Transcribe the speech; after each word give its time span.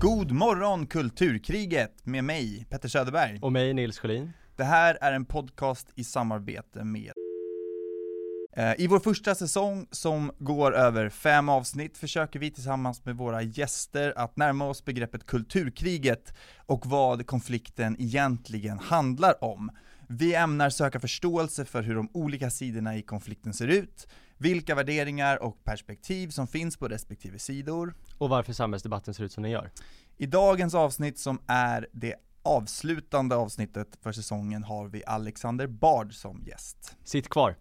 God 0.00 0.32
morgon 0.32 0.86
Kulturkriget 0.86 2.06
med 2.06 2.24
mig, 2.24 2.66
Petter 2.70 2.88
Söderberg. 2.88 3.38
Och 3.42 3.52
mig, 3.52 3.74
Nils 3.74 3.98
Sjölin. 3.98 4.32
Det 4.56 4.64
här 4.64 4.98
är 5.00 5.12
en 5.12 5.24
podcast 5.24 5.88
i 5.94 6.04
samarbete 6.04 6.84
med 6.84 7.12
eh, 8.56 8.72
i 8.78 8.86
vår 8.86 9.00
första 9.00 9.34
säsong 9.34 9.86
som 9.90 10.32
går 10.38 10.74
över 10.74 11.08
fem 11.08 11.48
avsnitt 11.48 11.98
försöker 11.98 12.38
vi 12.38 12.50
tillsammans 12.50 13.04
med 13.04 13.16
våra 13.16 13.42
gäster 13.42 14.12
att 14.16 14.36
närma 14.36 14.68
oss 14.68 14.84
begreppet 14.84 15.26
kulturkriget 15.26 16.34
och 16.66 16.86
vad 16.86 17.26
konflikten 17.26 17.96
egentligen 17.98 18.78
handlar 18.78 19.44
om. 19.44 19.70
Vi 20.08 20.34
ämnar 20.34 20.70
söka 20.70 21.00
förståelse 21.00 21.64
för 21.64 21.82
hur 21.82 21.94
de 21.94 22.08
olika 22.12 22.50
sidorna 22.50 22.96
i 22.96 23.02
konflikten 23.02 23.54
ser 23.54 23.68
ut, 23.68 24.08
vilka 24.36 24.74
värderingar 24.74 25.42
och 25.42 25.64
perspektiv 25.64 26.28
som 26.28 26.46
finns 26.46 26.76
på 26.76 26.88
respektive 26.88 27.38
sidor. 27.38 27.94
Och 28.18 28.28
varför 28.28 28.52
samhällsdebatten 28.52 29.14
ser 29.14 29.24
ut 29.24 29.32
som 29.32 29.42
den 29.42 29.52
gör. 29.52 29.70
I 30.16 30.26
dagens 30.26 30.74
avsnitt 30.74 31.18
som 31.18 31.38
är 31.46 31.88
det 31.92 32.14
avslutande 32.42 33.36
avsnittet 33.36 33.98
för 34.02 34.12
säsongen 34.12 34.64
har 34.64 34.88
vi 34.88 35.04
Alexander 35.06 35.66
Bard 35.66 36.14
som 36.14 36.42
gäst. 36.46 36.96
Sitt 37.04 37.28
kvar. 37.28 37.56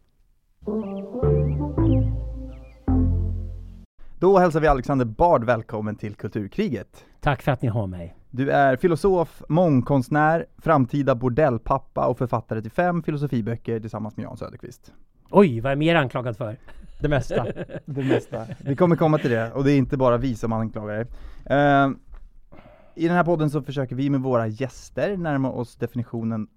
Då 4.20 4.38
hälsar 4.38 4.60
vi 4.60 4.68
Alexander 4.68 5.06
Bard 5.06 5.44
välkommen 5.44 5.96
till 5.96 6.16
Kulturkriget. 6.16 7.06
Tack 7.20 7.42
för 7.42 7.52
att 7.52 7.62
ni 7.62 7.68
har 7.68 7.88
mig. 7.88 8.16
Du 8.36 8.52
är 8.52 8.76
filosof, 8.76 9.44
mångkonstnär, 9.48 10.46
framtida 10.58 11.16
bordellpappa 11.16 12.08
och 12.08 12.18
författare 12.18 12.62
till 12.62 12.72
fem 12.72 13.04
filosofiböcker 13.04 13.80
tillsammans 13.80 14.18
med 14.18 14.24
Jan 14.24 14.38
Söderqvist. 14.38 14.94
Oj, 15.30 15.60
vad 15.60 15.72
är 15.72 15.76
mer 15.76 15.96
anklagad 15.96 16.38
för? 16.38 16.58
Det 17.00 17.10
mesta. 17.10 17.46
Det 17.86 18.04
mesta. 18.04 18.46
Vi 18.60 18.76
kommer 18.76 18.96
komma 18.96 19.18
till 19.18 19.30
det, 19.32 19.52
och 19.52 19.64
det 19.64 19.72
är 19.72 19.78
inte 19.78 19.98
bara 19.98 20.18
vi 20.18 20.36
som 20.36 20.54
anklagar 20.54 20.96
dig. 20.96 21.06
Uh, 21.52 21.96
I 22.96 23.08
den 23.08 23.16
här 23.16 23.24
podden 23.24 23.50
så 23.50 23.62
försöker 23.62 23.96
vi 23.96 24.10
med 24.10 24.22
våra 24.22 24.48
gäster 24.48 25.18
närma 25.18 25.52
oss 25.52 25.76
definitionen 25.76 26.48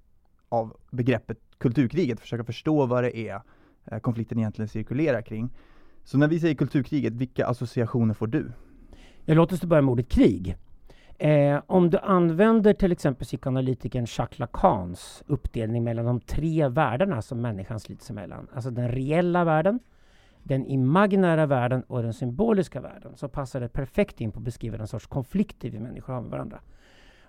av 0.48 0.76
begreppet 0.90 1.38
kulturkriget, 1.58 2.20
försöka 2.20 2.44
förstå 2.44 2.86
vad 2.86 3.04
det 3.04 3.16
är 3.18 3.40
uh, 3.92 3.98
konflikten 3.98 4.38
egentligen 4.38 4.68
cirkulerar 4.68 5.22
kring. 5.22 5.50
Så 6.04 6.18
när 6.18 6.28
vi 6.28 6.40
säger 6.40 6.54
kulturkriget, 6.54 7.12
vilka 7.12 7.46
associationer 7.46 8.14
får 8.14 8.26
du? 8.26 8.52
Jag 9.24 9.36
låter 9.36 9.54
oss 9.54 9.64
börja 9.64 9.82
med 9.82 9.92
ordet 9.92 10.08
krig. 10.08 10.56
Eh, 11.18 11.62
om 11.66 11.90
du 11.90 11.98
använder 11.98 12.74
till 12.74 12.92
exempel 12.92 13.24
psykoanalytikern 13.24 14.06
Jacques 14.08 14.38
Lacans 14.38 15.22
uppdelning 15.26 15.84
mellan 15.84 16.04
de 16.04 16.20
tre 16.20 16.68
världarna 16.68 17.22
som 17.22 17.40
människan 17.40 17.80
slits 17.80 18.10
emellan, 18.10 18.48
alltså 18.54 18.70
den 18.70 18.88
reella 18.88 19.44
världen, 19.44 19.80
den 20.42 20.66
imaginära 20.66 21.46
världen 21.46 21.82
och 21.82 22.02
den 22.02 22.12
symboliska 22.14 22.80
världen, 22.80 23.16
så 23.16 23.28
passar 23.28 23.60
det 23.60 23.68
perfekt 23.68 24.20
in 24.20 24.32
på 24.32 24.38
att 24.38 24.44
beskriva 24.44 24.78
den 24.78 24.86
sorts 24.86 25.06
konflikter 25.06 25.70
vi 25.70 25.78
människor 25.78 26.12
har 26.12 26.20
med 26.20 26.30
varandra. 26.30 26.60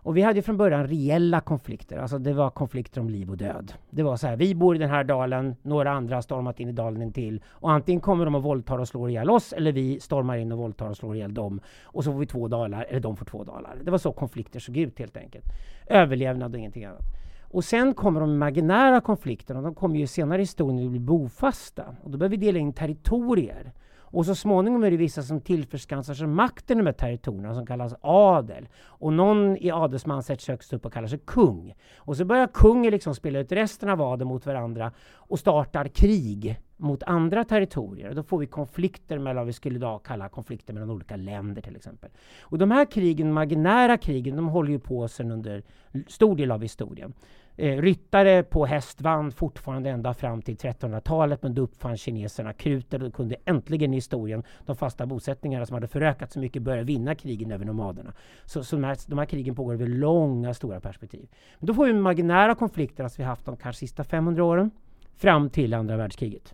Och 0.08 0.18
vi 0.18 0.22
hade 0.22 0.42
från 0.42 0.58
början 0.58 0.88
reella 0.88 1.42
konflikter, 1.42 1.98
alltså 1.98 2.18
det 2.18 2.34
var 2.34 2.50
konflikter 2.50 3.02
om 3.02 3.10
liv 3.10 3.30
och 3.30 3.38
död. 3.38 3.74
Det 3.90 4.04
var 4.04 4.18
så 4.18 4.28
här, 4.28 4.36
vi 4.36 4.56
bor 4.56 4.76
i 4.76 4.80
den 4.80 4.90
här 4.90 5.04
dalen, 5.04 5.56
några 5.62 5.92
andra 5.92 6.16
har 6.16 6.22
stormat 6.22 6.60
in 6.60 6.70
i 6.70 6.72
dalen 6.72 7.14
till 7.14 7.44
och 7.48 7.72
antingen 7.72 8.02
kommer 8.02 8.26
de 8.26 8.36
och 8.36 8.44
våldtar 8.44 8.78
och 8.78 8.88
slår 8.88 9.10
ihjäl 9.10 9.30
oss 9.30 9.54
eller 9.54 9.72
vi 9.72 10.00
stormar 10.00 10.38
in 10.38 10.52
och 10.52 10.58
våldtar 10.58 10.90
och 10.90 10.98
slår 10.98 11.16
ihjäl 11.16 11.34
dem. 11.34 11.60
Och 11.84 12.04
så 12.04 12.12
får 12.12 12.20
vi 12.20 12.26
två 12.26 12.48
dalar, 12.48 12.86
eller 12.90 13.00
de 13.00 13.16
får 13.16 13.26
två 13.26 13.44
dalar. 13.44 13.78
Det 13.84 13.92
var 13.92 13.98
så 13.98 14.12
konflikter 14.12 14.60
såg 14.60 14.78
ut 14.78 15.00
helt 15.00 15.18
enkelt. 15.18 15.46
Överlevnad 15.88 16.54
och 16.54 16.60
ingenting 16.60 16.86
annat. 16.86 17.06
Och 17.42 17.64
sen 17.64 17.94
kommer 17.94 18.20
de 18.20 18.30
imaginära 18.30 19.02
konflikterna, 19.02 19.62
de 19.62 19.76
kommer 19.76 20.00
ju 20.00 20.08
senare 20.08 20.38
i 20.38 20.42
historien 20.42 20.86
att 20.86 20.92
bli 20.92 21.00
bofasta. 21.00 21.86
Och 22.04 22.12
då 22.12 22.18
behöver 22.18 22.38
vi 22.38 22.46
dela 22.46 22.60
in 22.60 22.74
territorier. 22.74 23.72
Och 24.18 24.26
så 24.26 24.36
småningom 24.36 24.84
är 24.84 24.92
det 24.92 24.98
vissa 24.98 25.24
som 25.24 25.42
tillförskansar 25.42 26.14
sig 26.14 26.28
makten 26.28 26.78
i 26.78 26.82
de 26.82 26.86
här 26.86 26.94
territorierna 26.94 27.54
som 27.54 27.66
kallas 27.66 27.94
adel. 28.02 28.68
Och 28.84 29.14
någon 29.14 29.58
i 29.58 29.72
adelsman 29.72 30.24
sätts 30.24 30.48
högst 30.48 30.74
upp 30.74 30.86
och 30.86 30.94
kallar 30.94 31.08
sig 31.08 31.20
kung. 31.26 31.74
Och 31.98 32.18
så 32.18 32.26
börjar 32.26 32.48
kungen 32.48 32.92
liksom 32.92 33.16
spela 33.16 33.40
ut 33.40 33.52
resten 33.52 33.90
av 33.90 34.02
adeln 34.02 34.30
mot 34.30 34.46
varandra 34.46 34.92
och 35.14 35.40
startar 35.40 35.88
krig 35.88 36.60
mot 36.78 37.04
andra 37.04 37.44
territorier. 37.44 38.14
Då 38.14 38.24
får 38.24 38.38
vi 38.38 38.46
konflikter 38.46 39.18
mellan, 39.18 39.46
vi 39.46 39.54
skulle 39.54 39.76
idag 39.76 40.04
kalla 40.04 40.30
konflikter 40.30 40.74
mellan 40.74 40.90
olika 40.90 41.16
länder 41.16 41.62
till 41.62 41.76
exempel. 41.76 42.10
Och 42.42 42.58
de 42.58 42.72
här 42.72 42.86
krigen, 42.86 43.28
imaginära 43.28 43.98
krigen, 43.98 44.36
de 44.36 44.48
håller 44.48 44.72
ju 44.72 44.80
på 44.80 45.08
sedan 45.08 45.32
under 45.32 45.64
stor 46.08 46.36
del 46.36 46.52
av 46.52 46.62
historien. 46.62 47.14
Eh, 47.60 47.82
ryttare 47.82 48.44
på 48.44 48.66
häst 48.66 49.02
vann 49.02 49.32
fortfarande 49.32 49.90
ända 49.90 50.14
fram 50.14 50.42
till 50.42 50.56
1300-talet 50.56 51.44
men 51.44 51.54
då 51.54 51.62
uppfann 51.62 51.98
kineserna 51.98 52.54
krutet 52.54 53.02
och 53.02 53.14
kunde 53.14 53.36
äntligen 53.46 53.94
i 53.94 53.98
historien 53.98 54.44
de 54.66 54.76
fasta 54.76 55.06
bosättningarna 55.06 55.66
som 55.66 55.74
hade 55.74 55.88
förökat 55.88 56.32
så 56.32 56.40
mycket 56.40 56.62
börja 56.62 56.84
vinna 56.84 57.16
krigen 57.16 57.52
över 57.52 57.66
nomaderna. 57.66 58.14
Så, 58.46 58.64
så 58.64 58.76
de, 58.76 58.84
här, 58.84 58.98
de 59.08 59.20
här 59.20 59.26
krigen 59.26 59.56
pågår 59.56 59.74
över 59.74 59.88
långa, 59.88 60.54
stora 60.54 60.80
perspektiv. 60.80 61.28
Men 61.60 61.68
då 61.68 61.74
får 61.74 61.86
vi 61.86 61.94
marginära 61.94 62.56
konflikter 62.56 63.08
som 63.08 63.22
vi 63.24 63.28
haft 63.28 63.46
de 63.46 63.58
kanske 63.58 63.80
sista 63.80 64.04
500 64.04 64.44
åren 64.44 64.72
fram 65.16 65.50
till 65.50 65.74
andra 65.74 65.98
världskriget. 65.98 66.54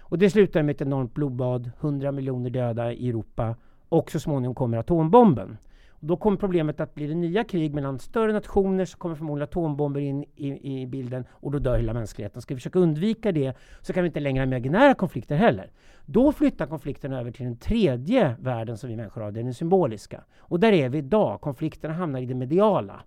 Och 0.00 0.18
det 0.18 0.30
slutar 0.30 0.62
med 0.62 0.74
ett 0.74 0.82
enormt 0.82 1.14
blodbad, 1.14 1.70
100 1.80 2.12
miljoner 2.12 2.50
döda 2.50 2.92
i 2.92 3.08
Europa 3.08 3.56
och 3.88 4.10
så 4.10 4.20
småningom 4.20 4.54
kommer 4.54 4.78
atombomben. 4.78 5.58
Då 6.00 6.16
kommer 6.16 6.36
problemet 6.36 6.80
att 6.80 6.94
bli 6.94 7.06
det 7.06 7.14
nya 7.14 7.44
krig 7.44 7.74
mellan 7.74 7.98
större 7.98 8.32
nationer 8.32 8.84
så 8.84 8.98
kommer 8.98 9.14
förmodligen 9.14 9.48
atombomber 9.48 10.00
in 10.00 10.24
i, 10.36 10.80
i, 10.80 10.86
bilden 10.86 11.24
och 11.30 11.52
då 11.52 11.58
dör 11.58 11.78
hela 11.78 11.94
mänskligheten. 11.94 12.42
Ska 12.42 12.54
vi 12.54 12.58
försöka 12.58 12.78
undvika 12.78 13.32
det 13.32 13.56
så 13.80 13.92
kan 13.92 14.02
vi 14.02 14.06
inte 14.06 14.20
längre 14.20 14.40
ha 14.40 14.46
imaginära 14.46 14.94
konflikter 14.94 15.36
heller. 15.36 15.70
Då 16.06 16.32
flyttar 16.32 16.66
konflikten 16.66 17.12
över 17.12 17.30
till 17.30 17.44
den 17.44 17.56
tredje 17.56 18.36
världen 18.40 18.78
som 18.78 18.90
vi 18.90 18.96
människor 18.96 19.20
har, 19.20 19.30
den 19.30 19.54
symboliska. 19.54 20.24
Och 20.38 20.60
där 20.60 20.72
är 20.72 20.88
vi 20.88 20.98
idag. 20.98 21.40
Konflikterna 21.40 21.94
hamnar 21.94 22.20
i 22.20 22.26
det 22.26 22.34
mediala. 22.34 23.02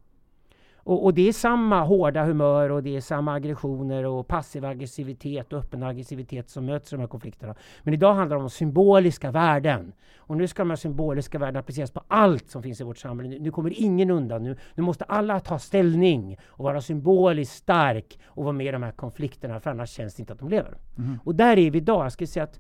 Och, 0.84 1.06
och, 1.06 1.14
det 1.14 1.28
är 1.28 1.34
samma 1.34 1.82
hårda 1.82 2.26
humör 2.26 2.70
och 2.70 2.84
det 2.84 2.96
är 2.96 3.02
samma 3.02 3.34
aggressioner 3.34 4.06
och 4.06 4.28
passiv 4.28 4.66
aggressivitet 4.66 5.54
och 5.54 5.60
öppen 5.60 5.84
aggressivitet 5.84 6.50
som 6.50 6.66
möts 6.66 6.94
i 6.94 6.96
de 6.96 7.00
här 7.00 7.08
konflikterna. 7.08 7.56
Men 7.84 7.94
idag 7.94 8.14
handlar 8.14 8.38
det 8.38 8.44
om 8.44 8.50
symboliska 8.50 9.32
värden. 9.32 9.94
Och 10.18 10.38
nu 10.38 10.48
ska 10.48 10.62
de 10.62 10.70
här 10.70 10.78
symboliska 10.78 11.40
värdena 11.40 11.60
appliceras 11.60 11.92
på 11.92 12.04
allt 12.08 12.50
som 12.50 12.64
finns 12.64 12.82
i 12.82 12.84
vårt 12.84 12.98
samhälle. 12.98 13.40
Nu, 13.40 13.52
kommer 13.52 13.82
ingen 13.82 14.10
undan. 14.12 14.44
Nu, 14.44 14.58
nu 14.76 14.84
måste 14.84 15.04
alla 15.04 15.40
ta 15.40 15.60
ställning 15.60 16.38
och 16.46 16.64
vara 16.64 16.82
symboliskt 16.82 17.56
stark 17.56 18.20
och 18.26 18.44
vara 18.44 18.54
med 18.54 18.68
i 18.68 18.72
de 18.72 18.84
här 18.84 18.92
konflikterna 18.92 19.60
för 19.60 19.70
annars 19.70 19.90
känns 19.90 20.16
det 20.16 20.22
inte 20.22 20.34
att 20.34 20.40
de 20.40 20.50
lever. 20.50 20.78
Mm. 20.98 21.20
Och 21.24 21.36
där 21.36 21.58
är 21.58 21.72
vi 21.72 21.78
idag. 21.78 22.06
Jag 22.06 22.12
skulle 22.12 22.28
säga 22.28 22.44
att 22.44 22.60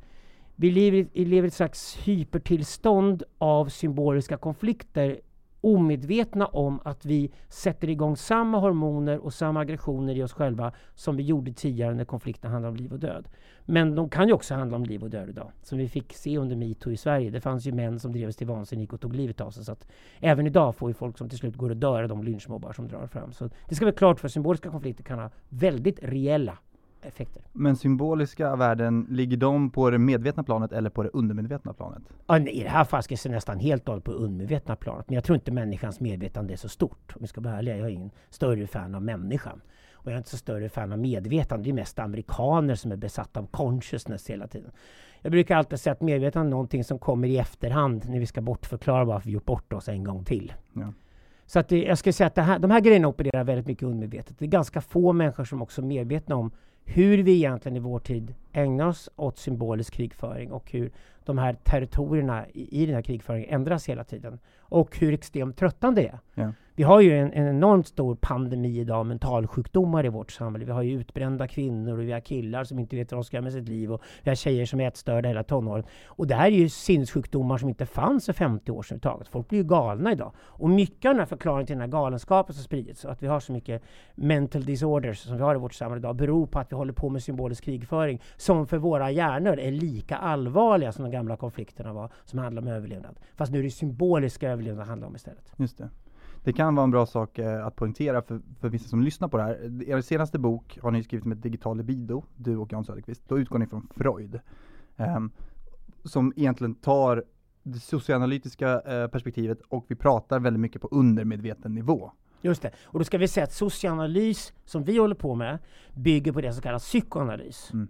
vi 0.56 0.72
lever, 0.72 1.26
lever 1.26 1.44
i 1.44 1.48
ett 1.48 1.54
slags 1.54 1.98
hypertillstånd 2.04 3.24
av 3.38 3.66
symboliska 3.66 4.38
konflikter 4.38 5.20
omedvetna 5.62 6.46
om 6.46 6.80
att 6.84 7.06
vi 7.06 7.32
sätter 7.50 7.90
igång 7.90 8.18
samma 8.18 8.60
hormoner 8.60 9.18
och 9.18 9.34
samma 9.34 9.60
aggressioner 9.60 10.18
i 10.18 10.24
oss 10.24 10.34
själva 10.34 10.72
som 10.96 11.18
vi 11.18 11.24
gjorde 11.24 11.54
tidigare 11.54 11.94
när 11.94 12.06
konflikten 12.06 12.52
handlade 12.52 12.72
om 12.72 12.76
liv 12.76 12.94
och 12.94 13.00
död. 13.00 13.28
Men 13.66 13.96
de 13.96 14.10
kan 14.10 14.28
ju 14.28 14.34
också 14.34 14.54
handla 14.56 14.78
om 14.78 14.84
liv 14.84 15.04
och 15.04 15.10
död 15.10 15.30
idag, 15.30 15.52
som 15.64 15.78
vi 15.78 15.90
fick 15.90 16.14
se 16.14 16.38
under 16.38 16.56
metoo 16.56 16.92
i 16.92 16.98
Sverige. 16.98 17.30
Det 17.30 17.42
fanns 17.42 17.66
ju 17.66 17.72
män 17.72 18.00
som 18.00 18.14
drevs 18.14 18.36
till 18.36 18.48
vansinne 18.48 18.88
och 18.92 19.02
tog 19.02 19.16
livet 19.16 19.42
av 19.42 19.52
sig. 19.52 19.66
Så 19.66 19.72
att 19.72 19.88
även 20.20 20.48
idag 20.48 20.76
får 20.76 20.88
vi 20.88 20.94
folk 20.94 21.18
som 21.18 21.30
till 21.30 21.38
slut 21.38 21.56
går 21.56 21.70
och 21.70 21.78
dör 21.78 22.04
av 22.04 22.10
de 22.10 22.24
lynchmobbar 22.24 22.74
som 22.74 22.88
drar 22.88 23.08
fram. 23.08 23.34
Så 23.34 23.50
det 23.70 23.76
ska 23.76 23.86
vara 23.86 23.96
klart 23.96 24.20
för 24.20 24.28
symboliska 24.28 24.70
konflikter 24.70 25.04
kan 25.04 25.20
ha 25.20 25.30
väldigt 25.50 26.00
reella 26.04 26.58
effekter. 27.06 27.44
Men 27.52 27.76
symboliska 27.76 28.56
värden, 28.56 29.08
ligger 29.10 29.38
de 29.38 29.70
på 29.70 29.90
det 29.90 29.98
medvetna 29.98 30.44
planet 30.44 30.72
eller 30.72 30.90
på 30.90 31.04
det 31.04 31.10
undermedvetna 31.10 31.74
planet? 31.74 32.02
Ja, 32.28 32.40
I 32.40 32.64
det 32.64 32.70
här 32.70 32.84
fallet 32.84 33.06
ska 33.06 33.16
jag 33.24 33.32
nästan 33.32 33.60
helt 33.60 33.90
och 33.90 34.04
på 34.04 34.12
undermedvetna 34.12 34.76
planet. 34.76 35.06
Men 35.08 35.16
jag 35.16 35.24
tror 35.24 35.36
inte 35.36 35.52
människans 35.52 36.00
medvetande 36.00 36.54
är 36.54 36.58
så 36.58 36.70
stort. 36.70 37.14
Om 37.16 37.22
vi 37.22 37.28
ska 37.28 37.42
vara 37.42 37.58
ärliga, 37.58 37.78
jag 37.78 37.88
är 37.88 37.92
ingen 37.92 38.12
större 38.30 38.68
fan 38.68 38.96
av 38.96 39.02
människan. 39.02 39.62
Och 39.94 40.08
jag 40.08 40.14
är 40.14 40.18
inte 40.18 40.30
så 40.30 40.38
större 40.38 40.70
fan 40.70 40.92
av 40.92 41.00
medvetande. 41.00 41.64
Det 41.64 41.70
är 41.70 41.74
mest 41.74 42.00
amerikaner 42.00 42.76
som 42.76 42.92
är 42.92 42.96
besatta 42.96 43.40
av 43.40 43.48
consciousness 43.48 44.30
hela 44.30 44.48
tiden. 44.48 44.72
Jag 45.22 45.32
brukar 45.32 45.58
alltid 45.58 45.80
säga 45.80 45.94
att 45.94 46.02
medvetande 46.02 46.48
är 46.48 46.52
någonting 46.52 46.84
som 46.84 47.00
kommer 47.00 47.28
i 47.28 47.38
efterhand 47.38 48.10
när 48.10 48.20
vi 48.20 48.26
ska 48.26 48.42
bortförklara 48.42 49.04
varför 49.06 49.28
vi 49.28 49.34
gjort 49.34 49.46
bort 49.46 49.74
oss 49.74 49.90
en 49.90 50.04
gång 50.04 50.26
till. 50.26 50.54
Ja. 50.74 50.94
Så 51.46 51.60
att 51.60 51.70
det, 51.70 51.84
jag 51.84 51.98
skulle 51.98 52.14
säga 52.14 52.28
att 52.28 52.38
här, 52.38 52.60
de 52.60 52.72
här 52.72 52.80
grejerna 52.80 53.08
opererar 53.08 53.44
väldigt 53.44 53.68
mycket 53.68 53.84
undermedvetet. 53.84 54.40
Det 54.40 54.46
är 54.46 54.50
ganska 54.50 54.82
få 54.82 55.14
människor 55.14 55.46
som 55.46 55.62
också 55.62 55.82
är 55.82 55.86
medvetna 55.86 56.36
om 56.36 56.52
hur 56.94 57.18
vi 57.18 57.36
egentligen 57.36 57.76
i 57.76 57.80
vår 57.80 58.00
tid 58.00 58.36
ägnar 58.54 58.88
oss 58.88 59.10
åt 59.16 59.38
symbolisk 59.38 59.94
krigföring 59.94 60.52
och 60.52 60.72
hur 60.72 60.92
de 61.26 61.38
här 61.38 61.54
territorierna 61.54 62.46
i, 62.50 62.82
i 62.82 62.86
den 62.86 62.96
här 62.96 63.02
krigföringen 63.02 63.50
ändras 63.50 63.90
hela 63.90 64.04
tiden. 64.04 64.40
Och 64.60 64.98
hur 64.98 65.14
extremt 65.14 65.58
tröttande 65.58 66.02
det 66.02 66.08
är. 66.08 66.20
Ja. 66.34 66.54
Vi 66.76 66.84
har 66.84 67.02
ju 67.02 67.18
en, 67.18 67.34
en 67.34 67.48
enormt 67.48 67.88
stor 67.88 68.16
pandemi 68.16 68.80
idag, 68.80 69.06
mentalsjukdomar 69.06 70.06
i 70.06 70.10
vårt 70.10 70.32
samhälle. 70.32 70.66
Vi 70.66 70.72
har 70.72 70.82
ju 70.82 71.00
utbrända 71.00 71.48
kvinnor 71.48 71.98
och 71.98 72.04
vi 72.04 72.12
har 72.12 72.20
killar 72.20 72.64
som 72.64 72.80
inte 72.80 72.96
vet 72.96 73.12
vad 73.12 73.18
de 73.18 73.24
ska 73.24 73.38
göra 73.38 73.44
med 73.44 73.54
sitt 73.54 73.68
liv 73.68 73.92
och 73.92 74.02
vi 74.24 74.30
har 74.30 74.36
tjejer 74.36 74.66
som 74.66 74.80
är 74.80 74.88
ätstörda 74.88 75.30
hela 75.30 75.44
tonåren. 75.44 75.84
Och 76.06 76.28
det 76.28 76.36
här 76.36 76.46
är 76.46 76.52
ju 76.52 76.70
sinnessjukdomar 76.70 77.58
som 77.58 77.70
inte 77.70 77.86
fanns 77.86 78.26
för 78.26 78.34
50 78.34 78.72
år 78.72 78.84
sedan 78.84 78.96
överhuvudtaget. 78.96 79.28
Folk 79.28 79.50
blir 79.50 79.60
ju 79.60 79.66
galna 79.66 80.12
idag. 80.12 80.32
Och 80.38 80.70
mycket 80.70 81.06
av 81.10 81.14
den 81.14 81.20
här 81.20 81.26
förklaringen 81.26 81.66
till 81.66 81.74
den 81.74 81.82
här 81.82 81.88
galenskapen 81.88 82.56
som 82.56 82.64
spridits, 82.64 83.06
att 83.06 83.24
vi 83.24 83.28
har 83.28 83.40
så 83.40 83.52
mycket 83.52 83.84
mental 84.16 84.66
disorders 84.66 85.20
som 85.20 85.38
vi 85.38 85.44
har 85.44 85.56
i 85.56 85.58
vårt 85.58 85.74
samhälle 85.74 86.00
idag, 86.00 86.16
beror 86.16 86.46
på 86.46 86.60
att 86.60 86.72
vi 86.72 86.76
håller 86.76 86.94
på 86.94 87.10
med 87.10 87.24
symbolisk 87.24 87.64
krigföring 87.64 88.22
som 88.38 88.68
för 88.68 88.78
våra 88.78 89.12
hjärnor 89.12 89.60
är 89.60 89.72
lika 89.72 90.16
allvarliga 90.16 90.92
som 90.92 91.04
de 91.04 91.12
gamla 91.12 91.38
konflikterna 91.38 91.94
var, 91.94 92.10
som 92.26 92.40
handlar 92.40 92.62
om 92.62 92.68
överlevnad. 92.68 93.20
Fast 93.36 93.52
nu 93.52 93.60
är 93.60 93.64
det 93.64 93.72
symboliska 93.72 94.50
överlevnad 94.50 94.86
det 94.86 94.90
handlar 94.90 95.08
om 95.08 95.16
istället. 95.16 95.54
Just 95.58 95.78
det. 95.78 95.90
Det 96.44 96.54
kan 96.54 96.76
vara 96.76 96.84
en 96.84 96.92
bra 96.92 97.06
sak 97.06 97.40
eh, 97.40 97.66
att 97.66 97.76
poängtera 97.76 98.22
för, 98.22 98.42
för 98.60 98.70
vissa 98.70 98.90
som 98.90 99.02
lyssnar 99.02 99.28
på 99.28 99.38
det 99.38 99.44
här. 99.44 99.84
Er 99.90 100.02
senaste 100.02 100.40
bok 100.40 100.80
har 100.82 100.92
ni 100.92 101.04
skrivit 101.04 101.26
med 101.26 101.38
Digital 101.38 101.78
libido, 101.78 102.24
du 102.38 102.58
och 102.58 102.74
Jan 102.74 102.84
Söderqvist. 102.84 103.24
Då 103.28 103.40
utgår 103.40 103.60
ni 103.60 103.68
från 103.68 103.88
Freud. 103.96 104.40
ehm, 104.98 105.32
som 106.04 106.34
egentligen 106.36 106.76
tar 106.76 107.24
det 107.64 107.80
socioanalytiska 107.80 108.82
eh, 108.82 109.08
perspektivet 109.08 109.62
och 109.62 109.86
vi 109.88 109.96
pratar 109.96 110.40
väldigt 110.40 110.60
mycket 110.60 110.82
på 110.82 110.88
undermedveten 110.92 111.76
nivå. 111.76 112.12
Just 112.42 112.62
det. 112.62 112.72
Och 112.84 113.00
då 113.00 113.06
ska 113.06 113.18
vi 113.18 113.28
säga 113.28 113.44
att 113.44 113.54
socioanalys, 113.54 114.54
som 114.66 114.84
vi 114.84 114.98
håller 114.98 115.16
på 115.16 115.36
med, 115.36 115.60
bygger 115.94 116.32
på 116.32 116.42
det 116.42 116.54
som 116.54 116.62
kallas 116.62 116.84
psykoanalys. 116.84 117.74
Mm. 117.74 117.88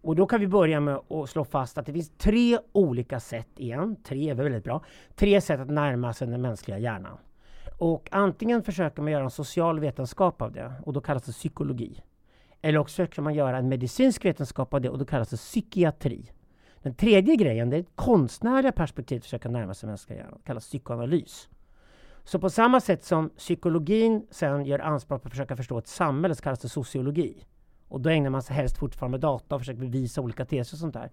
Och 0.00 0.16
då 0.16 0.26
kan 0.26 0.40
vi 0.40 0.48
börja 0.48 0.80
med 0.80 1.00
att 1.08 1.30
slå 1.30 1.44
fast 1.44 1.78
att 1.78 1.86
det 1.86 1.92
finns 1.92 2.10
tre 2.18 2.58
olika 2.72 3.20
sätt 3.20 3.48
igen, 3.56 3.96
tre 4.04 4.30
är 4.30 4.34
väldigt 4.34 4.64
bra, 4.64 4.84
tre 5.14 5.40
sätt 5.40 5.60
att 5.60 5.70
närma 5.70 6.12
sig 6.12 6.28
den 6.28 6.42
mänskliga 6.42 6.78
hjärnan. 6.78 7.18
Och 7.78 8.08
antingen 8.12 8.62
försöker 8.62 9.02
man 9.02 9.12
göra 9.12 9.24
en 9.24 9.30
social 9.30 9.80
vetenskap 9.80 10.42
av 10.42 10.52
det, 10.52 10.72
och 10.82 10.92
då 10.92 11.00
kallas 11.00 11.22
det 11.22 11.32
psykologi. 11.32 12.02
Eller 12.62 12.78
också 12.78 12.92
försöker 12.92 13.22
man 13.22 13.34
göra 13.34 13.58
en 13.58 13.68
medicinsk 13.68 14.24
vetenskap 14.24 14.74
av 14.74 14.80
det, 14.80 14.88
och 14.88 14.98
då 14.98 15.04
kallas 15.04 15.28
det 15.28 15.36
psykiatri. 15.36 16.30
Den 16.82 16.94
tredje 16.94 17.36
grejen, 17.36 17.70
det 17.70 17.76
är 17.76 17.80
ett 17.80 17.96
konstnärliga 17.96 18.72
perspektiv 18.72 19.18
att 19.18 19.24
försöka 19.24 19.48
närma 19.48 19.74
sig 19.74 19.88
mänskliga 19.88 20.18
hjärnan, 20.18 20.38
det 20.42 20.46
kallas 20.46 20.64
psykoanalys. 20.64 21.48
Så 22.24 22.38
på 22.38 22.50
samma 22.50 22.80
sätt 22.80 23.04
som 23.04 23.28
psykologin 23.30 24.26
sen 24.30 24.64
gör 24.64 24.78
anspråk 24.78 25.22
på 25.22 25.26
att 25.26 25.32
försöka 25.32 25.56
förstå 25.56 25.78
ett 25.78 25.86
samhälle 25.86 26.34
så 26.34 26.42
kallas 26.42 26.58
det 26.58 26.68
sociologi. 26.68 27.46
Och 27.88 28.00
då 28.00 28.10
ägnar 28.10 28.30
man 28.30 28.42
sig 28.42 28.56
helst 28.56 28.78
fortfarande 28.78 29.18
data 29.18 29.54
och 29.54 29.60
försöker 29.60 29.80
bevisa 29.80 30.20
olika 30.20 30.44
teser 30.44 30.74
och 30.74 30.78
sånt 30.78 30.94
där. 30.94 31.10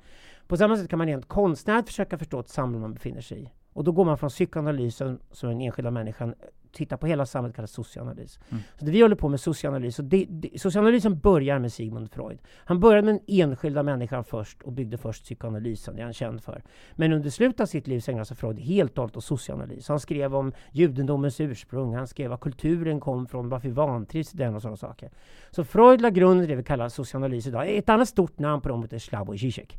På 0.47 0.57
samma 0.57 0.77
sätt 0.77 0.89
kan 0.89 0.97
man 0.97 1.07
rent 1.07 1.27
konstnärligt 1.27 1.87
försöka 1.87 2.17
förstå 2.17 2.39
ett 2.39 2.49
samhälle 2.49 2.81
man 2.81 2.93
befinner 2.93 3.21
sig 3.21 3.43
i. 3.43 3.49
Och 3.73 3.83
då 3.83 3.91
går 3.91 4.05
man 4.05 4.17
från 4.17 4.29
psykoanalysen, 4.29 5.19
som 5.31 5.49
den 5.49 5.61
enskilda 5.61 5.91
människan 5.91 6.35
tittar 6.73 6.97
på 6.97 7.07
hela 7.07 7.25
samhället, 7.25 7.55
kallas 7.55 7.71
socioanalys. 7.71 8.39
Mm. 8.49 8.63
Så 8.79 8.85
det 8.85 8.91
vi 8.91 9.01
håller 9.01 9.15
på 9.15 9.29
med 9.29 9.39
socioanalys, 9.39 9.99
och 9.99 10.05
det, 10.05 10.25
det, 10.29 10.61
socioanalysen 10.61 11.19
börjar 11.19 11.59
med 11.59 11.73
Sigmund 11.73 12.11
Freud. 12.11 12.39
Han 12.65 12.79
började 12.79 13.05
med 13.05 13.13
den 13.15 13.23
enskilda 13.27 13.83
människan 13.83 14.23
först 14.23 14.61
och 14.61 14.71
byggde 14.71 14.97
först 14.97 15.23
psykoanalysen, 15.23 15.95
det 15.95 16.01
är 16.01 16.03
han 16.03 16.13
känd 16.13 16.43
för. 16.43 16.63
Men 16.95 17.13
under 17.13 17.29
slutet 17.29 17.59
av 17.59 17.65
sitt 17.65 17.87
liv 17.87 17.99
så 17.99 18.11
ägnade 18.11 18.25
sig 18.25 18.37
Freud 18.37 18.59
helt 18.59 18.91
och 18.91 19.01
hållet 19.01 19.17
åt 19.17 19.23
socioanalys. 19.23 19.87
Han 19.87 19.99
skrev 19.99 20.35
om 20.35 20.53
judendomens 20.71 21.39
ursprung, 21.39 21.95
han 21.95 22.07
skrev 22.07 22.29
var 22.29 22.37
kulturen 22.37 22.99
kom 22.99 23.27
från, 23.27 23.49
varför 23.49 23.67
vi 23.67 23.73
vantrivs 23.73 24.33
i 24.33 24.37
den 24.37 24.55
och 24.55 24.61
sådana 24.61 24.77
saker. 24.77 25.11
Så 25.51 25.63
Freud 25.63 26.01
la 26.01 26.09
grunden 26.09 26.45
till 26.45 26.49
det 26.49 26.55
vi 26.55 26.63
kallar 26.63 26.89
socioanalys 26.89 27.47
idag. 27.47 27.69
Ett 27.69 27.89
annat 27.89 28.09
stort 28.09 28.39
namn 28.39 28.61
på 28.61 28.69
dem 28.69 28.87
är 28.91 28.99
Slavoj 28.99 29.37
Zizek. 29.37 29.77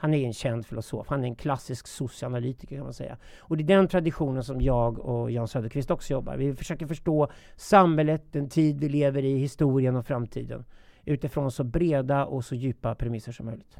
Han 0.00 0.14
är 0.14 0.26
en 0.26 0.32
känd 0.32 0.66
filosof. 0.66 1.06
Han 1.08 1.20
är 1.20 1.28
en 1.28 1.34
klassisk 1.34 1.86
socioanalytiker 1.86 2.76
kan 2.76 2.84
man 2.84 2.94
säga. 2.94 3.16
Och 3.38 3.56
det 3.56 3.62
är 3.62 3.76
den 3.76 3.88
traditionen 3.88 4.44
som 4.44 4.60
jag 4.60 4.98
och 4.98 5.30
Jan 5.30 5.48
Söderqvist 5.48 5.90
också 5.90 6.12
jobbar. 6.12 6.36
Vi 6.36 6.54
försöker 6.54 6.86
förstå 6.86 7.30
samhället, 7.56 8.22
den 8.32 8.48
tid 8.48 8.80
vi 8.80 8.88
lever 8.88 9.24
i, 9.24 9.36
historien 9.36 9.96
och 9.96 10.06
framtiden 10.06 10.64
utifrån 11.04 11.50
så 11.50 11.64
breda 11.64 12.26
och 12.26 12.44
så 12.44 12.54
djupa 12.54 12.94
premisser 12.94 13.32
som 13.32 13.46
möjligt. 13.46 13.76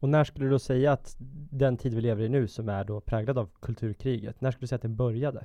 Och 0.00 0.08
när 0.08 0.24
skulle 0.24 0.46
du 0.46 0.50
då 0.50 0.58
säga 0.58 0.92
att 0.92 1.16
den 1.50 1.76
tid 1.76 1.94
vi 1.94 2.00
lever 2.00 2.24
i 2.24 2.28
nu, 2.28 2.48
som 2.48 2.68
är 2.68 2.84
då 2.84 3.00
präglad 3.00 3.38
av 3.38 3.50
kulturkriget, 3.60 4.40
när 4.40 4.50
skulle 4.50 4.62
du 4.62 4.66
säga 4.66 4.76
att 4.76 4.82
den 4.82 4.96
började? 4.96 5.44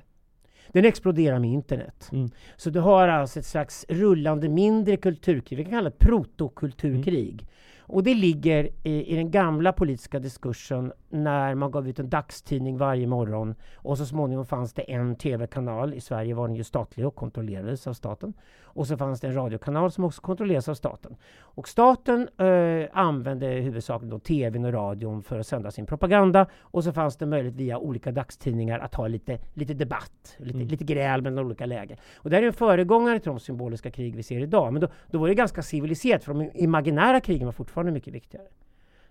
Den 0.72 0.84
exploderar 0.84 1.38
med 1.38 1.50
internet. 1.50 2.08
Mm. 2.12 2.28
Så 2.56 2.70
du 2.70 2.80
har 2.80 3.08
alltså 3.08 3.38
ett 3.38 3.46
slags 3.46 3.86
rullande 3.88 4.48
mindre 4.48 4.96
kulturkrig. 4.96 5.58
Vi 5.58 5.64
kan 5.64 5.72
kalla 5.72 5.90
det 5.90 5.98
protokulturkrig. 5.98 7.46
Och 7.88 8.02
det 8.02 8.14
ligger 8.14 8.68
i, 8.82 9.12
i 9.12 9.16
den 9.16 9.30
gamla 9.30 9.72
politiska 9.72 10.18
diskursen 10.18 10.92
när 11.24 11.54
man 11.54 11.70
gav 11.70 11.88
ut 11.88 11.98
en 11.98 12.08
dagstidning 12.08 12.76
varje 12.78 13.06
morgon 13.06 13.54
och 13.76 13.98
så 13.98 14.06
småningom 14.06 14.46
fanns 14.46 14.72
det 14.72 14.92
en 14.92 15.16
tv-kanal. 15.16 15.94
I 15.94 16.00
Sverige 16.00 16.34
var 16.34 16.48
den 16.48 16.56
ju 16.56 16.64
statlig 16.64 17.06
och 17.06 17.14
kontrollerades 17.14 17.86
av 17.86 17.92
staten. 17.92 18.34
Och 18.62 18.86
så 18.86 18.96
fanns 18.96 19.20
det 19.20 19.26
en 19.26 19.34
radiokanal 19.34 19.90
som 19.90 20.04
också 20.04 20.22
kontrollerades 20.22 20.68
av 20.68 20.74
staten. 20.74 21.16
Och 21.40 21.68
staten 21.68 22.28
eh, 22.38 22.88
använde 22.92 23.46
huvudsakligen 23.46 24.10
då 24.10 24.18
tvn 24.18 24.64
och 24.64 24.72
radion 24.72 25.22
för 25.22 25.38
att 25.38 25.46
sända 25.46 25.70
sin 25.70 25.86
propaganda. 25.86 26.46
Och 26.60 26.84
så 26.84 26.92
fanns 26.92 27.16
det 27.16 27.26
möjlighet 27.26 27.54
via 27.56 27.78
olika 27.78 28.12
dagstidningar 28.12 28.78
att 28.78 28.94
ha 28.94 29.08
lite, 29.08 29.38
lite 29.54 29.74
debatt, 29.74 30.36
lite, 30.38 30.56
Mm. 30.56 30.68
lite 30.68 30.84
gräl 30.84 31.22
mellan 31.22 31.46
olika 31.46 31.66
läger. 31.66 31.98
Och 32.16 32.30
det 32.30 32.36
här 32.36 32.42
är 32.42 32.46
en 32.46 32.52
föregångare 32.52 33.18
till 33.18 33.28
de 33.28 33.40
symboliska 33.40 33.90
krig 33.90 34.16
vi 34.16 34.22
ser 34.22 34.40
idag. 34.40 34.72
Men 34.72 34.80
då, 34.80 34.88
då 35.10 35.18
var 35.18 35.28
det 35.28 35.34
ganska 35.34 35.62
civiliserat 35.62 36.24
för 36.24 36.34
de 36.34 36.50
imaginära 36.54 37.20
krigen 37.20 37.46
var 37.46 37.52
fortfarande 37.52 37.92
mycket 37.92 38.14
viktigare. 38.14 38.46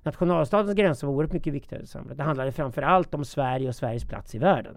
Nationalstatens 0.06 0.76
gränser 0.76 1.08
var 1.08 1.14
oerhört 1.14 1.34
mycket 1.34 1.54
viktigare 1.54 1.84
i 1.84 1.88
samhället. 1.88 2.18
Det 2.18 2.24
handlade 2.24 2.52
framför 2.52 2.82
allt 2.82 3.14
om 3.14 3.26
Sverige 3.26 3.68
och 3.68 3.76
Sveriges 3.76 4.06
plats 4.06 4.36
i 4.36 4.40
världen. 4.40 4.76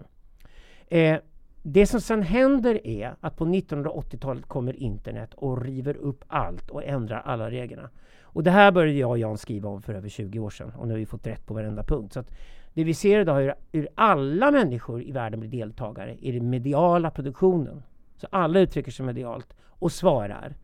Eh, 0.87 1.17
det 1.63 1.85
som 1.85 2.01
sen 2.01 2.21
händer 2.21 2.87
är 2.87 3.15
att 3.21 3.35
på 3.35 3.45
1980-talet 3.45 4.45
kommer 4.45 4.73
internet 4.73 5.33
och 5.33 5.61
river 5.61 5.97
upp 5.97 6.23
allt 6.27 6.69
och 6.69 6.83
ändrar 6.83 7.21
alla 7.25 7.51
reglerna. 7.51 7.89
Och 8.21 8.43
det 8.43 8.51
här 8.51 8.71
började 8.71 8.99
jag 8.99 9.09
och 9.09 9.17
Jan 9.17 9.37
skriva 9.37 9.69
om 9.69 9.81
för 9.81 9.93
över 9.93 10.09
20 10.09 10.39
år 10.39 10.49
sedan 10.49 10.71
och 10.77 10.87
nu 10.87 10.93
har 10.93 10.99
vi 10.99 11.05
fått 11.05 11.27
rätt 11.27 11.45
på 11.45 11.53
varenda 11.53 11.83
punkt. 11.83 12.13
Så 12.13 12.19
att 12.19 12.31
det 12.73 12.83
vi 12.83 12.93
ser 12.93 13.19
idag 13.19 13.37
är 13.37 13.41
hur, 13.41 13.53
hur 13.71 13.87
alla 13.95 14.51
människor 14.51 15.03
i 15.03 15.11
världen 15.11 15.39
blir 15.39 15.49
deltagare 15.49 16.15
i 16.19 16.31
den 16.31 16.49
mediala 16.49 17.11
produktionen. 17.11 17.83
Så 18.17 18.27
alla 18.31 18.59
uttrycker 18.59 18.91
sig 18.91 19.05
medialt 19.05 19.53
och 19.61 19.91
svarar. 19.91 20.55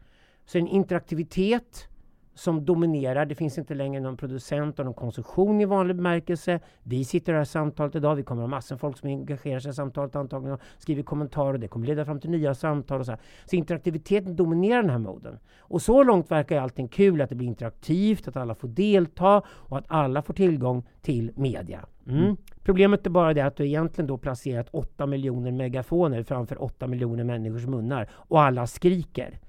Så 0.45 0.57
en 0.57 0.67
interaktivitet 0.67 1.87
som 2.35 2.65
dominerar. 2.65 3.25
Det 3.25 3.35
finns 3.35 3.57
inte 3.57 3.73
längre 3.73 4.01
någon 4.01 4.17
producent 4.17 4.79
och 4.79 4.85
någon 4.85 4.93
konsumtion 4.93 5.61
i 5.61 5.65
vanlig 5.65 5.95
bemärkelse. 5.95 6.59
Vi 6.83 7.05
sitter 7.05 7.31
i 7.31 7.33
det 7.33 7.37
här 7.37 7.45
samtalet 7.45 7.95
idag. 7.95 8.15
Vi 8.15 8.23
kommer 8.23 8.41
ha 8.41 8.47
massor 8.47 8.75
av 8.75 8.79
folk 8.79 8.97
som 8.97 9.09
engagerar 9.09 9.59
sig 9.59 9.71
i 9.71 9.73
samtalet 9.73 10.15
antagligen 10.15 10.53
och 10.53 10.61
skriver 10.77 11.03
kommentarer. 11.03 11.53
och 11.53 11.59
Det 11.59 11.67
kommer 11.67 11.87
leda 11.87 12.05
fram 12.05 12.19
till 12.19 12.29
nya 12.29 12.55
samtal. 12.55 12.99
Och 12.99 13.05
så, 13.05 13.11
här. 13.11 13.21
så 13.45 13.55
interaktiviteten 13.55 14.35
dominerar 14.35 14.81
den 14.81 14.91
här 14.91 14.97
moden. 14.97 15.39
Och 15.59 15.81
så 15.81 16.03
långt 16.03 16.31
verkar 16.31 16.61
allting 16.61 16.87
kul. 16.87 17.21
Att 17.21 17.29
det 17.29 17.35
blir 17.35 17.47
interaktivt, 17.47 18.27
att 18.27 18.35
alla 18.35 18.55
får 18.55 18.67
delta 18.67 19.41
och 19.49 19.77
att 19.77 19.85
alla 19.87 20.21
får 20.21 20.33
tillgång 20.33 20.83
till 21.01 21.31
media. 21.35 21.85
Mm. 22.07 22.23
Mm. 22.23 22.37
Problemet 22.63 23.05
är 23.05 23.09
bara 23.09 23.33
det 23.33 23.41
att 23.41 23.55
du 23.55 23.65
egentligen 23.65 24.07
då 24.07 24.17
placerat 24.17 24.67
8 24.71 25.05
miljoner 25.05 25.51
megafoner 25.51 26.23
framför 26.23 26.63
8 26.63 26.87
miljoner 26.87 27.23
människors 27.23 27.65
munnar 27.65 28.09
och 28.13 28.41
alla 28.41 28.67
skriker. 28.67 29.39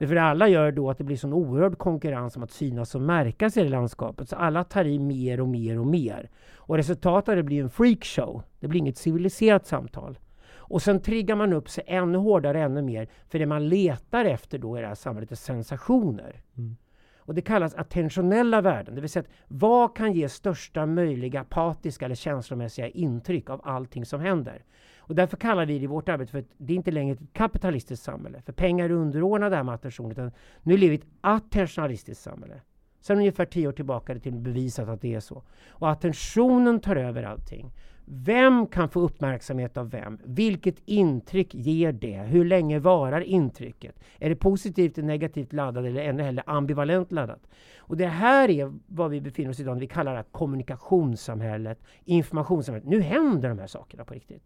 Därför 0.00 0.16
alla 0.16 0.48
gör 0.48 0.72
då 0.72 0.90
att 0.90 0.98
det 0.98 1.04
blir 1.04 1.16
sån 1.16 1.32
oerhörd 1.32 1.78
konkurrens 1.78 2.36
om 2.36 2.42
att 2.42 2.50
synas 2.50 2.94
och 2.94 3.00
märkas 3.00 3.56
i 3.56 3.62
det 3.62 3.68
landskapet. 3.68 4.28
Så 4.28 4.36
alla 4.36 4.64
tar 4.64 4.84
i 4.84 4.98
mer 4.98 5.40
och 5.40 5.48
mer 5.48 5.78
och 5.78 5.86
mer. 5.86 6.30
Och 6.54 6.76
resultatet 6.76 7.36
det 7.36 7.42
blir 7.42 7.62
en 7.62 7.70
freakshow. 7.70 8.42
Det 8.60 8.68
blir 8.68 8.80
inget 8.80 8.98
civiliserat 8.98 9.66
samtal. 9.66 10.18
Och 10.52 10.82
sen 10.82 11.00
triggar 11.00 11.36
man 11.36 11.52
upp 11.52 11.70
sig 11.70 11.84
ännu 11.86 12.18
hårdare, 12.18 12.60
ännu 12.60 12.82
mer. 12.82 13.08
För 13.28 13.38
det 13.38 13.46
man 13.46 13.68
letar 13.68 14.24
efter 14.24 14.58
då 14.58 14.78
i 14.78 14.80
det 14.80 14.86
här 14.86 14.94
samhället 14.94 15.32
är 15.32 15.36
sensationer. 15.36 16.42
Mm. 16.56 16.76
Och 17.18 17.34
det 17.34 17.42
kallas 17.42 17.74
attentionella 17.74 18.60
värden. 18.60 18.94
Det 18.94 19.00
vill 19.00 19.10
säga 19.10 19.24
vad 19.48 19.96
kan 19.96 20.12
ge 20.12 20.28
största 20.28 20.86
möjliga 20.86 21.40
apatiska 21.40 22.04
eller 22.04 22.14
känslomässiga 22.14 22.88
intryck 22.88 23.50
av 23.50 23.60
allting 23.64 24.06
som 24.06 24.20
händer? 24.20 24.64
Och 25.10 25.16
därför 25.16 25.36
kallar 25.36 25.66
vi 25.66 25.78
det 25.78 25.84
i 25.84 25.86
vårt 25.86 26.08
arbete 26.08 26.32
för 26.32 26.38
att 26.38 26.44
det 26.56 26.72
är 26.72 26.76
inte 26.76 26.90
längre 26.90 27.12
ett 27.12 27.32
kapitalistiskt 27.32 28.04
samhälle. 28.04 28.42
För 28.42 28.52
pengar 28.52 28.84
är 28.84 28.90
underordnade 28.90 29.50
det 29.50 29.56
här 29.56 29.62
med 29.62 29.74
attention. 29.74 30.12
Utan 30.12 30.32
nu 30.62 30.76
lever 30.76 30.90
vi 30.90 30.96
i 30.96 30.98
ett 30.98 31.06
attentionalistiskt 31.20 32.22
samhälle. 32.22 32.60
Sen 33.00 33.18
ungefär 33.18 33.44
tio 33.44 33.68
år 33.68 33.72
tillbaka 33.72 34.12
är 34.12 34.14
det 34.14 34.20
till 34.20 34.32
och 34.32 34.34
med 34.34 34.42
bevisat 34.42 34.88
att 34.88 35.00
det 35.00 35.14
är 35.14 35.20
så. 35.20 35.42
Och 35.68 35.90
attentionen 35.90 36.80
tar 36.80 36.96
över 36.96 37.22
allting. 37.22 37.72
Vem 38.04 38.66
kan 38.66 38.88
få 38.88 39.00
uppmärksamhet 39.00 39.76
av 39.76 39.90
vem? 39.90 40.18
Vilket 40.24 40.82
intryck 40.84 41.54
ger 41.54 41.92
det? 41.92 42.18
Hur 42.18 42.44
länge 42.44 42.78
varar 42.78 43.20
intrycket? 43.20 44.00
Är 44.18 44.28
det 44.28 44.36
positivt 44.36 44.98
eller 44.98 45.08
negativt 45.08 45.52
laddat 45.52 45.84
eller 45.84 46.02
ännu 46.02 46.22
hellre 46.22 46.42
ambivalent 46.46 47.12
laddat? 47.12 47.46
Och 47.78 47.96
det 47.96 48.06
här 48.06 48.50
är 48.50 48.72
vad 48.86 49.10
vi 49.10 49.20
befinner 49.20 49.50
oss 49.50 49.58
i 49.58 49.62
idag, 49.62 49.74
när 49.74 49.80
vi 49.80 49.86
kallar 49.86 50.16
det 50.16 50.24
kommunikationssamhället, 50.32 51.82
informationssamhället. 52.04 52.88
Nu 52.88 53.00
händer 53.00 53.48
de 53.48 53.58
här 53.58 53.66
sakerna 53.66 54.04
på 54.04 54.14
riktigt. 54.14 54.42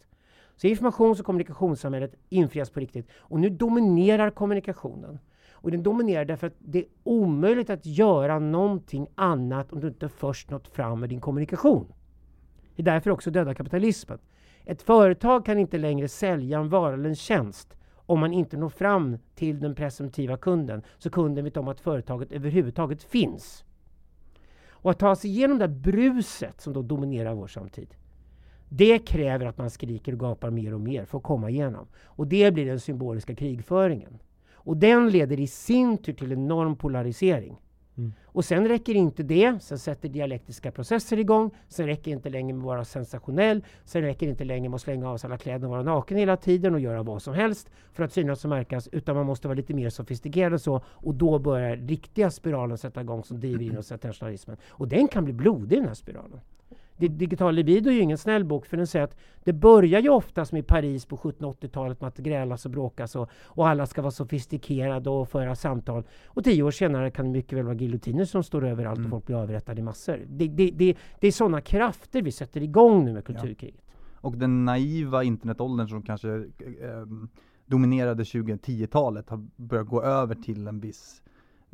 Så 0.57 0.67
informations 0.67 1.21
och 1.21 1.27
kommunikationssamhället 1.27 2.15
infrias 2.29 2.71
på 2.71 2.81
riktigt. 2.81 3.09
Och 3.17 3.41
nu 3.41 3.51
dominerar 3.51 4.31
kommunikationen. 4.31 5.19
Och 5.53 5.71
den 5.71 5.83
dominerar 5.83 6.25
därför 6.25 6.47
att 6.47 6.57
det 6.59 6.79
är 6.79 6.85
omöjligt 7.03 7.71
att 7.71 7.87
göra 7.87 8.39
någonting 8.39 9.07
annat 9.15 9.73
om 9.73 9.81
du 9.81 9.89
inte 9.89 10.09
först 10.09 10.51
nått 10.51 10.69
fram 10.69 11.01
med 11.01 11.09
din 11.09 11.21
kommunikation. 11.21 11.93
Det 12.77 12.83
är 12.83 12.85
därför 12.85 13.11
också 13.11 13.31
döda 13.31 13.55
kapitalismen. 13.55 14.19
Ett 14.65 14.83
företag 14.83 15.47
kan 15.47 15.59
inte 15.59 15.79
längre 15.79 16.09
sälja 16.09 16.59
en 16.59 16.69
vara 16.69 16.95
eller 16.95 17.09
en 17.09 17.17
tjänst 17.17 17.77
om 18.07 18.21
man 18.21 18.33
inte 18.33 18.57
når 18.57 18.69
fram 18.69 19.19
till 19.35 19.61
den 19.61 19.75
presumtiva 19.75 20.37
kunden, 20.37 20.83
så 20.99 21.11
kunden 21.11 21.45
vet 21.45 21.57
om 21.57 21.69
att 21.69 21.81
företaget 21.81 22.33
överhuvudtaget 22.33 23.03
finns. 23.03 23.65
Och 24.69 24.91
att 24.91 24.99
ta 24.99 25.17
sig 25.17 25.31
igenom 25.31 25.59
det 25.59 25.65
här 25.65 25.75
bruset 25.75 26.61
som 26.61 26.73
då 26.73 26.83
dominerar 26.83 27.35
vår 27.35 27.47
samtid, 27.47 27.95
det 28.77 28.99
kräver 28.99 29.47
att 29.47 29.59
man 29.59 29.71
skriker 29.71 30.13
och 30.13 30.21
gapar 30.21 30.51
mer 30.51 30.75
och 30.75 30.81
mer 30.81 31.05
för 31.05 31.19
att 31.19 31.25
komma 31.25 31.51
igenom. 31.51 31.87
Och 32.05 32.27
det 32.27 32.55
blir 32.55 32.67
den 32.67 32.81
symboliska 32.81 33.35
krigföringen. 33.35 34.19
Och 34.53 34.77
den 34.77 35.11
leder 35.11 35.41
i 35.41 35.47
sin 35.47 35.99
tur 35.99 36.13
till 36.13 36.33
en 36.33 36.39
enorm 36.39 36.77
polarisering. 36.77 37.57
Mm. 37.97 38.13
Och 38.25 38.45
sen 38.45 38.69
räcker 38.69 38.95
inte 38.95 39.23
det, 39.23 39.63
sen 39.63 39.79
sätter 39.79 40.09
dialektiska 40.09 40.71
processer 40.73 41.19
igång, 41.19 41.51
sen 41.69 41.87
räcker 41.87 42.11
inte 42.11 42.29
längre 42.29 42.53
med 42.53 42.61
att 42.61 42.67
vara 42.67 42.85
sensationell, 42.85 43.65
sen 43.85 44.03
räcker 44.03 44.29
inte 44.29 44.45
längre 44.45 44.69
med 44.69 44.75
att 44.75 44.83
slänga 44.83 45.11
av 45.11 45.17
sig 45.17 45.29
alla 45.29 45.39
kläder 45.39 45.65
och 45.65 45.71
vara 45.71 45.83
naken 45.83 46.17
hela 46.17 46.37
tiden 46.37 46.75
och 46.75 46.81
göra 46.81 47.03
vad 47.03 47.23
som 47.23 47.35
helst 47.35 47.71
för 47.93 48.05
att 48.05 48.13
synas 48.13 48.45
och 48.45 48.51
märkas, 48.51 48.89
utan 48.93 49.17
man 49.17 49.27
måste 49.27 49.49
vara 49.49 49.57
lite 49.57 49.75
mer 49.75 49.91
sofistikerad 49.91 50.53
och 50.53 50.61
så, 50.61 50.81
och 50.87 51.15
då 51.15 51.39
börjar 51.39 51.77
riktiga 51.77 52.31
spiralen 52.31 52.79
sätta 52.79 53.01
igång 53.01 53.25
som 53.25 53.41
driver 53.41 53.65
in 53.65 53.79
oss 53.79 53.91
i 53.91 53.95
internationalismen. 53.95 54.57
Och 54.69 54.89
den 54.89 55.09
kan 55.09 55.25
bli 55.25 55.33
blodig 55.33 55.79
den 55.79 55.87
här 55.87 55.95
spiralen. 55.95 56.41
Di- 56.97 57.09
Digital 57.09 57.55
libido 57.55 57.91
är 57.91 57.95
ju 57.95 58.01
ingen 58.01 58.19
snäll 58.19 58.45
bok 58.45 58.67
för 58.67 58.77
den 58.77 58.87
säger 58.87 59.05
att 59.05 59.17
det 59.45 59.53
börjar 59.53 60.01
ju 60.01 60.09
oftast 60.09 60.53
med 60.53 60.67
Paris 60.67 61.07
på 61.07 61.17
1780-talet 61.17 62.01
med 62.01 62.09
att 62.09 62.17
grälas 62.19 62.65
och 62.65 62.71
bråkas 62.71 63.17
och, 63.17 63.29
och 63.45 63.69
alla 63.69 63.87
ska 63.87 64.03
vara 64.03 64.11
sofistikerade 64.11 65.11
och 65.11 65.29
föra 65.29 65.55
samtal. 65.55 66.05
Och 66.27 66.45
tio 66.45 66.63
år 66.63 66.71
senare 66.71 67.11
kan 67.11 67.25
det 67.25 67.31
mycket 67.31 67.59
väl 67.59 67.65
vara 67.65 67.75
giljotiner 67.75 68.25
som 68.25 68.43
står 68.43 68.67
överallt 68.67 68.99
Mm. 68.99 69.07
och 69.07 69.11
folk 69.11 69.27
blir 69.27 69.37
avrättade 69.37 69.81
i 69.81 69.85
massor. 69.85 70.21
Det, 70.29 70.49
det, 70.49 70.71
det, 70.71 70.97
det 71.21 71.27
är 71.27 71.33
sådana 71.33 71.61
krafter 71.61 72.23
vi 72.23 72.33
sätter 72.33 72.63
igång 72.63 73.05
nu 73.05 73.13
med 73.13 73.25
kulturkriget. 73.25 73.81
Och 74.15 74.37
den 74.37 74.65
naiva 74.65 75.25
internetåldern 75.25 75.89
som 75.89 76.03
kanske 76.03 76.29
eh, 76.35 76.43
dominerade 77.67 78.23
2010-talet 78.23 79.31
har 79.31 79.47
börjat 79.57 79.87
gå 79.89 80.03
över 80.03 80.35
till 80.35 80.67
en 80.67 80.81
viss 80.81 81.23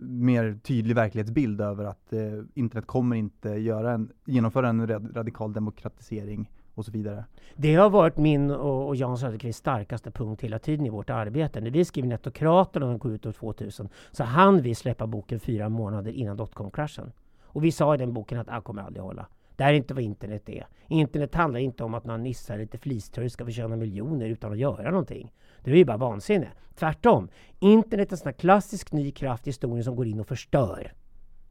mer 0.03 0.59
tydlig 0.63 0.95
verklighetsbild 0.95 1.61
över 1.61 1.85
att 1.85 2.13
eh, 2.13 2.21
internet 2.55 2.87
kommer 2.87 3.17
inte 3.17 3.49
göra 3.49 3.93
en, 3.93 4.13
genomföra 4.25 4.69
en 4.69 4.87
radikal 5.15 5.53
demokratisering 5.53 6.51
och 6.75 6.85
så 6.85 6.93
vidare. 6.93 7.25
Det 7.57 7.75
har 7.75 7.91
varit 7.91 8.17
min 8.17 8.51
och, 8.51 8.89
och 8.89 8.97
Jan 8.97 9.19
Söderqvists 9.19 9.61
starkaste 9.61 10.11
punkt 10.11 10.43
hela 10.43 10.59
tiden 10.59 10.87
i 10.87 10.91
vårt 10.91 11.11
arbete. 11.11 11.61
När 11.61 11.71
vi 11.71 11.85
skrev 11.85 12.07
Netokraterna 12.07 12.87
och 12.87 12.91
den 12.93 12.99
kom 12.99 13.13
ut 13.13 13.27
år 13.27 13.33
2000 13.33 13.89
så 14.11 14.25
hann 14.25 14.63
vi 14.63 14.75
släppa 14.75 15.07
boken 15.07 15.41
fyra 15.41 15.69
månader 15.69 16.13
innan 16.13 16.37
dotcom-kraschen. 16.37 17.13
Och 17.43 17.65
vi 17.65 17.73
sa 17.73 17.95
i 17.95 17.99
den 17.99 18.13
boken 18.13 18.39
att 18.39 18.47
det 18.47 18.53
här 18.53 18.61
kommer 18.61 18.83
aldrig 18.83 19.03
hålla. 19.03 19.27
Det 19.57 19.65
här 19.65 19.73
är 19.73 19.77
inte 19.77 19.95
vad 19.95 20.03
internet 20.03 20.49
är. 20.49 20.67
Internet 20.89 21.35
handlar 21.35 21.61
inte 21.61 21.85
om 21.85 21.95
att 21.95 22.05
några 22.05 22.19
nissar 22.19 22.59
lite 22.59 22.79
fliströjor 22.79 23.29
ska 23.29 23.45
förtjäna 23.45 23.77
miljoner 23.77 24.27
utan 24.27 24.53
att 24.53 24.59
göra 24.59 24.91
någonting. 24.91 25.33
Det 25.65 25.71
är 25.71 25.77
ju 25.77 25.85
bara 25.85 25.97
vansinne. 25.97 26.49
Tvärtom. 26.75 27.29
Internet 27.59 28.09
är 28.09 28.13
en 28.13 28.19
sån 28.19 28.29
här 28.29 28.33
klassisk 28.33 28.93
ny 28.93 29.11
kraft 29.11 29.47
i 29.47 29.51
historien 29.51 29.85
som 29.85 29.97
går 29.97 30.07
in 30.07 30.21
och 30.21 30.27
förstör. 30.27 30.93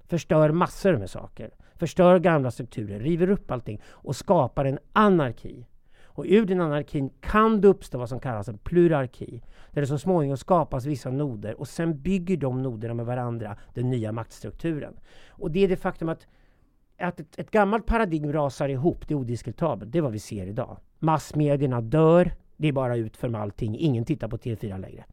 Förstör 0.08 0.52
massor 0.52 0.98
med 0.98 1.10
saker. 1.10 1.52
Förstör 1.76 2.20
gamla 2.20 2.52
strukturer, 2.52 3.00
river 3.00 3.30
upp 3.30 3.52
allting 3.52 3.82
och 3.88 4.16
skapar 4.16 4.66
en 4.66 4.80
anarki. 4.94 5.66
Och 6.20 6.26
ur 6.28 6.46
den 6.46 6.62
anarkin 6.62 7.10
kan 7.20 7.62
det 7.62 7.68
uppstå 7.68 7.98
vad 7.98 8.10
som 8.10 8.20
kallas 8.20 8.48
en 8.48 8.58
plurarki. 8.58 9.42
Där 9.72 9.82
det 9.82 9.88
så 9.88 9.98
småningom 9.98 10.38
skapas 10.38 10.86
vissa 10.86 11.10
noder 11.10 11.60
och 11.60 11.68
sen 11.68 12.02
bygger 12.02 12.38
de 12.38 12.62
noderna 12.64 12.94
med 12.94 13.06
varandra 13.06 13.58
den 13.74 13.90
nya 13.90 14.12
maktstrukturen. 14.12 15.00
Och 15.30 15.52
det 15.52 15.64
är 15.64 15.68
det 15.68 15.76
faktum 15.76 16.10
att, 16.10 16.28
att 16.98 17.20
ett, 17.20 17.40
ett 17.40 17.52
gammalt 17.52 17.86
paradigm 17.86 18.34
rasar 18.34 18.70
ihop, 18.70 19.08
det 19.08 19.14
är 19.14 19.18
odiskutabelt. 19.18 19.92
Det 19.92 19.98
är 19.98 20.02
vad 20.02 20.12
vi 20.12 20.20
ser 20.20 20.48
idag. 20.48 20.78
Massmedierna 21.00 21.82
dör, 21.82 22.32
det 22.60 22.68
är 22.68 22.72
bara 22.72 22.96
ut 22.96 23.18
för 23.18 23.30
med 23.30 23.42
allting. 23.42 23.78
Ingen 23.80 24.06
tittar 24.06 24.28
på 24.28 24.38
TV4 24.38 24.82
längre. 24.82 25.06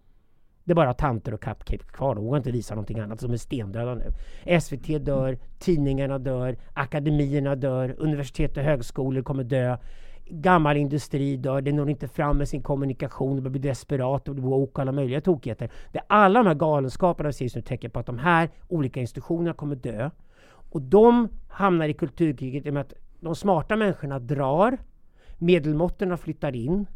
Det 0.65 0.73
är 0.73 0.75
bara 0.75 0.95
tanter 0.95 1.35
och 1.35 1.41
cupcake 1.41 1.85
kvar. 1.85 2.15
De 2.15 2.25
vågar 2.25 2.37
inte 2.37 2.51
visa 2.51 2.75
någonting 2.75 2.99
annat. 2.99 3.21
De 3.21 3.33
är 3.33 3.37
stendöda 3.37 3.95
nu. 3.95 4.13
SVT 4.61 5.05
dör, 5.05 5.39
tidningarna 5.59 6.19
dör, 6.19 6.57
akademierna 6.73 7.55
dör, 7.55 7.95
universitet 7.99 8.57
och 8.57 8.63
högskolor 8.63 9.23
kommer 9.23 9.45
dö. 9.45 9.77
Gammal 10.25 10.77
industri 10.77 11.37
dör, 11.37 11.61
det 11.61 11.73
når 11.73 11.91
inte 11.91 12.09
fram 12.09 12.39
med 12.39 12.49
sin 12.49 12.63
kommunikation, 12.63 13.43
det 13.43 13.51
blir 13.51 13.63
desperat 13.63 14.29
och 14.29 14.35
blir 14.35 14.45
woke 14.45 14.73
och 14.73 14.79
alla 14.79 14.93
möjliga 14.93 15.21
tokigheter. 15.21 15.71
Det 15.93 15.99
är 15.99 16.05
alla 16.07 16.43
de 16.43 16.47
här 16.47 16.55
galenskaperna 16.55 17.29
vi 17.29 17.33
ser 17.33 17.45
just 17.45 17.57
nu 17.57 17.63
tecken 17.63 17.91
på 17.91 17.99
att 17.99 18.07
de 18.07 18.19
här 18.19 18.51
olika 18.69 19.01
institutionerna 19.01 19.53
kommer 19.53 19.77
dö. 19.77 20.11
Och 20.49 20.83
de 20.83 21.29
hamnar 21.49 21.89
i 21.89 21.95
kulturkriget 21.95 22.67
i 22.67 22.71
och 22.71 22.75
med 22.75 22.81
att 22.81 22.95
de 23.21 23.35
smarta 23.35 23.77
människorna 23.77 24.19
drar, 24.19 24.79
medelmåttorna 25.39 26.17
flyttar 26.17 26.57
in, 26.57 26.87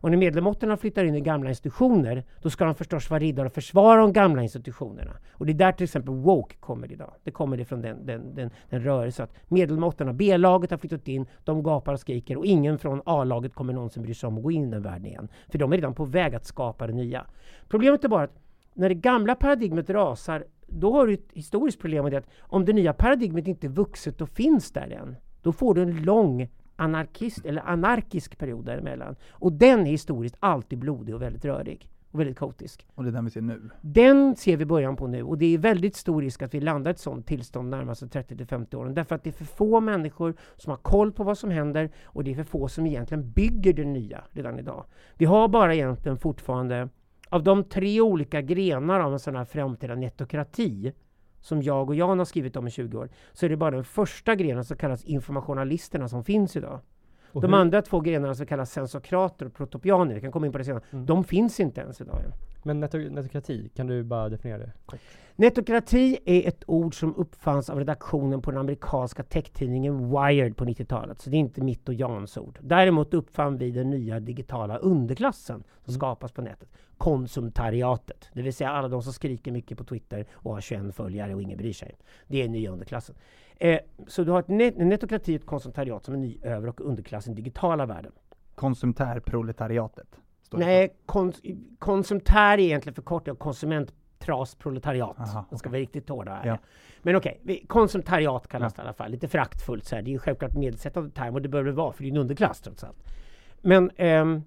och 0.00 0.10
när 0.10 0.18
medelmåttorna 0.18 0.76
flyttar 0.76 1.04
in 1.04 1.14
i 1.14 1.20
gamla 1.20 1.48
institutioner, 1.48 2.24
då 2.42 2.50
ska 2.50 2.64
de 2.64 2.74
förstås 2.74 3.10
vara 3.10 3.20
riddare 3.20 3.46
och 3.46 3.52
försvara 3.52 4.00
de 4.00 4.12
gamla 4.12 4.42
institutionerna. 4.42 5.12
Och 5.32 5.46
det 5.46 5.52
är 5.52 5.54
där 5.54 5.72
till 5.72 5.84
exempel 5.84 6.14
woke 6.14 6.56
kommer 6.60 6.92
idag. 6.92 7.12
Det 7.24 7.30
kommer 7.30 7.60
ifrån 7.60 7.80
den, 7.80 8.06
den, 8.06 8.34
den, 8.34 8.50
den 8.70 8.82
rörelsen 8.82 9.24
att 9.24 9.50
medelmåttorna, 9.50 10.12
B-laget 10.12 10.70
har 10.70 10.78
flyttat 10.78 11.08
in, 11.08 11.26
de 11.44 11.62
gapar 11.62 11.92
och 11.92 12.00
skriker 12.00 12.36
och 12.36 12.46
ingen 12.46 12.78
från 12.78 13.02
A-laget 13.04 13.54
kommer 13.54 13.72
någonsin 13.72 14.02
bry 14.02 14.14
sig 14.14 14.26
om 14.26 14.36
att 14.36 14.42
gå 14.42 14.50
in 14.50 14.68
i 14.68 14.70
den 14.70 14.82
världen 14.82 15.06
igen. 15.06 15.28
För 15.48 15.58
de 15.58 15.72
är 15.72 15.76
redan 15.76 15.94
på 15.94 16.04
väg 16.04 16.34
att 16.34 16.46
skapa 16.46 16.86
det 16.86 16.92
nya. 16.92 17.26
Problemet 17.68 18.04
är 18.04 18.08
bara 18.08 18.22
att 18.22 18.38
när 18.74 18.88
det 18.88 18.94
gamla 18.94 19.34
paradigmet 19.34 19.90
rasar, 19.90 20.44
då 20.66 20.92
har 20.92 21.06
du 21.06 21.14
ett 21.14 21.28
historiskt 21.32 21.80
problem 21.80 22.04
med 22.04 22.12
det 22.12 22.18
att 22.18 22.28
om 22.40 22.64
det 22.64 22.72
nya 22.72 22.92
paradigmet 22.92 23.46
inte 23.46 23.66
är 23.66 23.68
vuxet 23.68 24.20
och 24.20 24.28
finns 24.28 24.72
där 24.72 24.90
än, 24.90 25.16
då 25.42 25.52
får 25.52 25.74
du 25.74 25.82
en 25.82 26.02
lång 26.02 26.48
anarkist 26.80 27.44
eller 27.44 27.62
anarkisk 27.62 28.38
period 28.38 28.64
däremellan. 28.64 29.16
Och 29.30 29.52
den 29.52 29.80
är 29.80 29.90
historiskt 29.90 30.36
alltid 30.40 30.78
blodig 30.78 31.14
och 31.14 31.22
väldigt 31.22 31.44
rörig 31.44 31.90
och 32.10 32.20
väldigt 32.20 32.38
kaotisk. 32.38 32.86
Och 32.94 33.04
det 33.04 33.10
är 33.10 33.12
den 33.12 33.24
vi 33.24 33.30
ser 33.30 33.40
nu. 33.40 33.70
Den 33.80 34.36
ser 34.36 34.56
vi 34.56 34.64
början 34.64 34.96
på 34.96 35.06
nu 35.06 35.22
och 35.22 35.38
det 35.38 35.54
är 35.54 35.58
väldigt 35.58 35.96
stor 35.96 36.22
risk 36.22 36.42
att 36.42 36.54
vi 36.54 36.60
landar 36.60 36.90
i 36.90 36.92
ett 36.92 36.98
sådant 36.98 37.26
tillstånd 37.26 37.70
närmaste 37.70 38.06
30-50 38.06 38.74
åren. 38.74 38.94
Därför 38.94 39.14
att 39.14 39.24
det 39.24 39.30
är 39.30 39.32
för 39.32 39.44
få 39.44 39.80
människor 39.80 40.34
som 40.56 40.70
har 40.70 40.76
koll 40.76 41.12
på 41.12 41.24
vad 41.24 41.38
som 41.38 41.50
händer 41.50 41.90
och 42.04 42.24
det 42.24 42.30
är 42.30 42.34
för 42.34 42.44
få 42.44 42.68
som 42.68 42.86
egentligen 42.86 43.30
bygger 43.30 43.72
det 43.72 43.84
nya 43.84 44.24
redan 44.30 44.58
idag. 44.58 44.84
Vi 45.14 45.24
har 45.24 45.48
bara 45.48 45.74
egentligen 45.74 46.18
fortfarande, 46.18 46.88
av 47.28 47.42
de 47.42 47.64
tre 47.64 48.00
olika 48.00 48.42
grenar 48.42 49.00
av 49.00 49.12
en 49.12 49.18
sån 49.18 49.36
här 49.36 49.44
framtida 49.44 49.94
netokrati 49.94 50.92
som 51.40 51.62
jag 51.62 51.88
och 51.88 51.94
Jan 51.94 52.18
har 52.18 52.24
skrivit 52.26 52.56
om 52.56 52.66
i 52.66 52.70
20 52.70 52.98
år, 52.98 53.08
så 53.32 53.46
är 53.46 53.50
det 53.50 53.56
bara 53.56 53.70
den 53.70 53.84
första 53.84 54.34
grenen 54.34 54.64
som 54.64 54.76
kallas 54.76 55.04
informationalisterna 55.04 56.08
som 56.08 56.24
finns 56.24 56.56
idag. 56.56 56.80
Och 57.32 57.40
De 57.42 57.52
hur- 57.52 57.60
andra 57.60 57.82
två 57.82 58.00
grenarna 58.00 58.34
som 58.34 58.46
kallas 58.46 58.72
sensokrater 58.72 59.46
och 59.46 59.54
protopianer, 59.54 60.14
vi 60.14 60.20
kan 60.20 60.32
komma 60.32 60.46
in 60.46 60.52
på 60.52 60.58
det 60.58 60.64
senare, 60.64 60.82
Mm. 60.90 61.06
de 61.06 61.24
finns 61.24 61.60
inte 61.60 61.80
ens 61.80 62.00
idag 62.00 62.16
än. 62.24 62.32
Men 62.62 62.84
neto- 62.84 63.10
netokrati, 63.10 63.68
kan 63.68 63.86
du 63.86 64.02
bara 64.02 64.28
definiera 64.28 64.58
det? 64.58 64.72
kort? 64.86 65.00
Netokrati 65.36 66.18
är 66.24 66.48
ett 66.48 66.64
ord 66.66 66.94
som 66.94 67.14
uppfanns 67.14 67.70
av 67.70 67.78
redaktionen 67.78 68.42
på 68.42 68.50
den 68.50 68.60
amerikanska 68.60 69.22
techtidningen 69.22 70.10
Wired 70.10 70.56
på 70.56 70.64
90-talet. 70.64 71.20
Så 71.20 71.30
det 71.30 71.36
är 71.36 71.38
inte 71.38 71.60
mitt 71.60 71.88
och 71.88 71.94
Jans 71.94 72.36
ord. 72.36 72.58
Däremot 72.62 73.14
uppfann 73.14 73.58
vi 73.58 73.70
den 73.70 73.90
nya 73.90 74.20
digitala 74.20 74.76
underklassen 74.76 75.64
som 75.84 75.94
skapas 75.94 76.32
på 76.32 76.42
nätet. 76.42 76.68
Konsumtariatet. 76.98 78.28
Det 78.32 78.42
vill 78.42 78.54
säga 78.54 78.70
alla 78.70 78.88
de 78.88 79.02
som 79.02 79.12
skriker 79.12 79.52
mycket 79.52 79.78
på 79.78 79.84
Twitter 79.84 80.26
och 80.32 80.54
har 80.54 80.60
21 80.60 80.94
följare 80.94 81.34
och 81.34 81.42
ingen 81.42 81.58
bryr 81.58 81.72
sig. 81.72 81.96
Det 82.26 82.42
är 82.42 82.48
nya 82.48 82.70
underklassen. 82.70 83.14
Eh, 83.56 83.80
så 84.06 84.24
du 84.24 84.30
har 84.30 84.40
ett 84.40 84.48
net 84.48 84.78
netokrati, 84.78 85.34
ett 85.34 85.46
konsumtariat 85.46 86.04
som 86.04 86.14
är 86.14 86.18
ny 86.18 86.38
över 86.42 86.68
och 86.68 86.80
underklass 86.80 87.26
i 87.26 87.28
den 87.28 87.36
digitala 87.36 87.86
världen. 87.86 88.12
Konsumtärproletariatet. 88.54 90.20
Det 90.58 90.64
Nej, 90.66 90.94
kons 91.06 91.40
konsumtär 91.78 92.52
är 92.54 92.58
egentligen 92.58 92.94
förkortat 92.94 93.28
av 93.32 93.36
konsumenttrasproletariat. 93.36 95.16
Aha, 95.20 95.44
De 95.50 95.58
ska 95.58 95.68
vara 95.68 95.80
riktigt 95.80 96.08
hårda 96.08 96.32
här. 96.34 96.46
Ja. 96.46 96.58
Men 97.02 97.16
okej, 97.16 97.40
vi- 97.42 97.64
konsumtariat 97.66 98.48
kallas 98.48 98.72
Ja. 98.76 98.82
det 98.82 98.82
i 98.82 98.86
alla 98.86 98.94
fall. 98.94 99.10
Lite 99.10 99.28
föraktfullt 99.28 99.84
så 99.84 99.94
här. 99.96 100.02
Det 100.02 100.10
är 100.10 100.12
ju 100.12 100.18
självklart 100.18 100.54
nedsättande 100.54 101.10
term 101.10 101.34
och 101.34 101.42
det 101.42 101.48
bör 101.48 101.64
det 101.64 101.72
vara 101.72 101.92
för 101.92 102.02
det 102.02 102.08
är 102.08 102.10
en 102.10 102.16
underklass 102.16 102.60
trots 102.60 102.84
allt. 102.84 102.98
Men 103.60 103.90
ehm, 103.96 104.42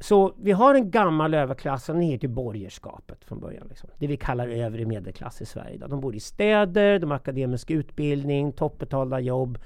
så 0.00 0.34
vi 0.38 0.52
har 0.52 0.74
en 0.74 0.90
gammal 0.90 1.34
överklass 1.34 1.84
som 1.84 2.00
heter 2.00 2.28
borgerskapet 2.28 3.24
från 3.24 3.40
början. 3.40 3.66
Liksom. 3.68 3.90
Det 3.98 4.06
vi 4.06 4.16
kallar 4.16 4.48
övre 4.48 4.84
medelklass 4.86 5.42
i 5.42 5.46
Sverige. 5.46 5.74
Idag. 5.74 5.90
De 5.90 6.00
bor 6.00 6.14
i 6.14 6.20
städer, 6.20 6.98
de 6.98 7.10
har 7.10 7.16
akademisk 7.16 7.70
utbildning, 7.70 8.52
toppbetalda 8.52 9.20
jobb. 9.20 9.58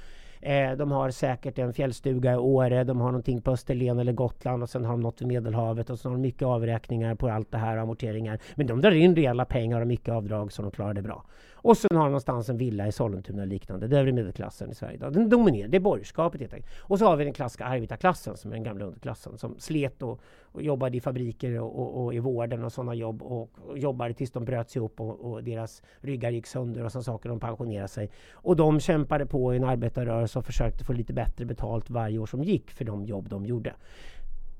Eh, 0.46 0.72
de 0.72 0.90
har 0.90 1.10
säkert 1.10 1.58
en 1.58 1.72
fjällstuga 1.72 2.32
i 2.32 2.36
Åre, 2.36 2.84
de 2.84 3.00
har 3.00 3.06
någonting 3.06 3.40
på 3.40 3.50
Österlen 3.50 3.98
eller 3.98 4.12
Gotland 4.12 4.62
och 4.62 4.70
sen 4.70 4.84
har 4.84 4.92
de 4.92 5.00
något 5.00 5.20
vid 5.20 5.28
Medelhavet 5.28 5.90
och 5.90 5.98
så 5.98 6.08
har 6.08 6.12
de 6.14 6.20
mycket 6.20 6.42
avräkningar 6.42 7.14
på 7.14 7.28
allt 7.28 7.50
det 7.50 7.58
här, 7.58 7.76
amorteringar. 7.76 8.38
Men 8.54 8.66
de 8.66 8.80
drar 8.80 8.90
in 8.90 9.16
rejäla 9.16 9.44
pengar 9.44 9.80
och 9.80 9.86
mycket 9.86 10.14
avdrag 10.14 10.52
så 10.52 10.62
de 10.62 10.70
klarar 10.70 10.94
det 10.94 11.02
bra. 11.02 11.24
Och 11.66 11.76
sen 11.76 11.88
har 11.96 12.02
han 12.02 12.10
någonstans 12.10 12.48
en 12.48 12.56
villa 12.56 12.86
i 12.86 12.92
Sollentuna 12.92 13.42
eller 13.42 13.50
liknande. 13.50 13.88
Det 13.88 13.98
är 13.98 14.12
medelklassen 14.12 14.70
i 14.70 14.74
Sverige 14.74 14.94
idag. 14.94 15.12
Den 15.12 15.28
dominerar, 15.28 15.68
det 15.68 15.76
är 15.76 15.80
borgerskapet 15.80 16.40
helt 16.40 16.54
enkelt. 16.54 16.72
Och 16.80 16.98
så 16.98 17.06
har 17.06 17.16
vi 17.16 17.24
den 17.24 17.32
klassiska 17.32 17.64
arbetarklassen 17.64 18.36
som 18.36 18.50
är 18.50 18.54
den 18.54 18.64
gamla 18.64 18.84
underklassen 18.84 19.38
som 19.38 19.58
slet 19.58 20.02
och, 20.02 20.20
och 20.42 20.62
jobbade 20.62 20.96
i 20.96 21.00
fabriker 21.00 21.60
och, 21.60 21.78
och, 21.78 22.04
och 22.04 22.14
i 22.14 22.18
vården 22.18 22.64
och 22.64 22.72
sådana 22.72 22.94
jobb 22.94 23.22
och, 23.22 23.50
och 23.66 23.78
jobbade 23.78 24.14
tills 24.14 24.30
de 24.30 24.44
bröts 24.44 24.76
ihop 24.76 25.00
och, 25.00 25.20
och 25.20 25.44
deras 25.44 25.82
ryggar 26.00 26.30
gick 26.30 26.46
sönder 26.46 26.84
och 26.84 26.92
sådana 26.92 27.04
saker. 27.04 27.28
De 27.28 27.40
pensionerade 27.40 27.88
sig. 27.88 28.10
Och 28.32 28.56
de 28.56 28.80
kämpade 28.80 29.26
på 29.26 29.54
i 29.54 29.56
en 29.56 29.64
arbetarrörelse 29.64 30.38
och 30.38 30.46
försökte 30.46 30.84
få 30.84 30.92
lite 30.92 31.12
bättre 31.12 31.44
betalt 31.44 31.90
varje 31.90 32.18
år 32.18 32.26
som 32.26 32.42
gick 32.42 32.70
för 32.70 32.84
de 32.84 33.04
jobb 33.04 33.28
de 33.28 33.46
gjorde. 33.46 33.74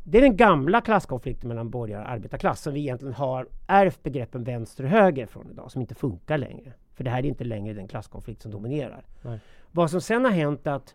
Det 0.04 0.18
är 0.18 0.22
den 0.22 0.36
gamla 0.36 0.80
klasskonflikten 0.80 1.48
mellan 1.48 1.70
borgare 1.70 2.02
och 2.02 2.10
arbetarklass 2.10 2.62
som 2.62 2.74
vi 2.74 2.80
egentligen 2.80 3.14
har 3.14 3.48
ärvt 3.66 4.02
begreppen 4.02 4.44
vänster 4.44 4.84
och 4.84 4.90
höger 4.90 5.26
från 5.26 5.50
idag, 5.50 5.70
som 5.70 5.80
inte 5.80 5.94
funkar 5.94 6.38
längre. 6.38 6.72
För 6.96 7.04
det 7.04 7.10
här 7.10 7.18
är 7.18 7.26
inte 7.26 7.44
längre 7.44 7.74
den 7.74 7.88
klasskonflikt 7.88 8.42
som 8.42 8.50
dominerar. 8.50 9.04
Nej. 9.22 9.38
Vad 9.72 9.90
som 9.90 10.00
sen 10.00 10.24
har 10.24 10.32
hänt 10.32 10.66
är 10.66 10.72
att 10.72 10.94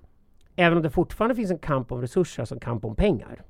även 0.56 0.78
om 0.78 0.84
det 0.84 0.90
fortfarande 0.90 1.36
finns 1.36 1.52
en 1.52 1.60
kamp 1.60 1.92
om 1.92 2.02
resurser, 2.02 2.42
alltså 2.42 2.56
en 2.56 2.62
kamp 2.62 2.86
om 2.86 2.96
pengar. 2.96 3.44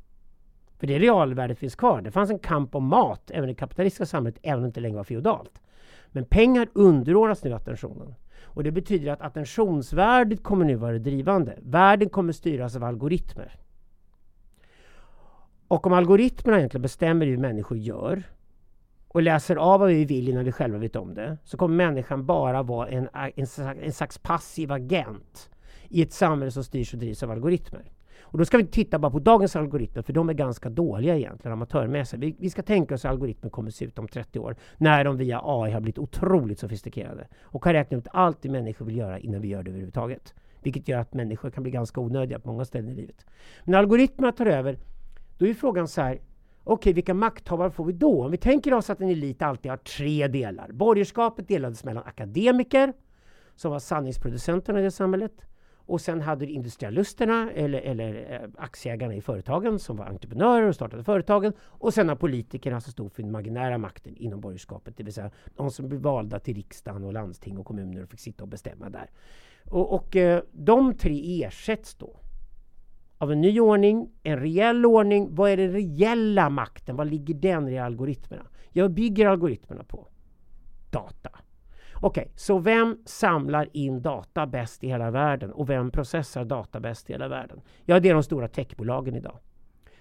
För 0.78 0.88
det 0.88 1.00
realvärdet 1.00 1.60
finns 1.60 1.76
kvar. 1.76 2.02
Det 2.02 2.12
fanns 2.12 2.30
en 2.30 2.40
kamp 2.40 2.76
om 2.76 2.88
mat 2.88 3.32
även 3.32 3.50
i 3.50 3.54
det 3.54 3.60
kapitalistiska 3.60 4.06
samhället, 4.06 4.40
även 4.44 4.58
om 4.58 4.62
det 4.64 4.68
inte 4.68 4.80
längre 4.80 4.98
var 4.98 5.04
feodalt. 5.04 5.62
Men 6.08 6.26
pengar 6.26 6.68
underordnas 6.74 7.44
nu 7.44 7.54
attentionen. 7.54 8.16
Och 8.44 8.64
det 8.64 8.72
betyder 8.72 9.12
att 9.12 9.22
attentionsvärdet 9.22 10.44
kommer 10.44 10.66
nu 10.66 10.76
vara 10.76 11.00
drivande. 11.00 11.58
Världen 11.62 12.10
kommer 12.10 12.34
styras 12.34 12.76
av 12.76 12.84
algoritmer. 12.84 13.56
Och 15.68 15.88
om 15.88 15.94
algoritmerna 15.94 16.58
egentligen 16.58 16.82
bestämmer 16.82 17.26
hur 17.26 17.38
människor 17.38 17.78
gör 17.78 18.24
och 19.14 19.22
läser 19.22 19.56
av 19.56 19.80
vad 19.80 19.90
vi 19.90 20.06
vill 20.06 20.30
innan 20.30 20.46
vi 20.46 20.52
själva 20.52 20.78
vet 20.78 20.96
om 20.96 21.14
det, 21.14 21.38
så 21.44 21.58
kommer 21.58 21.76
människan 21.76 22.26
bara 22.26 22.64
vara 22.64 22.90
en, 22.90 23.10
en, 23.14 23.48
en 23.82 23.94
slags 23.94 24.18
passiv 24.18 24.72
agent 24.72 25.50
i 25.90 26.02
ett 26.02 26.14
samhälle 26.14 26.52
som 26.52 26.64
styrs 26.64 26.94
och 26.94 27.00
drivs 27.00 27.24
av 27.24 27.32
algoritmer. 27.32 27.92
Och 28.22 28.38
då 28.38 28.46
ska 28.46 28.58
vi 28.58 28.66
titta 28.66 29.00
bara 29.00 29.12
på 29.12 29.20
dagens 29.20 29.56
algoritmer, 29.56 30.02
för 30.02 30.14
de 30.14 30.30
är 30.30 30.34
ganska 30.34 30.70
dåliga 30.70 31.18
egentligen, 31.18 31.54
amatörmässiga. 31.54 32.20
Vi, 32.20 32.36
vi 32.40 32.50
ska 32.50 32.62
tänka 32.62 32.96
oss 32.96 33.06
hur 33.06 33.10
algoritmer 33.10 33.50
kommer 33.50 33.70
att 33.70 33.76
se 33.76 33.86
ut 33.86 34.00
om 34.00 34.08
30 34.08 34.40
år, 34.40 34.56
när 34.78 35.04
de 35.04 35.18
via 35.18 35.42
AI 35.44 35.72
har 35.72 35.82
blivit 35.82 36.00
otroligt 36.00 36.60
sofistikerade 36.60 37.28
och 37.42 37.64
kan 37.64 37.74
räkna 37.74 37.98
ut 37.98 38.08
allt 38.12 38.42
det 38.42 38.50
människor 38.50 38.86
vill 38.86 38.98
göra 38.98 39.20
innan 39.20 39.42
vi 39.42 39.48
gör 39.48 39.64
det 39.64 39.70
överhuvudtaget. 39.70 40.34
Vilket 40.64 40.88
gör 40.88 41.00
att 41.00 41.14
människor 41.14 41.50
kan 41.50 41.64
bli 41.64 41.72
ganska 41.72 42.02
onödiga 42.02 42.40
på 42.40 42.52
många 42.52 42.66
ställen 42.66 42.90
i 42.90 42.96
livet. 42.96 43.26
Men 43.64 43.72
när 43.72 43.80
algoritmerna 43.80 44.32
tar 44.32 44.46
över, 44.46 44.78
då 45.38 45.48
är 45.48 45.54
frågan 45.54 45.88
så 45.88 46.02
här, 46.02 46.20
Okej, 46.64 46.74
okay, 46.74 46.94
vilka 46.94 47.14
makthavare 47.14 47.72
får 47.72 47.86
vi 47.86 47.94
då? 47.94 48.26
Om 48.26 48.32
vi 48.32 48.38
tänker 48.38 48.74
oss 48.74 48.90
att 48.90 49.02
en 49.02 49.10
elit 49.10 49.42
alltid 49.42 49.72
har 49.72 49.78
tre 49.78 50.28
delar. 50.28 50.72
Borgerskapet 50.72 51.48
delades 51.48 51.84
mellan 51.84 52.04
akademiker, 52.04 52.94
som 53.56 53.72
var 53.72 53.80
sanningsproducenterna 53.80 54.80
i 54.80 54.84
det 54.84 54.92
samhället. 54.92 55.46
Och 55.86 56.02
sen 56.02 56.22
hade 56.22 56.46
du 56.46 56.52
industrialisterna 56.52 57.52
eller, 57.52 57.82
eller 57.82 58.34
eh, 58.34 58.50
aktieägarna 58.58 59.16
i 59.16 59.22
företagen 59.22 59.80
som 59.80 59.98
var 59.98 60.06
entreprenörer 60.06 60.68
och 60.68 60.76
startade 60.76 61.04
företagen. 61.04 61.54
Och 61.60 61.94
sen 61.94 62.10
har 62.10 62.16
politikerna 62.16 62.82
som 62.82 62.92
stod 62.92 63.12
för 63.12 63.24
den 63.24 63.32
marginära 63.32 63.78
makten 63.78 64.16
inom 64.16 64.42
borgerskapet. 64.42 64.98
Det 64.98 65.04
vill 65.04 65.14
säga 65.14 65.32
de 65.56 65.72
som 65.72 65.90
blev 65.90 66.02
valda 66.02 66.40
till 66.40 66.56
riksdagen 66.56 67.04
och 67.04 67.14
landsting 67.14 67.58
och 67.58 67.66
kommuner 67.66 68.04
och 68.04 68.10
fick 68.10 68.20
sitta 68.20 68.44
och 68.44 68.48
bestämma 68.48 68.90
där. 68.90 69.10
Och, 69.70 69.94
och 69.94 70.16
eh, 70.16 70.44
de 70.52 70.94
tre 70.94 71.44
ersätts 71.44 71.96
då 71.96 72.20
av 73.22 73.32
en 73.32 73.42
ny 73.42 73.60
ordning, 73.60 74.10
en 74.24 74.40
reell 74.40 74.86
ordning. 74.86 75.36
Vad 75.36 75.52
är 75.52 75.58
den 75.58 75.72
reella 75.72 76.50
makten? 76.50 76.96
Vad 76.96 77.08
ligger 77.08 77.34
den 77.34 77.68
i 77.68 77.80
algoritmerna? 77.80 78.44
Jag 78.70 78.92
bygger 78.92 79.28
algoritmerna 79.28 79.84
på 79.84 80.08
data. 80.92 81.30
Okej, 81.94 82.22
okay, 82.22 82.28
så 82.36 82.60
vem 82.60 82.98
samlar 83.06 83.70
in 83.74 84.02
data 84.02 84.48
bäst 84.48 84.84
i 84.84 84.88
hela 84.88 85.12
världen 85.12 85.52
och 85.52 85.70
vem 85.70 85.92
processar 85.92 86.46
data 86.46 86.80
bäst 86.80 87.10
i 87.10 87.14
hela 87.14 87.28
världen? 87.28 87.62
Ja, 87.86 88.00
det 88.00 88.10
är 88.10 88.14
de 88.14 88.24
stora 88.24 88.48
techbolagen 88.48 89.16
idag. 89.16 89.40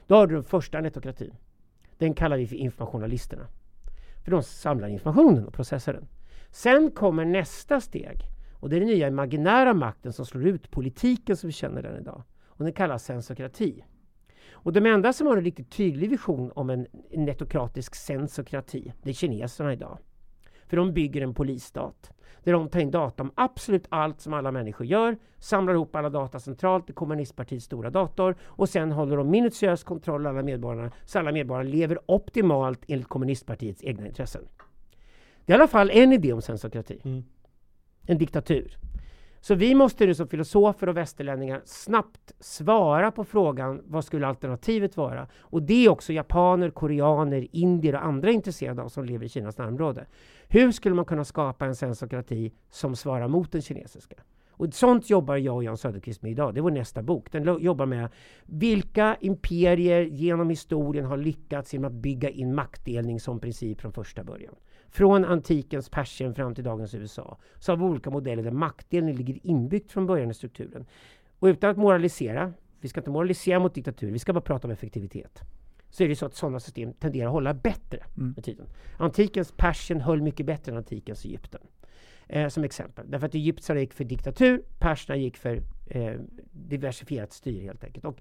Då 0.06 0.14
har 0.14 0.26
du 0.26 0.34
den 0.34 0.44
första 0.44 0.80
netokratin. 0.80 1.34
Den 1.98 2.14
kallar 2.14 2.36
vi 2.36 2.46
för 2.46 2.56
informationalisterna. 2.56 3.46
För 4.24 4.30
de 4.30 4.42
samlar 4.42 4.88
informationen 4.88 5.46
och 5.46 5.54
processar 5.54 5.92
den. 5.92 6.08
Sen 6.50 6.90
kommer 6.90 7.24
nästa 7.24 7.80
steg 7.80 8.18
och 8.54 8.68
det 8.68 8.76
är 8.76 8.80
den 8.80 8.88
nya 8.88 9.08
imaginära 9.08 9.74
makten 9.74 10.12
som 10.12 10.26
slår 10.26 10.46
ut 10.46 10.70
politiken 10.70 11.36
som 11.36 11.46
vi 11.46 11.52
känner 11.52 11.82
den 11.82 12.00
idag. 12.00 12.22
Och 12.60 12.64
den 12.64 12.72
kallas 12.72 13.04
sensokrati. 13.04 13.84
Och 14.52 14.72
de 14.72 14.86
enda 14.86 15.12
som 15.12 15.26
har 15.26 15.36
en 15.36 15.44
riktigt 15.44 15.70
tydlig 15.70 16.10
vision 16.10 16.52
om 16.54 16.70
en 16.70 16.86
netokratisk 17.10 17.94
sensokrati, 17.94 18.92
det 19.02 19.10
är 19.10 19.14
kineserna 19.14 19.72
idag. 19.72 19.98
För 20.66 20.76
de 20.76 20.92
bygger 20.92 21.22
en 21.22 21.34
polisstat. 21.34 22.10
Där 22.44 22.52
de 22.52 22.68
tar 22.68 22.80
in 22.80 22.90
data 22.90 23.22
om 23.22 23.32
absolut 23.34 23.86
allt 23.88 24.20
som 24.20 24.34
alla 24.34 24.52
människor 24.52 24.86
gör, 24.86 25.16
samlar 25.38 25.74
ihop 25.74 25.96
alla 25.96 26.10
data 26.10 26.40
centralt 26.40 26.90
i 26.90 26.92
kommunistpartiets 26.92 27.64
stora 27.64 27.90
dator 27.90 28.36
och 28.42 28.68
sen 28.68 28.92
håller 28.92 29.16
de 29.16 29.30
minutiös 29.30 29.84
kontroll 29.84 30.26
av 30.26 30.36
alla 30.36 30.44
medborgarna 30.44 30.90
så 31.04 31.18
alla 31.18 31.32
medborgare 31.32 31.68
lever 31.68 31.98
optimalt 32.06 32.84
enligt 32.88 33.08
kommunistpartiets 33.08 33.84
egna 33.84 34.06
intressen. 34.06 34.42
Det 35.44 35.52
är 35.52 35.56
i 35.56 35.60
alla 35.60 35.68
fall 35.68 35.90
en 35.90 36.12
idé 36.12 36.32
om 36.32 36.42
sensokrati. 36.42 37.00
Mm. 37.04 37.24
En 38.06 38.18
diktatur. 38.18 38.78
Så 39.40 39.54
vi 39.54 39.74
måste 39.74 40.06
nu 40.06 40.14
som 40.14 40.28
filosofer 40.28 40.88
och 40.88 40.96
västerlänningar 40.96 41.62
snabbt 41.64 42.32
svara 42.40 43.10
på 43.10 43.24
frågan 43.24 43.82
vad 43.84 44.04
skulle 44.04 44.26
alternativet 44.26 44.96
vara? 44.96 45.26
Och 45.40 45.62
det 45.62 45.84
är 45.84 45.88
också 45.88 46.12
japaner, 46.12 46.70
koreaner, 46.70 47.46
indier 47.52 47.94
och 47.94 48.04
andra 48.04 48.30
intresserade 48.30 48.82
av 48.82 48.88
som 48.88 49.04
lever 49.04 49.26
i 49.26 49.28
Kinas 49.28 49.58
närområde. 49.58 50.06
Hur 50.48 50.72
skulle 50.72 50.94
man 50.94 51.04
kunna 51.04 51.24
skapa 51.24 51.66
en 51.66 51.76
sensokrati 51.76 52.52
som 52.70 52.96
svarar 52.96 53.28
mot 53.28 53.52
den 53.52 53.62
kinesiska? 53.62 54.16
Och 54.60 54.74
sånt 54.74 55.10
jobbar 55.10 55.36
jag 55.36 55.56
och 55.56 55.64
Jan 55.64 55.76
Söderqvist 55.76 56.22
med 56.22 56.32
idag. 56.32 56.54
Det 56.54 56.60
är 56.60 56.62
vår 56.62 56.70
nästa 56.70 57.02
bok. 57.02 57.32
Den 57.32 57.62
jobbar 57.62 57.86
med 57.86 58.08
vilka 58.46 59.16
imperier 59.20 60.02
genom 60.02 60.50
historien 60.50 61.04
har 61.04 61.16
lyckats 61.16 61.72
genom 61.72 61.88
att 61.88 62.02
bygga 62.02 62.30
in 62.30 62.54
maktdelning 62.54 63.20
som 63.20 63.40
princip 63.40 63.80
från 63.80 63.92
första 63.92 64.24
början. 64.24 64.54
Från 64.90 65.24
antikens 65.24 65.88
Persien 65.88 66.34
fram 66.34 66.54
till 66.54 66.64
dagens 66.64 66.94
USA 66.94 67.38
så 67.58 67.72
har 67.72 67.76
vi 67.76 67.84
olika 67.84 68.10
modeller 68.10 68.42
där 68.42 68.50
maktdelning 68.50 69.14
ligger 69.14 69.46
inbyggt 69.46 69.92
från 69.92 70.06
början 70.06 70.30
i 70.30 70.34
strukturen. 70.34 70.86
Och 71.38 71.46
utan 71.46 71.70
att 71.70 71.76
moralisera, 71.76 72.52
vi 72.80 72.88
ska 72.88 73.00
inte 73.00 73.10
moralisera 73.10 73.58
mot 73.58 73.74
diktatur, 73.74 74.12
vi 74.12 74.18
ska 74.18 74.32
bara 74.32 74.40
prata 74.40 74.68
om 74.68 74.72
effektivitet 74.72 75.42
så 75.90 76.04
är 76.04 76.08
det 76.08 76.16
så 76.16 76.26
att 76.26 76.34
sådana 76.34 76.60
system 76.60 76.92
tenderar 76.92 77.26
att 77.26 77.32
hålla 77.32 77.54
bättre 77.54 78.04
mm. 78.16 78.32
med 78.36 78.44
tiden. 78.44 78.66
Antikens 78.98 79.52
Persien 79.56 80.00
höll 80.00 80.22
mycket 80.22 80.46
bättre 80.46 80.72
än 80.72 80.78
antikens 80.78 81.24
Egypten. 81.24 81.60
Eh, 82.28 82.48
som 82.48 82.64
exempel. 82.64 83.10
Därför 83.10 83.26
att 83.26 83.34
egyptierna 83.34 83.80
gick 83.80 83.92
för 83.92 84.04
diktatur, 84.04 84.62
perserna 84.78 85.16
gick 85.16 85.36
för 85.36 85.62
eh, 85.86 86.14
diversifierat 86.52 87.32
styre 87.32 87.62
helt 87.62 87.84
enkelt. 87.84 88.04
Och 88.04 88.20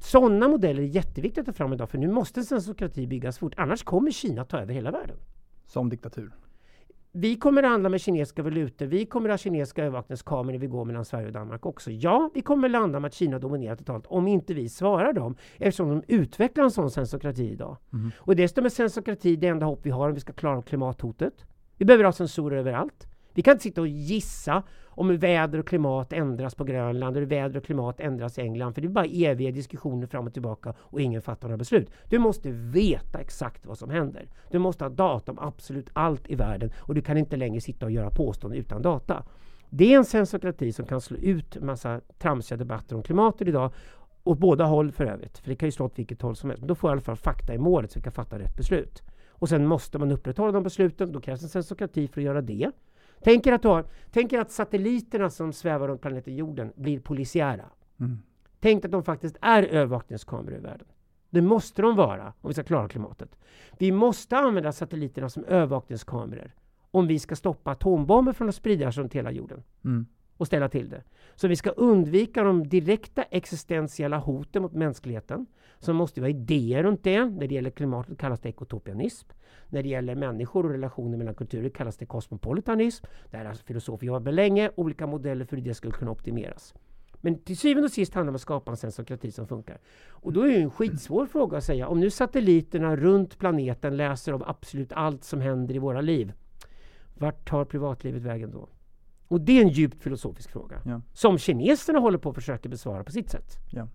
sådana 0.00 0.48
modeller 0.48 0.82
är 0.82 0.86
jätteviktigt 0.86 1.40
att 1.40 1.46
ta 1.46 1.52
fram 1.52 1.72
idag 1.72 1.90
för 1.90 1.98
nu 1.98 2.08
måste 2.08 2.42
sensokrati 2.42 3.06
byggas 3.06 3.38
fort. 3.38 3.54
Annars 3.56 3.82
kommer 3.82 4.10
Kina 4.10 4.44
ta 4.44 4.58
över 4.58 4.74
hela 4.74 4.90
världen. 4.90 5.16
Som 5.70 5.88
diktatur? 5.88 6.32
Vi 7.12 7.36
kommer 7.36 7.62
att 7.62 7.70
handla 7.70 7.88
med 7.88 8.00
kinesiska 8.00 8.42
valutor. 8.42 8.86
Vi 8.86 9.06
kommer 9.06 9.28
att 9.28 9.32
ha 9.32 9.38
kinesiska 9.38 9.82
övervakningskameror 9.82 10.52
när 10.52 10.58
vi 10.58 10.66
går 10.66 10.84
mellan 10.84 11.04
Sverige 11.04 11.26
och 11.26 11.32
Danmark 11.32 11.66
också. 11.66 11.90
Ja, 11.90 12.30
vi 12.34 12.40
kommer 12.40 12.68
att 12.68 12.72
landa 12.72 13.00
med 13.00 13.08
att 13.08 13.14
Kina 13.14 13.38
dominerar 13.38 13.76
totalt 13.76 14.06
om 14.06 14.28
inte 14.28 14.54
vi 14.54 14.68
svarar 14.68 15.12
dem 15.12 15.36
eftersom 15.58 15.88
de 15.88 16.02
utvecklar 16.14 16.64
en 16.64 16.70
sån 16.70 16.90
sensokrati 16.90 17.50
idag. 17.50 17.76
Mm. 17.92 18.10
Och 18.18 18.36
dessutom 18.36 18.64
är 18.64 18.68
sensokrati 18.68 19.36
det 19.36 19.46
enda 19.46 19.66
hopp 19.66 19.80
vi 19.82 19.90
har 19.90 20.08
om 20.08 20.14
vi 20.14 20.20
ska 20.20 20.32
klara 20.32 20.62
klimathotet. 20.62 21.34
Vi 21.76 21.84
behöver 21.84 22.04
ha 22.04 22.12
sensorer 22.12 22.56
överallt. 22.56 23.06
Vi 23.34 23.42
kan 23.42 23.52
inte 23.52 23.62
sitta 23.62 23.80
och 23.80 23.88
gissa 23.88 24.62
om 25.00 25.10
hur 25.10 25.18
väder 25.18 25.58
och 25.58 25.66
klimat 25.66 26.12
ändras 26.12 26.54
på 26.54 26.64
Grönland 26.64 27.16
och 27.16 27.20
hur 27.20 27.28
väder 27.28 27.56
och 27.56 27.64
klimat 27.64 28.00
ändras 28.00 28.38
i 28.38 28.40
England. 28.40 28.74
För 28.74 28.80
det 28.80 28.86
är 28.86 28.90
bara 28.90 29.04
eviga 29.04 29.50
diskussioner 29.50 30.06
fram 30.06 30.26
och 30.26 30.32
tillbaka 30.32 30.74
och 30.80 31.00
ingen 31.00 31.22
fattar 31.22 31.48
några 31.48 31.58
beslut. 31.58 31.90
Du 32.08 32.18
måste 32.18 32.50
veta 32.50 33.20
exakt 33.20 33.66
vad 33.66 33.78
som 33.78 33.90
händer. 33.90 34.28
Du 34.50 34.58
måste 34.58 34.84
ha 34.84 34.88
data 34.88 35.32
om 35.32 35.38
absolut 35.38 35.90
allt 35.92 36.30
i 36.30 36.34
världen 36.34 36.72
och 36.76 36.94
du 36.94 37.02
kan 37.02 37.16
inte 37.16 37.36
längre 37.36 37.60
sitta 37.60 37.86
och 37.86 37.92
göra 37.92 38.10
påståenden 38.10 38.60
utan 38.60 38.82
data. 38.82 39.24
Det 39.70 39.94
är 39.94 39.98
en 39.98 40.04
sensokrati 40.04 40.72
som 40.72 40.86
kan 40.86 41.00
slå 41.00 41.16
ut 41.16 41.56
en 41.56 41.66
massa 41.66 42.00
tramsiga 42.18 42.58
debatter 42.58 42.96
om 42.96 43.02
klimatet 43.02 43.48
idag 43.48 43.72
åt 44.24 44.38
båda 44.38 44.64
håll 44.64 44.92
för 44.92 45.04
övrigt. 45.04 45.38
För 45.38 45.48
det 45.48 45.56
kan 45.56 45.66
ju 45.66 45.72
slå 45.72 45.86
åt 45.86 45.98
vilket 45.98 46.22
håll 46.22 46.36
som 46.36 46.50
helst. 46.50 46.60
Men 46.60 46.68
då 46.68 46.74
får 46.74 46.90
jag 46.90 46.92
i 46.92 46.96
alla 46.96 47.00
fall 47.00 47.16
fakta 47.16 47.54
i 47.54 47.58
målet 47.58 47.92
så 47.92 47.98
vi 47.98 48.02
kan 48.02 48.12
fatta 48.12 48.38
rätt 48.38 48.56
beslut. 48.56 49.02
Och 49.28 49.48
sen 49.48 49.66
måste 49.66 49.98
man 49.98 50.12
upprätthålla 50.12 50.52
de 50.52 50.62
besluten. 50.62 51.12
Då 51.12 51.20
krävs 51.20 51.42
en 51.42 51.48
sensokrati 51.48 52.08
för 52.08 52.20
att 52.20 52.24
göra 52.24 52.42
det. 52.42 52.70
Tänk 53.20 53.46
er 53.46 53.52
att, 53.52 53.64
har, 53.64 53.84
tänk 54.10 54.32
att 54.32 54.50
satelliterna 54.50 55.30
som 55.30 55.52
svävar 55.52 55.88
runt 55.88 56.00
planeten 56.00 56.36
jorden 56.36 56.72
blir 56.76 57.00
polisiära. 57.00 57.64
Mm. 58.00 58.18
Tänk 58.60 58.84
att 58.84 58.90
de 58.90 59.04
faktiskt 59.04 59.36
är 59.40 59.62
övervakningskameror 59.62 60.56
i 60.56 60.60
världen. 60.60 60.86
Det 61.30 61.42
måste 61.42 61.82
de 61.82 61.96
vara 61.96 62.32
om 62.40 62.48
vi 62.48 62.54
ska 62.54 62.62
klara 62.62 62.88
klimatet. 62.88 63.36
Vi 63.78 63.92
måste 63.92 64.36
använda 64.36 64.72
satelliterna 64.72 65.28
som 65.28 65.44
övervakningskameror 65.44 66.54
om 66.90 67.06
vi 67.06 67.18
ska 67.18 67.36
stoppa 67.36 67.70
atombomber 67.70 68.32
från 68.32 68.48
att 68.48 68.54
spridas 68.54 68.96
runt 68.96 69.14
hela 69.14 69.30
jorden. 69.30 69.62
Mm 69.84 70.06
och 70.40 70.46
ställa 70.46 70.68
till 70.68 70.88
det. 70.88 71.02
Så 71.34 71.48
vi 71.48 71.56
ska 71.56 71.70
undvika 71.70 72.42
de 72.42 72.68
direkta 72.68 73.22
existentiella 73.22 74.18
hoten 74.18 74.62
mot 74.62 74.72
mänskligheten. 74.72 75.46
Så 75.78 75.92
måste 75.92 76.20
vi 76.20 76.24
ha 76.24 76.30
idéer 76.30 76.82
runt 76.82 77.04
det. 77.04 77.24
När 77.24 77.46
det 77.46 77.54
gäller 77.54 77.70
klimatet 77.70 78.18
kallas 78.18 78.40
det 78.40 78.48
ekotopianism. 78.48 79.28
När 79.68 79.82
det 79.82 79.88
gäller 79.88 80.14
människor 80.14 80.64
och 80.64 80.70
relationer 80.70 81.18
mellan 81.18 81.34
kulturer 81.34 81.68
kallas 81.68 81.96
det 81.96 82.06
kosmopolitanism. 82.06 83.06
Det 83.30 83.36
här 83.36 83.44
har 83.44 83.50
alltså 83.50 83.64
filosofer 83.64 84.06
jobbat 84.06 84.22
med 84.22 84.34
länge. 84.34 84.70
Olika 84.76 85.06
modeller 85.06 85.44
för 85.44 85.56
hur 85.56 85.64
det 85.64 85.74
skulle 85.74 85.92
kunna 85.92 86.10
optimeras. 86.10 86.74
Men 87.20 87.38
till 87.38 87.56
syvende 87.56 87.84
och 87.84 87.92
sist 87.92 88.14
handlar 88.14 88.26
det 88.26 88.30
om 88.30 88.34
att 88.34 88.40
skapa 88.40 88.70
en 88.70 88.76
sensokrati 88.76 89.32
som 89.32 89.46
funkar. 89.46 89.78
Och 90.08 90.32
då 90.32 90.42
är 90.42 90.48
det 90.48 90.62
en 90.62 90.70
skitsvår 90.70 91.26
fråga 91.26 91.58
att 91.58 91.64
säga. 91.64 91.88
Om 91.88 92.00
nu 92.00 92.10
satelliterna 92.10 92.96
runt 92.96 93.38
planeten 93.38 93.96
läser 93.96 94.32
om 94.32 94.42
absolut 94.46 94.92
allt 94.92 95.24
som 95.24 95.40
händer 95.40 95.74
i 95.74 95.78
våra 95.78 96.00
liv. 96.00 96.32
Vart 97.14 97.48
tar 97.48 97.64
privatlivet 97.64 98.22
vägen 98.22 98.50
då? 98.50 98.68
Och 99.30 99.40
det 99.40 99.58
är 99.58 99.62
en 99.62 99.68
djupt 99.68 100.02
filosofisk 100.02 100.50
fråga. 100.50 100.82
Ja. 100.84 101.00
Som 101.12 101.38
kineserna 101.38 101.98
håller 101.98 102.18
på 102.18 102.28
att 102.28 102.34
försöka 102.34 102.68
besvara 102.68 103.04
på 103.04 103.12
sitt 103.12 103.30
sätt. 103.30 103.56
Ja. 103.70 103.88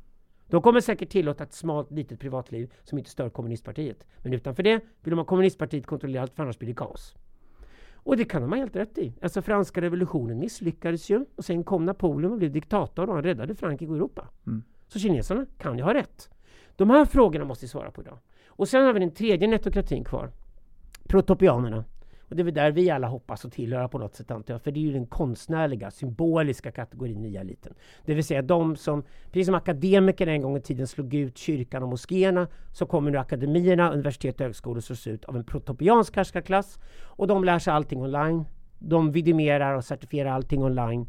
De 0.48 0.62
kommer 0.62 0.80
säkert 0.80 1.10
tillåta 1.10 1.44
ett 1.44 1.54
smalt 1.54 1.92
litet 1.92 2.20
privatliv 2.20 2.74
som 2.84 2.98
inte 2.98 3.10
stör 3.10 3.30
kommunistpartiet. 3.30 4.06
Men 4.24 4.34
utanför 4.34 4.64
det 4.64 4.80
vill 5.02 5.12
de 5.12 5.18
ha 5.18 5.26
kommunistpartiet 5.26 5.86
kontrollerat 5.86 6.34
för 6.36 6.44
annars 6.44 6.60
blir 6.60 6.70
det 6.70 6.76
kaos. 6.76 7.16
Och 7.94 8.18
det 8.18 8.26
kan 8.26 8.42
de 8.42 8.52
ha 8.52 8.58
helt 8.58 8.76
rätt 8.76 8.98
i. 8.98 9.14
Alltså 9.22 9.42
franska 9.42 9.82
revolutionen 9.82 10.40
misslyckades 10.40 11.10
ju 11.10 11.26
och 11.36 11.46
sen 11.46 11.64
kom 11.64 11.86
Napoleon 11.86 12.32
och 12.32 12.38
blev 12.38 12.52
diktator 12.52 13.10
och 13.10 13.16
han 13.16 13.24
räddade 13.24 13.56
Frankrike 13.56 13.90
och 13.90 13.96
Europa. 13.96 14.30
Mm. 14.48 14.64
Så 14.88 15.00
kineserna 15.00 15.46
kan 15.58 15.78
ju 15.78 15.84
ha 15.84 15.94
rätt. 15.94 16.30
De 16.76 16.90
här 16.90 17.06
frågorna 17.06 17.46
måste 17.46 17.66
vi 17.66 17.70
svara 17.70 17.92
på 17.92 18.02
idag. 18.02 18.18
Och 18.48 18.68
sen 18.68 18.86
har 18.86 18.94
vi 18.94 19.00
den 19.00 19.12
tredje 19.12 19.48
netokratin 19.48 20.04
kvar. 20.04 20.32
Protopianerna. 21.04 21.84
Och 22.36 22.38
det 22.38 22.42
är 22.42 22.44
väl 22.44 22.54
där 22.54 22.72
vi 22.72 22.90
alla 22.90 23.08
hoppas 23.08 23.46
att 23.46 23.52
tillhöra 23.52 23.88
på 23.88 23.98
något 23.98 24.16
sätt 24.16 24.32
antar 24.32 24.54
jag. 24.54 24.62
För 24.62 24.72
det 24.72 24.80
är 24.80 24.82
ju 24.82 24.94
den 24.94 25.06
konstnärliga, 25.06 25.92
symboliska 25.92 26.72
kategorin 26.72 27.22
nya 27.22 27.42
eliten. 27.42 27.74
Det 28.06 28.14
vill 28.14 28.24
säga 28.24 28.42
de 28.42 28.76
som, 28.76 29.04
precis 29.32 29.46
som 29.46 29.56
akademikerna 29.56 30.32
en 30.32 30.42
gång 30.42 30.58
i 30.58 30.62
tiden 30.62 30.88
slog 30.88 31.14
ut 31.14 31.38
kyrkan 31.38 31.84
och 31.84 31.90
moskéerna, 31.90 32.48
så 32.72 32.86
kommer 32.86 33.12
nu 33.12 33.18
akademierna, 33.18 33.92
universitet 33.92 34.36
och 34.36 34.46
högskolor 34.46 34.82
slås 34.82 35.08
ut 35.08 35.26
av 35.26 35.36
en 35.36 35.44
protopiansk 35.44 36.16
härskarklass. 36.16 36.80
Och 37.04 37.28
de 37.28 37.44
lär 37.44 37.60
sig 37.60 37.74
allting 37.74 38.02
online. 38.02 38.46
De 38.80 39.12
vidimerar 39.12 39.74
och 39.74 39.86
certifierar 39.86 40.30
allting 40.30 40.64
online. 40.64 41.08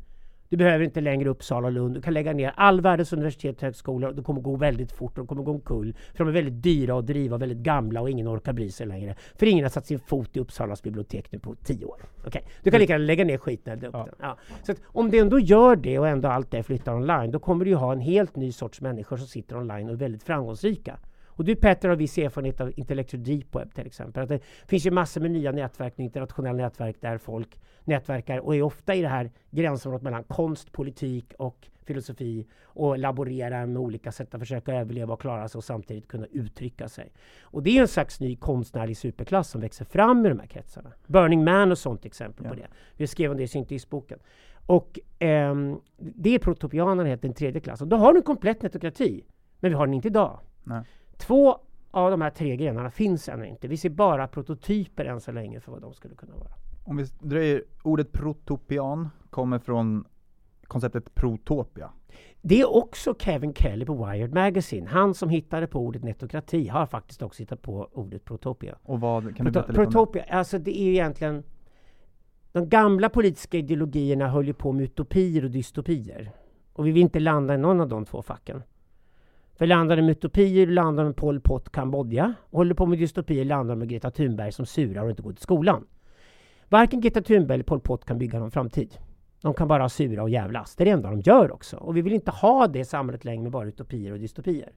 Du 0.57 0.65
behöver 0.65 0.85
inte 0.85 1.01
längre 1.01 1.29
Uppsala 1.29 1.67
och 1.67 1.73
Lund. 1.73 1.95
Du 1.95 2.03
kan 2.03 2.15
lägga 2.15 2.33
ner 2.33 2.53
all 2.57 2.81
världens 2.81 3.13
universitet 3.13 3.57
och 3.57 3.63
högskolor. 3.63 4.13
Det 4.13 4.23
kommer 4.23 4.41
gå 4.41 4.57
väldigt 4.57 4.93
fort 4.93 5.11
och 5.11 5.17
de 5.17 5.27
kommer 5.27 5.43
gå 5.43 5.51
omkull. 5.51 5.95
För 6.15 6.25
de 6.25 6.29
är 6.29 6.33
väldigt 6.33 6.63
dyra 6.63 6.99
att 6.99 7.07
driva, 7.07 7.39
väldigt 7.39 7.59
gamla 7.59 8.01
och 8.01 8.11
ingen 8.11 8.29
orkar 8.29 8.53
bry 8.53 8.71
sig 8.71 8.87
längre. 8.87 9.15
För 9.35 9.47
ingen 9.47 9.65
har 9.65 9.71
satt 9.71 9.87
sin 9.87 9.99
fot 9.99 10.37
i 10.37 10.41
Uppsalas 10.41 10.83
bibliotek 10.83 11.33
nu 11.33 11.39
på 11.39 11.55
tio 11.55 11.85
år. 11.85 12.03
Okay. 12.27 12.43
Du 12.63 12.71
kan 12.71 12.81
lika 12.81 12.93
gärna 12.93 13.05
lägga 13.05 13.25
ner 13.25 13.39
skiten. 13.39 13.81
Ja. 13.93 14.09
Ja. 14.21 14.39
Så 14.63 14.75
om 14.85 15.11
det 15.11 15.19
ändå 15.19 15.39
gör 15.39 15.77
det 15.77 15.99
och 15.99 16.09
ändå 16.09 16.29
allt 16.29 16.51
det 16.51 16.63
flyttar 16.63 16.95
online, 16.95 17.31
då 17.31 17.39
kommer 17.39 17.65
du 17.65 17.71
ju 17.71 17.77
ha 17.77 17.93
en 17.93 18.01
helt 18.01 18.37
ny 18.37 18.53
sorts 18.53 18.81
människor 18.81 19.17
som 19.17 19.27
sitter 19.27 19.57
online 19.57 19.87
och 19.87 19.93
är 19.93 19.99
väldigt 19.99 20.23
framgångsrika. 20.23 20.99
Och 21.37 21.45
du 21.45 21.57
Petter 21.57 21.89
har 21.89 21.97
viss 21.97 22.19
erfarenhet 22.19 22.61
av 22.61 22.73
Intellectual 22.77 23.25
Deep 23.25 23.55
Web 23.55 23.75
till 23.75 23.87
exempel. 23.87 24.23
Att 24.23 24.29
det 24.29 24.41
finns 24.69 24.87
ju 24.87 24.91
massor 24.91 25.21
med 25.21 25.31
nya 25.31 25.53
nätverk, 25.53 25.99
internationella 25.99 26.57
nätverk 26.57 26.97
där 27.01 27.19
folk 27.19 27.61
nätverkar 27.85 28.39
och 28.39 28.57
är 28.57 28.63
ofta 28.63 28.95
i 28.95 29.03
det 29.03 29.09
här 29.09 29.31
gränsområdet 29.51 30.03
mellan 30.03 30.25
konst, 30.25 30.73
politik 30.73 31.33
och 31.39 31.69
filosofi 31.85 32.47
och 32.65 32.99
laborerar 32.99 33.67
med 33.67 33.83
olika 33.83 34.13
sätt 34.13 34.35
att 34.35 34.41
försöka 34.41 34.75
överleva 34.75 35.13
och 35.13 35.21
klara 35.21 35.49
sig 35.49 35.59
och 35.59 35.65
samtidigt 35.65 36.09
kunna 36.09 36.27
uttrycka 36.27 36.89
sig. 36.89 37.13
Och 37.43 37.63
det 37.63 37.77
är 37.77 37.81
en 37.81 37.89
slags 37.89 38.21
ny 38.21 38.37
konstnärlig 38.37 38.97
superklass 38.97 39.51
som 39.51 39.61
växer 39.61 39.85
fram 39.85 40.27
i 40.27 40.29
de 40.29 40.39
här 40.39 40.47
kretsarna. 40.47 40.93
Burning 41.07 41.45
Man 41.45 41.71
och 41.71 41.79
sånt 41.79 42.05
exempel 42.05 42.45
ja. 42.45 42.51
på 42.51 42.57
det. 42.57 42.67
Vi 42.97 43.07
skrev 43.07 43.31
om 43.31 43.37
det 43.37 43.43
i 43.43 43.49
Syntesboken. 43.49 44.19
Och 44.67 44.99
ehm, 45.19 45.81
det 45.97 46.35
är 46.35 46.39
protopianerna 46.39 47.17
den 47.17 47.35
tredje 47.35 47.61
klassen. 47.61 47.89
Då 47.89 47.97
har 47.97 48.13
du 48.13 48.19
en 48.19 48.23
komplett 48.23 48.63
netokrati. 48.63 49.25
Men 49.61 49.71
vi 49.71 49.77
har 49.77 49.87
den 49.87 49.95
inte 49.95 50.09
idag. 50.09 50.41
Nej. 50.65 50.83
Två 51.17 51.59
av 51.91 52.11
de 52.11 52.21
här 52.21 52.31
tre 52.31 52.57
grenarna 52.57 52.91
finns 52.91 53.29
ännu 53.29 53.47
inte. 53.47 53.69
Vi 53.69 53.77
ser 53.77 53.91
bara 53.91 54.29
prototyper 54.29 55.05
än 55.05 55.21
så 55.21 55.33
länge 55.33 55.61
för 55.61 55.73
vad 55.73 55.81
de 55.81 55.95
skulle 55.95 56.15
kunna 56.15 56.35
vara. 56.35 56.51
Om 56.85 56.97
vi 56.97 57.05
dröjer, 57.19 57.65
ordet 57.83 58.13
protopian 58.13 59.09
kommer 59.31 59.59
från 59.59 60.05
konceptet 60.67 61.15
protopia. 61.15 61.91
Det 62.43 62.61
är 62.61 62.77
också 62.77 63.15
Kevin 63.19 63.55
Kelly 63.55 63.85
på 63.85 64.07
Wired 64.07 64.35
Magazine. 64.35 64.89
Han 64.89 65.15
som 65.15 65.29
hittade 65.29 65.67
på 65.67 65.81
ordet 65.81 66.05
netokrati 66.05 66.69
har 66.69 66.87
faktiskt 66.87 67.23
också 67.23 67.43
hittat 67.43 67.63
på 67.63 67.89
ordet 67.93 68.25
protopia. 68.25 68.79
Och 68.83 69.01
vad, 69.01 69.37
kan 69.37 69.47
du 69.47 69.53
berätta 69.53 69.73
Protopia, 69.73 70.23
om 70.23 70.29
det? 70.29 70.35
alltså 70.35 70.59
det 70.59 70.81
är 70.81 70.89
egentligen 70.89 71.43
de 72.53 72.69
gamla 72.69 73.09
politiska 73.09 73.59
ideologierna 73.59 74.29
höll 74.29 74.47
ju 74.47 74.53
på 74.53 74.73
med 74.73 74.85
utopier 74.85 75.45
och 75.45 75.51
dystopier. 75.51 76.33
Och 76.73 76.87
vi 76.87 76.91
vill 76.91 77.03
inte 77.03 77.21
landa 77.21 77.55
i 77.55 77.59
någon 77.59 77.81
av 77.81 77.89
de 77.89 78.05
två 78.05 78.23
facken. 78.23 78.63
För 79.57 79.67
landar 79.67 79.97
med 80.03 80.11
utopier 80.11 80.67
landar 80.67 81.05
med 81.05 81.17
Pol 81.17 81.41
Pot 81.41 81.73
Kambodja. 81.73 82.35
Och 82.51 82.59
håller 82.59 82.75
på 82.75 82.87
med 82.87 82.99
dystopier 82.99 83.45
landar 83.45 83.75
med 83.75 83.89
Greta 83.89 84.11
Thunberg 84.11 84.53
som 84.53 84.67
surar 84.67 85.05
och 85.05 85.11
inte 85.11 85.23
går 85.23 85.33
till 85.33 85.43
skolan. 85.43 85.87
Varken 86.69 87.01
Greta 87.01 87.23
Thunberg 87.23 87.55
eller 87.55 87.65
Pol 87.65 87.81
Pot 87.81 88.05
kan 88.05 88.19
bygga 88.19 88.39
någon 88.39 88.51
framtid. 88.51 88.99
De 89.43 89.55
kan 89.55 89.69
bara 89.69 89.89
sura 89.89 90.23
och 90.23 90.31
jävlas. 90.31 90.77
Det 90.77 90.83
är 90.83 90.85
det 90.85 90.91
enda 90.91 91.11
de 91.11 91.21
gör 91.21 91.53
också. 91.53 91.77
Och 91.77 91.97
vi 91.97 92.03
vill 92.03 92.13
inte 92.13 92.31
ha 92.31 92.67
det 92.67 92.85
samhället 92.85 93.25
längre 93.25 93.43
med 93.43 93.53
bara 93.53 93.69
utopier 93.69 94.13
och 94.13 94.19
dystopier. 94.19 94.73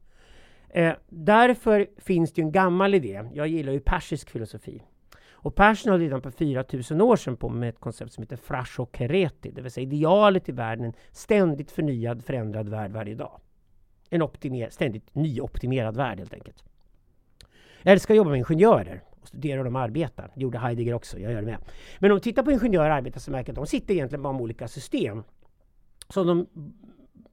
Eh, 0.69 0.93
därför 1.09 1.87
finns 1.97 2.33
det 2.33 2.41
en 2.41 2.51
gammal 2.51 2.95
idé. 2.95 3.23
Jag 3.33 3.47
gillar 3.47 3.73
ju 3.73 3.79
persisk 3.79 4.29
filosofi. 4.29 4.83
Och 5.31 5.55
Persson 5.55 5.91
höll 5.91 6.01
redan 6.01 6.21
på 6.21 6.31
4000 6.31 7.01
år 7.01 7.15
sedan 7.15 7.37
på 7.37 7.49
med 7.49 7.69
ett 7.69 7.79
koncept 7.79 8.13
som 8.13 8.21
heter 8.21 8.37
frashokereti, 8.37 9.51
det 9.51 9.61
vill 9.61 9.71
säga 9.71 9.83
idealet 9.83 10.49
i 10.49 10.51
världen, 10.51 10.85
en 10.85 10.93
ständigt 11.11 11.71
förnyad, 11.71 12.23
förändrad 12.23 12.69
värld 12.69 12.91
varje 12.91 13.15
dag 13.15 13.39
en 14.09 14.21
optimer, 14.21 14.69
ständigt 14.69 15.15
nyoptimerad 15.15 15.97
värld 15.97 16.17
helt 16.17 16.33
enkelt. 16.33 16.63
Jag 17.81 17.91
älskar 17.91 18.13
att 18.13 18.17
jobba 18.17 18.29
med 18.29 18.37
ingenjörer 18.37 19.03
och 19.21 19.27
studera 19.27 19.57
hur 19.57 19.63
de 19.63 19.75
arbetar. 19.75 20.31
Det 20.35 20.41
gjorde 20.41 20.57
Heidegger 20.57 20.93
också, 20.93 21.19
jag 21.19 21.31
gör 21.31 21.41
det 21.41 21.45
med. 21.45 21.57
Men 21.99 22.11
om 22.11 22.17
du 22.17 22.21
tittar 22.21 22.43
på 22.43 22.51
ingenjörer 22.51 22.89
arbetar 22.89 23.19
så 23.19 23.31
märker 23.31 23.53
du 23.53 23.61
att 23.61 23.65
de 23.65 23.69
sitter 23.69 23.93
egentligen 23.93 24.23
bara 24.23 24.33
med 24.33 24.41
olika 24.41 24.67
system 24.67 25.23
som 26.09 26.27
de 26.27 26.47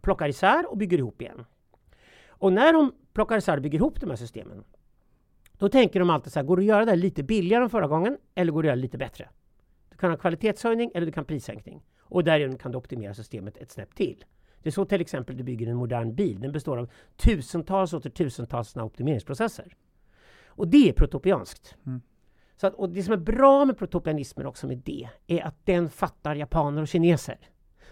plockar 0.00 0.28
isär 0.28 0.70
och 0.70 0.76
bygger 0.76 0.98
ihop 0.98 1.22
igen. 1.22 1.44
Och 2.28 2.52
när 2.52 2.72
de 2.72 2.92
plockar 3.12 3.38
isär 3.38 3.56
och 3.56 3.62
bygger 3.62 3.78
ihop 3.78 4.00
de 4.00 4.10
här 4.10 4.16
systemen 4.16 4.64
då 5.58 5.68
tänker 5.68 6.00
de 6.00 6.10
alltid 6.10 6.32
så 6.32 6.38
här, 6.38 6.46
går 6.46 6.56
det 6.56 6.60
att 6.60 6.66
göra 6.66 6.84
det 6.84 6.96
lite 6.96 7.22
billigare 7.22 7.64
än 7.64 7.70
förra 7.70 7.86
gången 7.86 8.18
eller 8.34 8.52
går 8.52 8.62
det 8.62 8.66
att 8.66 8.70
göra 8.70 8.76
det 8.76 8.82
lite 8.82 8.98
bättre? 8.98 9.28
Du 9.90 9.96
kan 9.96 10.10
ha 10.10 10.16
kvalitetshöjning 10.16 10.90
eller 10.94 11.06
du 11.06 11.12
kan 11.12 11.24
prissänkning. 11.24 11.82
Och 12.00 12.24
därigenom 12.24 12.58
kan 12.58 12.72
du 12.72 12.78
optimera 12.78 13.14
systemet 13.14 13.56
ett 13.56 13.70
snäpp 13.70 13.94
till. 13.94 14.24
Det 14.66 14.70
är 14.70 14.72
så 14.72 14.85
till 14.85 15.00
exempel 15.00 15.37
du 15.37 15.42
bygger 15.42 15.66
en 15.66 15.76
modern 15.76 16.14
bil. 16.14 16.40
Den 16.40 16.52
består 16.52 16.79
av 16.79 16.90
tusentals 17.16 17.92
och 17.92 18.14
tusentals 18.14 18.76
optimeringsprocesser. 18.76 19.76
Och 20.46 20.68
det 20.68 20.88
är 20.88 20.92
protopianskt. 20.92 21.76
Mm. 21.87 22.00
Så 22.57 22.66
att, 22.66 22.74
och 22.74 22.88
det 22.88 23.02
som 23.02 23.12
är 23.12 23.16
bra 23.16 23.64
med 23.64 23.79
protopianismen 23.79 24.46
också 24.46 24.66
med 24.66 24.79
det 24.79 25.09
är 25.26 25.42
att 25.42 25.66
den 25.66 25.90
fattar 25.90 26.35
japaner 26.35 26.83
och 26.83 26.88
kineser. 26.88 27.38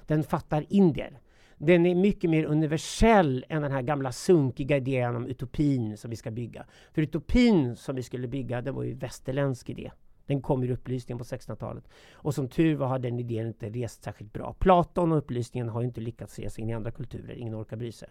Den 0.07 0.23
fattar 0.25 0.67
indier. 0.69 1.21
Den 1.57 1.87
är 1.87 1.95
mycket 1.95 2.31
mer 2.31 2.45
universell 2.45 3.45
än 3.49 3.63
den 3.63 3.73
här 3.73 3.83
gamla 3.83 4.13
sunkiga 4.13 4.77
idén 4.77 5.17
om 5.17 5.27
utopin 5.27 5.97
som 5.97 6.11
vi 6.11 6.17
ska 6.17 6.31
bygga. 6.31 6.67
För 6.93 7.03
utopin 7.03 7.77
som 7.77 7.97
vi 7.97 8.03
skulle 8.03 8.29
bygga, 8.29 8.63
det 8.63 8.73
var 8.73 8.83
ju 8.83 8.95
västerländsk 8.95 9.71
idé. 9.71 9.91
Den 10.27 10.43
kom 10.43 10.63
ur 10.63 10.71
upplysningen 10.71 11.19
på 11.19 11.25
1600-talet. 11.25 11.89
Och 12.13 12.35
som 12.35 12.49
tur 12.49 12.75
var 12.75 12.87
har 12.87 12.99
den 12.99 13.19
idén 13.19 13.47
inte 13.47 13.71
rest 13.71 14.03
särskilt 14.03 14.33
bra. 14.33 14.55
Platon 14.59 15.13
och 15.13 15.19
upplysningen 15.19 15.69
har 15.69 15.83
inte 15.83 16.01
lyckats 16.01 16.39
resa 16.39 16.51
sig 16.51 16.63
in 16.63 16.71
i 16.71 16.73
andra 16.73 16.91
kulturer. 16.91 17.35
Ingen 17.35 17.55
orkar 17.55 17.77
bry 17.77 17.93
sig. 17.93 18.09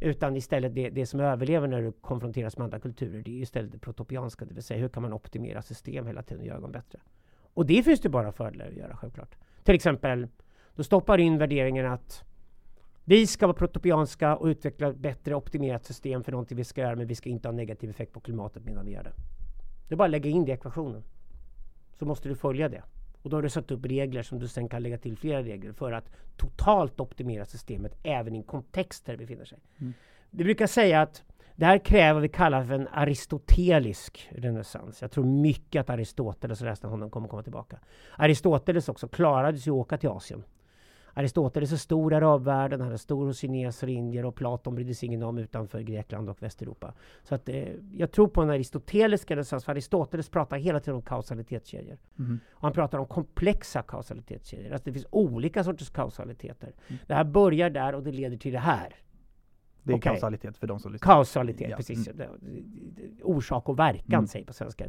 Utan 0.00 0.36
istället 0.36 0.74
det, 0.74 0.90
det 0.90 1.06
som 1.06 1.20
överlever 1.20 1.68
när 1.68 1.82
du 1.82 1.92
konfronteras 1.92 2.56
med 2.56 2.64
andra 2.64 2.78
kulturer, 2.78 3.22
det 3.22 3.30
är 3.30 3.42
istället 3.42 3.72
det 3.72 3.78
protopianska. 3.78 4.44
Det 4.44 4.54
vill 4.54 4.62
säga 4.62 4.80
hur 4.80 4.88
kan 4.88 5.02
man 5.02 5.12
optimera 5.12 5.62
system 5.62 6.06
hela 6.06 6.22
tiden 6.22 6.40
och 6.40 6.46
göra 6.46 6.60
dem 6.60 6.72
bättre. 6.72 6.98
Och 7.54 7.66
det 7.66 7.82
finns 7.82 8.00
det 8.00 8.08
bara 8.08 8.32
fördelar 8.32 8.66
att 8.66 8.76
göra 8.76 8.96
självklart. 8.96 9.34
Till 9.62 9.74
exempel, 9.74 10.28
då 10.74 10.84
stoppar 10.84 11.18
in 11.18 11.38
värderingen 11.38 11.86
att 11.86 12.24
vi 13.04 13.26
ska 13.26 13.46
vara 13.46 13.56
protopianska 13.56 14.36
och 14.36 14.46
utveckla 14.46 14.88
ett 14.88 14.96
bättre 14.96 15.34
optimerat 15.34 15.84
system 15.84 16.24
för 16.24 16.32
någonting 16.32 16.56
vi 16.56 16.64
ska 16.64 16.80
göra, 16.80 16.96
men 16.96 17.06
vi 17.06 17.14
ska 17.14 17.30
inte 17.30 17.48
ha 17.48 17.52
negativ 17.52 17.90
effekt 17.90 18.12
på 18.12 18.20
klimatet 18.20 18.64
medan 18.64 18.86
vi 18.86 18.92
gör 18.92 19.02
det. 19.02 19.12
Det 19.88 19.94
är 19.94 19.96
bara 19.96 20.04
att 20.04 20.10
lägga 20.10 20.30
in 20.30 20.44
det 20.44 20.50
i 20.50 20.54
ekvationen 20.54 21.02
så 22.02 22.06
måste 22.06 22.28
du 22.28 22.34
följa 22.34 22.68
det. 22.68 22.82
Och 23.22 23.30
då 23.30 23.36
har 23.36 23.42
du 23.42 23.50
satt 23.50 23.70
upp 23.70 23.86
regler 23.86 24.22
som 24.22 24.38
du 24.38 24.48
sen 24.48 24.68
kan 24.68 24.82
lägga 24.82 24.98
till 24.98 25.16
flera 25.16 25.42
regler 25.42 25.72
för 25.72 25.92
att 25.92 26.10
totalt 26.36 27.00
optimera 27.00 27.44
systemet 27.44 27.98
även 28.02 28.34
i 28.34 28.38
en 28.38 28.44
kontext 28.44 29.06
där 29.06 29.12
det 29.12 29.18
befinner 29.18 29.44
sig. 29.44 29.58
Mm. 29.78 29.92
Vi 30.30 30.44
brukar 30.44 30.66
säga 30.66 31.02
att 31.02 31.22
det 31.56 31.66
här 31.66 31.78
kräver 31.78 32.12
vad 32.12 32.22
vi 32.22 32.28
kallar 32.28 32.64
för 32.64 32.74
en 32.74 32.88
aristotelisk 32.92 34.28
renässans. 34.30 35.02
Jag 35.02 35.10
tror 35.10 35.24
mycket 35.24 35.80
att 35.80 35.90
Aristoteles 35.90 36.60
och 36.60 36.66
resten 36.66 36.86
av 36.86 36.90
honom 36.90 37.10
kommer 37.10 37.28
komma 37.28 37.42
tillbaka. 37.42 37.78
Aristoteles 38.16 38.88
också 38.88 39.08
klarade 39.08 39.58
sig 39.58 39.70
att 39.70 39.74
åka 39.74 39.98
till 39.98 40.08
Asien 40.08 40.44
Aristoteles 41.14 41.72
är 41.72 41.76
stor 41.76 42.12
i 42.12 42.16
arabvärlden, 42.16 42.80
han 42.80 42.92
är 42.92 42.96
stor 42.96 43.26
hos 43.26 43.38
kineser 43.38 43.86
och 43.86 43.92
indier 43.92 44.24
och 44.24 44.34
Platon 44.34 44.74
brydde 44.74 44.94
sig 44.94 45.06
ingen 45.06 45.22
om 45.22 45.38
utanför 45.38 45.80
Grekland 45.80 46.30
och 46.30 46.42
Västeuropa. 46.42 46.94
Så 47.22 47.34
att, 47.34 47.48
eh, 47.48 47.68
jag 47.92 48.12
tror 48.12 48.28
på 48.28 48.42
en 48.42 48.50
aristotelisk 48.50 49.30
renässans, 49.30 49.64
för 49.64 49.72
Aristoteles 49.72 50.28
pratar 50.28 50.56
hela 50.56 50.80
tiden 50.80 50.94
om 50.94 51.02
kausalitetskedjor. 51.02 51.98
Mm. 52.18 52.40
Och 52.52 52.62
han 52.62 52.72
pratar 52.72 52.98
om 52.98 53.06
komplexa 53.06 53.82
kausalitetskedjor, 53.82 54.72
alltså 54.72 54.84
det 54.84 54.92
finns 54.92 55.06
olika 55.10 55.64
sorters 55.64 55.90
kausaliteter. 55.90 56.72
Mm. 56.88 57.00
Det 57.06 57.14
här 57.14 57.24
börjar 57.24 57.70
där 57.70 57.94
och 57.94 58.02
det 58.02 58.12
leder 58.12 58.36
till 58.36 58.52
det 58.52 58.58
här. 58.58 58.96
Det 59.82 59.92
är 59.92 59.96
okay. 59.96 60.12
kausalitet 60.12 60.56
för 60.56 60.66
de 60.66 60.80
som 60.80 60.92
lyssnar. 60.92 61.14
Kausalitet, 61.14 61.70
ja. 61.70 61.76
precis. 61.76 62.08
Mm. 62.08 62.28
Orsak 63.22 63.68
och 63.68 63.78
verkan 63.78 64.14
mm. 64.14 64.26
säger 64.26 64.46
på 64.46 64.52
svenska. 64.52 64.84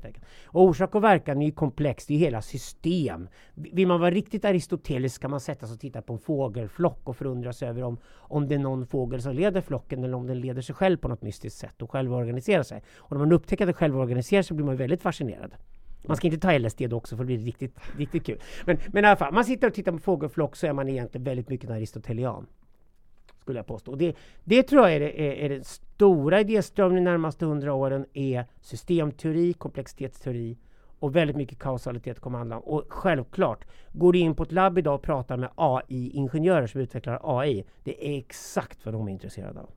Och 0.45 0.63
orsak 0.63 0.95
och 0.95 1.03
verkan 1.03 1.41
är 1.41 1.45
ju 1.45 1.51
komplext, 1.51 2.07
det 2.07 2.13
är 2.13 2.17
hela 2.17 2.41
system. 2.41 3.27
Vill 3.53 3.87
man 3.87 3.99
vara 3.99 4.11
riktigt 4.11 4.45
aristotelisk 4.45 5.21
kan 5.21 5.31
man 5.31 5.39
sätta 5.39 5.67
sig 5.67 5.73
och 5.73 5.79
titta 5.79 6.01
på 6.01 6.13
en 6.13 6.19
fågelflock 6.19 6.99
och 7.03 7.17
förundras 7.17 7.63
över 7.63 7.83
om, 7.83 7.97
om 8.15 8.47
det 8.47 8.55
är 8.55 8.59
någon 8.59 8.87
fågel 8.87 9.21
som 9.21 9.33
leder 9.33 9.61
flocken 9.61 10.03
eller 10.03 10.17
om 10.17 10.27
den 10.27 10.39
leder 10.39 10.61
sig 10.61 10.75
själv 10.75 10.97
på 10.97 11.07
något 11.07 11.21
mystiskt 11.21 11.59
sätt 11.59 11.81
och 11.81 11.91
själv 11.91 12.13
organiserar 12.13 12.63
sig. 12.63 12.83
Och 12.97 13.11
när 13.11 13.19
man 13.19 13.31
upptäcker 13.31 13.63
att 13.63 13.67
den 13.67 13.73
själv 13.73 13.99
organiserar 13.99 14.41
sig 14.41 14.55
blir 14.55 14.65
man 14.65 14.75
väldigt 14.75 15.01
fascinerad. 15.01 15.55
Man 16.07 16.17
ska 16.17 16.27
inte 16.27 16.39
ta 16.39 16.57
LSD 16.57 16.81
då 16.89 16.97
också 16.97 17.17
för 17.17 17.23
det 17.23 17.27
blir 17.27 17.37
riktigt, 17.37 17.79
riktigt 17.97 18.25
kul. 18.25 18.39
Men, 18.65 18.77
men 18.87 19.03
i 19.03 19.07
alla 19.07 19.15
fall, 19.15 19.33
man 19.33 19.45
sitter 19.45 19.67
och 19.67 19.73
tittar 19.73 19.91
på 19.91 19.97
fågelflock 19.97 20.55
så 20.55 20.67
är 20.67 20.73
man 20.73 20.89
egentligen 20.89 21.23
väldigt 21.23 21.49
mycket 21.49 21.69
en 21.69 21.75
aristotelian 21.75 22.47
skulle 23.43 23.59
jag 23.59 23.67
påstå. 23.67 23.95
Det, 23.95 24.15
det 24.43 24.63
tror 24.63 24.81
jag 24.81 24.95
är, 24.95 25.01
är, 25.01 25.31
är 25.31 25.49
den 25.49 25.63
stora 25.63 26.39
idéströmningen 26.39 27.03
de 27.03 27.11
närmaste 27.11 27.45
hundra 27.45 27.73
åren 27.73 28.05
är 28.13 28.45
systemteori, 28.61 29.53
komplexitetsteori 29.53 30.57
och 30.99 31.15
väldigt 31.15 31.35
mycket 31.35 31.59
kausalitet 31.59 32.19
kommer 32.19 32.37
handla 32.37 32.57
om. 32.57 32.63
Och 32.63 32.83
självklart, 32.89 33.65
går 33.91 34.13
du 34.13 34.19
in 34.19 34.35
på 34.35 34.43
ett 34.43 34.51
labb 34.51 34.77
idag 34.77 34.95
och 34.95 35.01
pratar 35.01 35.37
med 35.37 35.49
AI-ingenjörer 35.55 36.67
som 36.67 36.81
utvecklar 36.81 37.19
AI, 37.23 37.63
det 37.83 38.09
är 38.09 38.17
exakt 38.17 38.85
vad 38.85 38.93
de 38.93 39.07
är 39.07 39.11
intresserade 39.11 39.59
av. 39.59 39.69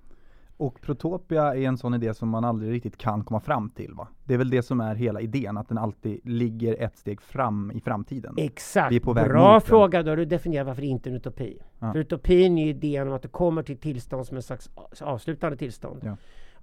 Och 0.56 0.80
Protopia 0.80 1.54
är 1.54 1.60
en 1.60 1.78
sån 1.78 1.94
idé 1.94 2.14
som 2.14 2.28
man 2.28 2.44
aldrig 2.44 2.72
riktigt 2.72 2.96
kan 2.96 3.24
komma 3.24 3.40
fram 3.40 3.70
till 3.70 3.94
va? 3.94 4.08
Det 4.24 4.34
är 4.34 4.38
väl 4.38 4.50
det 4.50 4.62
som 4.62 4.80
är 4.80 4.94
hela 4.94 5.20
idén, 5.20 5.56
att 5.56 5.68
den 5.68 5.78
alltid 5.78 6.20
ligger 6.24 6.82
ett 6.82 6.96
steg 6.96 7.22
fram 7.22 7.72
i 7.74 7.80
framtiden. 7.80 8.34
Exakt. 8.38 9.04
Bra 9.04 9.60
fråga. 9.60 10.02
Då 10.02 10.10
har 10.10 10.16
du 10.16 10.24
definierat 10.24 10.66
varför 10.66 10.82
det 10.82 10.88
inte 10.88 11.08
är 11.08 11.10
en 11.10 11.16
utopi. 11.16 11.58
Ja. 11.78 11.92
För 11.92 11.98
utopin 11.98 12.58
är 12.58 12.66
idén 12.66 13.08
om 13.08 13.14
att 13.14 13.22
du 13.22 13.28
kommer 13.28 13.62
till 13.62 13.76
tillstånd 13.76 14.26
som 14.26 14.36
en 14.36 14.42
slags 14.42 14.70
avslutande 15.00 15.56
tillstånd. 15.56 16.00
Ja. 16.04 16.16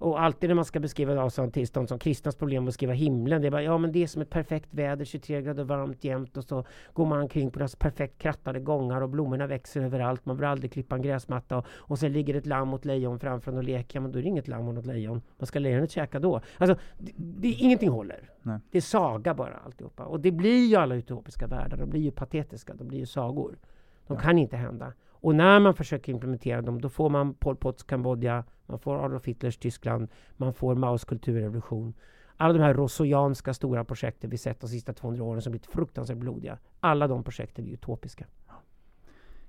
Och 0.04 0.22
alltid 0.22 0.50
när 0.50 0.54
man 0.54 0.64
ska 0.64 0.80
beskriva 0.80 1.12
ett 1.12 1.18
avslutande 1.18 1.52
tillstånd 1.52 1.88
som 1.88 1.98
kristnas 1.98 2.36
problem 2.36 2.62
att 2.62 2.66
beskriva 2.68 2.92
himlen. 2.92 3.42
Det 3.42 3.46
är 3.48 3.50
bara, 3.50 3.62
ja 3.62 3.78
men 3.78 3.92
det 3.92 4.02
är 4.02 4.06
som 4.06 4.22
ett 4.22 4.30
perfekt 4.30 4.68
väder, 4.74 5.04
23 5.04 5.42
grader 5.42 5.64
varmt 5.64 6.04
jämt 6.04 6.36
och 6.36 6.44
så 6.44 6.64
går 6.92 7.06
man 7.06 7.20
omkring 7.20 7.50
på 7.50 7.58
dessa 7.58 7.76
perfekt 7.80 8.18
krattade 8.18 8.60
gångar 8.60 9.00
och 9.00 9.08
blommorna 9.08 9.46
växer 9.46 9.80
överallt. 9.82 10.26
Man 10.26 10.36
behöver 10.36 10.52
aldrig 10.52 10.72
klippa 10.72 10.94
en 10.96 11.02
gräsmatta 11.02 11.56
och, 11.56 11.66
och 11.70 11.98
sen 11.98 12.12
ligger 12.12 12.34
ett 12.34 12.46
lamm 12.46 12.72
och 12.72 12.78
ett 12.78 12.84
lejon 12.84 13.18
framför 13.18 13.52
en 13.52 13.58
och 13.58 13.64
leker. 13.64 14.00
Men 14.00 14.12
då 14.12 14.18
är 14.18 14.22
det 14.22 14.28
inget 14.28 14.48
lamm 14.48 14.68
och 14.68 14.74
något 14.74 14.86
lejon. 14.86 15.22
Vad 15.38 15.48
ska 15.48 15.58
lejonet 15.58 15.90
käka 15.90 16.18
då? 16.18 16.40
Alltså, 16.58 16.76
det, 16.98 17.12
det, 17.16 17.48
ingenting 17.48 17.88
håller. 17.90 18.30
Nej. 18.42 18.58
Det 18.70 18.78
är 18.78 18.82
saga 18.82 19.34
bara 19.34 19.54
alltihopa. 19.64 20.04
Och 20.04 20.20
det 20.20 20.30
blir 20.30 20.66
ju 20.66 20.76
alla 20.76 20.94
utopiska 20.94 21.46
världar. 21.46 21.76
De 21.76 21.90
blir 21.90 22.00
ju 22.00 22.10
patetiska. 22.10 22.74
De 22.74 22.88
blir 22.88 22.98
ju 22.98 23.06
sagor. 23.06 23.58
De 24.06 24.14
Ja. 24.14 24.20
kan 24.20 24.38
inte 24.38 24.56
hända. 24.56 24.92
Och 25.24 25.34
när 25.34 25.60
man 25.60 25.74
försöker 25.74 26.12
implementera 26.12 26.62
dem, 26.62 26.80
då 26.80 26.88
får 26.88 27.10
man 27.10 27.34
Pol 27.34 27.56
Pots 27.56 27.82
Kambodja, 27.82 28.44
man 28.66 28.78
får 28.78 29.04
Adolf 29.04 29.24
Hitlers 29.24 29.56
Tyskland, 29.56 30.08
man 30.36 30.54
får 30.54 30.74
Maos 30.74 31.04
kulturrevolution. 31.04 31.94
Alla 32.36 32.52
de 32.52 32.60
här 32.60 32.74
rosojanska 32.74 33.54
stora 33.54 33.84
projekten 33.84 34.30
vi 34.30 34.38
sett 34.38 34.60
de 34.60 34.68
sista 34.68 34.92
200 34.92 35.24
åren 35.24 35.42
som 35.42 35.50
blivit 35.50 35.66
fruktansvärt 35.66 36.16
blodiga. 36.16 36.58
Alla 36.80 37.08
de 37.08 37.24
projekten 37.24 37.66
är 37.66 37.70
utopiska. 37.70 38.26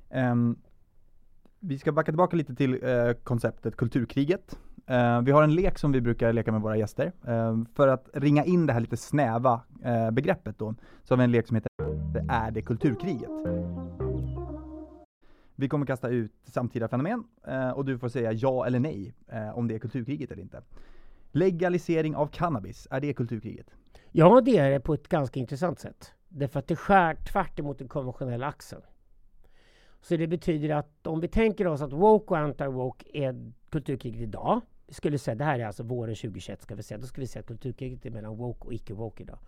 Um, 0.09 0.59
vi 1.59 1.77
ska 1.79 1.91
backa 1.91 2.11
tillbaka 2.11 2.35
lite 2.35 2.55
till 2.55 2.73
uh, 2.83 3.11
konceptet 3.23 3.77
kulturkriget. 3.77 4.59
Uh, 4.89 5.21
vi 5.21 5.31
har 5.31 5.43
en 5.43 5.55
lek 5.55 5.77
som 5.77 5.91
vi 5.91 6.01
brukar 6.01 6.33
leka 6.33 6.51
med 6.51 6.61
våra 6.61 6.77
gäster. 6.77 7.11
Uh, 7.27 7.63
för 7.73 7.87
att 7.87 8.09
ringa 8.13 8.43
in 8.43 8.65
det 8.65 8.73
här 8.73 8.79
lite 8.79 8.97
snäva 8.97 9.61
eh, 9.83 10.11
begreppet 10.11 10.59
då, 10.59 10.75
så 11.03 11.13
har 11.13 11.17
vi 11.17 11.23
en 11.23 11.31
lek 11.31 11.47
som 11.47 11.55
heter 11.55 11.69
Är 12.29 12.51
det 12.51 12.61
kulturkriget? 12.61 13.29
Vi 15.55 15.69
kommer 15.69 15.85
kasta 15.85 16.09
ut 16.09 16.31
samtida 16.43 16.87
fenomen 16.87 17.23
eh, 17.47 17.69
och 17.69 17.85
du 17.85 17.97
får 17.97 18.09
säga 18.09 18.31
ja 18.31 18.65
eller 18.65 18.79
nej 18.79 19.13
eh, 19.27 19.57
om 19.57 19.67
det 19.67 19.75
är 19.75 19.79
kulturkriget 19.79 20.31
eller 20.31 20.41
inte. 20.41 20.61
Legalisering 21.31 22.15
av 22.15 22.27
cannabis, 22.27 22.87
är 22.91 23.01
det 23.01 23.13
kulturkriget? 23.13 23.67
Ja, 24.11 24.41
det 24.41 24.57
är 24.57 24.71
det 24.71 24.79
på 24.79 24.93
ett 24.93 25.07
ganska 25.07 25.39
intressant 25.39 25.79
sätt. 25.79 26.13
Därför 26.29 26.59
att 26.59 26.67
det 26.67 26.75
skär 26.75 27.15
tvärt 27.15 27.59
emot 27.59 27.79
den 27.79 27.87
konventionella 27.87 28.47
axeln. 28.47 28.81
Så 30.01 30.17
det 30.17 30.27
betyder 30.27 30.69
att 30.69 31.07
om 31.07 31.19
vi 31.19 31.27
tänker 31.27 31.67
oss 31.67 31.81
att 31.81 31.93
woke 31.93 32.33
och 32.33 32.37
anti-woke 32.37 33.05
är 33.13 33.51
kulturkriget 33.69 34.21
idag. 34.21 34.61
Vi 34.87 34.93
skulle 34.93 35.17
säga, 35.17 35.35
det 35.35 35.43
här 35.43 35.59
är 35.59 35.65
alltså 35.65 35.83
våren 35.83 36.15
2021 36.15 36.61
ska 36.61 36.75
vi 36.75 36.83
säga. 36.83 36.97
Då 36.97 37.07
ska 37.07 37.21
vi 37.21 37.27
säga 37.27 37.39
att 37.39 37.47
kulturkriget 37.47 38.05
är 38.05 38.09
mellan 38.09 38.37
woke 38.37 38.65
och 38.65 38.73
icke-woke 38.73 39.21
idag. 39.21 39.39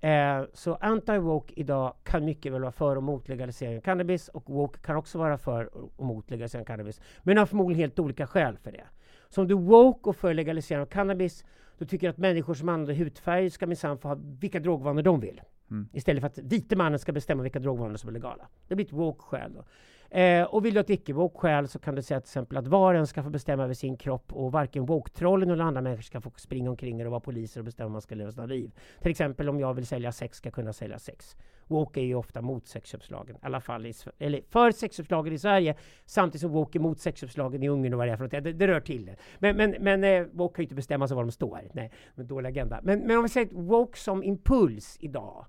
Eh, 0.00 0.42
så 0.52 0.76
anti-woke 0.76 1.52
idag 1.56 1.94
kan 2.02 2.24
mycket 2.24 2.52
väl 2.52 2.60
vara 2.60 2.72
för 2.72 2.96
och 2.96 3.02
mot 3.02 3.28
legalisering 3.28 3.76
av 3.76 3.80
cannabis 3.80 4.28
och 4.28 4.50
woke 4.50 4.78
kan 4.78 4.96
också 4.96 5.18
vara 5.18 5.38
för 5.38 5.74
och 5.74 6.04
mot 6.06 6.30
legalisering 6.30 6.62
av 6.62 6.66
cannabis. 6.66 7.00
Men 7.22 7.36
har 7.36 7.46
förmodligen 7.46 7.80
helt 7.80 7.98
olika 7.98 8.26
skäl 8.26 8.56
för 8.56 8.72
det. 8.72 8.84
Så 9.28 9.40
om 9.40 9.48
du 9.48 9.54
är 9.54 9.58
woke 9.58 10.10
och 10.10 10.16
för 10.16 10.34
legalisering 10.34 10.82
av 10.82 10.86
cannabis 10.86 11.44
då 11.78 11.84
tycker 11.84 12.06
jag 12.06 12.12
att 12.12 12.18
människor 12.18 12.54
som 12.54 12.68
använder 12.68 12.94
hudfärg 12.94 13.50
ska 13.50 13.66
minsann 13.66 13.98
få 13.98 14.08
ha 14.08 14.18
vilka 14.40 14.60
drogvanor 14.60 15.02
de 15.02 15.20
vill. 15.20 15.40
Mm. 15.70 15.88
Istället 15.92 16.20
för 16.20 16.26
att 16.26 16.38
vite 16.38 16.76
mannen 16.76 16.98
ska 16.98 17.12
bestämma 17.12 17.42
vilka 17.42 17.58
drogvanor 17.58 17.96
som 17.96 18.08
är 18.08 18.12
legala. 18.12 18.48
Det 18.68 18.74
blir 18.74 18.86
ett 18.86 18.92
woke-skäl 18.92 19.52
då. 19.54 19.64
Eh, 20.14 20.44
och 20.44 20.64
vill 20.64 20.74
du 20.74 20.80
ha 20.80 20.84
ett 20.84 20.90
icke-woke-skäl 20.90 21.68
så 21.68 21.78
kan 21.78 21.94
du 21.94 22.02
säga 22.02 22.20
till 22.20 22.26
exempel 22.26 22.58
att 22.58 22.66
var 22.66 22.94
och 22.94 23.00
en 23.00 23.06
ska 23.06 23.22
få 23.22 23.30
bestämma 23.30 23.64
över 23.64 23.74
sin 23.74 23.96
kropp 23.96 24.32
och 24.32 24.52
varken 24.52 24.86
woke-trollen 24.86 25.50
eller 25.50 25.64
andra 25.64 25.80
människor 25.80 26.02
ska 26.02 26.20
få 26.20 26.30
springa 26.36 26.70
omkring 26.70 27.06
och 27.06 27.10
vara 27.10 27.20
poliser 27.20 27.60
och 27.60 27.64
bestämma 27.64 27.88
hur 27.88 27.92
man 27.92 28.02
ska 28.02 28.14
leva 28.14 28.32
sina 28.32 28.46
liv. 28.46 28.70
Till 29.02 29.10
exempel 29.10 29.48
om 29.48 29.60
jag 29.60 29.74
vill 29.74 29.86
sälja 29.86 30.12
sex 30.12 30.36
ska 30.36 30.46
jag 30.46 30.54
kunna 30.54 30.72
sälja 30.72 30.98
sex. 30.98 31.36
Woke 31.66 32.00
är 32.00 32.04
ju 32.04 32.14
ofta 32.14 32.42
mot 32.42 32.66
sexköpslagen, 32.66 33.36
i 33.36 33.38
alla 33.42 33.60
fall 33.60 33.86
i, 33.86 33.94
eller 34.18 34.40
för 34.48 34.70
sexköpslagen 34.70 35.32
i 35.32 35.38
Sverige, 35.38 35.74
samtidigt 36.06 36.40
som 36.40 36.50
woke 36.50 36.78
är 36.78 36.80
mot 36.80 37.00
sexköpslagen 37.00 37.62
i 37.62 37.68
Ungern 37.68 37.92
och 37.92 37.98
vad 37.98 38.08
det 38.08 38.12
är 38.12 38.16
för 38.16 38.24
något. 38.24 38.44
Det, 38.44 38.52
det 38.52 38.66
rör 38.66 38.80
till 38.80 39.06
det. 39.06 39.16
Men, 39.38 39.56
men, 39.56 39.76
men 39.80 40.04
eh, 40.04 40.26
woke 40.32 40.54
kan 40.56 40.62
ju 40.62 40.64
inte 40.64 40.74
bestämma 40.74 41.08
sig 41.08 41.14
var 41.14 41.24
de 41.24 41.32
står. 41.32 41.60
Nej, 41.72 41.92
men 42.14 42.26
dålig 42.26 42.48
agenda. 42.48 42.80
Men, 42.82 43.00
men 43.00 43.16
om 43.16 43.22
vi 43.22 43.28
säger 43.28 43.46
att 43.46 43.52
woke 43.52 43.98
som 43.98 44.22
impuls 44.22 44.96
idag 45.00 45.46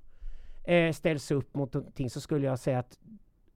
eh, 0.63 0.91
ställs 0.91 1.31
upp 1.31 1.55
mot 1.55 1.73
någonting 1.73 2.09
så 2.09 2.21
skulle 2.21 2.45
jag 2.45 2.59
säga 2.59 2.79
att 2.79 2.99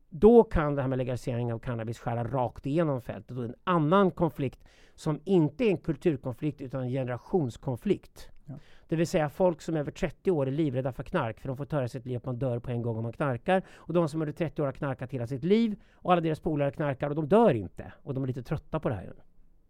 då 0.10 0.44
kan 0.44 0.76
det 0.76 0.82
här 0.82 0.90
med 0.90 0.98
legalisering 0.98 1.54
av 1.54 1.60
cannabis 1.60 2.00
skära 2.00 2.24
rakt 2.24 2.66
igenom 2.66 3.02
fältet. 3.02 3.38
Och 3.38 3.44
en 3.44 3.56
annan 3.64 4.12
konflikt 4.12 4.64
som 4.96 5.20
inte 5.24 5.64
är 5.66 5.70
en 5.70 5.78
kulturkonflikt 5.78 6.62
utan 6.62 6.84
en 6.84 6.90
generationskonflikt. 6.90 8.30
Ja. 8.46 8.54
Det 8.88 8.96
vill 8.96 9.08
säga 9.08 9.30
folk 9.30 9.62
som 9.62 9.76
är 9.76 9.80
över 9.80 9.92
30 9.92 10.32
år 10.32 10.48
är 10.48 10.52
livrädda 10.52 10.92
för 10.92 11.04
knark 11.04 11.40
för 11.40 11.48
de 11.48 11.58
får 11.58 11.68
höra 11.72 11.88
sitt 11.88 12.06
liv 12.06 12.18
att 12.18 12.26
man 12.26 12.40
dör 12.40 12.60
på 12.60 12.72
en 12.72 12.82
gång 12.82 12.98
om 12.98 13.04
man 13.04 13.14
knarkar. 13.14 13.64
Och 13.70 13.94
de 13.94 14.10
som 14.10 14.22
är 14.22 14.26
över 14.26 14.34
30 14.34 14.62
år 14.62 14.66
har 14.66 14.74
knarkat 14.74 15.12
hela 15.12 15.28
sitt 15.28 15.44
liv 15.44 15.76
och 15.94 16.12
alla 16.12 16.22
deras 16.22 16.40
polare 16.40 16.72
knarkar 16.72 17.10
och 17.10 17.16
de 17.16 17.28
dör 17.28 17.54
inte. 17.54 17.94
Och 18.04 18.14
de 18.14 18.24
är 18.24 18.28
lite 18.28 18.44
trötta 18.44 18.80
på 18.80 18.90
det 18.90 18.96
här. 18.96 19.14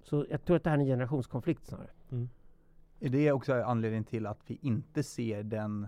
Så 0.04 0.26
jag 0.30 0.46
tror 0.46 0.56
att 0.56 0.64
det 0.64 0.70
här 0.70 0.78
är 0.78 0.82
en 0.82 0.88
generationskonflikt 0.88 1.66
snarare. 1.66 1.90
Är 3.00 3.10
det 3.10 3.32
också 3.32 3.54
anledningen 3.54 4.04
till 4.04 4.26
att 4.26 4.40
vi 4.48 4.60
inte 4.62 5.04
ser 5.04 5.44
den 5.44 5.88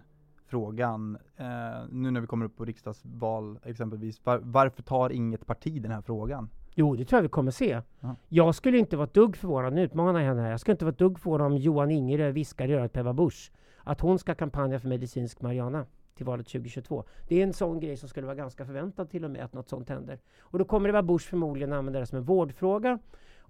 frågan, 0.51 1.17
eh, 1.37 1.45
nu 1.89 2.11
när 2.11 2.21
vi 2.21 2.27
kommer 2.27 2.45
upp 2.45 2.57
på 2.57 2.65
riksdagsval 2.65 3.59
exempelvis, 3.63 4.25
var, 4.25 4.39
varför 4.43 4.83
tar 4.83 5.09
inget 5.09 5.45
parti 5.45 5.81
den 5.81 5.91
här 5.91 6.01
frågan? 6.01 6.49
Jo, 6.75 6.95
det 6.95 7.05
tror 7.05 7.17
jag 7.17 7.23
vi 7.23 7.29
kommer 7.29 7.51
se. 7.51 7.81
Ja. 7.99 8.15
Jag 8.29 8.55
skulle 8.55 8.77
inte 8.77 8.97
vara 8.97 9.09
dugg 9.13 9.37
förvånad, 9.37 9.73
nu 9.73 9.83
utmanar 9.83 10.19
jag 10.19 10.27
henne 10.27 10.41
här. 10.41 10.51
Jag 10.51 10.59
skulle 10.59 10.73
inte 10.73 10.85
vara 10.85 10.95
dugg 10.95 11.19
förvånad 11.19 11.47
om 11.47 11.57
Johan 11.57 11.91
Ingerö 11.91 12.31
viskar 12.31 12.67
i 12.67 12.73
örat 12.73 12.93
på 12.93 12.99
Ebba 12.99 13.13
Busch 13.13 13.51
att 13.83 14.01
hon 14.01 14.19
ska 14.19 14.35
kampanja 14.35 14.79
för 14.79 14.87
medicinsk 14.87 15.41
marijuana 15.41 15.85
till 16.17 16.25
valet 16.25 16.47
2022. 16.47 17.03
Det 17.27 17.39
är 17.39 17.43
en 17.43 17.53
sån 17.53 17.79
grej 17.79 17.97
som 17.97 18.09
skulle 18.09 18.25
vara 18.27 18.35
ganska 18.35 18.65
förväntad 18.65 19.09
till 19.09 19.25
och 19.25 19.31
med 19.31 19.45
att 19.45 19.53
något 19.53 19.69
sånt 19.69 19.89
händer. 19.89 20.19
Och 20.39 20.59
då 20.59 20.65
kommer 20.65 20.89
Ebba 20.89 21.01
Busch 21.01 21.29
förmodligen 21.29 21.73
använda 21.73 21.99
det 21.99 22.05
som 22.05 22.17
en 22.17 22.23
vårdfråga 22.23 22.99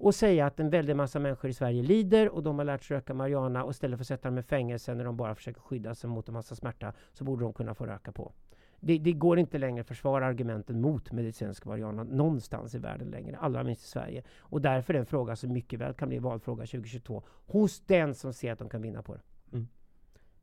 och 0.02 0.16
säga 0.16 0.46
att 0.46 0.60
en 0.60 0.70
väldig 0.70 0.96
massa 0.96 1.20
människor 1.20 1.50
i 1.50 1.54
Sverige 1.54 1.84
lider 1.84 2.30
och 2.30 2.44
de 2.44 2.58
har 2.58 2.66
lärt 2.66 2.84
sig 2.84 2.98
röka 2.98 3.14
marijuana 3.14 3.64
och 3.64 3.72
istället 3.72 3.98
för 3.98 4.04
att 4.04 4.08
sätta 4.08 4.30
dem 4.30 4.38
i 4.38 4.44
fängelse 4.44 4.94
när 4.94 5.06
de 5.06 5.18
bara 5.18 5.36
försöker 5.36 5.62
skydda 5.62 5.96
sig 5.96 6.10
mot 6.10 6.28
en 6.28 6.34
massa 6.34 6.56
smärta 6.56 6.94
så 7.14 7.24
borde 7.24 7.44
de 7.44 7.54
kunna 7.54 7.74
få 7.74 7.86
röka 7.86 8.12
på. 8.12 8.34
Det, 8.80 8.98
det 8.98 9.12
går 9.12 9.40
inte 9.40 9.58
längre 9.58 9.82
att 9.82 9.88
försvara 9.88 10.26
argumenten 10.26 10.82
mot 10.82 11.12
medicinsk 11.12 11.66
marijuana 11.66 12.04
någonstans 12.04 12.76
i 12.76 12.78
världen 12.78 13.08
längre, 13.08 13.38
allra 13.38 13.64
minst 13.64 13.84
i 13.84 13.88
Sverige. 13.88 14.24
Och 14.40 14.62
därför 14.62 14.94
är 14.94 14.98
det 14.98 15.00
en 15.00 15.06
fråga 15.06 15.36
som 15.36 15.54
mycket 15.54 15.80
väl 15.80 15.94
kan 15.94 16.10
bli 16.10 16.20
valfråga 16.20 16.66
2022 16.66 17.24
hos 17.46 17.82
den 17.82 18.16
som 18.16 18.34
ser 18.34 18.52
att 18.52 18.60
de 18.60 18.70
kan 18.70 18.82
vinna 18.82 19.02
på 19.02 19.14
det. 19.14 19.22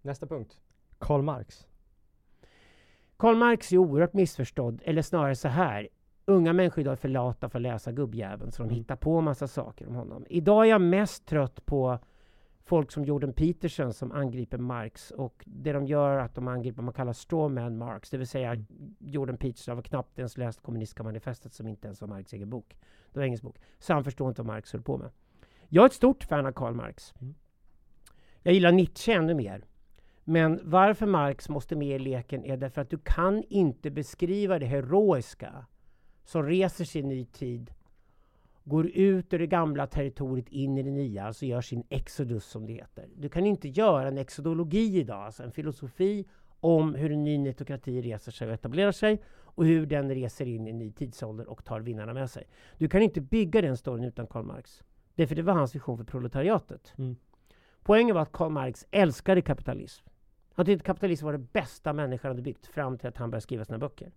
Nästa 0.02 0.26
punkt. 0.26 0.60
Karl 0.98 1.22
Marx. 1.22 1.66
Karl 3.16 3.36
Marx 3.36 3.72
är 3.72 3.76
oerhört 3.76 4.12
missförstådd, 4.12 4.82
eller 4.84 5.02
snarare 5.02 5.36
så 5.36 5.48
här. 5.48 5.88
Unga 6.28 6.52
människor 6.52 6.80
idag 6.80 6.92
är 6.92 6.96
för 6.96 7.08
lata 7.08 7.48
för 7.48 7.58
att 7.58 7.62
läsa 7.62 7.92
gubbjäveln, 7.92 8.52
så 8.52 8.62
de 8.62 8.66
Mm. 8.66 8.76
hittar 8.76 8.96
på 8.96 9.20
massa 9.20 9.48
saker 9.48 9.86
om 9.88 9.94
honom. 9.94 10.26
Idag 10.28 10.64
är 10.64 10.70
jag 10.70 10.80
mest 10.80 11.26
trött 11.26 11.66
på 11.66 11.98
folk 12.64 12.90
som 12.92 13.04
Jordan 13.04 13.32
Peterson 13.32 13.92
som 13.92 14.12
angriper 14.12 14.58
Marx 14.58 15.10
och 15.10 15.44
det 15.46 15.72
de 15.72 15.86
gör 15.86 16.10
är 16.10 16.18
att 16.18 16.34
de 16.34 16.48
angriper 16.48 16.76
vad 16.76 16.84
man 16.84 16.94
kallar 16.94 17.12
strawman 17.12 17.78
Marx, 17.78 18.10
det 18.10 18.16
vill 18.18 18.26
säga 18.26 18.52
Mm. 18.52 18.66
Jordan 18.98 19.36
Peterson 19.36 19.76
har 19.76 19.82
knappt 19.82 20.18
ens 20.18 20.36
läst 20.36 20.62
kommunistiska 20.62 21.02
manifestet 21.02 21.52
som 21.52 21.68
inte 21.68 21.86
ens 21.86 22.00
var 22.00 22.08
Marx 22.08 22.32
egen 22.32 22.50
bok. 22.50 22.76
Det 23.12 23.18
var 23.18 23.24
engelsk 23.24 23.44
bok. 23.44 23.56
Så 23.78 23.92
han 23.94 24.04
förstår 24.04 24.28
inte 24.28 24.42
vad 24.42 24.46
Marx 24.54 24.72
höll 24.72 24.82
på 24.82 24.98
med. 24.98 25.10
Jag 25.68 25.82
är 25.82 25.86
ett 25.86 25.92
stort 25.92 26.24
fan 26.24 26.46
av 26.46 26.52
Karl 26.52 26.74
Marx. 26.74 27.14
Mm. 27.20 27.34
Jag 28.42 28.54
gillar 28.54 28.72
Nietzsche 28.72 29.12
ännu 29.12 29.34
mer. 29.34 29.64
Men 30.24 30.60
varför 30.64 31.06
Marx 31.06 31.48
måste 31.48 31.76
med 31.76 31.96
i 31.96 31.98
leken 31.98 32.44
är 32.44 32.56
därför 32.56 32.80
att 32.80 32.90
du 32.90 32.98
kan 32.98 33.42
inte 33.48 33.90
beskriva 33.90 34.58
det 34.58 34.66
heroiska 34.66 35.66
som 36.28 36.46
reser 36.46 36.84
sig 36.84 37.00
i 37.00 37.04
ny 37.04 37.24
tid, 37.24 37.70
går 38.64 38.86
ut 38.86 39.34
ur 39.34 39.38
det 39.38 39.46
gamla 39.46 39.86
territoriet 39.86 40.48
in 40.48 40.78
i 40.78 40.82
det 40.82 40.90
nya, 40.90 41.24
alltså 41.24 41.46
gör 41.46 41.60
sin 41.60 41.84
exodus 41.88 42.44
som 42.44 42.66
det 42.66 42.72
heter. 42.72 43.08
Du 43.16 43.28
kan 43.28 43.46
inte 43.46 43.68
göra 43.68 44.08
en 44.08 44.18
exodologi 44.18 44.98
idag, 44.98 45.24
alltså 45.24 45.42
en 45.42 45.52
filosofi 45.52 46.26
om 46.60 46.94
hur 46.94 47.12
en 47.12 47.24
ny 47.24 47.38
netokrati 47.38 48.02
reser 48.02 48.32
sig 48.32 48.48
och 48.48 48.54
etablerar 48.54 48.92
sig 48.92 49.22
och 49.28 49.66
hur 49.66 49.86
den 49.86 50.14
reser 50.14 50.46
in 50.46 50.66
i 50.66 50.70
en 50.70 50.78
ny 50.78 50.92
tidsålder 50.92 51.48
och 51.48 51.64
tar 51.64 51.80
vinnarna 51.80 52.14
med 52.14 52.30
sig. 52.30 52.46
Du 52.78 52.88
kan 52.88 53.02
inte 53.02 53.20
bygga 53.20 53.62
den 53.62 53.76
storyn 53.76 54.04
utan 54.04 54.26
Karl 54.26 54.44
Marx. 54.44 54.82
Därför 55.14 55.34
det 55.34 55.42
var 55.42 55.54
hans 55.54 55.74
vision 55.74 55.96
för 55.96 56.04
proletariatet. 56.04 56.94
Mm. 56.98 57.16
Poängen 57.82 58.14
var 58.14 58.22
att 58.22 58.32
Karl 58.32 58.50
Marx 58.50 58.86
älskade 58.90 59.42
kapitalism. 59.42 60.06
Han 60.52 60.66
tyckte 60.66 60.82
att 60.82 60.86
kapitalism 60.86 61.24
var 61.24 61.32
det 61.32 61.52
bästa 61.52 61.92
människan 61.92 62.30
hade 62.30 62.42
byggt 62.42 62.66
fram 62.66 62.98
till 62.98 63.08
att 63.08 63.16
han 63.16 63.30
började 63.30 63.42
skriva 63.42 63.64
sina 63.64 63.78
böcker. 63.78 64.12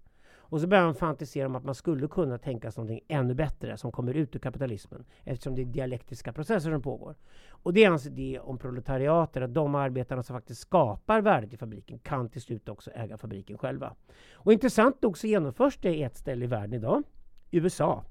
Och 0.51 0.61
så 0.61 0.67
börjar 0.67 0.83
han 0.83 0.95
fantisera 0.95 1.45
om 1.45 1.55
att 1.55 1.63
man 1.63 1.75
skulle 1.75 2.07
kunna 2.07 2.37
tänka 2.37 2.71
sig 2.71 2.81
någonting 2.81 3.05
ännu 3.07 3.33
bättre 3.33 3.77
som 3.77 3.91
kommer 3.91 4.13
ut 4.13 4.35
ur 4.35 4.39
kapitalismen 4.39 5.05
eftersom 5.23 5.55
det 5.55 5.61
är 5.61 5.65
dialektiska 5.65 6.33
processer 6.33 6.71
som 6.71 6.81
pågår. 6.81 7.15
Och 7.49 7.73
det 7.73 7.83
är 7.83 7.89
hans 7.89 8.05
idé 8.05 8.39
om 8.39 8.57
proletariater, 8.57 9.41
att 9.41 9.53
de 9.53 9.75
arbetarna 9.75 10.23
som 10.23 10.35
faktiskt 10.35 10.61
skapar 10.61 11.21
värdet 11.21 11.53
i 11.53 11.57
fabriken 11.57 11.99
kan 11.99 12.29
till 12.29 12.41
slut 12.41 12.69
också 12.69 12.91
äga 12.91 13.17
fabriken 13.17 13.57
själva. 13.57 13.95
Och 14.33 14.53
intressant 14.53 15.01
nog 15.01 15.17
så 15.17 15.27
genomförs 15.27 15.77
det 15.77 15.95
i 15.95 16.03
ett 16.03 16.17
ställe 16.17 16.45
i 16.45 16.47
världen 16.47 16.73
idag, 16.73 17.03
USA. 17.51 18.03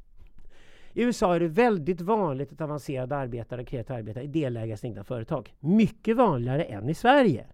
I 0.92 1.03
USA 1.03 1.35
är 1.35 1.40
det 1.40 1.48
väldigt 1.48 2.00
vanligt 2.00 2.53
att 2.53 2.61
avancerade 2.61 3.16
arbetare 3.16 3.61
och 3.61 3.68
kreativa 3.68 3.98
arbetare 3.98 4.24
är 4.24 4.29
delägare 4.29 4.74
i 4.74 4.76
sina 4.76 4.90
egna 4.90 5.05
företag. 5.05 5.55
Mycket 5.61 6.16
vanligare 6.16 6.64
än 6.64 6.88
i 6.88 6.94
Sverige. 6.94 7.46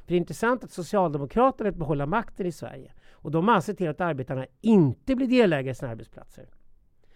För 0.00 0.08
det 0.08 0.14
är 0.14 0.18
intressant 0.18 0.64
att 0.64 0.70
Socialdemokraterna 0.70 1.70
vill 1.70 1.78
behålla 1.78 2.06
makten 2.06 2.46
i 2.46 2.52
Sverige. 2.52 2.92
Och 3.20 3.30
de 3.30 3.48
anser 3.48 3.54
alltså 3.54 3.74
till 3.74 3.88
att 3.88 4.00
arbetarna 4.00 4.46
inte 4.60 5.16
blir 5.16 5.26
delägare 5.26 5.70
i 5.70 5.74
sina 5.74 5.90
arbetsplatser. 5.90 6.48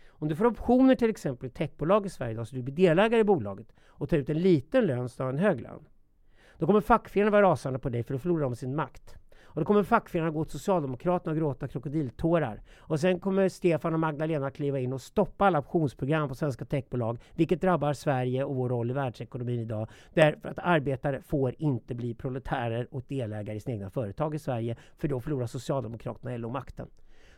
Om 0.09 0.29
du 0.29 0.37
får 0.37 0.47
optioner 0.47 0.95
till 0.95 1.11
exempel 1.11 1.47
i 1.47 1.51
techbolag 1.51 2.07
i 2.07 2.09
Sverige 2.09 2.33
idag, 2.33 2.49
så 2.49 2.57
du 2.57 2.62
blir 2.62 2.75
delägare 2.75 3.21
i 3.21 3.25
bolaget 3.25 3.73
och 3.87 4.09
tar 4.09 4.17
ut 4.17 4.29
en 4.29 4.38
liten 4.38 4.87
lön 4.87 5.09
snarare 5.09 5.33
än 5.33 5.38
en 5.38 5.45
hög 5.45 5.61
lön. 5.61 5.85
Då 6.59 6.67
kommer 6.67 6.81
fackföreningarna 6.81 7.31
vara 7.31 7.53
rasande 7.53 7.79
på 7.79 7.88
dig 7.88 8.03
för 8.03 8.15
då 8.15 8.19
förlorar 8.19 8.43
de 8.43 8.57
sin 8.57 8.77
makt. 8.77 9.17
Och 9.55 9.61
då 9.61 9.65
kommer 9.65 9.83
fackföreningarna 9.83 10.35
gå 10.35 10.45
till 10.45 10.53
Socialdemokraterna 10.53 11.31
och 11.33 11.38
gråta 11.38 11.69
krokodiltårar. 11.69 12.61
Och 12.79 13.01
sen 13.01 13.21
kommer 13.21 13.49
Stefan 13.49 13.95
och 13.95 14.01
Magdalena 14.01 14.51
kliva 14.51 14.79
in 14.79 14.93
och 14.93 15.01
stoppa 15.01 15.47
alla 15.47 15.59
optionsprogram 15.59 16.29
på 16.29 16.35
svenska 16.35 16.65
techbolag, 16.65 17.19
vilket 17.35 17.61
drabbar 17.61 17.93
Sverige 17.93 18.45
och 18.45 18.57
vår 18.57 18.69
roll 18.69 18.91
i 18.91 18.95
världsekonomin 18.95 19.61
idag. 19.61 19.88
Därför 20.15 20.49
att 20.49 20.59
arbetare 20.59 21.21
får 21.23 21.55
inte 21.59 21.95
bli 21.95 22.15
proletärer 22.15 22.88
och 22.91 23.03
delägare 23.09 23.57
i 23.57 23.61
sina 23.61 23.75
egna 23.75 23.91
företag 23.91 24.35
i 24.35 24.38
Sverige, 24.38 24.77
för 24.99 25.09
då 25.09 25.21
förlorar 25.21 25.47
Socialdemokraterna 25.47 26.37
LO 26.37 26.49
makten. 26.49 26.88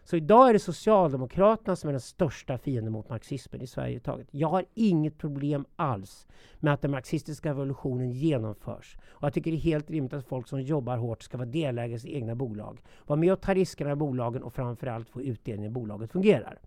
Så 0.04 0.16
idag 0.16 0.48
är 0.48 0.52
det 0.52 0.58
Socialdemokraterna 0.58 1.76
som 1.76 1.88
är 1.88 1.92
den 1.92 2.00
största 2.00 2.58
fienden 2.58 2.92
mot 2.92 3.08
marxismen 3.08 3.62
i 3.62 3.66
Sverige. 3.66 4.00
Taget. 4.00 4.28
Jag 4.30 4.48
har 4.48 4.64
inget 4.74 5.18
problem 5.18 5.64
alls 5.76 6.26
med 6.60 6.74
att 6.74 6.82
den 6.82 6.90
marxistiska 6.90 7.50
revolutionen 7.50 8.10
genomförs. 8.10 8.96
Och 9.04 9.22
jag 9.22 9.32
tycker 9.32 9.50
det 9.50 9.56
är 9.56 9.60
helt 9.60 9.90
rimligt 9.90 10.12
att 10.12 10.26
folk 10.26 10.48
som 10.48 10.62
jobbar 10.62 10.96
hårt 10.96 11.22
ska 11.22 11.36
vara 11.36 11.48
delägare 11.48 12.08
i 12.10 12.14
egna 12.14 12.34
bolag. 12.34 12.82
Vara 13.06 13.18
med 13.18 13.32
och 13.32 13.40
ta 13.40 13.54
riskerna 13.54 13.92
i 13.92 13.96
bolagen 13.96 14.42
och 14.42 14.54
framförallt 14.54 15.08
få 15.08 15.22
utdelning 15.22 15.64
när 15.64 15.70
bolaget 15.70 16.12
fungerar. 16.12 16.58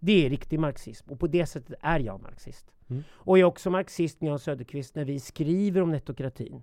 Det 0.00 0.26
är 0.26 0.30
riktig 0.30 0.60
marxism 0.60 1.10
och 1.10 1.20
på 1.20 1.26
det 1.26 1.46
sättet 1.46 1.78
är 1.80 2.00
jag 2.00 2.22
marxist. 2.22 2.66
Mm. 2.88 3.02
Och 3.10 3.38
jag 3.38 3.46
är 3.46 3.48
också 3.48 3.70
marxist 3.70 4.16
Jan 4.20 4.38
Söderqvist 4.38 4.94
när 4.94 5.04
vi 5.04 5.20
skriver 5.20 5.80
om 5.80 5.90
nettokratin. 5.90 6.62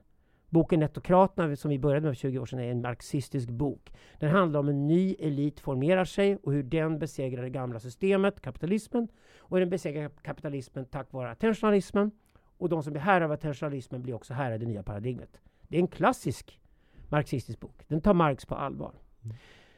Boken 0.50 0.80
Nettokraterna, 0.80 1.56
som 1.56 1.70
vi 1.70 1.80
började 1.80 2.02
med 2.02 2.12
för 2.12 2.20
20 2.20 2.40
år 2.40 2.46
sedan, 2.46 2.60
är 2.60 2.72
en 2.72 2.82
marxistisk 2.82 3.50
bok. 3.50 3.94
Den 4.20 4.32
handlar 4.32 4.60
om 4.60 4.70
en 4.70 4.88
ny 4.88 5.16
elit 5.20 5.60
formerar 5.60 6.06
sig 6.06 6.38
och 6.44 6.54
hur 6.54 6.64
den 6.64 7.00
besegrar 7.00 7.44
det 7.44 7.50
gamla 7.50 7.80
systemet, 7.80 8.42
kapitalismen. 8.42 9.08
Och 9.38 9.60
den 9.60 9.70
besegrar 9.70 10.10
kapitalismen 10.10 10.86
tack 10.86 11.14
vare 11.14 11.32
attentionalismen. 11.32 12.12
Och 12.58 12.70
de 12.70 12.84
som 12.84 12.94
blir 12.94 13.02
herrar 13.02 13.26
av 13.26 13.32
attentionalismen 13.32 14.02
blir 14.02 14.14
också 14.14 14.34
herrar 14.34 14.56
i 14.56 14.58
det 14.58 14.66
nya 14.66 14.84
paradigmet. 14.84 15.42
Det 15.68 15.78
är 15.78 15.82
en 15.82 15.88
klassisk 15.88 16.60
marxistisk 17.10 17.60
bok. 17.60 17.84
Den 17.88 18.02
tar 18.02 18.14
Marx 18.14 18.46
på 18.46 18.56
allvar. 18.56 18.94
Mm. 19.24 19.36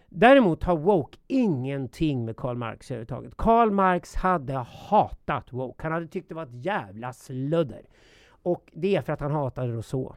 Däremot 0.10 0.63
har 0.63 0.77
woke 0.77 1.17
ingenting 1.27 2.25
med 2.25 2.38
Karl 2.38 2.58
Marx 2.58 2.91
överhuvudtaget. 2.91 3.38
Karl 3.38 3.71
Marx 3.71 4.15
hade 4.15 4.53
hatat 4.53 5.53
woke. 5.53 5.84
Han 5.84 5.91
hade 5.91 6.08
tyckt 6.08 6.30
det 6.30 6.36
var 6.36 6.43
ett 6.43 6.65
jävla 6.65 7.13
sludder. 7.13 7.86
Och 8.27 8.71
det 8.73 8.95
är 8.95 9.01
för 9.01 9.13
att 9.13 9.19
han 9.19 9.32
hatade 9.32 9.67
Rousseau. 9.73 10.15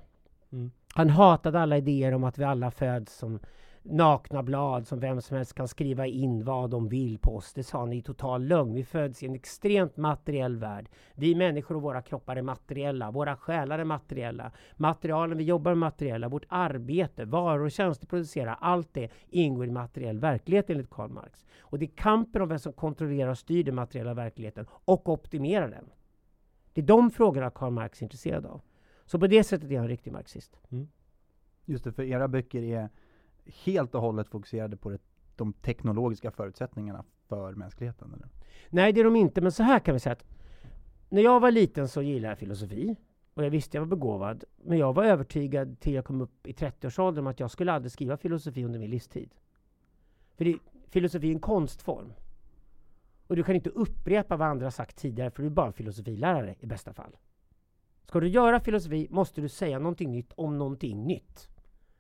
Mm. 0.52 0.70
Han 0.94 1.10
hatade 1.10 1.60
alla 1.60 1.76
idéer 1.76 2.14
om 2.14 2.24
att 2.24 2.38
vi 2.38 2.44
alla 2.44 2.70
föds 2.70 3.18
som 3.18 3.40
nakna 3.82 4.42
blad 4.42 4.86
som 4.86 5.00
vem 5.00 5.20
som 5.20 5.36
helst 5.36 5.54
kan 5.54 5.68
skriva 5.68 6.06
in 6.06 6.44
vad 6.44 6.70
de 6.70 6.88
vill 6.88 7.18
på 7.18 7.36
oss. 7.36 7.52
Det 7.52 7.62
sa 7.62 7.78
han 7.78 7.92
i 7.92 8.02
total 8.02 8.44
lögn. 8.44 8.74
Vi 8.74 8.84
föds 8.84 9.22
i 9.22 9.26
en 9.26 9.34
extremt 9.34 9.96
materiell 9.96 10.56
värld. 10.56 10.88
Vi 11.14 11.34
människor 11.34 11.74
och 11.74 11.82
våra 11.82 12.02
kroppar 12.02 12.36
är 12.36 12.42
materiella. 12.42 13.10
Våra 13.10 13.36
själar 13.36 13.78
är 13.78 13.84
materiella. 13.84 14.52
Materialen 14.76 15.38
vi 15.38 15.44
jobbar 15.44 15.70
med 15.70 15.78
materiella. 15.78 16.28
Vårt 16.28 16.46
arbete, 16.48 17.24
varor 17.24 17.64
och 17.64 17.70
tjänster 17.70 18.06
producerar. 18.06 18.58
Allt 18.60 18.94
det 18.94 19.10
ingår 19.28 19.66
i 19.66 19.70
materiell 19.70 20.18
verklighet 20.18 20.70
enligt 20.70 20.90
Karl 20.90 21.10
Marx. 21.10 21.46
Och 21.60 21.78
det 21.78 21.84
är 21.84 21.96
kampen 21.96 22.42
om 22.42 22.48
vem 22.48 22.58
som 22.58 22.72
kontrollerar 22.72 23.30
och 23.30 23.38
styr 23.38 23.64
den 23.64 23.74
materiella 23.74 24.14
verkligheten 24.14 24.66
och 24.70 25.08
optimerar 25.08 25.68
den. 25.68 25.90
Det 26.72 26.80
är 26.80 26.86
de 26.86 27.10
frågorna 27.10 27.50
Karl 27.50 27.70
Marx 27.70 28.00
är 28.00 28.02
intresserad 28.02 28.46
av. 28.46 28.60
Så 29.10 29.18
på 29.18 29.26
det 29.26 29.44
sättet 29.44 29.70
är 29.70 29.74
jag 29.74 29.82
en 29.82 29.88
riktig 29.88 30.12
marxist. 30.12 30.60
Mm. 30.68 30.88
Just 31.64 31.84
det, 31.84 31.92
för 31.92 32.02
era 32.02 32.28
böcker 32.28 32.62
är 32.62 32.88
helt 33.44 33.94
och 33.94 34.00
hållet 34.00 34.28
fokuserade 34.28 34.76
på 34.76 34.90
det, 34.90 34.98
de 35.36 35.52
teknologiska 35.52 36.30
förutsättningarna 36.30 37.04
för 37.28 37.54
mänskligheten? 37.54 38.14
Eller? 38.14 38.28
Nej, 38.68 38.92
det 38.92 39.00
är 39.00 39.04
de 39.04 39.16
inte. 39.16 39.40
Men 39.40 39.52
så 39.52 39.62
här 39.62 39.78
kan 39.78 39.94
vi 39.94 40.00
säga 40.00 40.12
att 40.12 40.24
när 41.08 41.22
jag 41.22 41.40
var 41.40 41.50
liten 41.50 41.88
så 41.88 42.02
gillade 42.02 42.32
jag 42.32 42.38
filosofi. 42.38 42.96
Och 43.34 43.44
jag 43.44 43.50
visste 43.50 43.76
jag 43.76 43.82
var 43.82 43.96
begåvad. 43.96 44.44
Men 44.56 44.78
jag 44.78 44.92
var 44.92 45.04
övertygad 45.04 45.80
till 45.80 45.94
jag 45.94 46.04
kom 46.04 46.20
upp 46.20 46.46
i 46.46 46.52
30-årsåldern 46.52 47.24
om 47.24 47.30
att 47.30 47.40
jag 47.40 47.50
skulle 47.50 47.72
aldrig 47.72 47.92
skriva 47.92 48.16
filosofi 48.16 48.64
under 48.64 48.78
min 48.78 48.90
livstid. 48.90 49.34
För 50.36 50.44
det, 50.44 50.58
filosofi 50.88 51.28
är 51.28 51.32
en 51.32 51.40
konstform. 51.40 52.12
Och 53.26 53.36
du 53.36 53.42
kan 53.42 53.54
inte 53.54 53.70
upprepa 53.70 54.36
vad 54.36 54.48
andra 54.48 54.70
sagt 54.70 54.96
tidigare, 54.96 55.30
för 55.30 55.42
du 55.42 55.46
är 55.46 55.50
bara 55.50 55.72
filosofilärare 55.72 56.54
i 56.60 56.66
bästa 56.66 56.92
fall. 56.92 57.16
Ska 58.06 58.20
du 58.20 58.28
göra 58.28 58.60
filosofi 58.60 59.08
måste 59.10 59.40
du 59.40 59.48
säga 59.48 59.78
någonting 59.78 60.12
nytt 60.12 60.32
om 60.34 60.58
någonting 60.58 61.06
nytt. 61.06 61.48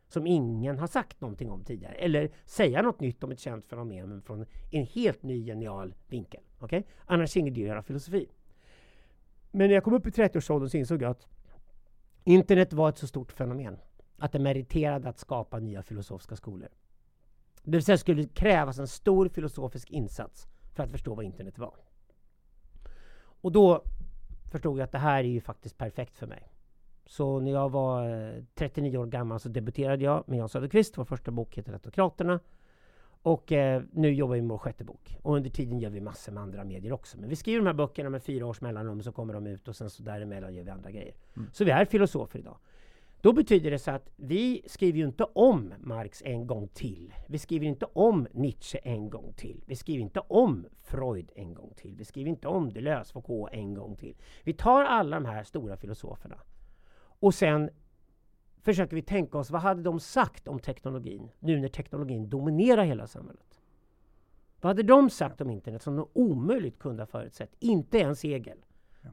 Som 0.08 0.26
ingen 0.26 0.78
har 0.78 0.86
sagt 0.86 1.20
någonting 1.20 1.50
om 1.50 1.64
tidigare. 1.64 1.94
Eller 1.94 2.30
säga 2.44 2.82
något 2.82 3.00
nytt 3.00 3.24
om 3.24 3.30
ett 3.30 3.40
känt 3.40 3.66
fenomen 3.66 4.08
men 4.08 4.22
från 4.22 4.46
en 4.70 4.86
helt 4.86 5.22
ny 5.22 5.46
genial 5.46 5.94
vinkel. 6.08 6.40
Okay? 6.60 6.82
Annars 7.06 7.36
är 7.36 7.40
det 7.40 7.40
ingen 7.40 7.54
idé 7.54 7.62
att 7.62 7.68
göra 7.68 7.82
filosofi. 7.82 8.28
Men 9.50 9.68
när 9.68 9.74
jag 9.74 9.84
kom 9.84 9.94
upp 9.94 10.06
i 10.06 10.10
30-årsåldern 10.10 10.68
så 10.68 10.76
insåg 10.76 11.02
jag 11.02 11.10
att 11.10 11.26
internet 12.24 12.72
var 12.72 12.88
ett 12.88 12.98
så 12.98 13.06
stort 13.06 13.32
fenomen 13.32 13.78
att 14.18 14.32
det 14.32 14.38
meriterade 14.38 15.08
att 15.08 15.18
skapa 15.18 15.58
nya 15.58 15.82
filosofiska 15.82 16.36
skolor. 16.36 16.68
Det 17.62 17.70
vill 17.70 17.84
säga 17.84 17.98
skulle 17.98 18.24
krävas 18.24 18.78
en 18.78 18.88
stor 18.88 19.28
filosofisk 19.28 19.90
insats 19.90 20.48
för 20.74 20.82
att 20.82 20.90
förstå 20.90 21.14
vad 21.14 21.24
internet 21.24 21.58
var. 21.58 21.74
Och 23.20 23.52
då 23.52 23.84
förstod 24.50 24.78
jag 24.78 24.84
att 24.84 24.92
det 24.92 24.98
här 24.98 25.24
är 25.24 25.28
ju 25.28 25.40
faktiskt 25.40 25.78
perfekt 25.78 26.16
för 26.16 26.26
mig. 26.26 26.52
Så 27.06 27.40
när 27.40 27.50
jag 27.50 27.70
var 27.70 28.44
39 28.54 28.94
eh, 28.94 29.00
år 29.00 29.06
gammal 29.06 29.40
så 29.40 29.48
debuterade 29.48 30.04
jag 30.04 30.24
med 30.28 30.38
Jan 30.38 30.48
Söderqvist. 30.48 30.98
Vår 30.98 31.04
första 31.04 31.30
bok 31.30 31.58
heter 31.58 31.72
Autokraterna. 31.72 32.40
Och 33.22 33.52
eh, 33.52 33.82
nu 33.92 34.12
jobbar 34.14 34.34
vi 34.34 34.40
med 34.40 34.50
vår 34.50 34.58
sjätte 34.58 34.84
bok. 34.84 35.18
Och 35.22 35.36
under 35.36 35.50
tiden 35.50 35.78
gör 35.78 35.90
vi 35.90 36.00
massor 36.00 36.32
med 36.32 36.42
andra 36.42 36.64
medier 36.64 36.92
också. 36.92 37.18
Men 37.18 37.28
vi 37.28 37.36
skriver 37.36 37.58
de 37.58 37.66
här 37.66 37.74
böckerna 37.74 38.10
med 38.10 38.22
fyra 38.22 38.46
års 38.46 38.60
mellanrum 38.60 39.02
så 39.02 39.12
kommer 39.12 39.34
de 39.34 39.46
ut 39.46 39.68
och 39.68 39.76
sen 39.76 39.90
så 39.90 40.02
däremellan 40.02 40.54
gör 40.54 40.64
vi 40.64 40.70
andra 40.70 40.90
grejer. 40.90 41.14
Mm. 41.36 41.50
Så 41.52 41.64
vi 41.64 41.70
är 41.70 41.84
filosofer 41.84 42.38
idag. 42.38 42.56
Då 43.22 43.32
betyder 43.32 43.70
det 43.70 43.78
så 43.78 43.90
att 43.90 44.10
vi 44.16 44.62
skriver 44.66 44.98
ju 44.98 45.04
inte 45.04 45.24
om 45.24 45.74
Marx 45.78 46.22
en 46.24 46.46
gång 46.46 46.68
till. 46.68 47.14
Vi 47.28 47.38
skriver 47.38 47.66
inte 47.66 47.86
om 47.92 48.28
Nietzsche 48.32 48.78
en 48.82 49.10
gång 49.10 49.32
till. 49.36 49.64
Vi 49.66 49.76
skriver 49.76 50.02
inte 50.02 50.20
om 50.20 50.66
Freud 50.82 51.30
en 51.34 51.54
gång 51.54 51.72
till. 51.76 51.96
Vi 51.96 52.04
skriver 52.04 52.30
inte 52.30 52.48
om 52.48 52.72
Deleuze, 52.72 53.12
Foucault 53.12 53.52
en 53.52 53.74
gång 53.74 53.96
till. 53.96 54.16
Vi 54.44 54.52
tar 54.52 54.84
alla 54.84 55.20
de 55.20 55.24
här 55.24 55.44
stora 55.44 55.76
filosoferna 55.76 56.38
och 57.20 57.34
sen 57.34 57.70
försöker 58.62 58.96
vi 58.96 59.02
tänka 59.02 59.38
oss 59.38 59.50
vad 59.50 59.60
hade 59.60 59.82
de 59.82 60.00
sagt 60.00 60.48
om 60.48 60.58
teknologin 60.58 61.30
nu 61.38 61.60
när 61.60 61.68
teknologin 61.68 62.28
dominerar 62.28 62.84
hela 62.84 63.06
samhället? 63.06 63.60
Vad 64.60 64.70
hade 64.70 64.82
de 64.82 65.10
sagt 65.10 65.40
om 65.40 65.50
internet 65.50 65.82
som 65.82 65.96
de 65.96 66.08
omöjligt 66.12 66.78
kunde 66.78 67.02
ha 67.02 67.06
förutsett? 67.06 67.54
Inte 67.58 67.98
ens 67.98 68.22
Hegel. 68.22 68.58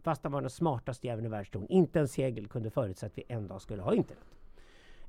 Fast 0.04 0.24
han 0.24 0.32
var 0.32 0.42
den 0.42 0.50
smartaste 0.50 1.08
jäveln 1.08 1.26
i 1.26 1.30
världshistorien. 1.30 1.72
Inte 1.72 2.00
en 2.00 2.08
segel 2.08 2.48
kunde 2.48 2.70
förutse 2.70 3.06
att 3.06 3.18
vi 3.18 3.24
en 3.28 3.48
dag 3.48 3.62
skulle 3.62 3.82
ha 3.82 3.94
internet. 3.94 4.24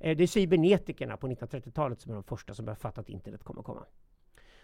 Eh, 0.01 0.17
det 0.17 0.23
är 0.23 0.27
cybernetikerna 0.27 1.17
på 1.17 1.29
1930-talet 1.29 2.01
som 2.01 2.13
är 2.13 2.15
de 2.15 2.23
första 2.23 2.55
som 2.55 2.65
börjar 2.65 2.77
fatta 2.77 3.01
att 3.01 3.09
internet 3.09 3.45
kommer 3.45 3.61
att 3.61 3.67
komma. 3.67 3.85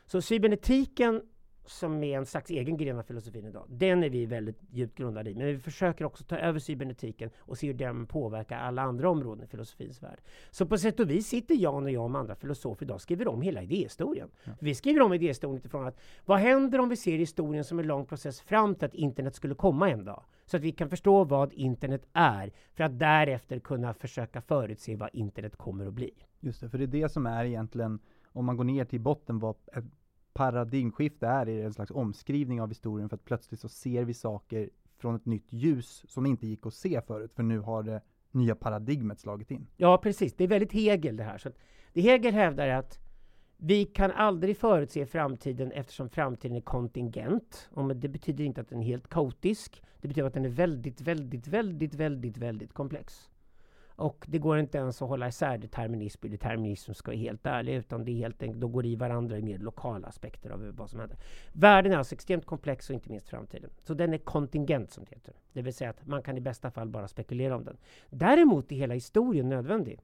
Så 0.06 0.22
cybernetiken 0.22 1.22
som 1.66 2.04
är 2.04 2.18
en 2.18 2.26
slags 2.26 2.50
egen 2.50 2.76
gren 2.76 2.98
av 2.98 3.02
filosofin 3.02 3.46
idag, 3.46 3.66
den 3.68 4.04
är 4.04 4.10
vi 4.10 4.26
väldigt 4.26 4.58
djupt 4.70 4.98
grundade 4.98 5.30
i. 5.30 5.34
Men 5.34 5.46
vi 5.46 5.58
försöker 5.58 6.04
också 6.04 6.24
ta 6.24 6.36
över 6.36 6.58
cybernetiken 6.58 7.30
och 7.38 7.58
se 7.58 7.66
hur 7.66 7.74
den 7.74 8.06
påverkar 8.06 8.58
alla 8.58 8.82
andra 8.82 9.10
områden 9.10 9.44
i 9.44 9.46
filosofins 9.46 10.02
värld. 10.02 10.20
Så 10.50 10.66
på 10.66 10.78
sätt 10.78 11.00
och 11.00 11.10
vis 11.10 11.26
sitter 11.26 11.54
Jan 11.54 11.84
och 11.84 11.90
jag 11.90 12.10
med 12.10 12.20
andra 12.20 12.34
filosofer 12.34 12.84
idag 12.84 12.94
och 12.94 13.00
skriver 13.00 13.28
om 13.28 13.42
hela 13.42 13.62
idéhistorien. 13.62 14.30
Ja. 14.44 14.52
Vi 14.60 14.74
skriver 14.74 15.02
om 15.02 15.12
idéhistorien 15.12 15.58
utifrån 15.58 15.86
att 15.86 16.00
vad 16.24 16.38
händer 16.38 16.78
om 16.78 16.88
vi 16.88 16.96
ser 16.96 17.18
historien 17.18 17.64
som 17.64 17.78
en 17.78 17.86
lång 17.86 18.06
process 18.06 18.40
fram 18.40 18.74
till 18.74 18.84
att 18.84 18.94
internet 18.94 19.34
skulle 19.34 19.54
komma 19.54 19.90
en 19.90 20.04
dag? 20.04 20.24
Så 20.46 20.56
att 20.56 20.62
vi 20.62 20.72
kan 20.72 20.90
förstå 20.90 21.24
vad 21.24 21.52
internet 21.52 22.06
är 22.12 22.52
för 22.74 22.84
att 22.84 22.98
därefter 22.98 23.58
kunna 23.58 23.94
försöka 23.94 24.40
förutse 24.40 24.96
vad 24.96 25.10
internet 25.12 25.56
kommer 25.56 25.86
att 25.86 25.94
bli. 25.94 26.10
Just 26.40 26.60
det, 26.60 26.68
för 26.68 26.78
det 26.78 26.84
är 26.84 27.02
det 27.02 27.08
som 27.08 27.26
är 27.26 27.44
egentligen, 27.44 27.98
om 28.32 28.44
man 28.44 28.56
går 28.56 28.64
ner 28.64 28.84
till 28.84 29.00
botten, 29.00 29.38
vad 29.38 29.56
paradigmskifte 30.34 31.26
är, 31.26 31.48
är 31.48 31.64
en 31.64 31.72
slags 31.72 31.90
omskrivning 31.90 32.60
av 32.60 32.68
historien 32.68 33.08
för 33.08 33.16
att 33.16 33.24
plötsligt 33.24 33.60
så 33.60 33.68
ser 33.68 34.04
vi 34.04 34.14
saker 34.14 34.70
från 34.98 35.14
ett 35.14 35.26
nytt 35.26 35.52
ljus 35.52 36.04
som 36.08 36.26
inte 36.26 36.46
gick 36.46 36.66
att 36.66 36.74
se 36.74 37.00
förut, 37.00 37.32
för 37.34 37.42
nu 37.42 37.58
har 37.58 37.82
det 37.82 38.00
nya 38.30 38.54
paradigmet 38.54 39.20
slagit 39.20 39.50
in. 39.50 39.66
Ja, 39.76 39.98
precis. 39.98 40.34
Det 40.34 40.44
är 40.44 40.48
väldigt 40.48 40.72
Hegel 40.72 41.16
det 41.16 41.24
här. 41.24 41.38
Så 41.38 41.50
det 41.92 42.00
Hegel 42.00 42.34
hävdar 42.34 42.66
är 42.66 42.74
att 42.74 42.98
vi 43.56 43.84
kan 43.84 44.10
aldrig 44.10 44.56
förutse 44.56 45.06
framtiden 45.06 45.72
eftersom 45.72 46.08
framtiden 46.08 46.56
är 46.56 46.60
kontingent. 46.60 47.68
Och 47.70 47.96
det 47.96 48.08
betyder 48.08 48.44
inte 48.44 48.60
att 48.60 48.68
den 48.68 48.80
är 48.80 48.84
helt 48.84 49.08
kaotisk. 49.08 49.82
Det 50.00 50.08
betyder 50.08 50.26
att 50.28 50.34
den 50.34 50.44
är 50.44 50.48
väldigt, 50.48 51.00
väldigt, 51.00 51.46
väldigt, 51.46 51.94
väldigt, 51.94 52.36
väldigt 52.36 52.72
komplex. 52.72 53.30
Och 53.96 54.24
det 54.28 54.38
går 54.38 54.58
inte 54.58 54.78
ens 54.78 55.02
att 55.02 55.08
hålla 55.08 55.28
isär 55.28 55.58
determinism 55.58 56.20
och 56.22 56.30
determinism 56.30 56.92
ska 56.92 57.10
vara 57.10 57.18
helt 57.18 57.46
ärlig, 57.46 57.74
utan 57.74 58.04
det 58.04 58.10
är 58.10 58.16
helt 58.16 58.42
enkelt, 58.42 58.60
de 58.60 58.72
går 58.72 58.86
i 58.86 58.96
varandra 58.96 59.38
i 59.38 59.42
mer 59.42 59.58
lokala 59.58 60.08
aspekter 60.08 60.50
av 60.50 60.72
vad 60.76 60.90
som 60.90 61.00
händer. 61.00 61.18
Världen 61.52 61.92
är 61.92 61.96
alltså 61.96 62.14
extremt 62.14 62.46
komplex 62.46 62.90
och 62.90 62.94
inte 62.94 63.10
minst 63.10 63.28
framtiden. 63.28 63.70
Så 63.82 63.94
den 63.94 64.14
är 64.14 64.18
kontingent 64.18 64.90
som 64.90 65.04
det 65.04 65.14
heter. 65.14 65.34
Det 65.52 65.62
vill 65.62 65.74
säga 65.74 65.90
att 65.90 66.06
man 66.06 66.22
kan 66.22 66.36
i 66.36 66.40
bästa 66.40 66.70
fall 66.70 66.88
bara 66.88 67.08
spekulera 67.08 67.56
om 67.56 67.64
den. 67.64 67.76
Däremot 68.10 68.72
är 68.72 68.76
hela 68.76 68.94
historien 68.94 69.48
nödvändig. 69.48 70.00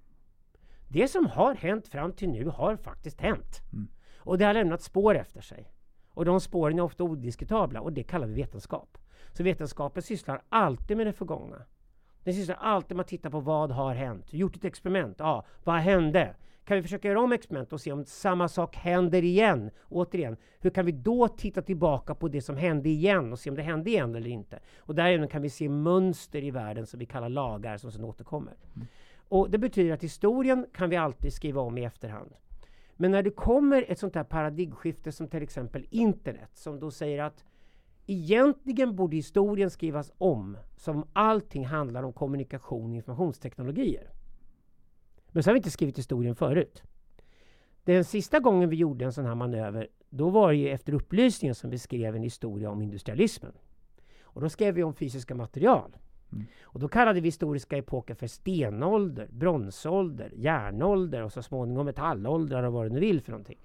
Det 0.88 1.08
som 1.08 1.26
har 1.26 1.54
hänt 1.54 1.88
fram 1.88 2.12
till 2.12 2.28
nu 2.28 2.46
har 2.46 2.76
faktiskt 2.76 3.20
hänt. 3.20 3.60
Mm. 3.72 3.88
Och 4.16 4.38
det 4.38 4.44
har 4.44 4.54
lämnat 4.54 4.82
spår 4.82 5.14
efter 5.14 5.40
sig. 5.40 5.72
Och 6.08 6.24
de 6.24 6.40
spåren 6.40 6.78
är 6.78 6.82
ofta 6.82 7.04
odiskutabla 7.04 7.80
och 7.80 7.92
det 7.92 8.02
kallar 8.02 8.26
vi 8.26 8.34
vetenskap. 8.34 8.98
Så 9.32 9.42
vetenskapen 9.42 10.02
sysslar 10.02 10.42
alltid 10.48 10.96
med 10.96 11.06
det 11.06 11.12
förgångna. 11.12 11.56
Den 12.24 12.34
sysslar 12.34 12.56
alltid 12.60 12.96
med 12.96 13.04
att 13.04 13.08
titta 13.08 13.30
på 13.30 13.40
vad 13.40 13.70
har 13.70 13.94
hänt. 13.94 14.32
Gjort 14.32 14.56
ett 14.56 14.64
experiment. 14.64 15.16
Ja, 15.18 15.44
vad 15.64 15.76
hände? 15.76 16.34
Kan 16.64 16.76
vi 16.76 16.82
försöka 16.82 17.08
göra 17.08 17.20
om 17.20 17.32
experiment 17.32 17.72
och 17.72 17.80
se 17.80 17.92
om 17.92 18.04
samma 18.04 18.48
sak 18.48 18.76
händer 18.76 19.24
igen? 19.24 19.70
Återigen, 19.88 20.36
hur 20.60 20.70
kan 20.70 20.86
vi 20.86 20.92
då 20.92 21.28
titta 21.28 21.62
tillbaka 21.62 22.14
på 22.14 22.28
det 22.28 22.40
som 22.40 22.56
hände 22.56 22.88
igen 22.88 23.32
och 23.32 23.38
se 23.38 23.50
om 23.50 23.56
det 23.56 23.62
hände 23.62 23.90
igen 23.90 24.14
eller 24.14 24.30
inte? 24.30 24.58
Och 24.78 24.94
därigenom 24.94 25.28
kan 25.28 25.42
vi 25.42 25.50
se 25.50 25.68
mönster 25.68 26.44
i 26.44 26.50
världen 26.50 26.86
som 26.86 26.98
vi 26.98 27.06
kallar 27.06 27.28
lagar 27.28 27.76
som 27.76 27.92
sedan 27.92 28.04
återkommer. 28.04 28.54
Mm. 28.76 28.86
Och 29.28 29.50
det 29.50 29.58
betyder 29.58 29.94
att 29.94 30.04
historien 30.04 30.66
kan 30.72 30.90
vi 30.90 30.96
alltid 30.96 31.32
skriva 31.32 31.60
om 31.60 31.78
i 31.78 31.84
efterhand. 31.84 32.30
Men 32.96 33.10
när 33.10 33.22
det 33.22 33.30
kommer 33.30 33.84
ett 33.88 33.98
sånt 33.98 34.14
här 34.14 34.24
paradigmskifte 34.24 35.12
som 35.12 35.28
till 35.28 35.42
exempel 35.42 35.86
internet 35.90 36.50
som 36.54 36.80
då 36.80 36.90
säger 36.90 37.22
att 37.22 37.44
egentligen 38.10 38.96
borde 38.96 39.16
historien 39.16 39.70
skrivas 39.70 40.12
om 40.18 40.56
som 40.76 41.04
allting 41.12 41.66
handlar 41.66 42.02
om 42.02 42.12
kommunikation 42.12 42.90
och 42.90 42.96
informationsteknologier. 42.96 44.10
Men 45.28 45.42
så 45.42 45.50
har 45.50 45.54
vi 45.54 45.58
inte 45.58 45.70
skrivit 45.70 45.98
historien 45.98 46.34
förut. 46.34 46.82
Den 47.84 48.04
sista 48.04 48.38
gången 48.38 48.68
vi 48.68 48.76
gjorde 48.76 49.04
en 49.04 49.12
sån 49.12 49.26
här 49.26 49.34
manöver, 49.34 49.88
då 50.10 50.30
var 50.30 50.50
det 50.50 50.56
ju 50.56 50.68
efter 50.68 50.92
upplysningen 50.92 51.54
som 51.54 51.70
vi 51.70 51.78
skrev 51.78 52.16
en 52.16 52.22
historia 52.22 52.70
om 52.70 52.82
industrialismen. 52.82 53.52
Och 54.22 54.40
då 54.40 54.48
skrev 54.48 54.74
vi 54.74 54.82
om 54.82 54.94
fysiska 54.94 55.34
material. 55.34 55.96
Mm. 56.32 56.46
Och 56.62 56.80
då 56.80 56.88
kallade 56.88 57.20
vi 57.20 57.28
historiska 57.28 57.76
epoker 57.76 58.14
för 58.14 58.26
stenålder, 58.26 59.28
bronsålder, 59.30 60.32
järnålder 60.36 61.22
och 61.22 61.32
så 61.32 61.42
småningom 61.42 61.86
metallåldrar 61.86 62.62
och 62.62 62.72
vad 62.72 62.86
du 62.86 62.90
nu 62.90 63.00
vill 63.00 63.20
för 63.20 63.32
någonting. 63.32 63.58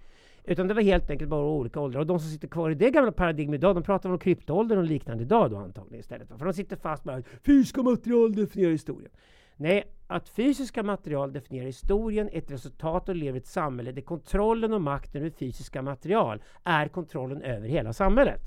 Utan 0.48 0.68
det 0.68 0.74
var 0.74 0.82
helt 0.82 1.10
enkelt 1.10 1.30
bara 1.30 1.46
olika 1.46 1.80
åldrar. 1.80 2.00
Och 2.00 2.08
de 2.08 2.20
som 2.20 2.30
sitter 2.30 2.48
kvar 2.48 2.70
i 2.70 2.76
det 2.76 2.92
gamla 2.92 3.12
paradigmet 3.12 3.58
idag, 3.58 3.76
de 3.76 3.84
pratar 3.84 4.10
om 4.10 4.20
kryptoåldern 4.20 4.78
och 4.78 4.84
liknande 4.84 5.24
idag 5.24 5.52
då 5.52 5.58
antagligen 5.58 6.00
istället. 6.00 6.28
För 6.38 6.46
de 6.46 6.54
sitter 6.54 6.76
fast 6.76 7.06
med 7.06 7.16
att 7.16 7.26
fysiska 7.46 7.84
material 7.84 8.36
definierar 8.36 8.72
historien. 8.72 9.12
Nej, 9.56 9.84
att 10.08 10.30
fysiska 10.30 10.84
material 10.84 11.34
definierar 11.34 11.66
historien 11.66 12.30
är 12.30 12.38
ett 12.38 12.52
resultat 12.52 13.10
och 13.10 13.16
lever 13.16 13.38
i 13.38 13.42
ett 13.42 13.48
samhälle 13.48 13.92
där 13.92 14.02
kontrollen 14.02 14.74
och 14.74 14.82
makten 14.82 15.22
över 15.22 15.30
fysiska 15.30 15.82
material 15.82 16.44
är 16.64 16.88
kontrollen 16.88 17.42
över 17.42 17.68
hela 17.68 17.94
samhället. 17.94 18.42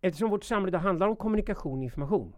Eftersom 0.00 0.30
vårt 0.30 0.44
samhälle 0.44 0.78
handlar 0.78 1.08
om 1.08 1.16
kommunikation 1.16 1.78
och 1.78 1.84
information 1.84 2.36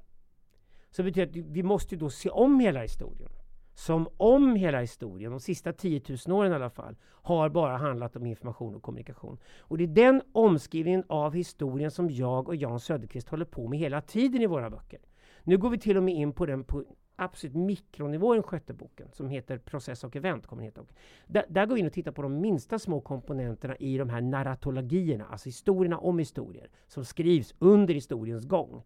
så 0.91 1.03
betyder 1.03 1.33
det 1.33 1.41
att 1.41 1.47
vi 1.47 1.63
måste 1.63 1.97
då 1.97 2.11
se 2.11 2.31
om 2.31 2.61
hela 2.61 2.83
historien. 2.83 3.31
Som 3.75 4.09
om 4.17 4.57
hela 4.57 4.81
historien, 4.81 5.31
de 5.31 5.41
sista 5.41 5.73
10 5.73 6.03
000 6.27 6.39
åren 6.39 6.53
i 6.53 6.55
alla 6.55 6.71
fall, 6.71 6.97
har 7.05 7.49
bara 7.49 7.77
handlat 7.77 8.17
om 8.17 8.27
information 8.27 8.75
och 8.75 8.83
kommunikation. 8.83 9.39
Och 9.61 9.79
det 9.79 9.85
är 9.85 9.89
den 9.89 10.23
omskrivningen 10.33 11.05
av 11.09 11.35
historien 11.35 11.91
som 11.91 12.11
jag 12.11 12.49
och 12.49 12.57
Jan 12.57 12.81
Söderqvist 12.81 13.29
håller 13.29 13.45
på 13.45 13.69
med 13.69 13.79
hela 13.79 14.01
tiden 14.01 14.43
i 14.43 14.47
våra 14.47 14.71
böcker. 14.71 15.01
Nu 15.43 15.59
går 15.59 15.71
vi 15.71 15.79
till 15.79 15.97
och 15.97 16.03
med 16.03 16.15
in 16.15 16.33
på 16.33 16.47
den 16.47 16.65
på 16.65 16.85
absolut 17.17 17.55
mikronivå 17.55 18.35
i 18.35 18.37
den 18.37 18.43
sjätte 18.43 18.75
boken 18.75 19.09
som 19.13 19.29
heter 19.29 19.59
Process 19.59 20.05
och 20.05 20.17
event. 20.17 20.47
Kommer 20.47 20.63
heta. 20.63 20.81
Där, 21.27 21.45
där 21.49 21.67
går 21.67 21.75
vi 21.75 21.81
in 21.81 21.87
och 21.87 21.93
tittar 21.93 22.13
på 22.13 22.23
de 22.23 22.41
minsta 22.41 22.79
små 22.79 23.01
komponenterna 23.01 23.77
i 23.77 23.99
de 23.99 24.11
här 24.11 24.21
narratologierna, 24.21 25.27
alltså 25.27 25.49
historierna 25.49 25.99
om 25.99 26.19
historier, 26.19 26.71
som 26.87 27.05
skrivs 27.05 27.55
under 27.59 27.95
historiens 27.95 28.45
gång. 28.45 28.83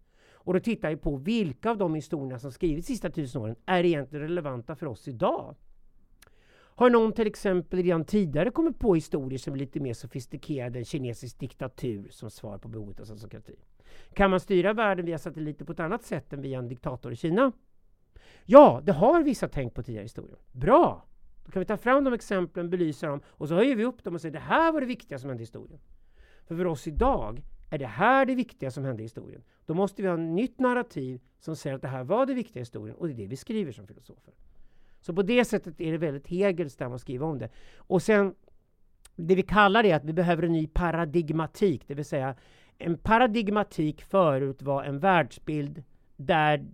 Och 0.47 0.55
då 0.55 0.61
tittar 0.61 0.91
vi 0.91 0.97
på 0.97 1.17
vilka 1.17 1.71
av 1.71 1.79
de 1.79 1.95
historierna 1.95 2.39
som 2.39 2.53
skrivits 2.53 2.87
de 2.87 2.93
sista 2.93 3.11
tusen 3.11 3.43
åren 3.43 3.57
är 3.67 3.85
egentligen 3.85 4.23
relevanta 4.23 4.77
för 4.77 4.87
oss 4.87 5.09
idag. 5.09 5.55
Har 6.55 6.91
någon 6.91 7.13
till 7.13 7.27
exempel 7.27 7.83
redan 7.83 8.05
tidigare 8.05 8.51
kommit 8.51 8.79
på 8.79 8.95
historier 8.95 9.39
som 9.39 9.55
är 9.55 9.59
lite 9.59 9.81
mer 9.81 9.95
sofistikerade 9.95 10.79
än 10.79 10.85
kinesisk 10.85 11.39
diktatur 11.39 12.09
som 12.11 12.31
svar 12.31 12.59
på 12.59 12.69
behovet 12.69 13.01
av 13.01 13.05
sensokrati? 13.05 13.55
Kan 14.13 14.31
man 14.31 14.41
styra 14.41 14.73
världen 14.73 15.07
via 15.07 15.19
satelliter 15.19 15.65
på 15.65 15.73
ett 15.73 15.81
annat 15.81 16.05
sätt 16.05 16.33
än 16.33 16.43
via 16.43 16.59
en 16.59 16.69
diktator 16.69 17.13
i 17.13 17.17
Kina? 17.17 17.53
Ja, 18.45 18.81
det 18.85 18.93
har 18.93 19.23
vissa 19.23 19.49
tänkt 19.49 19.75
på 19.75 19.83
tidigare 19.83 20.03
historier. 20.03 20.39
Bra! 20.53 21.05
Då 21.45 21.53
kan 21.53 21.61
vi 21.61 21.67
ta 21.67 21.77
fram 21.77 22.05
de 22.05 22.15
exemplen, 22.15 22.71
belysa 22.71 23.07
dem 23.07 23.21
och 23.27 23.49
så 23.49 23.55
höjer 23.55 23.77
vi 23.77 23.85
upp 23.85 24.05
dem 24.05 24.15
och 24.15 24.21
säger 24.21 24.33
det 24.33 24.39
här 24.39 24.73
var 24.73 24.81
det 24.81 24.87
viktiga 24.87 25.19
som 25.19 25.29
hände 25.29 25.43
i 25.43 25.45
historien. 25.45 25.81
För 26.47 26.57
för 26.57 26.67
oss 26.67 26.87
idag 26.87 27.43
är 27.71 27.79
det 27.79 27.87
här 27.87 28.27
det 28.27 28.35
viktiga 28.35 28.71
som 28.71 28.85
hände 28.85 29.03
i 29.03 29.05
historien? 29.05 29.43
Då 29.67 29.75
måste 29.75 30.03
vi 30.03 30.09
ha 30.09 30.15
ett 30.15 30.21
nytt 30.21 30.61
narrativ 30.61 31.21
som 31.39 31.57
säger 31.57 31.77
att 31.77 31.83
det 31.83 31.89
här 31.89 32.05
var 32.05 32.27
det 32.27 32.35
viktiga 32.35 32.61
i 32.61 32.63
historien 32.63 32.97
och 32.97 33.07
det 33.07 33.13
är 33.13 33.17
det 33.17 33.27
vi 33.27 33.37
skriver 33.37 33.73
som 33.73 33.87
filosofer. 33.87 34.35
Så 35.01 35.15
på 35.15 35.23
det 35.23 35.45
sättet 35.45 35.81
är 35.81 35.93
det 35.93 35.99
väldigt 35.99 36.27
Hegels 36.27 36.81
att 36.81 37.01
skriva 37.01 37.27
om 37.27 37.39
det. 37.39 37.49
Och 37.77 38.03
sen, 38.03 38.35
det 39.17 39.35
vi 39.35 39.43
kallar 39.43 39.83
det 39.83 39.91
är 39.91 39.97
att 39.97 40.05
vi 40.05 40.13
behöver 40.13 40.43
en 40.43 40.53
ny 40.53 40.67
paradigmatik, 40.67 41.89
det 41.89 41.95
vill 41.95 42.05
säga 42.05 42.35
en 42.79 42.99
paradigmatik 42.99 44.03
förut 44.03 44.63
var 44.63 44.85
en 44.85 44.99
världsbild 44.99 45.83
där 46.17 46.67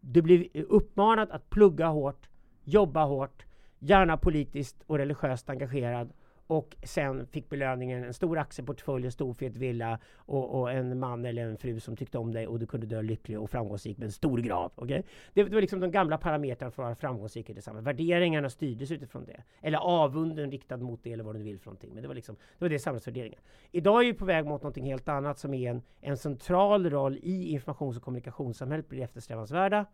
du 0.00 0.22
blev 0.22 0.46
uppmanad 0.54 1.30
att 1.30 1.50
plugga 1.50 1.86
hårt, 1.86 2.28
jobba 2.64 3.04
hårt, 3.04 3.46
gärna 3.78 4.16
politiskt 4.16 4.82
och 4.86 4.98
religiöst 4.98 5.50
engagerad 5.50 6.12
och 6.46 6.76
sen 6.82 7.26
fick 7.26 7.48
belöningen 7.48 8.04
en 8.04 8.14
stor 8.14 8.38
aktieportfölj, 8.38 9.06
en 9.06 9.12
stor 9.12 9.32
fet 9.32 9.56
villa 9.56 9.98
och, 10.16 10.60
och, 10.60 10.72
en 10.72 10.98
man 10.98 11.24
eller 11.24 11.42
en 11.42 11.56
fru 11.56 11.80
som 11.80 11.96
tyckte 11.96 12.18
om 12.18 12.32
dig 12.32 12.46
och 12.46 12.58
du 12.58 12.66
kunde 12.66 12.86
dö 12.86 13.02
lycklig 13.02 13.40
och 13.40 13.50
framgångsrik 13.50 13.98
med 13.98 14.06
en 14.06 14.12
stor 14.12 14.38
grav. 14.38 14.72
Okay? 14.76 15.02
Det, 15.34 15.42
det 15.42 15.54
var 15.54 15.60
liksom 15.60 15.80
de 15.80 15.90
gamla 15.90 16.18
parametrarna 16.18 16.70
för 16.70 16.82
att 16.82 16.86
vara 16.86 16.94
framgångsrik 16.94 17.50
i 17.50 17.52
det 17.52 17.62
samhället. 17.62 17.86
Värderingarna 17.86 18.50
styrdes 18.50 18.90
utifrån 18.90 19.24
det. 19.24 19.42
Eller 19.60 19.78
avunden 19.78 20.50
riktad 20.50 20.76
mot 20.76 21.00
det 21.02 21.12
eller 21.12 21.24
vad 21.24 21.34
du 21.34 21.42
vill 21.42 21.58
för 21.58 21.66
någonting. 21.66 21.94
Men 21.94 22.02
det 22.02 22.08
var 22.08 22.14
liksom, 22.14 22.36
det 22.58 22.64
var 22.64 22.68
det 22.68 22.78
samhällsvärderingar. 22.78 23.40
Idag 23.70 24.00
är 24.00 24.06
vi 24.06 24.12
på 24.12 24.24
väg 24.24 24.46
mot 24.46 24.62
någonting 24.62 24.84
helt 24.84 25.08
annat 25.08 25.38
som 25.38 25.54
är 25.54 25.70
en, 25.70 25.82
en 26.00 26.16
central 26.16 26.90
roll 26.90 27.18
i 27.22 27.48
informations 27.48 27.96
och 27.96 28.02
kommunikationssamhället 28.02 28.88
blir 28.88 29.02
eftersträvansvärda. 29.02 29.86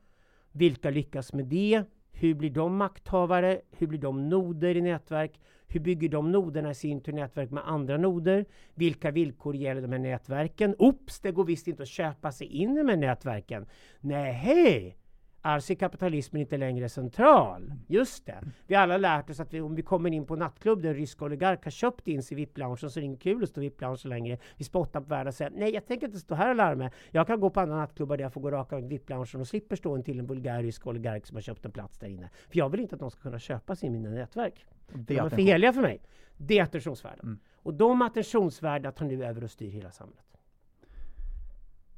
Vilka 0.52 0.90
lyckas 0.90 1.32
med 1.32 1.44
det? 1.44 1.84
Hur 2.12 2.34
blir 2.34 2.50
de 2.50 2.76
makthavare? 2.76 3.60
Hur 3.70 3.86
blir 3.86 3.98
de 3.98 4.28
noder 4.28 4.76
i 4.76 4.80
nätverk? 4.80 5.40
Hur 5.72 5.80
bygger 5.80 6.08
de 6.08 6.32
noderna 6.32 6.70
i 6.70 6.74
sin 6.74 7.00
tur 7.00 7.12
nätverk 7.12 7.50
med 7.50 7.68
andra 7.68 7.96
noder? 7.96 8.44
Vilka 8.74 9.10
villkor 9.10 9.56
gäller 9.56 9.82
de 9.82 9.92
här 9.92 9.98
nätverken? 9.98 10.74
Oops, 10.78 11.20
det 11.20 11.32
går 11.32 11.44
visst 11.44 11.68
inte 11.68 11.82
att 11.82 11.88
köpa 11.88 12.32
sig 12.32 12.46
in 12.46 12.76
i 12.76 12.78
de 12.78 12.88
här 12.88 12.96
nätverken. 12.96 13.66
Nej, 14.00 14.32
hej! 14.32 14.96
Alltså 15.44 15.72
är 15.72 15.74
kapitalismen 15.74 16.42
inte 16.42 16.56
längre 16.56 16.88
central. 16.88 17.72
Just 17.86 18.26
det. 18.26 18.42
Vi 18.66 18.74
har 18.74 18.82
alla 18.82 18.96
lärt 18.96 19.30
oss 19.30 19.40
att 19.40 19.54
vi, 19.54 19.60
om 19.60 19.74
vi 19.74 19.82
kommer 19.82 20.12
in 20.12 20.26
på 20.26 20.36
nattklubb 20.36 20.82
där 20.82 20.88
en 20.88 20.94
rysk 20.94 21.22
oligark 21.22 21.64
har 21.64 21.70
köpt 21.70 22.08
in 22.08 22.22
sig 22.22 22.34
i 22.34 22.40
VIP-loungen 22.40 22.76
så 22.76 22.86
är 22.86 23.00
det 23.00 23.06
inte 23.06 23.22
kul 23.22 23.42
att 23.42 23.48
stå 23.48 23.60
i 23.60 23.64
VIP-loungen 23.64 23.98
längre. 24.04 24.38
Vi 24.56 24.64
spottar 24.64 25.00
på 25.00 25.08
världen 25.08 25.28
och 25.28 25.34
säger 25.34 25.50
nej, 25.50 25.74
jag 25.74 25.86
tänker 25.86 26.06
inte 26.06 26.18
stå 26.18 26.34
här 26.34 26.50
och 26.50 26.56
lära 26.56 26.74
mig. 26.74 26.90
Jag 27.10 27.26
kan 27.26 27.40
gå 27.40 27.50
på 27.50 27.60
andra 27.60 27.76
nattklubbar 27.76 28.16
där 28.16 28.24
jag 28.24 28.32
får 28.32 28.40
gå 28.40 28.50
raka 28.50 28.80
VIP-loungen 28.80 29.40
och 29.40 29.48
slipper 29.48 29.76
stå 29.76 29.96
in 29.96 30.02
till 30.02 30.18
en 30.18 30.26
bulgarisk 30.26 30.86
oligark 30.86 31.26
som 31.26 31.36
har 31.36 31.42
köpt 31.42 31.64
en 31.64 31.72
plats 31.72 31.98
där 31.98 32.08
inne. 32.08 32.30
För 32.48 32.58
jag 32.58 32.68
vill 32.68 32.80
inte 32.80 32.94
att 32.94 33.00
de 33.00 33.10
ska 33.10 33.20
kunna 33.20 33.38
köpa 33.38 33.76
sig 33.76 33.86
i 33.86 33.90
mina 33.90 34.10
nätverk. 34.10 34.66
Det 34.94 35.16
är 35.16 35.28
för 35.28 35.36
heliga 35.36 35.72
för 35.72 35.82
mig. 35.82 36.00
Det 36.36 36.58
är 36.58 36.62
attentionsvärden. 36.62 37.26
Mm. 37.26 37.38
Och 37.56 37.74
de 37.74 38.02
attentionsvärdena 38.02 38.92
tar 38.92 39.06
nu 39.06 39.24
över 39.24 39.44
och 39.44 39.50
styr 39.50 39.70
hela 39.70 39.90
samhället. 39.90 40.24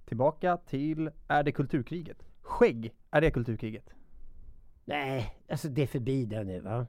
Tillbaka 0.04 0.56
till, 0.56 1.10
är 1.28 1.42
det 1.42 1.52
kulturkriget? 1.52 2.24
Skägg, 2.54 2.92
är 3.10 3.20
det 3.20 3.30
kulturkriget? 3.30 3.94
Nej, 4.84 5.36
alltså 5.48 5.68
det 5.68 5.82
är 5.82 5.86
förbi 5.86 6.24
det 6.24 6.44
nu 6.44 6.60
va. 6.60 6.86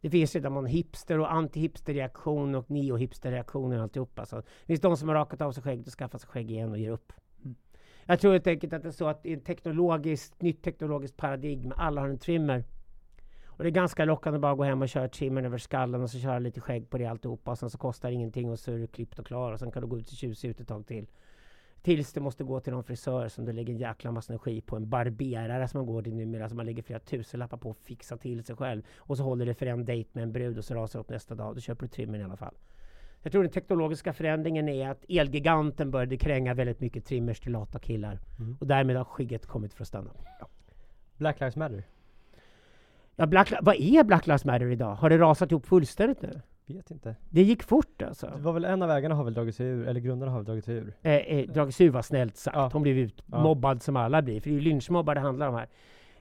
Det 0.00 0.10
finns 0.10 0.34
redan 0.34 0.54
någon 0.54 0.66
hipster 0.66 1.18
och 1.18 1.32
anti-hipster-reaktion 1.32 2.54
och 2.54 2.70
neo-hipster-reaktioner 2.70 3.76
och 3.76 3.82
alltihopa. 3.82 4.26
Så 4.26 4.36
det 4.36 4.66
finns 4.66 4.80
de 4.80 4.96
som 4.96 5.08
har 5.08 5.14
rakat 5.14 5.40
av 5.40 5.52
sig 5.52 5.62
skägget 5.62 5.86
och 5.86 5.92
skaffat 5.92 6.20
sig 6.20 6.30
skägg 6.30 6.50
igen 6.50 6.70
och 6.70 6.78
ger 6.78 6.90
upp. 6.90 7.12
Mm. 7.44 7.56
Jag 8.06 8.20
tror 8.20 8.32
helt 8.32 8.46
enkelt 8.46 8.72
att 8.72 8.82
det 8.82 8.88
är 8.88 8.92
så 8.92 9.06
att 9.06 9.26
i 9.26 9.32
ett 9.32 9.44
teknologiskt, 9.44 10.42
nytt 10.42 10.62
teknologiskt 10.62 11.16
paradigm, 11.16 11.72
alla 11.76 12.00
har 12.00 12.08
en 12.08 12.18
trimmer. 12.18 12.64
Och 13.46 13.62
det 13.64 13.68
är 13.68 13.70
ganska 13.70 14.04
lockande 14.04 14.36
att 14.36 14.42
bara 14.42 14.54
gå 14.54 14.64
hem 14.64 14.82
och 14.82 14.88
köra 14.88 15.08
trimmern 15.08 15.44
över 15.44 15.58
skallen 15.58 16.02
och 16.02 16.10
så 16.10 16.18
köra 16.18 16.38
lite 16.38 16.60
skägg 16.60 16.90
på 16.90 16.98
det 16.98 17.06
alltihopa. 17.06 17.50
Och 17.50 17.58
sen 17.58 17.70
så 17.70 17.78
kostar 17.78 18.08
det 18.08 18.14
ingenting 18.14 18.50
och 18.50 18.58
så 18.58 18.72
är 18.72 18.78
du 18.78 18.86
klippt 18.86 19.18
och 19.18 19.26
klar 19.26 19.52
och 19.52 19.58
sen 19.58 19.70
kan 19.70 19.82
du 19.82 19.88
gå 19.88 19.98
ut 19.98 20.08
och 20.08 20.16
tjusa 20.16 20.48
ut 20.48 20.60
ett 20.60 20.68
tag 20.68 20.86
till. 20.86 21.06
Tills 21.86 22.12
du 22.12 22.20
måste 22.20 22.44
gå 22.44 22.60
till 22.60 22.72
någon 22.72 22.84
frisör 22.84 23.28
som 23.28 23.44
du 23.44 23.52
lägger 23.52 23.72
en 23.72 23.78
jäkla 23.78 24.12
massa 24.12 24.32
energi 24.32 24.60
på. 24.60 24.76
En 24.76 24.88
barberare 24.88 25.68
som 25.68 25.78
man 25.78 25.86
går 25.86 26.02
till 26.02 26.14
numera 26.14 26.48
som 26.48 26.56
man 26.56 26.66
lägger 26.66 26.82
flera 26.82 27.00
tusenlappar 27.00 27.56
på 27.56 27.70
att 27.70 27.76
fixa 27.76 28.16
till 28.16 28.44
sig 28.44 28.56
själv. 28.56 28.82
Och 28.96 29.16
så 29.16 29.22
håller 29.22 29.46
det 29.46 29.54
för 29.54 29.66
en 29.66 29.84
dejt 29.84 30.10
med 30.12 30.22
en 30.22 30.32
brud 30.32 30.58
och 30.58 30.64
så 30.64 30.74
rasar 30.74 31.00
upp 31.00 31.10
nästa 31.10 31.34
dag. 31.34 31.54
Då 31.54 31.60
köper 31.60 31.82
du 31.82 31.88
trimmen 31.88 32.20
i 32.20 32.24
alla 32.24 32.36
fall. 32.36 32.54
Jag 33.22 33.32
tror 33.32 33.42
den 33.42 33.52
teknologiska 33.52 34.12
förändringen 34.12 34.68
är 34.68 34.88
att 34.88 35.04
Elgiganten 35.08 35.90
började 35.90 36.16
kränga 36.16 36.54
väldigt 36.54 36.80
mycket 36.80 37.04
trimmers 37.04 37.40
till 37.40 37.52
lata 37.52 37.78
killar. 37.78 38.20
Mm. 38.38 38.56
Och 38.60 38.66
därmed 38.66 38.96
har 38.96 39.04
skygget 39.04 39.46
kommit 39.46 39.74
för 39.74 39.82
att 39.82 39.88
stanna. 39.88 40.10
Black 41.16 41.40
Lives 41.40 41.56
Matter? 41.56 41.84
Ja, 43.16 43.26
Black, 43.26 43.52
vad 43.62 43.76
är 43.76 44.04
Black 44.04 44.26
Lives 44.26 44.44
Matter 44.44 44.70
idag? 44.70 44.94
Har 44.94 45.10
det 45.10 45.18
rasat 45.18 45.50
ihop 45.50 45.66
fullständigt 45.66 46.22
nu? 46.22 46.40
Vet 46.66 46.90
inte. 46.90 47.16
Det 47.30 47.42
gick 47.42 47.62
fort 47.62 48.02
alltså. 48.02 48.26
Det 48.36 48.42
var 48.42 48.52
väl 48.52 48.64
en 48.64 48.82
av 48.82 48.88
vägarna 48.88 49.14
har 49.14 49.24
väl 49.24 49.34
dragit 49.34 49.54
sig 49.56 49.66
ur, 49.66 49.88
eller 49.88 50.00
grundarna 50.00 50.32
har 50.32 50.38
väl 50.38 50.46
dragit 50.46 50.64
sig 50.64 50.74
ur. 50.74 50.92
Eh, 51.02 51.12
eh, 51.12 51.46
dragit 51.48 51.74
sig 51.74 51.86
ur 51.86 51.90
var 51.90 52.02
snällt 52.02 52.36
sagt. 52.36 52.56
Ja. 52.56 52.70
Hon 52.72 52.82
blev 52.82 52.98
ut 52.98 53.22
Ja. 53.26 53.78
som 53.80 53.96
alla 53.96 54.22
blir. 54.22 54.40
För 54.40 54.48
det 54.50 54.54
är 54.54 54.58
ju 54.58 54.60
lynchmobbar 54.60 55.14
det 55.14 55.20
handlar 55.20 55.48
om 55.48 55.54
här. 55.54 55.68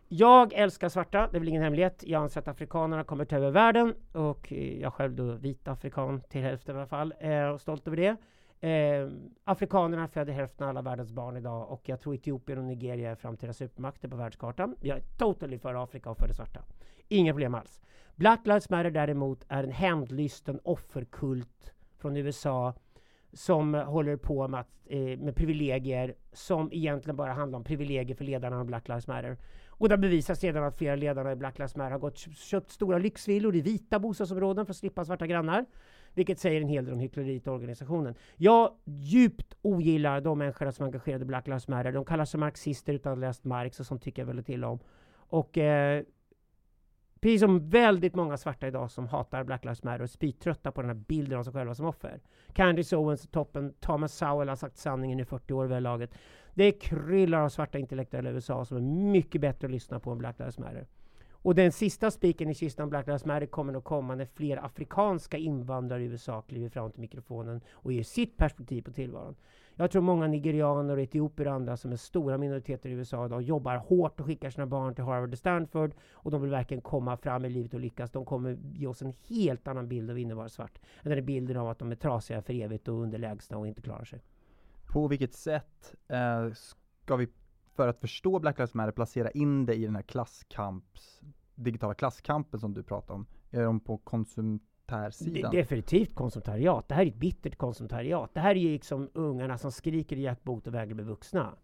Jag 0.08 0.54
älskar 0.54 0.90
svarta, 0.90 1.28
det 1.32 1.38
är 1.38 1.40
väl 1.40 1.48
ingen 1.50 1.64
hemlighet. 1.64 2.04
Jag 2.08 2.22
anser 2.24 2.40
att 2.42 2.48
afrikanerna 2.48 3.04
kommer 3.04 3.26
ta 3.26 3.36
över 3.36 3.52
världen. 3.52 3.94
Och 4.12 4.54
eh, 4.54 4.82
jag 4.82 4.94
själv 4.94 5.16
då 5.16 5.32
vit 5.32 5.68
afrikan 5.68 6.22
till 6.22 6.42
hälften 6.42 6.76
i 6.76 6.78
alla 6.80 6.88
fall. 6.88 7.14
Eh, 7.20 7.44
och 7.44 7.62
stolt 7.62 7.88
över 7.88 7.98
det. 7.98 8.16
Eh, 8.60 9.10
afrikanerna 9.44 10.08
föder 10.08 10.34
hälften 10.34 10.64
av 10.64 10.70
alla 10.70 10.82
världens 10.82 11.12
barn 11.12 11.38
idag. 11.38 11.72
Och 11.72 11.90
jag 11.90 12.02
tror 12.02 12.16
Etiopien 12.16 12.58
och 12.58 12.64
Nigeria 12.64 13.12
är 13.12 13.16
framtida 13.16 13.54
supermakter 13.54 14.08
på 14.08 14.16
världskartan. 14.16 14.76
Jag 14.82 14.98
är 14.98 15.04
totally 15.18 15.60
för 15.60 15.84
Afrika 15.84 16.10
och 16.10 16.18
för 16.18 16.28
det 16.28 16.34
svarta. 16.34 16.62
Inga 17.08 17.34
problem 17.34 17.56
alls. 17.56 17.82
Black 18.16 18.46
Lives 18.46 18.70
Matter 18.70 18.92
däremot 18.92 19.46
är 19.48 19.64
en 19.64 19.72
hämndlysten 19.72 20.60
offerkult 20.64 21.74
från 21.98 22.18
USA 22.18 22.74
som 23.34 23.74
håller 23.74 24.18
på 24.18 24.48
med, 24.48 24.60
att, 24.60 24.70
eh, 24.86 25.00
med 25.00 25.36
privilegier 25.36 26.16
som 26.34 26.70
egentligen 26.72 27.16
bara 27.16 27.34
handlar 27.34 27.58
om 27.58 27.64
privilegier 27.64 28.16
för 28.16 28.26
ledarna 28.26 28.60
av 28.60 28.66
Black 28.66 28.88
Lives 28.88 29.08
Matter. 29.08 29.38
Och 29.68 29.90
det 29.90 29.98
bevisas 29.98 30.40
sedan 30.40 30.64
att 30.64 30.78
flera 30.78 30.96
ledare 30.96 31.32
i 31.32 31.36
Black 31.36 31.58
Lives 31.58 31.76
Matter 31.76 31.92
har 31.92 32.00
gått 32.00 32.18
köpt 32.18 32.72
stora 32.72 32.98
lyxvillor 32.98 33.56
i 33.56 33.62
vita 33.62 34.00
bostadsområden 34.00 34.66
för 34.66 34.74
att 34.74 34.78
slippa 34.78 35.06
svarta 35.06 35.28
grannar. 35.28 35.66
Vilket 36.16 36.40
säger 36.40 36.62
en 36.62 36.68
hel 36.68 36.86
del 36.86 36.94
om 36.94 37.00
hyckleriet 37.00 37.48
i 37.48 37.50
organisationen. 37.50 38.16
Jag 38.36 38.72
djupt 38.86 39.56
ogillar 39.62 40.22
de 40.22 40.38
människor 40.38 40.72
som 40.72 40.84
är 40.84 40.88
engagerade 40.88 41.24
i 41.24 41.26
Black 41.26 41.48
Lives 41.48 41.68
Matter. 41.68 41.92
De 41.92 42.06
kallar 42.06 42.26
sig 42.26 42.40
marxister 42.40 42.94
utan 42.94 43.12
att 43.12 43.18
ha 43.18 43.28
läst 43.28 43.44
Marx 43.44 43.80
och 43.80 43.86
sånt 43.86 44.04
tycker 44.04 44.22
jag 44.22 44.28
väldigt 44.28 44.50
illa 44.50 44.68
om. 44.68 44.80
Och 45.16 45.58
eh, 45.58 46.04
Precis 47.26 47.42
som 47.42 47.70
väldigt 47.70 48.16
många 48.16 48.38
svarta 48.38 48.68
idag 48.68 48.92
som 48.92 49.08
hatar 49.08 49.44
Black 49.44 49.64
Lives 49.64 49.84
Matter 49.84 50.00
och 50.00 50.04
är 50.04 50.08
spytrötta 50.08 50.72
på 50.72 50.82
den 50.82 50.90
här 50.90 51.04
bilden 51.08 51.40
av 51.40 51.44
sig 51.44 51.54
själva 51.54 51.76
som 51.76 51.86
offer. 51.86 52.22
Candice 52.54 52.94
Owens 52.96 53.26
i 53.26 53.28
toppen, 53.28 53.74
Thomas 53.80 54.14
Sowell 54.14 54.50
har 54.50 54.56
sagt 54.56 54.78
sanningen 54.78 55.20
i 55.20 55.26
40 55.26 55.54
år 55.54 55.64
vid 55.64 55.72
det 55.72 55.76
här 55.76 55.82
laget. 55.82 56.14
Det 56.54 56.72
kryllar 56.72 57.42
av 57.42 57.50
svarta 57.50 57.78
intellektuella 57.78 58.30
i 58.30 58.34
USA 58.34 58.66
som 58.66 58.78
är 58.78 58.82
mycket 59.12 59.42
bättre 59.42 59.68
att 59.68 59.72
lyssna 59.72 60.00
på 60.00 60.12
än 60.12 60.18
Black 60.18 60.40
Lives 60.40 60.60
Matter. 60.60 60.88
Och 61.46 61.56
den 61.56 61.72
sista 61.72 62.12
spiken 62.12 62.50
i 62.50 62.54
kistan 62.54 62.90
Black 62.90 63.08
Lives 63.08 63.26
Matter 63.26 63.46
kommer 63.46 63.74
nog 63.74 63.84
komma 63.84 64.16
när 64.16 64.26
fler 64.26 64.66
afrikanska 64.66 65.38
invandrare 65.38 66.04
i 66.04 66.06
USA 66.06 66.42
kliver 66.42 66.70
fram 66.70 66.92
till 66.92 67.02
mikrofonen 67.02 67.62
och 67.72 67.92
ger 67.92 68.04
sitt 68.04 68.38
perspektiv 68.38 68.82
på 68.82 68.92
tillvaron. 68.92 69.36
Jag 69.76 69.92
tror 69.92 70.02
många 70.02 70.28
nigerianer, 70.28 70.98
etiopier 70.98 71.48
och 71.48 71.54
andra 71.54 71.78
som 71.78 71.92
är 71.92 71.96
stora 71.96 72.38
minoriteter 72.38 72.90
i 72.90 72.92
USA 72.92 73.26
idag 73.26 73.42
jobbar 73.42 73.76
hårt 73.76 74.20
och 74.20 74.26
skickar 74.26 74.50
sina 74.50 74.66
barn 74.66 74.96
till 74.96 75.04
Harvard 75.04 75.32
och 75.32 75.38
Stanford 75.38 75.94
och 76.12 76.32
de 76.32 76.42
vill 76.42 76.52
verkligen 76.52 76.82
komma 76.82 77.18
fram 77.18 77.46
i 77.46 77.50
livet 77.50 77.74
och 77.74 77.80
lyckas. 77.80 78.12
De 78.12 78.26
kommer 78.26 78.58
ge 78.74 78.88
oss 78.88 79.02
en 79.02 79.14
helt 79.30 79.68
annan 79.68 79.88
bild 79.88 80.12
av 80.12 80.20
innevara 80.20 80.50
svart 80.50 80.80
än 81.04 81.12
den 81.12 81.26
bilden 81.26 81.58
av 81.58 81.70
att 81.70 81.80
de 81.80 81.92
är 81.92 81.96
trasiga 81.96 82.42
för 82.42 82.54
evigt 82.54 82.88
och 82.88 83.02
underlägsna 83.02 83.58
och 83.58 83.68
inte 83.68 83.82
klarar 83.82 84.06
sig. 84.06 84.22
På 84.86 85.08
vilket 85.08 85.34
sätt 85.34 85.96
eh, 86.08 86.52
ska 86.54 87.16
vi, 87.16 87.28
för 87.76 87.88
att 87.88 88.00
förstå 88.00 88.40
Black 88.40 88.58
Lives 88.58 88.74
Matter, 88.74 88.92
placera 88.92 89.32
in 89.32 89.66
det 89.66 89.76
i 89.76 89.86
den 89.86 89.96
här 89.96 90.04
klasskamps, 90.04 91.22
digitala 91.56 91.94
klasskampen 91.94 92.60
som 92.60 92.74
du 92.74 92.84
pratar 92.84 93.14
om? 93.14 93.26
Är 93.52 93.64
de 93.64 93.80
på 93.80 93.98
Det, 95.34 95.42
De, 95.42 95.58
definitivt 95.58 96.16
konsumtariat. 96.16 96.88
Det 96.88 96.96
här 96.96 97.02
är 97.02 97.08
ett 97.08 97.16
bittert 97.16 97.56
konsumtariat. 97.56 98.34
Det 98.34 98.40
här 98.40 98.52
är 98.52 98.60
ju 98.60 98.72
liksom 98.72 99.10
ungarna 99.14 99.58
som 99.58 99.72
skriker 99.72 100.16
i 100.16 100.22
jackbot 100.22 100.68
och 100.68 100.74
vägrar 100.74 100.96
bli 100.96 101.04
vuxna. 101.04 101.56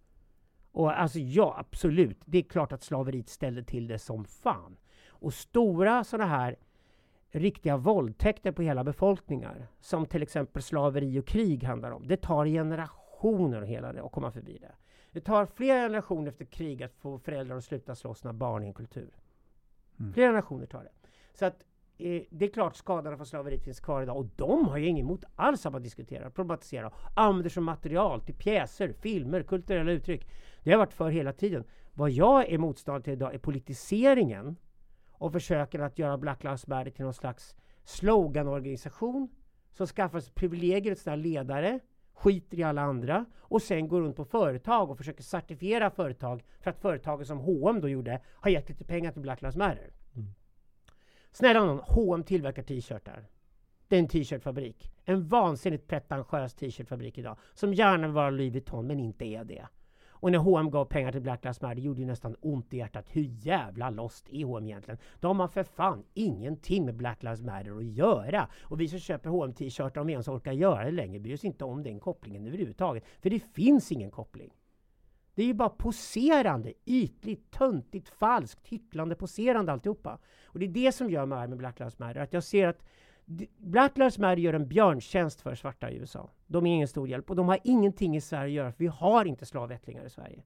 Och 0.72 1.00
alltså 1.00 1.20
ja, 1.20 1.56
absolut. 1.58 2.18
Det 2.26 2.38
är 2.38 2.42
klart 2.42 2.72
att 2.72 2.84
slaveriet 2.84 3.30
ställde 3.30 3.64
till 3.64 3.88
det 3.88 4.00
som 4.00 4.26
fan. 4.26 4.78
Och 5.08 5.34
stora 5.34 6.04
sådana 6.04 6.30
här 6.30 6.56
riktiga 7.32 7.78
våldtäkter 7.78 8.52
på 8.52 8.62
hela 8.62 8.84
befolkningar, 8.84 9.68
som 9.80 10.06
till 10.06 10.24
exempel 10.24 10.62
slaveri 10.62 11.20
och 11.20 11.28
krig 11.28 11.64
handlar 11.64 11.92
om, 11.92 12.08
det 12.08 12.18
tar 12.18 12.46
generationer 12.46 13.62
hela 13.62 13.94
det 13.94 14.04
att 14.04 14.12
komma 14.12 14.32
förbi 14.32 14.58
det. 14.62 14.72
Det 15.12 15.22
tar 15.22 15.46
flera 15.46 15.80
generationer 15.80 16.28
efter 16.28 16.46
krig 16.46 16.84
att 16.84 16.96
få 16.96 17.20
föräldrar 17.20 17.58
att 17.58 17.64
sluta 17.64 17.96
slåss 17.96 18.20
sina 18.20 18.34
barn 18.34 18.64
i 18.64 18.68
en 18.68 18.74
kultur. 18.74 19.10
Mm. 20.00 20.14
Flera 20.14 20.28
generationer 20.28 20.66
tar 20.66 20.84
det. 20.84 21.10
Så 21.34 21.46
att 21.46 21.64
eh, 21.98 22.24
det 22.30 22.46
är 22.46 22.50
klart 22.50 22.76
skadorna 22.76 23.18
från 23.18 23.26
slaveriet 23.26 23.64
finns 23.64 23.80
kvar 23.80 24.02
idag 24.02 24.18
och 24.18 24.26
de 24.36 24.68
har 24.68 24.78
jag 24.78 24.88
inget 24.88 25.04
emot 25.04 25.24
alls 25.36 25.66
att 25.66 25.74
man 25.74 25.84
diskuterar, 25.84 26.30
problematisera 26.30 26.88
och 26.88 26.94
använder 27.16 27.50
som 27.50 27.64
material 27.64 28.22
till 28.22 28.36
pjäser, 28.36 28.94
filmer, 28.94 29.44
kulturella 29.44 29.92
uttryck. 29.92 30.28
Det 30.64 30.72
har 30.72 30.78
varit 30.78 30.94
för 30.94 31.10
hela 31.10 31.34
tiden. 31.34 31.64
Vad 31.94 32.10
jag 32.10 32.50
är 32.50 32.58
motståndare 32.58 33.04
till 33.04 33.14
idag 33.14 33.34
är 33.34 33.38
politiseringen 33.38 34.56
och 35.12 35.32
försöken 35.32 35.82
att 35.82 36.00
göra 36.00 36.18
Black 36.18 36.44
Lives 36.44 36.68
Matter 36.68 36.92
till 36.92 37.04
någon 37.06 37.14
slags 37.14 37.56
sloganorganisation 37.84 39.30
som 39.72 39.88
skaffar 39.88 40.20
sig 40.20 40.34
privilegier 40.34 40.92
åt 40.92 40.98
sina 40.98 41.16
ledare, 41.16 41.80
skiter 42.14 42.60
i 42.60 42.64
alla 42.64 42.82
andra 42.82 43.26
och 43.40 43.62
sen 43.62 43.88
går 43.88 44.02
runt 44.02 44.16
på 44.16 44.26
företag 44.26 44.90
och 44.90 44.98
försöker 44.98 45.24
certifiera 45.24 45.90
företag 45.90 46.44
för 46.60 46.70
att 46.70 46.80
företagen 46.80 47.26
som 47.26 47.40
H&M 47.40 47.82
då 47.82 47.90
gjorde 47.90 48.22
har 48.34 48.52
gett 48.52 48.70
lite 48.70 48.84
pengar 48.84 49.12
till 49.12 49.22
Black 49.22 49.42
Lives 49.42 49.56
Matter. 49.56 49.94
Mm. 50.16 50.34
Snälla 51.32 51.66
någon, 51.66 51.80
H&M 51.80 52.24
tillverkar 52.24 52.64
t-shirtar. 52.64 53.26
Det 53.88 53.96
är 53.96 54.00
en 54.00 54.08
t-shirtfabrik. 54.08 54.92
En 55.06 55.28
vansinnigt 55.28 55.88
pretentiös 55.88 56.54
t-shirtfabrik 56.54 57.18
idag. 57.18 57.38
Som 57.54 57.74
gärna 57.74 58.08
vill 58.08 58.16
vara 58.16 58.30
Louis 58.30 58.54
Vuitton 58.54 58.88
men 58.88 59.00
inte 59.00 59.26
är 59.26 59.44
det. 59.44 59.68
Och 60.22 60.32
när 60.32 60.40
H&M 60.40 60.72
gav 60.72 60.86
pengar 60.86 61.12
till 61.12 61.22
Black 61.22 61.44
Lives 61.44 61.62
Matter 61.62 61.76
det 61.76 61.82
gjorde 61.82 62.02
ju 62.02 62.08
nästan 62.08 62.36
ont 62.42 62.74
i 62.74 62.78
hjärtat. 62.78 63.06
Hur 63.10 63.24
jävla 63.24 63.90
lost 63.90 64.30
är 64.30 64.46
H&M 64.46 64.66
egentligen? 64.66 64.98
De 65.20 65.40
har 65.40 65.48
för 65.48 65.64
fan 65.64 66.04
ingenting 66.14 66.86
med 66.86 66.96
Black 66.96 67.24
Lives 67.24 67.42
Matter 67.42 67.78
att 67.78 67.86
göra. 67.86 68.48
Och 68.62 68.82
vi 68.82 68.88
som 68.88 69.00
köper 69.00 69.30
H&M 69.30 69.54
t-shirtar, 69.54 70.02
om 70.02 70.08
vi 70.08 70.14
ens 70.14 70.28
orkar 70.28 70.52
göra 70.52 70.84
det 70.84 70.92
längre, 70.92 71.20
bryr 71.20 71.34
oss 71.34 71.46
inte 71.46 71.66
om 71.66 71.84
den 71.84 72.00
kopplingen 72.00 72.48
överhuvudtaget. 72.48 73.04
För 73.22 73.30
det 73.30 73.40
finns 73.40 73.92
ingen 73.92 74.12
koppling. 74.12 74.52
Det 75.36 75.44
är 75.44 75.48
ju 75.48 75.54
bara 75.54 75.70
poserande, 75.70 76.74
ytligt, 76.86 77.52
töntigt, 77.52 78.10
falskt, 78.10 78.68
hycklande, 78.68 79.16
poserande 79.16 79.72
alltihopa. 79.72 80.20
Och 80.46 80.60
det 80.60 80.66
är 80.66 80.70
det 80.70 80.92
som 80.92 81.10
gör 81.10 81.26
mig 81.26 81.38
arg 81.38 81.48
med 81.48 81.58
Black 81.58 81.80
Lives 81.80 82.00
Matter. 82.00 82.22
Att 82.22 82.34
jag 82.34 82.44
ser 82.44 82.68
att 82.68 82.84
Black 83.58 83.98
Lives 83.98 84.18
Matter 84.18 84.42
gör 84.42 84.54
en 84.54 84.68
björntjänst 84.68 85.42
för 85.42 85.56
svarta 85.56 85.92
i 85.92 85.96
USA. 85.96 86.30
De 86.48 86.66
är 86.66 86.72
ingen 86.76 86.88
stor 86.88 87.08
hjälp 87.08 87.30
och 87.30 87.36
de 87.36 87.48
har 87.48 87.60
ingenting 87.64 88.16
i 88.16 88.22
Sverige 88.22 88.46
att 88.46 88.56
göra, 88.56 88.72
för 88.72 88.80
vi 88.80 88.88
har 88.88 89.26
inte 89.26 89.46
slavättlingar 89.46 90.06
i 90.06 90.10
Sverige. 90.10 90.44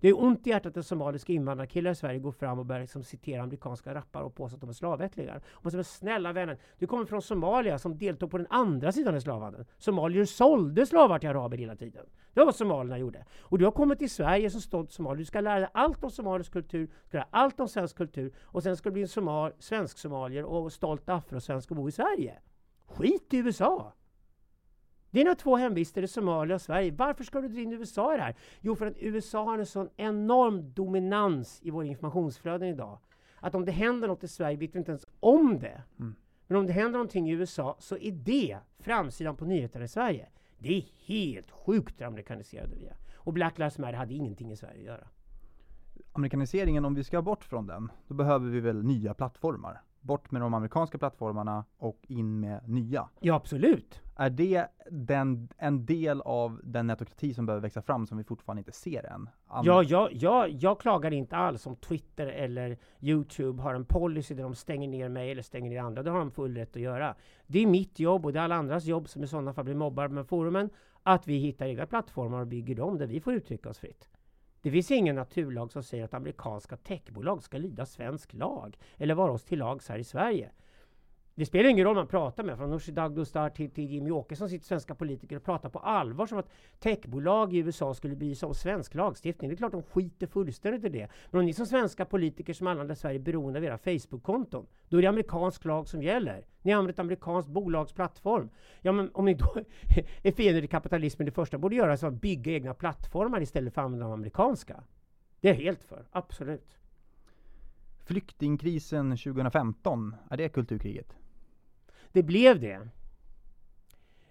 Det 0.00 0.08
är 0.08 0.22
ont 0.22 0.46
i 0.46 0.50
hjärtat 0.50 0.76
att 0.76 0.86
somaliska 0.86 1.32
invandrarkillar 1.32 1.90
i 1.90 1.94
Sverige 1.94 2.18
går 2.18 2.32
fram 2.32 2.58
och 2.58 2.66
börjar 2.66 2.80
liksom 2.80 3.02
citera 3.02 3.42
amerikanska 3.42 3.94
rappare 3.94 4.24
och 4.24 4.34
påstå 4.34 4.54
att 4.54 4.60
de 4.60 4.70
är 4.70 4.74
slavättlingar. 4.74 5.42
Och 5.50 5.64
man 5.64 5.70
säger, 5.70 5.84
snälla 5.84 6.32
vännen, 6.32 6.56
du 6.78 6.86
kommer 6.86 7.04
från 7.04 7.22
Somalia 7.22 7.78
som 7.78 7.98
deltog 7.98 8.30
på 8.30 8.38
den 8.38 8.46
andra 8.50 8.92
sidan 8.92 9.16
i 9.16 9.20
slavhandeln. 9.20 9.66
Somalier 9.78 10.24
sålde 10.24 10.86
slavar 10.86 11.18
till 11.18 11.28
araber 11.28 11.58
hela 11.58 11.76
tiden. 11.76 12.06
Det 12.32 12.40
var 12.40 12.44
vad 12.44 12.54
somalierna 12.54 12.98
gjorde. 12.98 13.24
Och 13.40 13.58
du 13.58 13.64
har 13.64 13.72
kommit 13.72 13.98
till 13.98 14.10
Sverige 14.10 14.50
som 14.50 14.60
stolt 14.60 14.92
somalier. 14.92 15.18
Du 15.18 15.24
ska 15.24 15.40
lära 15.40 15.60
dig 15.60 15.68
allt 15.72 16.04
om 16.04 16.10
somalisk 16.10 16.52
kultur, 16.52 16.86
du 16.86 17.08
ska 17.08 17.18
lära 17.18 17.24
dig 17.24 17.30
allt 17.32 17.60
om 17.60 17.68
svensk 17.68 17.96
kultur 17.96 18.34
och 18.40 18.62
sen 18.62 18.76
ska 18.76 18.88
du 18.88 18.92
bli 18.92 19.02
en 19.02 19.08
somal, 19.08 19.52
svensk 19.58 19.98
somalier 19.98 20.44
och 20.44 20.72
stolt 20.72 21.08
afrosvensk 21.08 21.70
och 21.70 21.76
bo 21.76 21.88
i 21.88 21.92
Sverige. 21.92 22.38
Skit 22.86 23.34
i 23.34 23.36
USA! 23.36 23.92
Dina 25.10 25.34
två 25.34 25.56
hemvister 25.56 26.02
är 26.02 26.06
Somalia 26.06 26.54
och 26.54 26.62
Sverige. 26.62 26.92
Varför 26.92 27.24
ska 27.24 27.40
du 27.40 27.48
dra 27.48 27.60
in 27.60 27.72
USA 27.72 28.14
i 28.14 28.16
det 28.16 28.22
här? 28.22 28.34
Jo, 28.60 28.76
för 28.76 28.86
att 28.86 28.98
USA 28.98 29.44
har 29.44 29.58
en 29.58 29.66
sån 29.66 29.88
enorm 29.96 30.72
dominans 30.72 31.60
i 31.62 31.70
våra 31.70 31.86
informationsflöden 31.86 32.68
idag. 32.68 32.98
Att 33.40 33.54
om 33.54 33.64
det 33.64 33.72
händer 33.72 34.08
något 34.08 34.24
i 34.24 34.28
Sverige 34.28 34.56
vet 34.56 34.74
vi 34.74 34.78
inte 34.78 34.90
ens 34.90 35.06
om 35.20 35.58
det. 35.58 35.82
Mm. 35.98 36.14
Men 36.46 36.58
om 36.58 36.66
det 36.66 36.72
händer 36.72 36.92
någonting 36.92 37.30
i 37.30 37.32
USA 37.32 37.76
så 37.78 37.96
är 37.96 38.12
det 38.12 38.58
framsidan 38.78 39.36
på 39.36 39.44
nyheterna 39.44 39.84
i 39.84 39.88
Sverige. 39.88 40.28
Det 40.58 40.76
är 40.76 40.84
helt 41.06 41.50
sjukt 41.50 42.00
hur 42.00 42.06
amerikaniserade 42.06 42.76
vi 42.76 42.86
är. 42.86 42.96
Och 43.14 43.32
Black 43.32 43.58
Lives 43.58 43.78
Matter 43.78 43.92
hade 43.92 44.14
ingenting 44.14 44.52
i 44.52 44.56
Sverige 44.56 44.78
att 44.78 44.86
göra. 44.86 45.08
Amerikaniseringen, 46.12 46.84
om 46.84 46.94
vi 46.94 47.04
ska 47.04 47.22
bort 47.22 47.44
från 47.44 47.66
den, 47.66 47.90
då 48.06 48.14
behöver 48.14 48.50
vi 48.50 48.60
väl 48.60 48.84
nya 48.84 49.14
plattformar? 49.14 49.82
Bort 50.00 50.30
med 50.30 50.42
de 50.42 50.54
amerikanska 50.54 50.98
plattformarna 50.98 51.64
och 51.78 51.98
in 52.08 52.40
med 52.40 52.68
nya. 52.68 53.08
Ja, 53.20 53.34
absolut. 53.34 54.00
Är 54.16 54.30
det 54.30 54.66
den, 54.90 55.48
en 55.58 55.86
del 55.86 56.20
av 56.20 56.60
den 56.64 56.86
netokrati 56.86 57.34
som 57.34 57.46
behöver 57.46 57.62
växa 57.62 57.82
fram 57.82 58.06
som 58.06 58.18
vi 58.18 58.24
fortfarande 58.24 58.60
inte 58.60 58.72
ser 58.72 59.06
än? 59.06 59.28
An- 59.46 59.64
Ja, 59.64 59.82
jag, 59.82 60.08
jag, 60.12 60.50
jag 60.50 60.80
klagar 60.80 61.10
inte 61.12 61.36
alls 61.36 61.66
om 61.66 61.76
Twitter 61.76 62.26
eller 62.26 62.78
Youtube 63.00 63.62
har 63.62 63.74
en 63.74 63.84
policy 63.84 64.34
där 64.34 64.42
de 64.42 64.54
stänger 64.54 64.88
ner 64.88 65.08
mig 65.08 65.30
eller 65.30 65.42
stänger 65.42 65.70
ner 65.70 65.80
andra. 65.80 66.02
Det 66.02 66.10
har 66.10 66.18
de 66.18 66.30
full 66.30 66.56
rätt 66.56 66.76
att 66.76 66.82
göra. 66.82 67.14
Det 67.46 67.58
är 67.62 67.66
mitt 67.66 67.98
jobb 68.00 68.26
och 68.26 68.32
det 68.32 68.38
är 68.38 68.42
alla 68.44 68.54
andras 68.56 68.84
jobb 68.84 69.08
som 69.08 69.24
i 69.24 69.26
sådana 69.26 69.52
fall 69.52 69.64
blir 69.64 69.74
mobbade 69.74 70.08
med 70.14 70.26
forumen. 70.26 70.70
Att 71.02 71.26
vi 71.28 71.36
hittar 71.38 71.66
egna 71.66 71.86
plattformar 71.86 72.40
och 72.40 72.46
bygger 72.46 72.74
dem 72.74 72.98
där 72.98 73.06
vi 73.06 73.20
får 73.20 73.32
uttrycka 73.34 73.68
oss 73.68 73.78
fritt. 73.78 74.08
Det 74.62 74.70
finns 74.70 74.90
ingen 74.90 75.16
naturlag 75.16 75.72
som 75.72 75.82
säger 75.82 76.04
att 76.04 76.14
amerikanska 76.14 76.76
techbolag 76.76 77.42
ska 77.42 77.58
lyda 77.58 77.86
svensk 77.86 78.32
lag 78.32 78.78
eller 78.96 79.14
vara 79.14 79.32
oss 79.32 79.44
till 79.44 79.58
lags 79.58 79.88
här 79.88 79.98
i 79.98 80.04
Sverige. 80.04 80.50
Det 81.40 81.46
spelar 81.46 81.70
ingen 81.70 81.84
roll 81.84 81.94
man 81.94 82.06
pratar 82.06 82.42
med, 82.44 82.56
från 82.56 82.70
Nooshi 82.70 82.92
Dadgostar 82.92 83.50
till, 83.50 83.70
till 83.70 83.84
Jimmy 83.84 84.10
Åkesson 84.10 84.48
sitter 84.48 84.66
svenska 84.66 84.94
politiker 84.94 85.36
och 85.36 85.44
pratar 85.44 85.68
på 85.68 85.78
allvar 85.78 86.26
som 86.26 86.38
att 86.38 86.50
techbolag 86.78 87.54
i 87.54 87.58
USA 87.58 87.94
skulle 87.94 88.16
bry 88.16 88.34
sig 88.34 88.46
om 88.46 88.54
svensk 88.54 88.94
lagstiftning. 88.94 89.50
Det 89.50 89.54
är 89.54 89.56
klart 89.56 89.72
de 89.72 89.82
skiter 89.82 90.26
fullständigt 90.26 90.84
i 90.84 90.88
det. 90.88 91.08
Men 91.30 91.38
om 91.38 91.46
ni 91.46 91.52
som 91.52 91.66
svenska 91.66 92.04
politiker 92.04 92.52
som 92.52 92.66
använder 92.66 92.94
Sverige 92.94 93.18
är 93.18 93.22
beroende 93.22 93.58
av 93.58 93.64
era 93.64 93.78
Facebook-konton, 93.78 94.66
då 94.88 94.98
är 94.98 95.02
det 95.02 95.08
amerikansk 95.08 95.64
lag 95.64 95.88
som 95.88 96.02
gäller. 96.02 96.44
Ni 96.62 96.72
använder 96.72 96.92
ett 96.92 96.98
amerikanskt 96.98 97.50
bolags 97.50 97.92
plattform. 97.92 98.50
Ja, 98.80 98.92
men 98.92 99.10
om 99.14 99.24
ni 99.24 99.34
då 99.34 99.54
är 100.22 100.32
fiender 100.32 100.60
till 100.60 100.70
kapitalismen, 100.70 101.26
det 101.26 101.32
första 101.32 101.58
borde 101.58 101.76
göra 101.76 101.92
är 101.92 102.04
att 102.04 102.14
bygga 102.14 102.52
egna 102.52 102.74
plattformar 102.74 103.40
istället 103.40 103.74
för 103.74 103.80
att 103.80 103.84
använda 103.84 104.06
de 104.06 104.12
amerikanska. 104.12 104.82
Det 105.40 105.48
är 105.48 105.54
jag 105.54 105.60
helt 105.60 105.84
för, 105.84 106.06
absolut. 106.10 106.78
Flyktingkrisen 108.04 109.10
2015, 109.10 110.16
är 110.30 110.36
det 110.36 110.48
kulturkriget? 110.48 111.19
Det 112.12 112.22
blev 112.22 112.60
det. 112.60 112.88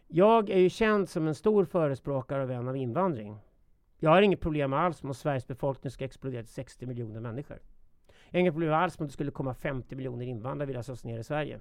Jag 0.07 0.49
är 0.49 0.57
ju 0.57 0.69
känd 0.69 1.09
som 1.09 1.27
en 1.27 1.35
stor 1.35 1.65
förespråkare 1.65 2.43
och 2.43 2.49
vän 2.49 2.67
av 2.67 2.77
invandring. 2.77 3.37
Jag 3.97 4.09
har 4.09 4.21
inget 4.21 4.41
problem 4.41 4.73
alls 4.73 5.03
med 5.03 5.09
att 5.09 5.17
Sveriges 5.17 5.47
befolkning 5.47 5.91
ska 5.91 6.05
explodera 6.05 6.43
till 6.43 6.53
60 6.53 6.85
miljoner 6.85 7.19
människor. 7.19 7.59
Jag 8.29 8.37
har 8.37 8.39
inget 8.39 8.53
problem 8.53 8.73
alls 8.73 8.99
med 8.99 9.05
att 9.05 9.09
det 9.09 9.13
skulle 9.13 9.31
komma 9.31 9.53
50 9.53 9.95
miljoner 9.95 10.25
invandrare 10.25 10.67
vilja 10.67 10.83
slås 10.83 11.03
ner 11.03 11.19
i 11.19 11.23
Sverige. 11.23 11.59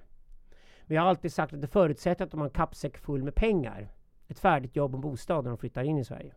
Men 0.85 0.95
jag 0.95 1.01
har 1.01 1.09
alltid 1.09 1.33
sagt 1.33 1.53
att 1.53 1.61
det 1.61 1.67
förutsätter 1.67 2.25
att 2.25 2.31
de 2.31 2.39
har 2.39 2.47
en 2.47 2.53
kappsäck 2.53 2.97
full 2.97 3.23
med 3.23 3.35
pengar, 3.35 3.91
ett 4.27 4.39
färdigt 4.39 4.75
jobb 4.75 4.95
och 4.95 5.01
bostad 5.01 5.43
när 5.43 5.51
de 5.51 5.57
flyttar 5.57 5.83
in 5.83 5.97
i 5.97 6.05
Sverige. 6.05 6.33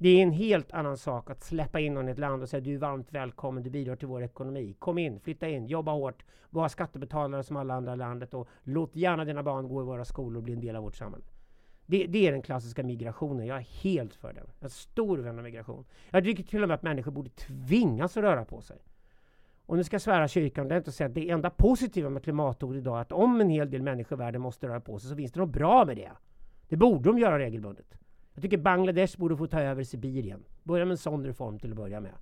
Det 0.00 0.08
är 0.08 0.22
en 0.22 0.32
helt 0.32 0.72
annan 0.72 0.96
sak 0.96 1.30
att 1.30 1.42
släppa 1.42 1.80
in 1.80 1.94
någon 1.94 2.08
i 2.08 2.12
ett 2.12 2.18
land 2.18 2.42
och 2.42 2.48
säga 2.48 2.60
du 2.60 2.74
är 2.74 2.78
varmt 2.78 3.12
välkommen, 3.12 3.62
du 3.62 3.70
bidrar 3.70 3.96
till 3.96 4.08
vår 4.08 4.22
ekonomi. 4.22 4.74
Kom 4.78 4.98
in, 4.98 5.20
flytta 5.20 5.48
in, 5.48 5.66
jobba 5.66 5.92
hårt, 5.92 6.24
var 6.50 6.68
skattebetalare 6.68 7.42
som 7.42 7.56
alla 7.56 7.74
andra 7.74 7.92
i 7.92 7.96
landet 7.96 8.34
och 8.34 8.48
låt 8.62 8.96
gärna 8.96 9.24
dina 9.24 9.42
barn 9.42 9.68
gå 9.68 9.82
i 9.82 9.84
våra 9.84 10.04
skolor 10.04 10.36
och 10.36 10.42
bli 10.42 10.52
en 10.52 10.60
del 10.60 10.76
av 10.76 10.82
vårt 10.82 10.96
samhälle. 10.96 11.24
Det, 11.86 12.06
det, 12.06 12.26
är 12.26 12.32
den 12.32 12.42
klassiska 12.42 12.82
migrationen. 12.82 13.46
Jag 13.46 13.58
är 13.58 13.82
helt 13.82 14.14
för 14.14 14.32
den. 14.32 14.46
Jag 14.60 14.64
är 14.64 14.72
stor 14.72 15.18
vän 15.18 15.38
av 15.38 15.44
migration. 15.44 15.84
Jag 16.10 16.24
tycker 16.24 16.42
till 16.42 16.62
och 16.62 16.68
med 16.68 16.74
att 16.74 16.82
människor 16.82 17.10
borde 17.10 17.30
tvingas 17.30 18.16
att 18.16 18.22
röra 18.22 18.44
på 18.44 18.60
sig. 18.60 18.78
Och 19.66 19.76
nu 19.76 19.84
ska 19.84 19.94
jag 19.94 20.02
svära 20.02 20.28
kyrkan 20.28 20.66
ordentligt 20.66 20.88
och 20.88 20.94
säga 20.94 21.08
att 21.08 21.14
det 21.14 21.30
enda 21.30 21.50
positiva 21.50 22.10
med 22.10 22.22
klimatord 22.22 22.76
idag 22.76 22.96
är 22.96 23.00
att 23.02 23.12
om 23.12 23.40
en 23.40 23.50
hel 23.50 23.70
del 23.70 23.82
människor 23.82 24.18
i 24.18 24.20
världen 24.20 24.40
måste 24.40 24.68
röra 24.68 24.80
på 24.80 24.98
sig 24.98 25.10
så 25.10 25.16
finns 25.16 25.32
det 25.32 25.40
något 25.40 25.52
bra 25.52 25.84
med 25.84 25.96
det. 25.96 26.10
Det 26.68 26.76
borde 26.76 27.08
de 27.08 27.18
göra 27.18 27.38
regelbundet. 27.38 27.98
Jag 28.38 28.42
tycker 28.42 28.58
Bangladesh 28.58 29.18
borde 29.18 29.36
få 29.36 29.46
ta 29.46 29.60
över 29.60 29.82
Sibirien. 29.82 30.44
Börja 30.62 30.84
med 30.84 30.90
en 30.90 30.98
sån 30.98 31.26
reform 31.26 31.58
till 31.58 31.70
att 31.70 31.76
börja 31.76 32.00
med. 32.00 32.12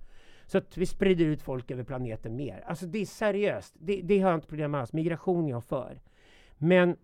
Så 0.45 0.57
att 0.57 0.77
vi 0.77 0.85
sprider 0.85 1.25
ut 1.25 1.41
folk 1.41 1.71
över 1.71 1.83
planeten 1.83 2.35
mer. 2.35 2.63
Alltså 2.67 2.85
det 2.85 2.99
är 2.99 3.05
seriöst. 3.05 3.75
Det, 3.79 4.01
det 4.01 4.19
har 4.19 4.29
jag 4.29 4.37
inte 4.37 4.47
problem 4.47 4.71
med 4.71 4.81
alls. 4.81 4.93
Migration 4.93 5.45
är 5.45 5.49
jag 5.49 5.63
för. 5.63 6.01
Men 6.57 6.97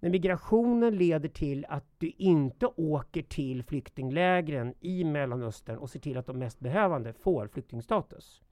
när 0.00 0.10
migrationen 0.10 0.96
leder 0.96 1.28
till 1.28 1.66
att 1.68 1.84
du 1.98 2.12
inte 2.16 2.66
åker 2.66 3.22
till 3.22 3.62
flyktinglägren 3.62 4.74
i 4.80 5.04
Mellanöstern 5.04 5.78
och 5.78 5.90
ser 5.90 6.00
till 6.00 6.18
att 6.18 6.26
de 6.26 6.38
mest 6.38 6.60
behövande 6.60 7.12
får 7.12 7.46
flyktingstatus. 7.46 8.42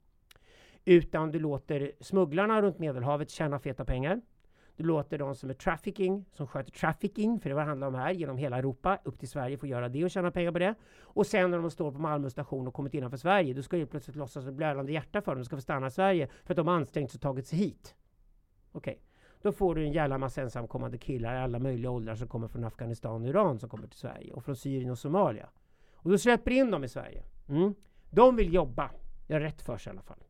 Utan 0.85 1.31
du 1.31 1.39
låter 1.39 1.91
smugglarna 1.99 2.61
runt 2.61 2.79
Medelhavet 2.79 3.29
tjäna 3.29 3.59
feta 3.59 3.85
pengar. 3.85 4.21
Du 4.77 4.83
låter 4.83 5.17
de 5.17 5.35
som 5.35 5.49
är 5.49 5.53
trafficking, 5.53 6.25
som 6.31 6.47
sköter 6.47 6.71
trafficking, 6.71 7.39
för 7.39 7.49
det 7.49 7.55
var 7.55 7.61
det 7.61 7.67
handlar 7.67 7.87
om 7.87 7.95
här, 7.95 8.11
genom 8.11 8.37
hela 8.37 8.57
Europa, 8.57 8.99
upp 9.03 9.19
till 9.19 9.29
Sverige, 9.29 9.57
få 9.57 9.67
göra 9.67 9.89
det 9.89 10.03
och 10.03 10.11
tjäna 10.11 10.31
pengar 10.31 10.51
på 10.51 10.59
det. 10.59 10.75
Och 11.01 11.27
sen 11.27 11.51
när 11.51 11.57
de 11.57 11.71
står 11.71 11.91
på 11.91 11.99
Malmö 11.99 12.29
station 12.29 12.67
och 12.67 12.73
kommit 12.73 12.93
innanför 12.93 13.17
Sverige, 13.17 13.53
då 13.53 13.61
ska 13.61 13.77
ju 13.77 13.85
plötsligt 13.85 14.15
låtsas 14.15 14.45
ett 14.45 14.53
blödande 14.53 14.93
hjärta 14.93 15.21
för 15.21 15.31
dem, 15.31 15.39
de 15.39 15.45
ska 15.45 15.55
få 15.55 15.61
stanna 15.61 15.87
i 15.87 15.91
Sverige 15.91 16.27
för 16.45 16.53
att 16.53 16.57
de 16.57 16.67
har 16.67 16.75
ansträngt 16.75 17.11
sig 17.11 17.17
och 17.17 17.21
tagit 17.21 17.47
sig 17.47 17.59
hit. 17.59 17.95
Okej. 18.71 18.91
Okay. 18.91 19.03
Då 19.41 19.51
får 19.51 19.75
du 19.75 19.83
en 19.83 19.91
jävla 19.91 20.17
massa 20.17 20.41
ensamkommande 20.41 20.97
killar 20.97 21.35
i 21.35 21.37
alla 21.37 21.59
möjliga 21.59 21.91
åldrar 21.91 22.15
som 22.15 22.27
kommer 22.27 22.47
från 22.47 22.63
Afghanistan 22.63 23.21
och 23.21 23.27
Iran 23.27 23.59
som 23.59 23.69
kommer 23.69 23.87
till 23.87 23.99
Sverige 23.99 24.33
och 24.33 24.43
från 24.43 24.55
Syrien 24.55 24.89
och 24.89 24.99
Somalia. 24.99 25.49
Och 25.93 26.09
då 26.09 26.17
släpper 26.17 26.51
in 26.51 26.71
dem 26.71 26.83
i 26.83 26.87
Sverige. 26.87 27.23
Mm. 27.49 27.73
De 28.09 28.35
vill 28.35 28.53
jobba. 28.53 28.91
göra 29.27 29.43
rätt 29.43 29.61
för 29.61 29.77
sig 29.77 29.89
i 29.89 29.93
alla 29.93 30.01
fall. 30.01 30.23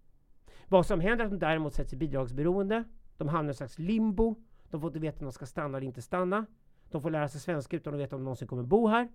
Vad 0.67 0.85
som 0.85 0.99
händer 0.99 1.25
är 1.25 1.25
att 1.25 1.31
de 1.31 1.39
däremot 1.39 1.73
sätts 1.73 1.93
i 1.93 1.95
bidragsberoende. 1.95 2.83
De 3.17 3.27
hamnar 3.27 3.49
i 3.49 3.51
en 3.51 3.55
slags 3.55 3.79
limbo. 3.79 4.35
De 4.69 4.81
får 4.81 4.87
inte 4.89 4.99
veta 4.99 5.19
om 5.19 5.25
de 5.25 5.31
ska 5.31 5.45
stanna 5.45 5.77
eller 5.77 5.87
inte 5.87 6.01
stanna. 6.01 6.45
De 6.91 7.01
får 7.01 7.09
lära 7.09 7.27
sig 7.27 7.41
svenska 7.41 7.77
utan 7.77 7.93
att 7.93 7.99
veta 7.99 8.15
om 8.15 8.21
de 8.21 8.23
någonsin 8.23 8.47
kommer 8.47 8.63
bo 8.63 8.87
här. 8.87 9.09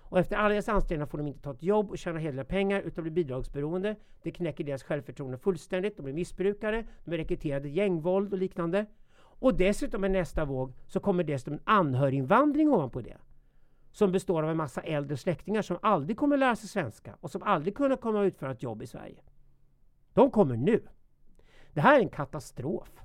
Och 0.00 0.18
efter 0.18 0.36
alla 0.36 0.48
deras 0.48 0.68
ansträngningar 0.68 1.06
får 1.06 1.18
de 1.18 1.26
inte 1.26 1.40
ta 1.40 1.50
ett 1.50 1.62
jobb 1.62 1.90
och 1.90 1.98
tjäna 1.98 2.18
hederliga 2.18 2.44
pengar 2.44 2.80
utan 2.80 3.04
blir 3.04 3.12
bidragsberoende. 3.12 3.96
Det 4.22 4.30
knäcker 4.30 4.64
deras 4.64 4.82
självförtroende 4.82 5.38
fullständigt. 5.38 5.96
De 5.96 6.02
blir 6.02 6.14
missbrukare, 6.14 6.86
de 7.04 7.12
är 7.12 7.16
rekryterade 7.16 7.68
gängvåld 7.68 8.32
och 8.32 8.38
liknande. 8.38 8.86
Och 9.16 9.54
dessutom 9.56 10.04
i 10.04 10.08
nästa 10.08 10.44
våg 10.44 10.72
så 10.86 11.00
kommer 11.00 11.24
dessutom 11.24 11.52
en 11.54 11.60
anhöriginvandring 11.64 12.68
ovanpå 12.68 13.00
det. 13.00 13.16
Som 13.90 14.12
består 14.12 14.42
av 14.42 14.50
en 14.50 14.56
massa 14.56 14.80
äldre 14.80 15.16
släktingar 15.16 15.62
som 15.62 15.78
aldrig 15.82 16.16
kommer 16.16 16.36
lära 16.36 16.56
sig 16.56 16.68
svenska 16.68 17.16
och 17.20 17.30
som 17.30 17.42
aldrig 17.42 17.76
kommer 17.76 17.96
komma 17.96 18.20
och 18.20 18.24
utföra 18.24 18.52
ett 18.52 18.62
jobb 18.62 18.82
i 18.82 18.86
Sverige. 18.86 19.22
De 20.12 20.30
kommer 20.30 20.56
nu. 20.56 20.82
Det 21.72 21.80
här 21.80 21.96
är 21.96 22.02
en 22.02 22.08
katastrof. 22.08 23.02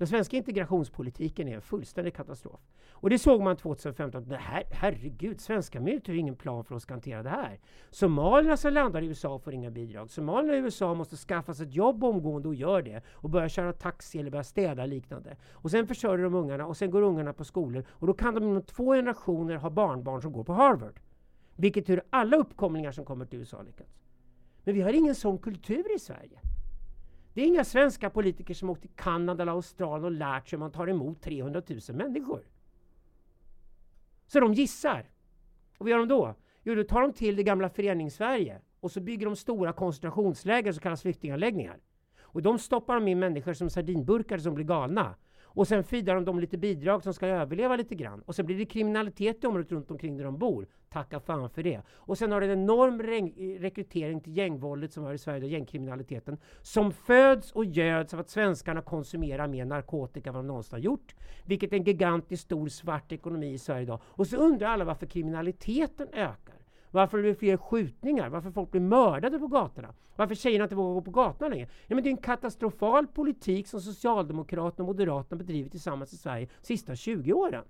Den 0.00 0.06
svenska 0.06 0.36
integrationspolitiken 0.36 1.48
är 1.48 1.54
en 1.54 1.60
fullständig 1.62 2.14
katastrof. 2.14 2.60
Och 2.90 3.10
det 3.10 3.18
såg 3.18 3.40
man 3.40 3.56
2015. 3.56 4.28
Det 4.28 4.36
här, 4.36 4.62
herregud, 4.70 5.40
svenska 5.40 5.78
myndigheter 5.80 6.12
har 6.12 6.18
ingen 6.18 6.36
plan 6.36 6.64
för 6.64 6.74
att 6.74 6.90
hantera 6.90 7.22
det 7.22 7.28
här. 7.28 7.60
Somalierna 7.90 8.56
som 8.56 8.72
landar 8.72 9.02
i 9.02 9.06
USA 9.06 9.38
får 9.38 9.54
inga 9.54 9.70
bidrag. 9.70 10.10
Somalierna 10.10 10.56
i 10.56 10.60
USA 10.60 10.94
måste 10.94 11.16
skaffa 11.16 11.54
sig 11.54 11.66
ett 11.66 11.74
jobb 11.74 12.04
omgående 12.04 12.48
och 12.48 12.54
gör 12.54 12.82
det. 12.82 13.02
Och 13.10 13.30
börja 13.30 13.48
köra 13.48 13.72
taxi 13.72 14.18
eller 14.18 14.30
börja 14.30 14.44
städa 14.44 14.86
liknande. 14.86 15.36
Och 15.52 15.70
sen 15.70 15.86
försörjer 15.86 16.24
de 16.24 16.34
ungarna 16.34 16.66
och 16.66 16.76
sen 16.76 16.90
går 16.90 17.02
ungarna 17.02 17.32
på 17.32 17.44
skolor. 17.44 17.84
Och 17.90 18.06
då 18.06 18.14
kan 18.14 18.34
de 18.34 18.44
inom 18.44 18.62
två 18.62 18.92
generationer 18.94 19.56
ha 19.56 19.70
barnbarn 19.70 20.22
som 20.22 20.32
går 20.32 20.44
på 20.44 20.52
Harvard. 20.52 21.00
Vilket 21.56 21.88
hur 21.88 22.02
alla 22.10 22.36
uppkomlingar 22.36 22.92
som 22.92 23.04
kommer 23.04 23.24
till 23.24 23.38
USA 23.38 23.62
lyckats. 23.62 24.00
Men 24.64 24.74
vi 24.74 24.80
har 24.80 24.92
ingen 24.92 25.14
sån 25.14 25.38
kultur 25.38 25.96
i 25.96 25.98
Sverige. 25.98 26.40
Det 27.34 27.42
är 27.42 27.46
inga 27.46 27.64
svenska 27.64 28.10
politiker 28.10 28.54
som 28.54 28.70
åkt 28.70 28.80
till 28.80 28.90
Kanada 28.96 29.42
eller 29.42 29.52
Australien 29.52 30.04
och 30.04 30.10
lärt 30.10 30.48
sig 30.48 30.56
hur 30.56 30.60
man 30.60 30.72
tar 30.72 30.86
emot 30.86 31.22
300 31.22 31.62
000 31.68 31.80
människor. 31.96 32.42
Så 34.26 34.40
de 34.40 34.54
gissar. 34.54 35.10
Och 35.78 35.86
vad 35.86 35.90
gör 35.90 35.98
de 35.98 36.08
då? 36.08 36.34
Jo, 36.62 36.74
då 36.74 36.84
tar 36.84 37.02
de 37.02 37.12
till 37.12 37.36
det 37.36 37.42
gamla 37.42 37.68
förenings-Sverige 37.68 38.60
och 38.80 38.92
så 38.92 39.00
bygger 39.00 39.26
de 39.26 39.36
stora 39.36 39.72
koncentrationsläger 39.72 40.72
som 40.72 40.80
kallas 40.80 41.02
flyktinganläggningar. 41.02 41.78
Och 42.20 42.42
de 42.42 42.58
stoppar 42.58 42.94
de 42.94 43.08
in 43.08 43.18
människor 43.18 43.52
som 43.52 43.70
sardinburkar 43.70 44.38
som 44.38 44.54
blir 44.54 44.64
galna. 44.64 45.14
Och 45.54 45.68
sen 45.68 45.84
fidar 45.84 46.14
de 46.14 46.24
dem 46.24 46.40
lite 46.40 46.58
bidrag 46.58 47.02
som 47.02 47.14
ska 47.14 47.26
överleva 47.26 47.76
lite 47.76 47.94
grann. 47.94 48.22
Och 48.26 48.34
sen 48.34 48.46
blir 48.46 48.58
det 48.58 48.64
kriminalitet 48.64 49.44
i 49.44 49.46
området 49.46 49.72
runt 49.72 49.90
omkring 49.90 50.16
där 50.16 50.24
de 50.24 50.38
bor. 50.38 50.66
Tacka 50.88 51.20
fan 51.20 51.50
för 51.50 51.62
det. 51.62 51.80
Och 51.90 52.18
sen 52.18 52.32
har 52.32 52.40
det 52.40 52.46
en 52.46 52.60
enorm 52.60 53.02
rekrytering 53.60 54.20
till 54.20 54.36
gängvåldet 54.36 54.92
som 54.92 55.04
har 55.04 55.12
i 55.12 55.18
Sverige, 55.18 55.48
gängkriminaliteten, 55.48 56.38
som 56.62 56.92
föds 56.92 57.52
och 57.52 57.64
göds 57.64 58.14
av 58.14 58.20
att 58.20 58.30
svenskarna 58.30 58.82
konsumerar 58.82 59.48
mer 59.48 59.64
narkotika 59.64 60.30
än 60.30 60.34
vad 60.34 60.44
de 60.44 60.46
någonsin 60.46 60.72
har 60.72 60.80
gjort. 60.80 61.14
Vilket 61.44 61.72
är 61.72 61.76
en 61.76 61.84
gigantiskt 61.84 62.44
stor 62.44 62.68
svart 62.68 63.12
ekonomi 63.12 63.52
i 63.52 63.58
Sverige 63.58 63.82
idag. 63.82 64.00
Och 64.04 64.26
så 64.26 64.36
undrar 64.36 64.68
alla 64.68 64.84
varför 64.84 65.06
kriminaliteten 65.06 66.08
ökar. 66.12 66.59
Varför 66.90 67.16
det 67.16 67.22
blir 67.22 67.34
fler 67.34 67.56
skjutningar? 67.56 68.28
Varför 68.28 68.50
folk 68.50 68.70
blir 68.70 68.80
mördade 68.80 69.38
på 69.38 69.46
gatorna? 69.46 69.94
Varför 70.16 70.34
tjejerna 70.34 70.64
inte 70.64 70.74
vågar 70.74 70.94
gå 70.94 71.02
på 71.02 71.10
gatorna 71.10 71.48
längre? 71.48 71.68
Ja, 71.86 71.94
men 71.94 72.04
det 72.04 72.10
är 72.10 72.12
en 72.12 72.16
katastrofal 72.16 73.06
politik 73.06 73.66
som 73.66 73.80
Socialdemokraterna 73.80 74.82
och 74.82 74.86
Moderaterna 74.86 75.38
bedrivit 75.38 75.70
tillsammans 75.70 76.12
i 76.12 76.16
Sverige 76.16 76.48
de 76.60 76.66
sista 76.66 76.96
20 76.96 77.32
åren. 77.32 77.64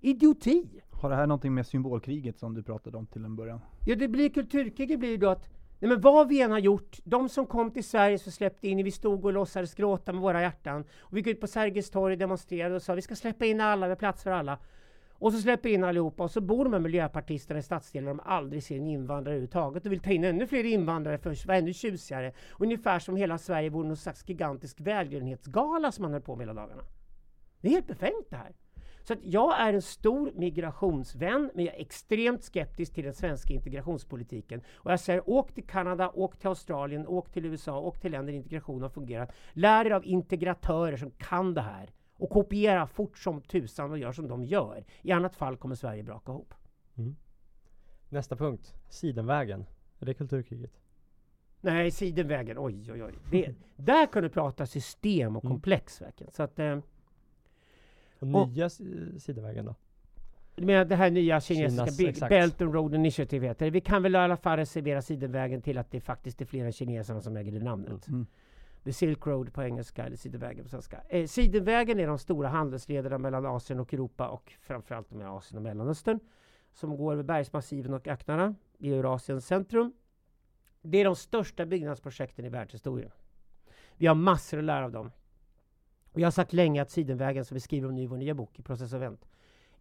Idioti! 0.00 0.82
Har 0.90 1.10
det 1.10 1.16
här 1.16 1.26
någonting 1.26 1.54
med 1.54 1.66
symbolkriget 1.66 2.38
som 2.38 2.54
du 2.54 2.62
pratade 2.62 2.96
om 2.96 3.06
till 3.06 3.24
en 3.24 3.36
början? 3.36 3.60
Ja, 3.86 3.94
det 3.94 4.08
blir 4.08 4.28
kulturkriget 4.28 4.98
blir 4.98 5.18
då 5.18 5.28
att 5.28 5.48
Nej, 5.78 5.88
men 5.88 6.00
vad 6.00 6.28
vi 6.28 6.40
än 6.40 6.50
har 6.50 6.58
gjort, 6.58 6.98
de 7.04 7.28
som 7.28 7.46
kom 7.46 7.70
till 7.70 7.84
Sverige 7.84 8.18
så 8.18 8.30
släppte 8.30 8.68
in, 8.68 8.84
vi 8.84 8.90
stod 8.90 9.24
och 9.24 9.32
låtsades 9.32 9.74
gråta 9.74 10.12
med 10.12 10.22
våra 10.22 10.42
hjärtan. 10.42 10.84
Och 11.00 11.16
vi 11.16 11.20
gick 11.20 11.26
ut 11.26 11.40
på 11.40 11.46
Sergels 11.46 11.90
torg 11.90 12.12
och 12.12 12.18
demonstrerade 12.18 12.74
och 12.74 12.82
sa 12.82 12.94
vi 12.94 13.02
ska 13.02 13.14
släppa 13.14 13.44
in 13.44 13.60
alla, 13.60 13.86
vi 13.86 13.90
har 13.90 13.96
plats 13.96 14.22
för 14.22 14.30
alla. 14.30 14.58
Och 15.18 15.32
så 15.32 15.38
släpper 15.38 15.68
in 15.68 15.84
allihopa 15.84 16.22
och 16.22 16.30
så 16.30 16.40
bor 16.40 16.64
de 16.64 16.72
här 16.72 16.80
miljöpartisterna 16.80 17.60
i 17.60 17.62
stadsdelar 17.62 18.08
de 18.08 18.20
aldrig 18.24 18.62
ser 18.62 18.76
en 18.76 18.86
invandrare 18.86 19.34
överhuvudtaget 19.34 19.86
och 19.86 19.92
vill 19.92 20.00
ta 20.00 20.10
in 20.10 20.24
ännu 20.24 20.46
fler 20.46 20.64
invandrare 20.64 21.18
för 21.18 21.30
att 21.30 21.46
vara 21.46 21.58
ännu 21.58 21.72
tjusigare. 21.72 22.32
Ungefär 22.58 22.98
som 22.98 23.16
hela 23.16 23.38
Sverige 23.38 23.70
vore 23.70 23.88
någon 23.88 23.96
slags 23.96 24.28
gigantisk 24.28 24.80
välgörenhetsgala 24.80 25.92
som 25.92 26.02
man 26.02 26.12
höll 26.12 26.22
på 26.22 26.36
med 26.36 26.46
hela 26.46 26.60
dagarna. 26.60 26.82
Det 27.60 27.68
är 27.68 27.72
helt 27.72 27.86
befängt 27.86 28.30
det 28.30 28.36
här. 28.36 28.54
Så 29.02 29.12
att 29.12 29.18
jag 29.22 29.60
är 29.60 29.72
en 29.72 29.82
stor 29.82 30.32
migrationsvän, 30.34 31.50
men 31.54 31.64
jag 31.64 31.74
är 31.74 31.80
extremt 31.80 32.44
skeptisk 32.44 32.94
till 32.94 33.04
den 33.04 33.14
svenska 33.14 33.54
integrationspolitiken. 33.54 34.60
Och 34.74 34.92
jag 34.92 35.00
säger 35.00 35.30
åk 35.30 35.54
till 35.54 35.66
Kanada, 35.66 36.10
åk 36.14 36.38
till 36.38 36.48
Australien, 36.48 37.06
åk 37.06 37.32
till 37.32 37.46
USA, 37.46 37.78
åk 37.78 38.00
till 38.00 38.12
länder 38.12 38.32
där 38.32 38.38
integration 38.38 38.82
har 38.82 38.88
fungerat. 38.88 39.32
Lär 39.52 39.84
er 39.84 39.90
av 39.90 40.04
integratörer 40.04 40.96
som 40.96 41.10
kan 41.10 41.54
det 41.54 41.60
här 41.60 41.90
och 42.16 42.30
kopiera 42.30 42.86
fort 42.86 43.18
som 43.18 43.40
tusan 43.40 43.90
och 43.90 43.98
gör 43.98 44.12
som 44.12 44.28
de 44.28 44.44
gör. 44.44 44.84
I 45.02 45.12
annat 45.12 45.36
fall 45.36 45.56
kommer 45.56 45.74
Sverige 45.74 46.02
braka 46.02 46.32
ihop. 46.32 46.54
Mm. 46.94 47.16
Nästa 48.08 48.36
punkt, 48.36 48.74
Sidenvägen. 48.88 49.66
Är 50.00 50.06
det 50.06 50.14
kulturkriget? 50.14 50.70
Nej, 51.60 51.90
Sidenvägen, 51.90 52.58
oj 52.58 52.92
oj 52.92 53.04
oj. 53.04 53.14
Det, 53.30 53.54
där 53.76 54.06
kan 54.06 54.22
du 54.22 54.28
prata 54.28 54.66
system 54.66 55.36
och 55.36 55.44
mm. 55.44 55.54
komplex 55.54 56.00
verkligen. 56.02 56.32
Så 56.32 56.42
att, 56.42 56.58
eh, 56.58 56.78
Och 58.20 58.48
nya 58.48 58.66
s- 58.66 58.80
sidenvägen 59.18 59.64
då? 59.64 59.74
Du 60.54 60.64
menar 60.66 60.84
det 60.84 60.96
här 60.96 61.10
nya 61.10 61.40
kinesiska 61.40 61.86
Kinas. 61.86 62.28
Belt 62.28 62.60
and 62.62 62.74
Road 62.74 62.94
Initiative 62.94 63.46
heter 63.46 63.64
det. 63.64 63.70
Vi 63.70 63.80
kan 63.80 64.02
väl 64.02 64.14
i 64.14 64.18
alla 64.18 64.36
fall 64.36 64.56
reservera 64.58 65.02
sidenvägen 65.02 65.62
till 65.62 65.78
att 65.78 65.90
det 65.90 66.00
faktiskt 66.00 66.40
är 66.40 66.44
fler 66.44 66.64
än 66.64 66.72
kineserna 66.72 67.20
som 67.20 67.36
äger 67.36 67.52
det 67.52 67.64
namnet. 67.64 68.08
Mm. 68.08 68.26
The 68.86 68.92
Silk 68.92 69.26
Road 69.26 69.52
på 69.52 69.62
engelska 69.62 70.06
eller 70.06 70.16
Sidenvägen 70.16 70.64
på 70.64 70.68
svenska. 70.68 71.02
Eh, 71.08 71.26
Sidenvägen 71.26 72.00
är 72.00 72.06
de 72.06 72.18
stora 72.18 72.48
handelslederna 72.48 73.18
mellan 73.18 73.46
Asien 73.46 73.80
och 73.80 73.94
Europa 73.94 74.28
och 74.28 74.52
framförallt 74.60 75.10
med 75.10 75.30
Asien 75.30 75.56
och 75.56 75.62
Mellanöstern. 75.62 76.20
Som 76.72 76.96
går 76.96 77.12
över 77.12 77.22
bergsmassiven 77.22 77.94
och 77.94 78.08
öknarna 78.08 78.54
i 78.78 78.92
Eurasiens 78.92 79.46
centrum. 79.46 79.92
Det 80.82 80.98
är 80.98 81.04
de 81.04 81.16
största 81.16 81.66
byggnadsprojekten 81.66 82.44
i 82.44 82.48
världshistorien. 82.48 83.10
Vi 83.96 84.06
har 84.06 84.14
massor 84.14 84.58
att 84.58 84.64
lära 84.64 84.84
av 84.84 84.92
dem. 84.92 85.10
Och 86.12 86.20
jag 86.20 86.26
har 86.26 86.30
sagt 86.30 86.52
länge 86.52 86.82
att 86.82 86.90
Sidenvägen, 86.90 87.44
som 87.44 87.54
vi 87.54 87.60
skriver 87.60 87.88
om 87.88 87.94
nu 87.94 88.02
i 88.02 88.06
vår 88.06 88.16
nya 88.16 88.34
bok 88.34 88.58
i 88.58 88.62
Process 88.62 88.92
of 88.92 88.96
Event, 88.96 89.28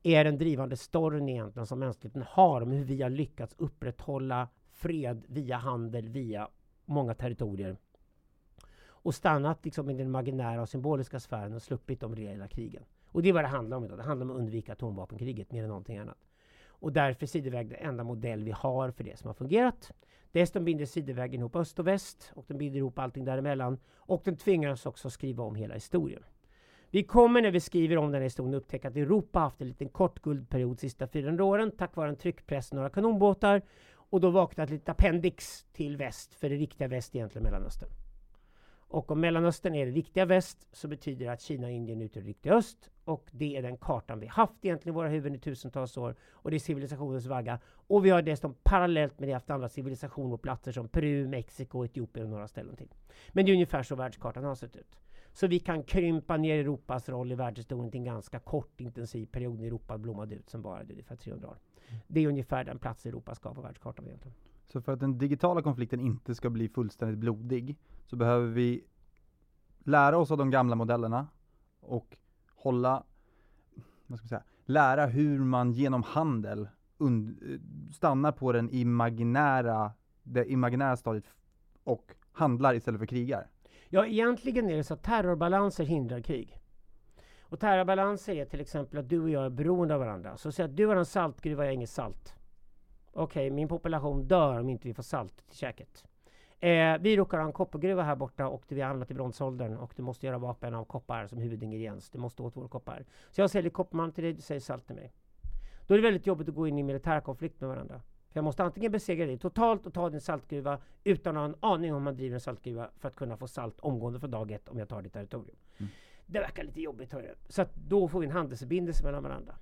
är 0.04 0.24
den 0.24 0.38
drivande 0.38 0.78
storyn 0.78 1.30
egentligen 1.30 1.66
som 1.68 1.80
mänskligheten 1.80 2.24
har 2.28 2.62
om 2.62 2.72
hur 2.72 2.84
vi 2.84 3.02
har 3.02 3.10
lyckats 3.10 3.56
upprätthålla 3.58 4.48
fred 4.72 5.26
via 5.28 5.58
handel, 5.58 6.10
via 6.10 6.50
många 6.86 7.14
territorier 7.14 7.78
och 9.06 9.16
stannat 9.16 9.66
liksom 9.66 9.90
i 9.90 9.94
den 9.94 10.12
marginära 10.12 10.62
och 10.62 10.70
symboliska 10.70 11.20
sfären 11.20 11.54
och 11.54 11.62
sluppit 11.62 12.00
de 12.00 12.16
reella 12.16 12.48
krigen. 12.48 12.84
Och 13.08 13.22
det 13.22 13.30
är 13.30 13.34
vad 13.34 13.44
det 13.44 13.48
handlar 13.48 13.78
om 13.78 13.86
idag. 13.86 13.98
Det 13.98 14.04
handlar 14.04 14.26
om 14.26 14.32
att 14.32 14.38
undvika 14.38 14.74
atomvapenkriget 14.74 15.52
mer 15.52 15.64
än 15.64 15.70
någonting 15.70 15.98
annat. 15.98 16.18
Och 16.68 16.94
därför 16.94 17.24
är 17.24 17.28
Sideväg 17.28 17.70
den 17.70 17.80
enda 17.80 18.04
modell 18.04 18.44
vi 18.44 18.52
har 18.52 18.92
för 18.92 19.04
det 19.04 19.20
som 19.20 19.28
har 19.28 19.34
fungerat. 19.34 19.92
Dessutom 20.32 20.66
binder 20.66 20.86
sidovägen 20.86 21.40
ihop 21.40 21.56
öst 21.56 21.80
och 21.80 21.88
väst 21.88 22.32
och 22.36 22.46
den 22.48 22.58
binder 22.58 22.78
ihop 22.78 23.00
allting 23.00 23.26
däremellan. 23.26 23.80
Och 23.96 24.22
den 24.26 24.38
tvingar 24.38 24.72
oss 24.72 24.86
också 24.86 25.08
att 25.08 25.14
skriva 25.14 25.44
om 25.44 25.56
hela 25.56 25.74
historien. 25.74 26.24
Vi 26.90 27.04
kommer 27.04 27.42
när 27.42 27.52
vi 27.52 27.60
skriver 27.60 27.98
om 27.98 28.06
den 28.06 28.14
här 28.14 28.22
historien 28.22 28.54
upptäcka 28.54 28.88
att 28.88 28.96
Europa 28.96 29.40
haft 29.40 29.62
en 29.62 29.68
liten 29.68 29.90
kort 29.90 30.22
guldperiod 30.22 30.76
de 30.76 30.80
sista 30.80 31.08
400 31.08 31.44
åren 31.44 31.72
tack 31.78 31.96
vare 31.96 32.10
en 32.10 32.16
tryckpress 32.16 32.72
och 32.72 32.76
några 32.76 32.90
kanonbåtar. 32.90 33.62
Och 33.94 34.22
då 34.22 34.30
vaknar 34.30 34.64
ett 34.64 34.70
litet 34.70 34.90
appendix 34.90 35.66
till 35.74 35.98
väst, 35.98 36.34
för 36.34 36.50
det 36.50 36.56
riktiga 36.56 36.88
väst 36.88 37.16
är 37.16 37.20
egentligen 37.20 37.44
Mellanöstern. 37.44 38.05
Och 38.96 39.12
om 39.12 39.20
Mellanöstern 39.20 39.76
är 39.76 39.86
det 39.86 39.92
riktiga 39.92 40.26
väst 40.26 40.68
så 40.72 40.88
betyder 40.88 41.26
det 41.26 41.32
att 41.32 41.42
Kina 41.42 41.68
och 41.68 41.74
Indien 41.74 42.02
utgör 42.02 42.22
det 42.22 42.28
riktiga 42.28 42.54
öst. 42.54 42.90
Och 43.06 43.30
det 43.32 43.58
är 43.58 43.62
den 43.62 43.78
kartan 43.78 44.20
vi 44.20 44.28
haft 44.28 44.66
egentligen 44.66 44.94
i 44.94 44.96
våra 44.96 45.08
huvuden 45.08 45.36
i 45.36 45.40
tusentals 45.40 45.98
år. 45.98 46.16
Och 46.32 46.52
det 46.52 46.58
är 46.58 46.60
civilisationens 46.60 47.26
vagga. 47.26 47.60
Och 47.66 48.06
vi 48.06 48.10
har 48.10 48.22
dessutom 48.22 48.56
parallellt 48.64 49.20
med 49.20 49.30
det 49.30 49.34
haft 49.34 49.50
andra 49.50 49.70
civilisationer 49.70 50.30
på 50.30 50.38
platser 50.38 50.72
som 50.72 50.88
Peru, 50.88 51.28
Mexiko, 51.28 51.86
Etiopien 51.86 52.26
och 52.26 52.32
några 52.32 52.48
ställen 52.48 52.76
till. 52.76 52.94
Men 53.30 53.46
det 53.46 53.52
är 53.52 53.54
ungefär 53.54 53.84
så 53.84 53.96
världskartan 53.96 54.44
har 54.44 54.56
sett 54.56 54.76
ut. 54.76 55.00
Så 55.34 55.48
vi 55.48 55.60
kan 55.60 55.84
krympa 55.84 56.38
ner 56.38 56.60
Europas 56.60 57.10
roll 57.10 57.32
i 57.32 57.36
världshistorien 57.36 57.92
till 57.92 58.00
en 58.00 58.06
ganska 58.06 58.40
kort 58.40 58.82
intensiv 58.82 59.26
period 59.26 59.60
när 59.60 59.68
Europa 59.68 59.98
blommade 59.98 60.36
ut 60.36 60.50
som 60.50 60.62
bara 60.62 60.84
ungefär 60.84 61.16
300 61.16 61.48
år. 61.48 61.58
Det 62.08 62.20
är 62.24 62.28
ungefär 62.28 62.64
den 62.64 62.80
plats 62.80 63.06
Europa 63.06 63.36
ska 63.36 63.54
på 63.54 63.62
världskartan 63.62 64.06
egentligen. 64.08 64.36
Så 64.66 64.82
för 64.82 64.92
att 64.92 65.00
den 65.00 65.18
digitala 65.18 65.62
konflikten 65.62 66.00
inte 66.00 66.36
ska 66.36 66.50
bli 66.50 66.70
fullständigt 66.70 67.18
blodig 67.18 67.78
så 68.06 68.16
behöver 68.16 68.48
vi 68.48 68.84
lära 69.80 70.18
oss 70.18 70.32
av 70.32 70.38
de 70.38 70.52
gamla 70.52 70.76
modellerna 70.76 71.28
och 71.80 72.18
hålla, 72.56 73.04
vad 74.08 74.18
ska 74.18 74.24
man 74.24 74.30
säga, 74.30 74.44
lära 74.66 75.06
hur 75.06 75.40
man 75.40 75.72
genom 75.72 76.04
handel 76.04 76.68
und- 76.98 77.60
stannar 77.94 78.32
på 78.32 78.52
den 78.52 78.70
imaginära, 78.70 79.92
det 80.24 80.52
imaginära 80.52 80.98
stadiet 80.98 81.26
och 81.84 82.16
handlar 82.32 82.74
istället 82.74 83.00
för 83.00 83.06
krigar. 83.08 83.48
Ja, 83.90 84.06
egentligen 84.06 84.70
är 84.70 84.76
det 84.76 84.84
så 84.84 84.94
att 84.94 85.04
terrorbalanser 85.04 85.84
hindrar 85.84 86.22
krig. 86.22 86.60
Och 87.42 87.60
terrorbalanser 87.60 88.36
är 88.36 88.46
till 88.46 88.62
exempel 88.62 89.00
att 89.00 89.10
du 89.10 89.22
och 89.22 89.30
jag 89.30 89.46
är 89.46 89.50
beroende 89.50 89.94
av 89.94 90.00
varandra. 90.00 90.38
Så 90.38 90.52
säg 90.52 90.66
att 90.66 90.76
du 90.76 90.86
har 90.86 90.96
en 90.96 91.06
saltgruva, 91.06 91.64
jag 91.64 91.70
har 91.70 91.74
inget 91.74 91.90
salt. 91.90 92.36
Okej, 93.18 93.50
min 93.50 93.68
population 93.68 94.28
dör 94.28 94.60
om 94.60 94.70
inte 94.70 94.88
vi 94.88 94.94
får 94.94 95.04
salt 95.04 95.48
till 95.48 95.58
käket. 95.58 96.06
Eh, 96.60 96.98
vi 97.00 97.18
råkar 97.18 97.38
ha 97.38 97.46
en 97.46 97.54
koppargruva 97.54 98.04
här 98.04 98.16
borta 98.16 98.48
och 98.48 98.64
vi 98.68 98.82
har 98.82 98.88
hamnat 98.88 99.12
i 99.12 99.14
bronsåldern 99.14 99.78
och 99.78 99.94
du 99.96 100.04
måste 100.04 100.26
göra 100.26 100.38
vapen 100.38 100.74
av 100.74 100.86
koppar 100.86 101.28
som 101.28 101.38
huvudingrediens. 101.38 102.10
Du 102.10 102.20
måste 102.20 102.42
åt 102.42 102.58
vår 102.58 102.68
koppar. 102.68 103.06
Så 103.32 103.42
jag 103.42 103.50
säljer 103.50 103.70
kopparmalm 103.70 104.12
till 104.12 104.24
dig, 104.24 104.34
du 104.34 104.42
säger 104.42 104.62
salt 104.62 104.88
till 104.88 104.96
mig. 104.96 105.14
Då 105.88 105.94
är 105.94 105.98
det 105.98 106.04
väldigt 106.04 106.28
jobbigt 106.28 106.50
att 106.50 106.56
gå 106.56 106.68
in 106.68 106.78
i 106.80 106.84
militär 106.84 107.22
konflikt 107.22 107.62
med 107.62 107.70
varandra. 107.70 108.02
För 108.30 108.38
jag 108.38 108.44
måste 108.44 108.64
antingen 108.64 108.92
besegra 108.92 109.26
dig 109.26 109.38
totalt 109.38 109.86
och 109.86 109.94
ta 109.94 110.10
din 110.10 110.22
saltgruva 110.22 110.80
utan 111.04 111.38
att 111.38 111.42
ha 111.42 111.46
en 111.46 111.74
aning 111.74 111.94
om 111.94 112.04
man 112.04 112.16
driver 112.16 112.34
en 112.34 112.42
saltgruva 112.42 112.90
för 112.98 113.08
att 113.08 113.16
kunna 113.16 113.38
få 113.38 113.48
salt 113.48 113.80
omgående 113.80 114.20
från 114.20 114.32
dag 114.32 114.52
ett 114.52 114.70
om 114.70 114.80
jag 114.80 114.90
tar 114.90 115.02
ditt 115.02 115.14
territorium. 115.14 115.58
Mm. 115.78 115.92
Det 116.26 116.40
verkar 116.40 116.64
lite 116.64 116.82
jobbigt 116.82 117.14
hörru. 117.14 117.36
Så 117.50 117.62
att 117.62 117.76
då 117.76 118.08
får 118.08 118.20
vi 118.20 118.26
en 118.26 118.32
handelsförbindelse 118.32 119.04
mellan 119.04 119.24
varandra. 119.24 119.56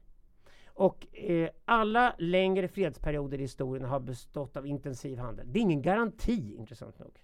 Och 0.74 1.18
eh, 1.18 1.50
alla 1.66 2.16
längre 2.18 2.68
fredsperioder 2.68 3.38
i 3.38 3.42
historien 3.42 3.86
har 3.86 4.00
bestått 4.00 4.58
av 4.58 4.68
intensiv 4.68 5.18
handel. 5.18 5.54
Det 5.54 5.60
är 5.60 5.62
ingen 5.62 5.82
garanti, 5.82 6.56
intressant 6.56 7.00
nog. 7.00 7.20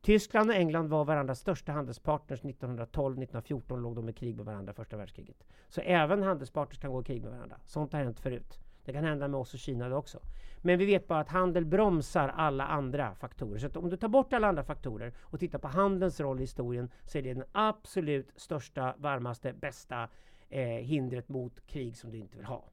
Tyskland 0.00 0.50
och 0.50 0.56
England 0.56 0.88
var 0.88 1.04
varandras 1.04 1.40
största 1.40 1.72
handelspartners 1.72 2.42
1912-1914 2.42 3.80
låg 3.80 3.96
de 3.96 4.08
i 4.08 4.12
krig 4.12 4.36
med 4.36 4.46
varandra 4.46 4.72
första 4.72 4.96
världskriget. 4.96 5.44
Så 5.68 5.80
även 5.80 6.22
handelspartners 6.22 6.78
kan 6.78 6.92
gå 6.92 7.00
i 7.00 7.04
krig 7.04 7.22
med 7.22 7.32
varandra. 7.32 7.56
Sånt 7.66 7.92
har 7.92 8.00
hänt 8.00 8.20
förut. 8.20 8.60
Det 8.84 8.92
kan 8.92 9.04
hända 9.04 9.28
med 9.28 9.40
oss 9.40 9.54
och 9.54 9.60
Kina 9.60 9.96
också. 9.96 10.18
Men 10.62 10.78
vi 10.78 10.86
vet 10.86 11.08
bara 11.08 11.20
att 11.20 11.28
handel 11.28 11.64
bromsar 11.64 12.28
alla 12.28 12.66
andra 12.66 13.14
faktorer. 13.14 13.58
Så 13.58 13.66
att 13.66 13.76
om 13.76 13.90
du 13.90 13.96
tar 13.96 14.08
bort 14.08 14.32
alla 14.32 14.48
andra 14.48 14.64
faktorer 14.64 15.12
och 15.20 15.40
tittar 15.40 15.58
på 15.58 15.68
handelns 15.68 16.20
roll 16.20 16.38
i 16.38 16.42
historien 16.42 16.90
så 17.04 17.18
är 17.18 17.22
det 17.22 17.34
den 17.34 17.44
absolut 17.52 18.32
största, 18.36 18.94
varmaste, 18.98 19.52
bästa 19.52 20.08
eh, 20.50 20.62
hindret 20.62 21.28
mot 21.28 21.66
krig 21.66 21.96
som 21.96 22.10
du 22.10 22.18
inte 22.18 22.36
vill 22.36 22.46
ha. 22.46 22.64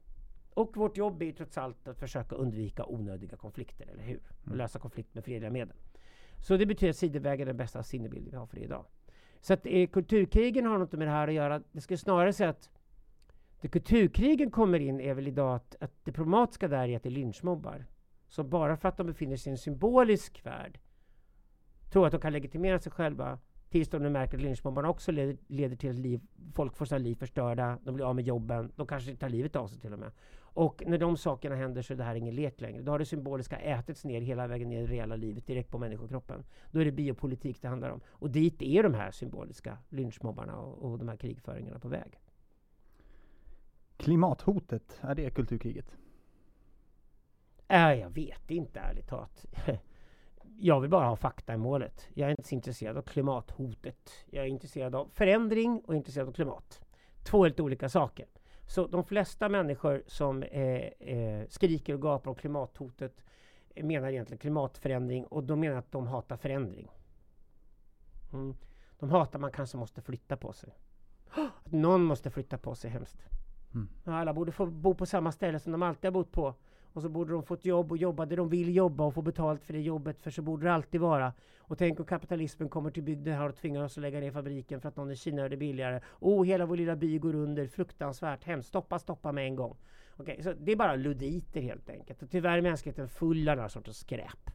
Och 0.54 0.76
vårt 0.76 0.96
jobb 0.96 1.22
är 1.22 1.32
trots 1.32 1.58
allt 1.58 1.88
att 1.88 1.98
försöka 1.98 2.34
undvika 2.34 2.86
onödiga 2.86 3.36
konflikter, 3.36 3.86
eller 3.86 4.02
hur? 4.02 4.20
Och 4.40 4.46
Mm. 4.46 4.58
lösa 4.58 4.78
konflikt 4.78 5.14
med 5.14 5.24
fredliga 5.24 5.50
medel. 5.50 5.76
Så 6.38 6.56
det 6.56 6.66
betyder 6.66 6.90
att 6.90 6.96
sideväg 6.96 7.40
är 7.40 7.46
den 7.46 7.56
bästa 7.56 7.82
sinnebilden 7.82 8.30
vi 8.30 8.36
har 8.36 8.46
för 8.46 8.56
det 8.56 8.62
idag. 8.62 8.84
Så 9.40 9.52
att 9.52 9.66
eh, 9.66 9.86
kulturkrigen 9.86 10.66
har 10.66 10.78
något 10.78 10.92
med 10.92 11.06
det 11.06 11.12
här 11.12 11.28
att 11.28 11.34
göra. 11.34 11.62
Det 11.72 11.80
skulle 11.80 11.98
snarare 11.98 12.32
säga 12.32 12.50
att 12.50 12.70
det 13.60 13.68
kulturkrigen 13.68 14.50
kommer 14.50 14.80
in 14.80 15.00
är 15.00 15.14
väl 15.14 15.28
idag 15.28 15.54
att, 15.56 15.76
att 15.80 15.92
det 16.04 16.12
problematiska 16.12 16.68
där 16.68 16.88
är 16.88 16.96
att 16.96 17.02
det 17.02 17.08
är 17.08 17.10
lynchmobbar. 17.10 17.86
Så 18.28 18.44
bara 18.44 18.76
för 18.76 18.88
att 18.88 18.96
de 18.96 19.06
befinner 19.06 19.36
sig 19.36 19.50
i 19.50 19.52
en 19.52 19.58
symbolisk 19.58 20.46
värld 20.46 20.78
tror 21.90 22.06
att 22.06 22.12
de 22.12 22.20
kan 22.20 22.32
legitimera 22.32 22.78
sig 22.78 22.92
själva 22.92 23.38
tills 23.76 23.88
de 23.88 24.02
nu 24.02 24.10
märker 24.10 24.36
att 24.36 24.42
lynchmobbarna 24.42 24.88
också 24.88 25.12
leder, 25.12 25.36
leder 25.46 25.76
till 25.76 25.90
att 25.90 25.96
liv, 25.96 26.20
folk 26.54 26.76
får 26.76 26.84
sina 26.84 26.98
liv 26.98 27.14
förstörda, 27.14 27.78
de 27.84 27.94
blir 27.94 28.04
av 28.04 28.14
med 28.14 28.24
jobben, 28.24 28.72
de 28.76 28.86
kanske 28.86 29.16
tar 29.16 29.28
livet 29.28 29.56
av 29.56 29.68
sig 29.68 29.80
till 29.80 29.92
och 29.92 29.98
med. 29.98 30.10
Och 30.38 30.82
när 30.86 30.98
de 30.98 31.16
sakerna 31.16 31.54
händer 31.54 31.82
så 31.82 31.92
är 31.92 31.96
det 31.96 32.04
här 32.04 32.14
ingen 32.14 32.34
lek 32.34 32.60
längre. 32.60 32.82
Då 32.82 32.92
har 32.92 32.98
det 32.98 33.04
symboliska 33.04 33.56
ätits 33.56 34.04
ner 34.04 34.20
hela 34.20 34.46
vägen 34.46 34.68
ner 34.68 34.78
i 34.78 34.86
det 34.86 34.92
reella 34.92 35.16
livet, 35.16 35.46
direkt 35.46 35.70
på 35.70 35.78
människokroppen. 35.78 36.44
Då 36.70 36.80
är 36.80 36.84
det 36.84 36.92
biopolitik 36.92 37.62
det 37.62 37.68
handlar 37.68 37.90
om. 37.90 38.00
Och 38.06 38.30
dit 38.30 38.62
är 38.62 38.82
de 38.82 38.94
här 38.94 39.10
symboliska 39.10 39.78
lynchmobbarna 39.88 40.56
och, 40.56 40.90
och 40.90 40.98
de 40.98 41.08
här 41.08 41.16
krigföringarna 41.16 41.78
på 41.78 41.88
väg. 41.88 42.20
Klimathotet, 43.96 44.98
är 45.00 45.14
det 45.14 45.30
kulturkriget? 45.30 45.96
Äh, 47.68 47.94
jag 47.94 48.10
vet 48.10 48.50
inte 48.50 48.80
ärligt 48.80 49.08
talat. 49.08 49.46
Jag 50.58 50.80
vill 50.80 50.90
bara 50.90 51.08
ha 51.08 51.16
fakta 51.16 51.54
i 51.54 51.56
målet. 51.56 52.08
Jag 52.14 52.26
är 52.26 52.30
inte 52.30 52.48
så 52.48 52.54
intresserad 52.54 52.96
av 52.96 53.02
klimathotet. 53.02 54.10
Jag 54.30 54.44
är 54.44 54.48
intresserad 54.48 54.94
av 54.94 55.08
förändring 55.12 55.82
och 55.86 55.94
intresserad 55.94 56.28
av 56.28 56.32
klimat. 56.32 56.80
Två 57.24 57.44
helt 57.44 57.60
olika 57.60 57.88
saker. 57.88 58.26
Så 58.66 58.86
de 58.86 59.04
flesta 59.04 59.48
människor 59.48 60.02
som 60.06 60.42
eh, 60.42 60.62
eh, 61.00 61.46
skriker 61.48 61.94
och 61.94 62.02
gapar 62.02 62.30
om 62.30 62.34
klimathotet 62.34 63.24
menar 63.82 64.08
egentligen 64.08 64.38
klimatförändring 64.38 65.24
och 65.26 65.44
de 65.44 65.60
menar 65.60 65.76
att 65.76 65.92
de 65.92 66.06
hatar 66.06 66.36
förändring. 66.36 66.90
Mm. 68.32 68.54
De 68.98 69.10
hatar 69.10 69.38
man 69.38 69.52
kanske 69.52 69.76
måste 69.76 70.02
flytta 70.02 70.36
på 70.36 70.52
sig. 70.52 70.74
Att 71.30 71.72
någon 71.72 72.04
måste 72.04 72.30
flytta 72.30 72.58
på 72.58 72.74
sig 72.74 72.90
hemskt. 72.90 73.26
Mm. 73.74 73.88
Alla 74.04 74.34
borde 74.34 74.52
få 74.52 74.66
bo 74.66 74.94
på 74.94 75.06
samma 75.06 75.32
ställe 75.32 75.58
som 75.58 75.72
de 75.72 75.82
alltid 75.82 76.04
har 76.04 76.12
bott 76.12 76.32
på. 76.32 76.54
Och 76.96 77.02
så 77.02 77.08
borde 77.08 77.32
de 77.32 77.42
få 77.42 77.54
ett 77.54 77.64
jobb 77.64 77.92
och 77.92 77.98
jobba 77.98 78.26
där 78.26 78.36
de 78.36 78.48
vill 78.48 78.76
jobba 78.76 79.04
och 79.04 79.14
få 79.14 79.22
betalt 79.22 79.64
för 79.64 79.72
det 79.72 79.80
jobbet, 79.80 80.20
för 80.20 80.30
så 80.30 80.42
borde 80.42 80.66
det 80.66 80.72
alltid 80.72 81.00
vara. 81.00 81.32
Och 81.58 81.78
tänk 81.78 82.00
om 82.00 82.06
kapitalismen 82.06 82.68
kommer 82.68 82.90
till 82.90 83.02
bygden 83.02 83.34
här 83.34 83.48
och 83.48 83.56
tvingar 83.56 83.84
oss 83.84 83.98
att 83.98 84.02
lägga 84.02 84.20
ner 84.20 84.30
fabriken 84.30 84.80
för 84.80 84.88
att 84.88 84.96
någon 84.96 85.10
i 85.10 85.16
Kina 85.16 85.42
gör 85.42 85.48
det 85.48 85.56
billigare. 85.56 86.00
Oh, 86.20 86.44
hela 86.44 86.66
vår 86.66 86.76
lilla 86.76 86.96
by 86.96 87.18
går 87.18 87.34
under, 87.34 87.66
fruktansvärt 87.66 88.44
hemskt. 88.44 88.68
Stoppa, 88.68 88.98
stoppa 88.98 89.32
med 89.32 89.46
en 89.46 89.56
gång. 89.56 89.76
Okay, 90.16 90.42
så 90.42 90.52
det 90.52 90.72
är 90.72 90.76
bara 90.76 90.96
luditer 90.96 91.60
helt 91.60 91.90
enkelt. 91.90 92.22
Och 92.22 92.30
tyvärr 92.30 92.58
är 92.58 92.62
mänskligheten 92.62 93.08
full 93.08 93.48
av 93.48 93.56
den 93.56 93.62
här 93.62 93.68
sortens 93.68 93.98
skräp. 93.98 94.50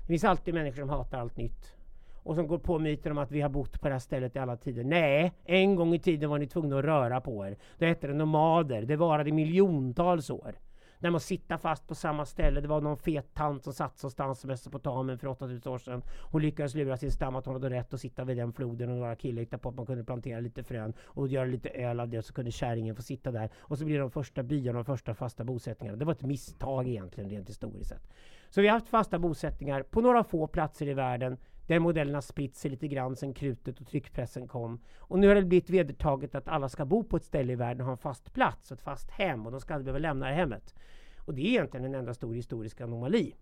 Det 0.00 0.06
finns 0.06 0.24
alltid 0.24 0.54
människor 0.54 0.80
som 0.80 0.88
hatar 0.88 1.18
allt 1.18 1.36
nytt. 1.36 1.76
Och 2.22 2.34
som 2.34 2.46
går 2.46 2.58
på 2.58 2.78
myten 2.78 3.12
om 3.12 3.18
att 3.18 3.30
vi 3.30 3.40
har 3.40 3.48
bott 3.48 3.80
på 3.80 3.88
det 3.88 3.94
här 3.94 4.00
stället 4.00 4.36
i 4.36 4.38
alla 4.38 4.56
tider. 4.56 4.84
Nej, 4.84 5.32
en 5.44 5.76
gång 5.76 5.94
i 5.94 5.98
tiden 5.98 6.30
var 6.30 6.38
ni 6.38 6.46
tvungna 6.46 6.78
att 6.78 6.84
röra 6.84 7.20
på 7.20 7.46
er. 7.46 7.56
Då 7.78 7.86
hette 7.86 8.06
det 8.06 8.14
nomader. 8.14 8.82
Det 8.82 8.96
varade 8.96 9.32
miljontals 9.32 10.30
år. 10.30 10.54
Där 10.98 11.10
man 11.10 11.20
sitta 11.20 11.58
fast 11.58 11.86
på 11.86 11.94
samma 11.94 12.26
ställe. 12.26 12.60
Det 12.60 12.68
var 12.68 12.80
någon 12.80 12.96
fet 12.96 13.34
tant 13.34 13.64
som 13.64 13.72
satt 13.72 14.02
någonstans 14.02 14.44
i 14.44 14.46
Mesopotamien 14.46 15.18
för 15.18 15.26
8000 15.26 15.72
år 15.72 15.78
sedan. 15.78 16.02
Hon 16.30 16.42
lyckades 16.42 16.74
lura 16.74 16.96
sin 16.96 17.12
stam 17.12 17.36
att 17.36 17.46
hon 17.46 17.54
hade 17.54 17.70
rätt 17.70 17.94
att 17.94 18.00
sitta 18.00 18.24
vid 18.24 18.36
den 18.36 18.52
floden 18.52 18.90
och 18.90 18.96
några 18.96 19.16
killar 19.16 19.40
hittade 19.40 19.62
på 19.62 19.68
att 19.68 19.74
man 19.74 19.86
kunde 19.86 20.04
plantera 20.04 20.40
lite 20.40 20.62
frön 20.62 20.92
och 21.00 21.28
göra 21.28 21.44
lite 21.44 21.68
öl 21.68 22.00
av 22.00 22.08
det 22.08 22.22
så 22.22 22.32
kunde 22.32 22.50
kärringen 22.50 22.96
få 22.96 23.02
sitta 23.02 23.30
där. 23.30 23.50
Och 23.58 23.78
så 23.78 23.84
blev 23.84 24.00
de 24.00 24.10
första 24.10 24.42
byarna 24.42 24.80
och 24.80 24.86
första 24.86 25.14
fasta 25.14 25.44
bosättningarna. 25.44 25.98
Det 25.98 26.04
var 26.04 26.12
ett 26.12 26.22
misstag 26.22 26.88
egentligen 26.88 27.30
rent 27.30 27.48
historiskt 27.48 27.88
sett. 27.88 28.12
Så 28.50 28.60
vi 28.60 28.68
har 28.68 28.74
haft 28.74 28.88
fasta 28.88 29.18
bosättningar 29.18 29.82
på 29.82 30.00
några 30.00 30.24
få 30.24 30.46
platser 30.46 30.88
i 30.88 30.94
världen 30.94 31.36
där 31.66 31.78
modellen 31.78 32.14
har 32.14 32.20
spritt 32.20 32.56
sig 32.56 32.70
lite 32.70 32.88
grann 32.88 33.16
sen 33.16 33.34
krutet 33.34 33.80
och 33.80 33.86
tryckpressen 33.86 34.48
kom. 34.48 34.80
Och 34.98 35.18
nu 35.18 35.28
har 35.28 35.34
det 35.34 35.42
blivit 35.42 35.70
vedertaget 35.70 36.34
att 36.34 36.48
alla 36.48 36.68
ska 36.68 36.84
bo 36.84 37.04
på 37.04 37.16
ett 37.16 37.24
ställe 37.24 37.52
i 37.52 37.56
världen 37.56 37.80
och 37.80 37.86
ha 37.86 37.92
en 37.92 37.98
fast 37.98 38.32
plats, 38.32 38.72
ett 38.72 38.80
fast 38.80 39.10
hem 39.10 39.46
och 39.46 39.52
de 39.52 39.60
ska 39.60 39.74
aldrig 39.74 39.84
behöva 39.84 39.98
lämna 39.98 40.26
hemmet. 40.26 40.74
Och 41.18 41.34
det 41.34 41.42
är 41.42 41.46
egentligen 41.46 41.86
en 41.86 41.94
enda 41.94 42.14
stor 42.14 42.34
historisk 42.34 42.80
anomali. 42.80 43.34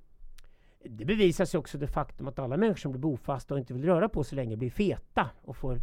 Det 0.85 1.05
bevisas 1.05 1.55
ju 1.55 1.59
också 1.59 1.79
det 1.79 1.87
faktum 1.87 2.29
att 2.29 2.39
alla 2.39 2.57
människor 2.57 2.81
som 2.81 2.93
blir 2.93 3.01
bofasta 3.01 3.55
och 3.55 3.61
inte 3.61 3.75
vill 3.75 3.85
röra 3.85 4.09
på 4.09 4.25
sig 4.25 4.37
länge 4.37 4.57
blir 4.57 4.71
feta 4.71 5.31
och 5.43 5.57
får 5.57 5.81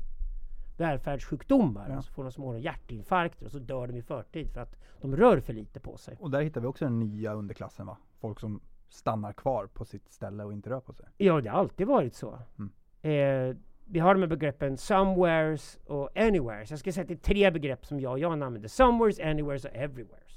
välfärdssjukdomar. 0.78 1.90
Ja. 1.90 1.96
Alltså 1.96 2.12
får 2.12 2.24
de 2.24 2.32
småningom 2.32 2.62
hjärtinfarkter 2.62 3.46
och 3.46 3.52
så 3.52 3.60
dör 3.60 3.88
de 3.88 3.96
i 3.96 4.02
förtid 4.02 4.52
för 4.52 4.62
att 4.62 4.76
de 5.02 5.16
rör 5.16 5.40
för 5.40 5.54
lite 5.54 5.80
på 5.80 5.98
sig. 5.98 6.18
Och 6.20 6.32
där 6.32 6.42
hittar 6.42 6.62
vi 6.62 6.68
också 6.68 6.86
den 6.86 7.00
nya 7.00 7.34
underklassen 7.34 7.86
va? 7.86 7.98
Folk 8.20 8.40
som 8.40 8.62
stannar 8.94 9.34
kvar 9.34 9.68
på 9.68 9.86
sitt 9.86 10.12
ställe 10.12 10.44
och 10.44 10.54
inte 10.54 10.70
rör 10.70 10.80
på 10.80 10.94
sig. 10.94 11.06
Ja, 11.18 11.42
det 11.42 11.50
har 11.50 11.60
alltid 11.60 11.88
varit 11.88 12.16
så. 12.16 12.40
Mm. 12.58 12.72
Eh, 13.02 13.58
vi 13.86 14.00
har 14.00 14.14
de 14.14 14.22
här 14.22 14.28
begreppen 14.28 14.78
somewheres 14.78 15.80
och 15.86 16.18
anywheres. 16.18 16.70
Jag 16.70 16.80
ska 16.80 16.92
säga 16.92 17.02
att 17.02 17.08
det 17.08 17.14
är 17.14 17.34
tre 17.34 17.52
begrepp 17.52 17.86
som 17.86 18.00
jag 18.00 18.12
och 18.12 18.20
Jan 18.20 18.44
använder. 18.44 18.70
Somewheres, 18.70 19.20
anywheres 19.20 19.66
och 19.66 19.72
everywheres. 19.74 20.32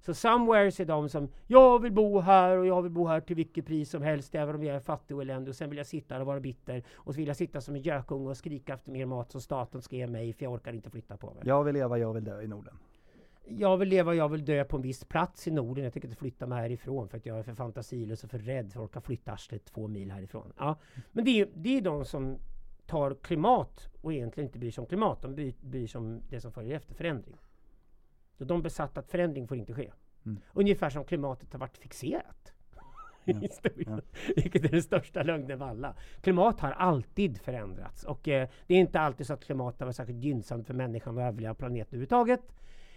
Så 0.00 0.14
somewheres 0.14 0.80
är 0.80 0.84
de 0.84 1.08
som 1.08 1.28
jag 1.46 1.82
vill 1.82 1.92
bo 1.92 2.20
här 2.20 2.56
och 2.56 2.66
jag 2.66 2.82
vill 2.82 2.92
bo 2.92 3.06
här 3.06 3.20
till 3.20 3.36
vilket 3.36 3.66
pris 3.66 3.90
som 3.90 4.02
helst 4.02 4.34
även 4.34 4.54
om 4.54 4.64
jag 4.64 4.76
är 4.76 4.80
fattig 4.80 5.16
och 5.16 5.22
eländig 5.22 5.48
och 5.48 5.56
sen 5.56 5.70
vill 5.70 5.76
jag 5.76 5.86
sitta 5.86 6.14
här 6.14 6.20
och 6.20 6.26
vara 6.26 6.40
bitter 6.40 6.84
och 6.94 7.14
så 7.14 7.18
vill 7.18 7.26
jag 7.26 7.36
sitta 7.36 7.60
som 7.60 7.74
en 7.74 7.82
gökunge 7.82 8.30
och 8.30 8.36
skrika 8.36 8.74
efter 8.74 8.90
mer 8.92 9.06
mat 9.06 9.30
som 9.30 9.40
staten 9.40 9.82
ska 9.82 9.96
ge 9.96 10.06
mig 10.06 10.32
för 10.32 10.44
jag 10.44 10.52
orkar 10.52 10.72
inte 10.72 10.90
flytta 10.90 11.16
på 11.16 11.34
mig. 11.34 11.42
Jag 11.44 11.64
vill 11.64 11.74
leva, 11.74 11.98
jag 11.98 12.12
vill 12.12 12.24
dö 12.24 12.42
i 12.42 12.46
Norden 12.46 12.78
jag 13.48 13.76
vill 13.76 13.88
leva, 13.88 14.14
jag 14.14 14.28
vill 14.28 14.44
dö 14.44 14.64
på 14.64 14.76
en 14.76 14.82
viss 14.82 15.04
plats 15.04 15.48
i 15.48 15.50
Norden. 15.50 15.84
Jag 15.84 15.92
tänker 15.92 16.08
inte 16.08 16.18
flytta 16.18 16.46
mig 16.46 16.58
härifrån 16.58 17.08
för 17.08 17.16
att 17.16 17.26
jag 17.26 17.38
är 17.38 17.42
för 17.42 17.54
fantasilös 17.54 18.24
och 18.24 18.30
för 18.30 18.38
rädd 18.38 18.72
för 18.72 18.80
att 18.80 18.84
orka 18.84 19.00
flytta 19.00 19.32
arslet 19.32 19.64
två 19.64 19.88
mil 19.88 20.10
härifrån. 20.10 20.52
Ja. 20.58 20.78
Men 21.12 21.24
det 21.24 21.30
är, 21.40 21.48
det 21.54 21.76
är 21.76 21.80
de 21.80 22.04
som 22.04 22.38
tar 22.86 23.14
klimat 23.14 23.88
och 24.00 24.12
egentligen 24.12 24.48
inte 24.48 24.58
bryr 24.58 24.70
sig 24.70 24.82
om 24.82 24.88
klimat. 24.88 25.22
De 25.22 25.34
bryr, 25.34 25.54
bryr 25.60 25.86
sig 25.86 25.98
om 25.98 26.20
det 26.28 26.40
som 26.40 26.52
följer 26.52 26.76
efter 26.76 26.94
förändring. 26.94 27.36
Så 28.38 28.44
de 28.44 28.62
besatt 28.62 28.98
att 28.98 29.10
förändring 29.10 29.48
får 29.48 29.56
inte 29.56 29.74
ske. 29.74 29.92
Mm. 30.26 30.40
Ungefär 30.52 30.90
som 30.90 31.04
klimatet 31.04 31.52
har 31.52 31.60
varit 31.60 31.78
fixerat. 31.78 32.52
Ja. 33.24 33.34
historien. 33.40 34.02
Ja. 34.06 34.32
Vilket 34.36 34.64
är 34.64 34.68
den 34.68 34.82
största 34.82 35.22
lögnen 35.22 35.62
av 35.62 35.68
alla. 35.68 35.94
Klimat 36.20 36.60
har 36.60 36.72
alltid 36.72 37.40
förändrats 37.40 38.04
och 38.04 38.28
eh, 38.28 38.48
det 38.66 38.74
är 38.74 38.78
inte 38.78 39.00
alltid 39.00 39.26
så 39.26 39.32
att 39.32 39.44
klimatet 39.44 39.80
har 39.80 39.86
varit 39.86 39.96
särskilt 39.96 40.24
gynnsamt 40.24 40.66
för 40.66 40.74
människan 40.74 41.18
att 41.18 41.22
överleva 41.22 41.54
planeten 41.54 41.88
överhuvudtaget. 41.88 42.52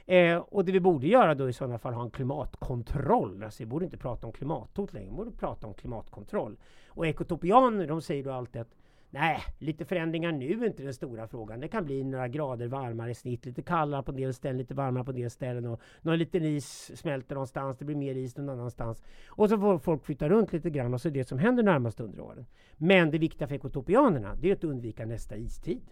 Eh, 0.09 0.37
och 0.37 0.65
det 0.65 0.71
vi 0.71 0.79
borde 0.79 1.07
göra 1.07 1.35
då 1.35 1.49
i 1.49 1.53
sådana 1.53 1.77
fall 1.77 1.93
ha 1.93 2.03
en 2.03 2.11
klimatkontroll. 2.11 3.43
Alltså 3.43 3.63
vi 3.63 3.67
borde 3.67 3.85
inte 3.85 3.97
prata 3.97 4.27
om 4.27 4.33
klimathot 4.33 4.93
längre, 4.93 5.09
vi 5.09 5.15
borde 5.15 5.31
prata 5.31 5.67
om 5.67 5.73
klimatkontroll. 5.73 6.57
Och 6.87 7.07
ekotopianer 7.07 7.87
de 7.87 8.01
säger 8.01 8.23
då 8.23 8.31
alltid 8.31 8.61
att 8.61 8.75
Nej, 9.11 9.39
lite 9.59 9.85
förändringar 9.85 10.31
nu 10.31 10.63
är 10.63 10.65
inte 10.65 10.83
den 10.83 10.93
stora 10.93 11.27
frågan. 11.27 11.59
Det 11.59 11.67
kan 11.67 11.85
bli 11.85 12.03
några 12.03 12.27
grader 12.27 12.67
varmare 12.67 13.11
i 13.11 13.15
snitt, 13.15 13.45
lite 13.45 13.61
kallare 13.61 14.03
på 14.03 14.11
en 14.11 14.17
del 14.17 14.33
ställen, 14.33 14.57
lite 14.57 14.73
varmare 14.73 15.03
på 15.03 15.11
en 15.11 15.17
del 15.17 15.29
ställen 15.29 15.65
och 15.65 15.81
någon 16.01 16.17
liten 16.17 16.43
is 16.43 16.97
smälter 16.97 17.35
någonstans, 17.35 17.77
det 17.77 17.85
blir 17.85 17.95
mer 17.95 18.15
is 18.15 18.37
någon 18.37 18.49
annanstans. 18.49 19.03
Och 19.27 19.49
så 19.49 19.57
får 19.57 19.77
folk 19.77 20.05
flytta 20.05 20.29
runt 20.29 20.53
lite 20.53 20.69
grann 20.69 20.93
och 20.93 21.01
så 21.01 21.07
är 21.07 21.11
det 21.11 21.27
som 21.27 21.39
händer 21.39 21.63
närmast 21.63 21.99
under 21.99 22.19
åren. 22.19 22.45
Men 22.77 23.11
det 23.11 23.17
viktiga 23.17 23.47
för 23.47 23.55
ekotopianerna, 23.55 24.35
det 24.35 24.49
är 24.49 24.53
att 24.53 24.63
undvika 24.63 25.05
nästa 25.05 25.37
istid. 25.37 25.91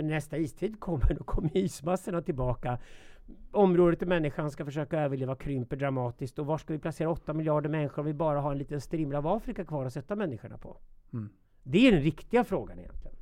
För 0.00 0.04
när 0.04 0.14
nästa 0.14 0.38
istid 0.38 0.80
kommer, 0.80 1.14
då 1.18 1.24
kommer 1.24 1.56
ismassorna 1.56 2.22
tillbaka. 2.22 2.78
Området 3.50 4.00
där 4.00 4.06
människan 4.06 4.50
ska 4.50 4.64
försöka 4.64 5.00
överleva 5.00 5.36
krymper 5.36 5.76
dramatiskt. 5.76 6.38
Och 6.38 6.46
var 6.46 6.58
ska 6.58 6.72
vi 6.72 6.78
placera 6.78 7.10
8 7.10 7.32
miljarder 7.32 7.68
människor 7.68 7.98
om 7.98 8.06
vi 8.06 8.14
bara 8.14 8.40
har 8.40 8.52
en 8.52 8.58
liten 8.58 8.80
strimla 8.80 9.18
av 9.18 9.26
Afrika 9.26 9.64
kvar 9.64 9.86
att 9.86 9.92
sätta 9.92 10.16
människorna 10.16 10.58
på? 10.58 10.76
Mm. 11.12 11.28
Det 11.62 11.88
är 11.88 11.92
den 11.92 12.00
riktiga 12.00 12.44
frågan 12.44 12.78
egentligen. 12.78 13.16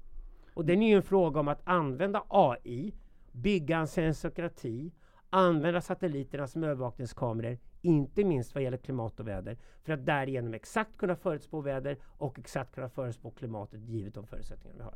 Och 0.55 0.64
den 0.64 0.83
är 0.83 0.89
ju 0.89 0.97
en 0.97 1.03
fråga 1.03 1.41
om 1.41 1.49
att 1.49 1.61
använda 1.64 2.22
AI, 2.29 2.95
bygga 3.33 3.79
en 3.79 3.89
sensokrati, 3.89 4.93
använda 5.31 5.81
satelliterna 5.81 6.47
som 6.47 6.64
övervakningskameror, 6.64 7.59
inte 7.83 8.24
minst 8.24 8.55
vad 8.55 8.64
gäller 8.64 8.79
klimat 8.79 9.20
och 9.20 9.29
väder, 9.29 9.59
för 9.83 9.93
att 9.93 10.07
därigenom 10.07 10.55
exakt 10.55 10.97
kunna 10.97 11.16
förutspå 11.16 11.61
väder 11.61 11.99
och 12.05 12.39
exakt 12.39 12.74
kunna 12.74 12.89
förutspå 12.89 13.31
klimatet 13.31 13.81
givet 13.81 14.14
de 14.14 14.26
förutsättningar 14.26 14.76
vi 14.76 14.83
har. 14.83 14.95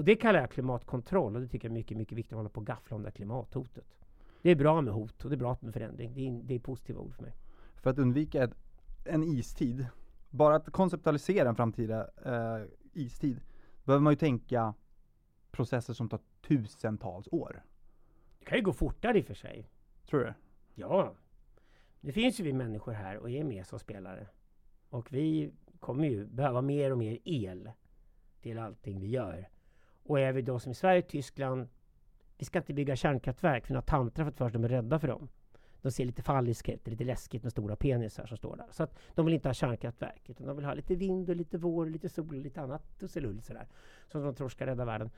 Och 0.00 0.04
det 0.04 0.16
kallar 0.16 0.40
jag 0.40 0.50
klimatkontroll 0.50 1.36
och 1.36 1.42
det 1.42 1.48
tycker 1.48 1.68
jag 1.68 1.72
är 1.72 1.78
mycket, 1.78 1.96
mycket 1.96 2.18
viktigt 2.18 2.32
att 2.32 2.36
hålla 2.36 2.48
på 2.48 2.60
och 2.60 2.66
gaffla 2.66 2.96
om 2.96 3.02
det 3.02 3.10
klimathotet. 3.10 3.84
Det 4.42 4.50
är 4.50 4.56
bra 4.56 4.80
med 4.80 4.94
hot 4.94 5.24
och 5.24 5.30
det 5.30 5.36
är 5.36 5.38
bra 5.38 5.56
med 5.60 5.72
förändring. 5.72 6.14
Det 6.14 6.28
är, 6.28 6.42
det 6.42 6.54
är 6.54 6.58
positiva 6.58 7.00
ord 7.00 7.14
för 7.14 7.22
mig. 7.22 7.34
För 7.74 7.90
att 7.90 7.98
undvika 7.98 8.44
ett, 8.44 8.54
en 9.04 9.22
istid, 9.22 9.86
bara 10.30 10.56
att 10.56 10.70
konceptualisera 10.70 11.48
en 11.48 11.54
framtida 11.54 12.08
eh, 12.24 12.66
istid, 12.92 13.40
behöver 13.84 14.02
man 14.02 14.12
ju 14.12 14.16
tänka 14.16 14.74
processer 15.50 15.94
som 15.94 16.08
tar 16.08 16.20
tusentals 16.48 17.28
år. 17.32 17.62
Det 18.38 18.44
kan 18.44 18.58
ju 18.58 18.64
gå 18.64 18.72
fortare 18.72 19.18
i 19.18 19.22
och 19.22 19.26
för 19.26 19.34
sig. 19.34 19.70
Tror 20.06 20.20
du? 20.20 20.34
Ja. 20.74 21.14
Det 22.00 22.12
finns 22.12 22.40
ju 22.40 22.44
vi 22.44 22.52
människor 22.52 22.92
här 22.92 23.16
och 23.16 23.30
är 23.30 23.44
med 23.44 23.66
som 23.66 23.78
spelare. 23.78 24.26
Och 24.90 25.12
vi 25.12 25.52
kommer 25.80 26.08
ju 26.08 26.26
behöva 26.26 26.62
mer 26.62 26.90
och 26.90 26.98
mer 26.98 27.18
el 27.24 27.70
till 28.40 28.58
allting 28.58 29.00
vi 29.00 29.06
gör. 29.06 29.48
Och 30.10 30.20
är 30.20 30.32
vi 30.32 30.42
då 30.42 30.58
som 30.58 30.72
i 30.72 30.74
Sverige 30.74 31.02
och 31.02 31.08
Tyskland, 31.08 31.68
vi 32.38 32.44
ska 32.44 32.58
inte 32.58 32.74
bygga 32.74 32.96
kärnkraftverk 32.96 33.66
för 33.66 33.74
några 33.74 33.82
tantrar 33.82 34.24
för 34.24 34.30
att 34.30 34.38
först 34.38 34.52
de 34.52 34.64
är 34.64 34.68
rädda 34.68 34.98
för 34.98 35.08
dem. 35.08 35.28
De 35.82 35.90
ser 35.92 36.04
lite 36.04 36.22
falliska 36.22 36.72
ut, 36.72 36.88
lite 36.88 37.04
läskigt 37.04 37.42
med 37.42 37.52
stora 37.52 37.76
penisar 37.76 38.26
som 38.26 38.36
står 38.36 38.56
där. 38.56 38.66
Så 38.70 38.82
att 38.82 38.98
de 39.14 39.26
vill 39.26 39.34
inte 39.34 39.48
ha 39.48 39.54
kärnkraftverk, 39.54 40.30
utan 40.30 40.46
de 40.46 40.56
vill 40.56 40.64
ha 40.64 40.74
lite 40.74 40.94
vind 40.94 41.30
och 41.30 41.36
lite 41.36 41.58
vår, 41.58 41.86
lite 41.86 42.08
sol 42.08 42.28
och 42.28 42.42
lite 42.42 42.60
annat 42.60 43.02
och 43.02 43.10
sådär. 43.10 43.66
Som 44.08 44.22
de 44.22 44.34
tror 44.34 44.48
ska 44.48 44.66
rädda 44.66 44.84
världen. 44.84 45.10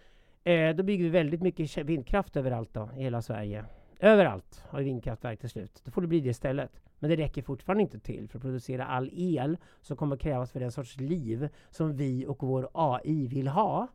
Eh, 0.44 0.76
då 0.76 0.82
bygger 0.82 1.04
vi 1.04 1.10
väldigt 1.10 1.42
mycket 1.42 1.78
vindkraft 1.78 2.36
överallt 2.36 2.74
då, 2.74 2.90
i 2.96 3.02
hela 3.02 3.22
Sverige. 3.22 3.64
Överallt 4.00 4.64
har 4.68 4.78
vi 4.78 4.84
vindkraftverk 4.84 5.40
till 5.40 5.50
slut. 5.50 5.82
Då 5.84 5.90
får 5.90 6.02
det 6.02 6.08
bli 6.08 6.20
det 6.20 6.30
istället. 6.30 6.80
Men 6.98 7.10
det 7.10 7.16
räcker 7.16 7.42
fortfarande 7.42 7.82
inte 7.82 7.98
till 7.98 8.28
för 8.28 8.38
att 8.38 8.42
producera 8.42 8.86
all 8.86 9.10
el 9.12 9.56
som 9.80 9.96
kommer 9.96 10.16
krävas 10.16 10.52
för 10.52 10.60
den 10.60 10.72
sorts 10.72 10.96
liv 10.96 11.48
som 11.70 11.96
vi 11.96 12.26
och 12.26 12.42
vår 12.42 12.68
AI 12.72 13.26
vill 13.26 13.48
ha. 13.48 13.88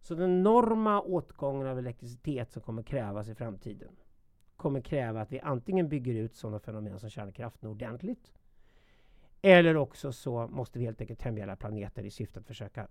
Så 0.00 0.14
den 0.14 0.30
enorma 0.30 1.00
åtgången 1.00 1.66
av 1.66 1.78
elektricitet 1.78 2.52
som 2.52 2.62
kommer 2.62 2.82
krävas 2.82 3.28
i 3.28 3.34
framtiden 3.34 3.96
kommer 4.56 4.80
kräva 4.80 5.20
att 5.20 5.32
vi 5.32 5.40
antingen 5.40 5.88
bygger 5.88 6.14
ut 6.14 6.34
sådana 6.34 6.60
fenomen 6.60 6.98
som 6.98 7.10
kärnkraften 7.10 7.70
ordentligt 7.70 8.32
eller 9.42 9.76
också 9.76 10.12
så 10.12 10.46
måste 10.46 10.78
vi 10.78 10.84
helt 10.84 11.00
enkelt 11.00 11.20
tämja 11.20 11.44
alla 11.44 11.56
planeter 11.56 12.02
i 12.02 12.10
syfte 12.10 12.40
att 12.40 12.46
försöka 12.46 12.88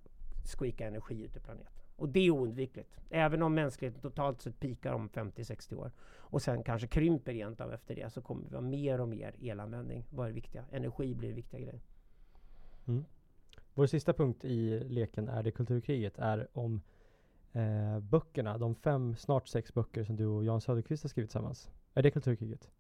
squeaka 0.58 0.88
energi 0.88 1.24
ut 1.24 1.36
ur 1.36 1.40
planeten. 1.40 1.72
Och 1.96 2.10
det 2.10 2.20
är 2.20 2.32
oundvikligt. 2.32 3.00
Även 3.10 3.42
om 3.42 3.54
mänskligheten 3.54 4.02
totalt 4.02 4.42
sett 4.42 4.60
pikar 4.60 4.94
om 4.94 5.10
50-60 5.10 5.76
år 5.76 5.92
och 6.02 6.42
sen 6.42 6.64
kanske 6.64 6.88
krymper 6.88 7.34
rent 7.34 7.62
av 7.62 7.74
efter 7.74 7.96
det 7.96 8.14
så 8.14 8.22
kommer 8.22 8.50
vi 8.50 8.56
ha 8.56 8.62
mer 8.62 9.02
och 9.02 9.08
mer 9.08 9.36
elanvändning. 9.42 10.06
Vad 10.10 10.26
är 10.26 10.30
det 10.30 10.36
viktiga? 10.36 10.66
Energi 10.72 11.16
blir 11.16 11.30
en 11.30 11.36
viktiga 11.36 11.60
grej. 11.60 11.82
Mm. 12.88 13.06
Vår 13.74 13.86
sista 13.86 14.14
punkt 14.14 14.46
i 14.46 14.80
leken 14.80 15.30
är 15.30 15.44
det 15.44 15.52
kulturkriget 15.52 16.18
är 16.18 16.48
om 16.54 16.82
eh, 17.54 18.00
böckerna, 18.00 18.58
de 18.58 18.76
fem, 18.76 19.16
snart 19.16 19.48
sex 19.48 19.74
böcker 19.74 20.04
som 20.04 20.16
du 20.16 20.26
och 20.26 20.46
Jan 20.46 20.62
Söderqvist 20.62 21.04
har 21.04 21.10
skrivit 21.10 21.30
tillsammans. 21.30 21.72
Är 21.94 22.04
det 22.04 22.12
kulturkriget? 22.12 22.72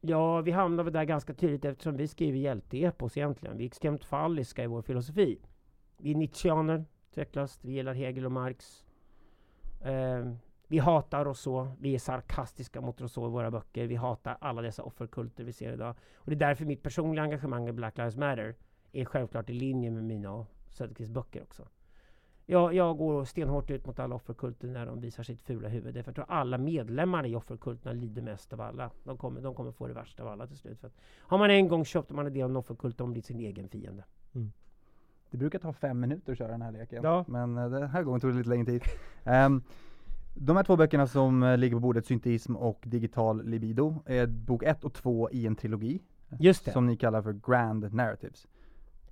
Ja, 0.00 0.40
vi 0.40 0.50
hamnar 0.50 0.84
väl 0.84 0.92
där 0.92 1.04
ganska 1.04 1.34
tydligt 1.34 1.64
eftersom 1.64 1.96
vi 1.96 2.08
skriver 2.08 2.38
hjälteepos 2.38 3.16
egentligen. 3.16 3.56
Vi 3.56 3.64
är 3.64 3.66
extremt 3.66 4.04
falliska 4.04 4.64
i 4.64 4.66
vår 4.66 4.82
filosofi. 4.82 5.38
Vi 5.96 6.10
är 6.10 6.14
Nietzscheaner, 6.14 6.84
utvecklas. 7.10 7.58
Vi 7.62 7.72
gillar 7.72 7.94
Hegel 7.94 8.26
och 8.26 8.32
Marx. 8.32 8.84
Eh, 9.80 10.32
vi 10.68 10.78
hatar 10.78 11.24
Rousseau. 11.24 11.68
Vi 11.80 11.94
är 11.94 11.98
sarkastiska 11.98 12.80
mot 12.80 13.00
Rousseau 13.00 13.26
i 13.26 13.30
våra 13.30 13.50
böcker. 13.50 13.86
Vi 13.86 13.94
hatar 13.94 14.38
alla 14.40 14.62
dessa 14.62 14.82
offerkulter 14.82 15.44
vi 15.44 15.52
ser 15.52 15.72
idag. 15.72 15.94
Och 16.16 16.30
det 16.30 16.34
är 16.34 16.48
därför 16.48 16.64
mitt 16.64 16.82
personliga 16.82 17.22
engagemang 17.22 17.68
i 17.68 17.72
Black 17.72 17.98
Lives 17.98 18.16
Matter 18.16 18.54
är 18.92 19.04
självklart 19.04 19.50
i 19.50 19.52
linje 19.52 19.90
med 19.90 20.04
mina 20.04 20.32
och 20.32 20.46
Söderqvists 20.68 21.14
böcker 21.14 21.42
också. 21.42 21.68
Jag, 22.48 22.74
jag 22.74 22.96
går 22.96 23.24
stenhårt 23.24 23.70
ut 23.70 23.86
mot 23.86 23.98
alla 23.98 24.14
offerkulter 24.14 24.68
när 24.68 24.86
de 24.86 25.00
visar 25.00 25.22
sitt 25.22 25.40
fula 25.40 25.68
huvud. 25.68 25.94
Därför 25.94 26.10
att 26.10 26.16
jag 26.16 26.26
tror 26.26 26.36
alla 26.36 26.58
medlemmarna 26.58 27.28
i 27.28 27.36
offerkulterna 27.36 27.92
lider 27.92 28.22
mest 28.22 28.52
av 28.52 28.60
alla. 28.60 28.90
De 29.04 29.16
kommer, 29.16 29.40
de 29.40 29.54
kommer 29.54 29.72
få 29.72 29.86
det 29.86 29.94
värsta 29.94 30.22
av 30.22 30.28
alla 30.28 30.46
till 30.46 30.56
slut. 30.56 30.80
För 30.80 30.86
att 30.86 30.94
har 31.18 31.38
man 31.38 31.50
en 31.50 31.68
gång 31.68 31.84
köpt 31.84 32.10
man 32.10 32.26
en 32.26 32.32
del 32.32 32.42
av 32.42 32.50
en 32.50 32.56
offerkult, 32.56 32.98
de 32.98 33.12
blir 33.12 33.22
sin 33.22 33.40
egen 33.40 33.68
fiende. 33.68 34.04
Mm. 34.34 34.52
Det 35.30 35.36
brukar 35.36 35.58
ta 35.58 35.72
fem 35.72 36.00
minuter 36.00 36.32
att 36.32 36.38
köra 36.38 36.48
den 36.48 36.62
här 36.62 36.72
leken. 36.72 37.04
Ja. 37.04 37.24
Men 37.28 37.58
uh, 37.58 37.70
den 37.70 37.88
här 37.88 38.02
gången 38.02 38.20
tog 38.20 38.30
det 38.30 38.36
lite 38.36 38.48
längre 38.48 38.66
tid. 38.66 38.82
Um, 39.24 39.62
De 40.38 40.56
här 40.56 40.64
två 40.64 40.76
böckerna 40.76 41.06
som 41.06 41.42
eh, 41.42 41.58
ligger 41.58 41.76
på 41.76 41.80
bordet, 41.80 42.06
Synteism 42.06 42.56
och 42.56 42.82
Digital 42.86 43.44
Libido, 43.44 44.02
är 44.06 44.26
bok 44.26 44.62
ett 44.62 44.84
och 44.84 44.94
två 44.94 45.30
i 45.30 45.46
en 45.46 45.56
trilogi. 45.56 46.02
Just 46.38 46.64
det. 46.64 46.72
Som 46.72 46.86
ni 46.86 46.96
kallar 46.96 47.22
för 47.22 47.32
Grand 47.32 47.94
Narratives. 47.94 48.46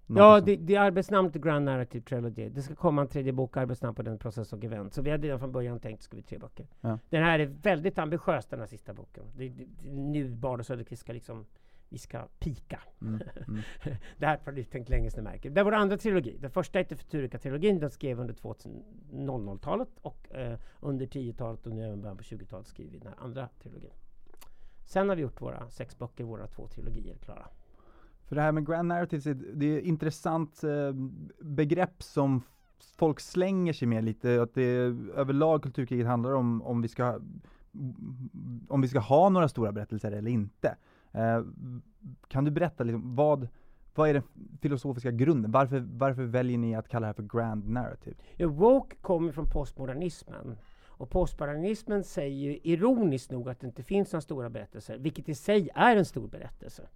Ja, 0.07 0.41
det, 0.41 0.57
det 0.57 0.75
är 0.75 0.81
arbetsnamnet 0.81 1.35
Grand 1.35 1.65
Narrative 1.65 2.05
Trilogy. 2.05 2.49
Det 2.49 2.63
ska 2.63 2.75
komma 2.75 3.03
en 3.03 3.09
tredje 3.09 3.33
bok, 3.33 3.57
arbetsnamn 3.57 3.95
på 3.95 4.03
den 4.03 4.19
process 4.19 4.53
och 4.53 4.65
event. 4.65 4.95
Så 4.95 5.03
vi 5.03 5.11
hade 5.11 5.27
redan 5.27 5.39
från 5.39 5.53
början 5.53 5.81
tänkt 5.81 5.95
att 5.95 6.01
det 6.01 6.05
skulle 6.05 6.23
bli 6.23 6.29
tre 6.29 6.39
böcker. 6.39 6.67
Ja. 6.81 6.99
Den 7.11 7.23
här 7.23 7.39
är 7.39 7.47
väldigt 7.47 7.99
ambitiös, 7.99 8.47
den 8.47 8.61
här 8.61 8.67
sista 8.67 8.95
boken. 8.95 9.25
Det, 9.37 9.49
det, 9.49 9.65
det, 9.83 9.91
nu 9.91 10.29
Bard 10.29 10.61
och 10.61 10.67
Söderqvist 10.67 11.03
ska 11.03 11.13
liksom, 11.13 11.47
vi 11.89 11.99
ska 11.99 12.27
pika. 12.39 12.81
Mm, 13.01 13.23
mm. 13.49 13.61
det 14.19 14.27
här 14.27 14.41
har 14.45 14.53
vi 14.53 14.65
tänkt 14.65 14.89
länge 14.89 15.11
ni 15.17 15.23
märker. 15.23 15.51
Det 15.51 15.63
var 15.63 15.71
vår 15.71 15.77
andra 15.77 15.97
trilogi. 15.97 16.37
Den 16.41 16.51
första 16.51 16.79
heter 16.79 16.97
Futurika-trilogin. 16.97 17.81
Den 17.81 17.91
skrev 17.91 18.21
under 18.21 18.35
2000-talet 18.35 19.89
och 20.03 20.35
eh, 20.35 20.59
under 20.81 21.07
10-talet 21.07 21.67
och 21.67 21.73
nu 21.73 21.85
även 21.85 22.01
början 22.01 22.17
på 22.17 22.23
20-talet 22.23 22.67
skriver 22.67 22.93
vi 22.93 22.99
den 22.99 23.09
här 23.09 23.25
andra 23.25 23.49
trilogin. 23.63 23.93
Sen 24.85 25.09
har 25.09 25.17
vi 25.17 25.23
gjort 25.23 25.41
våra 25.41 25.71
sex 25.71 25.99
böcker, 25.99 26.25
våra 26.25 26.47
två 26.47 26.69
trilogier 26.69 27.17
klara. 27.17 27.49
För 28.29 28.37
det 28.37 28.43
här 28.43 28.53
med 28.53 28.66
Grand 28.66 28.89
Narratives, 28.89 29.25
det 29.55 29.66
är 29.66 29.79
ett 29.79 29.85
intressant 29.85 30.64
eh, 30.64 30.93
begrepp 31.41 32.03
som 32.03 32.43
folk 32.97 33.20
slänger 33.20 33.72
sig 33.72 33.89
med 33.89 34.05
lite, 34.05 34.43
att 34.43 34.55
det 34.55 34.66
överlag 35.14 35.62
kulturkriget 35.62 36.07
handlar 36.07 36.35
om, 36.35 36.62
om 36.62 36.83
vi 36.83 36.89
ska 36.89 37.20
om 38.68 38.81
vi 38.81 38.89
ska 38.89 38.99
ha 38.99 39.29
några 39.29 39.49
stora 39.49 39.72
berättelser 39.72 40.12
eller 40.12 40.31
inte. 40.31 40.77
Eh, 41.12 41.43
kan 42.29 42.45
du 42.45 42.51
berätta 42.51 42.85
liksom, 42.85 43.16
vad, 43.16 43.49
vad 43.95 44.09
är 44.09 44.14
den 44.14 44.22
filosofiska 44.61 45.11
grunden? 45.11 45.51
Varför, 45.51 45.85
varför 45.93 46.22
väljer 46.22 46.59
ni 46.59 46.75
att 46.75 46.89
kalla 46.89 47.01
det 47.01 47.07
här 47.07 47.14
för 47.14 47.39
Grand 47.39 47.68
Narrative? 47.68 48.16
Ja, 48.37 48.49
woke 48.49 48.97
kommer 48.97 49.33
från 49.33 49.51
postmodernismen. 49.51 50.57
Och 50.97 51.11
postmodernismen 51.11 52.05
säger 52.05 52.37
ju 52.37 52.59
ironiskt 52.62 53.31
nog 53.31 53.49
att 53.49 53.61
det 53.61 53.66
inte 53.66 53.83
finns 53.83 54.12
några 54.12 54.20
stora 54.20 54.51
berättelser, 54.51 54.99
vilket 54.99 55.29
i 55.29 55.35
sig 55.35 55.68
är 55.75 55.97
en 55.97 56.05
stor 56.05 56.29
berättelse. 56.29 56.89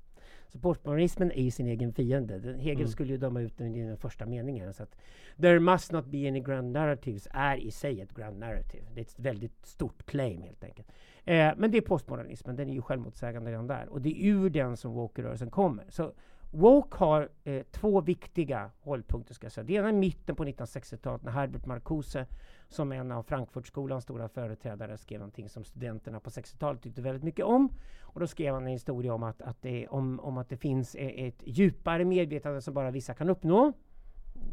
Så 0.49 0.59
postmodernismen 0.59 1.33
är 1.33 1.43
ju 1.43 1.51
sin 1.51 1.67
egen 1.67 1.93
fiende. 1.93 2.39
Den- 2.39 2.59
Hegel 2.59 2.77
Mm. 2.81 2.89
skulle 2.89 3.13
ju 3.13 3.19
döma 3.19 3.41
ut 3.41 3.59
den 3.59 3.75
i 3.75 3.83
den 3.87 3.97
första 3.97 4.27
meningen. 4.27 4.73
Så 4.73 4.83
att 4.83 4.97
There 5.41 5.61
must 5.61 5.93
not 5.93 6.07
be 6.07 6.29
any 6.29 6.41
grand 6.41 6.73
narratives 6.73 7.29
är 7.31 7.57
i 7.57 7.71
sig 7.71 8.01
ett 8.01 8.15
grand 8.15 8.39
narrative. 8.39 8.85
Det 8.95 9.01
är 9.01 9.05
ett 9.05 9.19
väldigt 9.19 9.67
stort 9.67 10.07
claim 10.07 10.43
helt 10.43 10.65
enkelt. 10.65 10.89
Eh, 11.25 11.53
men 11.57 11.71
det 11.71 11.79
är 11.79 11.83
postmodernismen, 11.83 12.57
den 12.57 12.69
är 12.71 12.75
ju 12.75 12.83
självmotsägande 12.83 13.51
redan 13.51 13.67
där. 13.67 13.89
Och 13.89 14.03
det 14.03 14.09
är 14.09 14.27
ur 14.29 14.51
den 14.51 14.77
som 14.77 14.93
woke-rörelsen 14.93 15.51
kommer. 15.51 15.85
Så 15.89 16.13
Woke 16.51 16.97
har 16.99 17.29
eh, 17.45 17.63
två 17.71 18.01
viktiga 18.01 18.71
hållpunkter 18.81 19.35
ska 19.35 19.45
jag 19.45 19.53
säga. 19.53 19.65
Det 19.65 19.73
ena 19.73 19.89
är 19.89 19.93
mitten 19.93 20.37
på 20.37 20.45
1960-talet 20.45 21.23
när 21.23 21.33
Herbert 21.33 21.67
Marcuse 21.67 22.27
som 22.69 22.93
en 22.93 23.13
av 23.13 23.23
Frankfurtskolans 23.23 24.05
stora 24.05 24.29
företrädare 24.29 24.99
skrev 24.99 25.19
någonting 25.19 25.49
som 25.49 25.65
studenterna 25.65 26.21
på 26.21 26.31
60-talet 26.31 26.83
tyckte 26.83 27.03
väldigt 27.03 27.23
mycket 27.23 27.45
om. 27.45 27.69
Och 28.01 28.21
då 28.21 28.27
skrev 28.27 28.55
han 28.55 28.63
en 28.63 28.73
historia 28.73 29.15
om 29.15 29.23
att, 29.23 29.43
att, 29.43 29.63
det, 29.63 29.89
om, 29.89 30.21
om 30.21 30.39
att 30.39 30.49
det 30.49 30.57
finns 30.57 30.95
eh, 30.95 31.27
ett 31.27 31.43
djupare 31.47 32.05
medvetande 32.05 32.63
som 32.63 32.75
bara 32.75 32.91
vissa 32.91 33.15
kan 33.15 33.31
uppnå. 33.31 33.73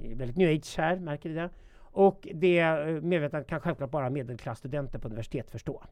Det 0.02 0.12
är 0.12 0.16
väldigt 0.16 0.38
new 0.38 0.50
age 0.50 0.78
här, 0.78 1.00
märker 1.00 1.30
ni 1.30 1.36
det? 1.36 1.50
Och 1.78 2.28
det 2.34 2.60
eh, 2.60 3.02
medvetandet 3.02 3.48
kan 3.50 3.60
självklart 3.60 3.92
bara 3.92 4.10
medelklassstudenter 4.10 5.00
på 5.00 5.08
universitet 5.08 5.52
förstå. 5.52 5.84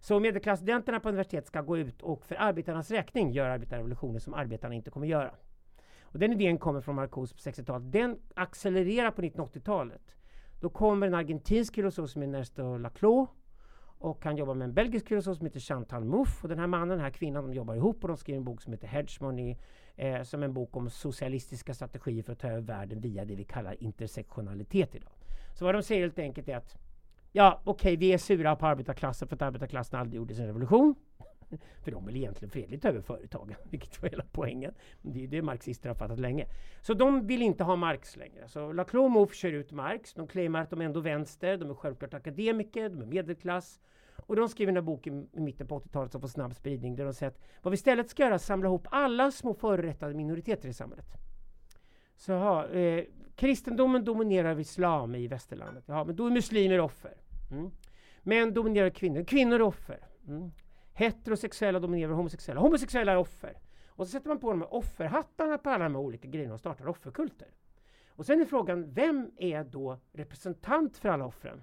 Så 0.00 0.20
medelklassstudenterna 0.20 1.00
på 1.00 1.08
universitet 1.08 1.46
ska 1.46 1.60
gå 1.60 1.78
ut 1.78 2.02
och 2.02 2.26
för 2.26 2.36
arbetarnas 2.38 2.90
räkning 2.90 3.30
göra 3.30 3.52
arbetarrevolutioner 3.52 4.18
som 4.18 4.34
arbetarna 4.34 4.74
inte 4.74 4.90
kommer 4.90 5.06
göra. 5.06 5.34
Och 6.02 6.18
den 6.18 6.32
idén 6.32 6.58
kommer 6.58 6.80
från 6.80 6.94
Marcuse 6.94 7.34
på 7.34 7.40
60-talet. 7.40 7.92
Den 7.92 8.18
accelererar 8.34 9.10
på 9.10 9.22
1980-talet. 9.22 10.16
Då 10.60 10.68
kommer 10.68 11.06
en 11.06 11.14
argentinsk 11.14 11.74
filosof 11.74 12.10
som 12.10 12.22
är 12.22 12.26
Ernesto 12.26 12.78
Laclau 12.78 13.26
och 13.98 14.24
han 14.24 14.36
jobbar 14.36 14.54
med 14.54 14.64
en 14.64 14.74
belgisk 14.74 15.08
filosof 15.08 15.36
som 15.36 15.46
heter 15.46 15.60
Chantal 15.60 16.04
Mouffe. 16.04 16.42
Och 16.42 16.48
den 16.48 16.58
här 16.58 16.66
mannen, 16.66 16.88
den 16.88 17.00
här 17.00 17.10
kvinnan, 17.10 17.44
de 17.44 17.54
jobbar 17.54 17.74
ihop 17.74 18.04
och 18.04 18.08
de 18.08 18.16
skriver 18.16 18.38
en 18.38 18.44
bok 18.44 18.62
som 18.62 18.72
heter 18.72 18.86
Hedge 18.86 19.20
Money, 19.20 19.56
eh, 19.96 20.22
som 20.22 20.42
en 20.42 20.54
bok 20.54 20.76
om 20.76 20.90
socialistiska 20.90 21.74
strategier 21.74 22.22
för 22.22 22.32
att 22.32 22.38
ta 22.38 22.48
över 22.48 22.60
världen 22.60 23.00
via 23.00 23.24
det 23.24 23.34
vi 23.34 23.44
kallar 23.44 23.82
intersektionalitet 23.82 24.94
idag. 24.94 25.12
Så 25.54 25.64
vad 25.64 25.74
de 25.74 25.82
säger 25.82 26.00
helt 26.00 26.18
enkelt 26.18 26.48
är 26.48 26.56
att 26.56 26.76
ja, 27.36 27.60
okej, 27.64 27.96
vi 27.96 28.12
är 28.12 28.18
sura 28.18 28.56
på 28.56 28.66
arbetarklassen 28.66 29.28
för 29.28 29.36
att 29.36 29.42
arbetarklassen 29.42 30.00
aldrig 30.00 30.16
gjorde 30.16 30.34
sin 30.34 30.46
revolution. 30.46 30.94
För 31.84 31.90
de 31.90 32.06
vill 32.06 32.16
egentligen 32.16 32.50
fredligt 32.50 32.84
över 32.84 33.00
företagen, 33.00 33.54
vilket 33.70 34.02
var 34.02 34.08
hela 34.08 34.24
poängen. 34.32 34.74
Det 35.02 35.24
är 35.24 35.28
det 35.28 35.42
marxister 35.42 35.88
har 35.88 35.96
fattat 35.96 36.18
länge. 36.18 36.46
Så 36.80 36.94
de 36.94 37.26
vill 37.26 37.42
inte 37.42 37.64
ha 37.64 37.76
Marx 37.76 38.16
längre. 38.16 38.48
Så 38.48 38.72
Laclau 38.72 39.18
och 39.18 39.34
kör 39.34 39.52
ut 39.52 39.72
Marx. 39.72 40.14
De 40.14 40.26
claimar 40.26 40.62
att 40.62 40.70
de 40.70 40.80
är 40.80 40.84
ändå 40.84 41.00
vänster, 41.00 41.56
de 41.56 41.70
är 41.70 41.74
självklart 41.74 42.14
akademiker, 42.14 42.88
de 42.88 43.02
är 43.02 43.06
medelklass. 43.06 43.80
Och 44.26 44.36
de 44.36 44.48
skriver 44.48 44.72
den 44.72 44.76
här 44.76 44.86
boken 44.86 45.28
i 45.32 45.40
mitten 45.40 45.66
på 45.66 45.80
80-talet 45.80 46.12
som 46.12 46.20
får 46.20 46.28
snabb 46.28 46.54
spridning 46.54 46.96
där 46.96 47.04
de 47.04 47.14
säger 47.14 47.30
att 47.30 47.40
vad 47.62 47.70
vi 47.70 47.74
istället 47.74 48.10
ska 48.10 48.22
göra 48.22 48.32
är 48.32 48.36
att 48.36 48.42
samla 48.42 48.68
ihop 48.68 48.86
alla 48.90 49.30
små 49.30 49.54
förorättade 49.54 50.14
minoriteter 50.14 50.68
i 50.68 50.72
samhället. 50.72 51.06
Så 52.16 52.32
ja, 52.32 52.66
eh, 52.68 53.04
kristendomen 53.36 54.04
dominerar 54.04 54.60
islam 54.60 55.14
i 55.14 55.28
västerlandet. 55.28 55.84
Ja, 55.86 56.04
men 56.04 56.16
då 56.16 56.26
är 56.26 56.30
muslimer 56.30 56.80
offer. 56.80 57.14
Mm. 57.50 57.70
Män 58.22 58.54
dominerar 58.54 58.90
kvinnor. 58.90 59.24
Kvinnor 59.24 59.54
är 59.54 59.62
offer. 59.62 60.08
Mm. 60.28 60.50
Heterosexuella 60.92 61.80
dominerar 61.80 62.12
homosexuella. 62.12 62.60
Homosexuella 62.60 63.12
är 63.12 63.16
offer. 63.16 63.58
Och 63.88 64.06
så 64.06 64.10
sätter 64.10 64.28
man 64.28 64.38
på 64.38 64.50
de 64.50 64.60
här 64.60 64.74
offerhattarna 64.74 65.58
på 65.58 65.70
alla 65.70 65.84
de 65.84 65.94
här 65.94 66.02
olika 66.02 66.28
grejerna 66.28 66.54
och 66.54 66.60
startar 66.60 66.88
offerkulter. 66.88 67.48
Och 68.08 68.26
sen 68.26 68.40
är 68.40 68.44
frågan, 68.44 68.92
vem 68.92 69.30
är 69.36 69.64
då 69.64 69.98
representant 70.12 70.96
för 70.96 71.08
alla 71.08 71.26
offren? 71.26 71.62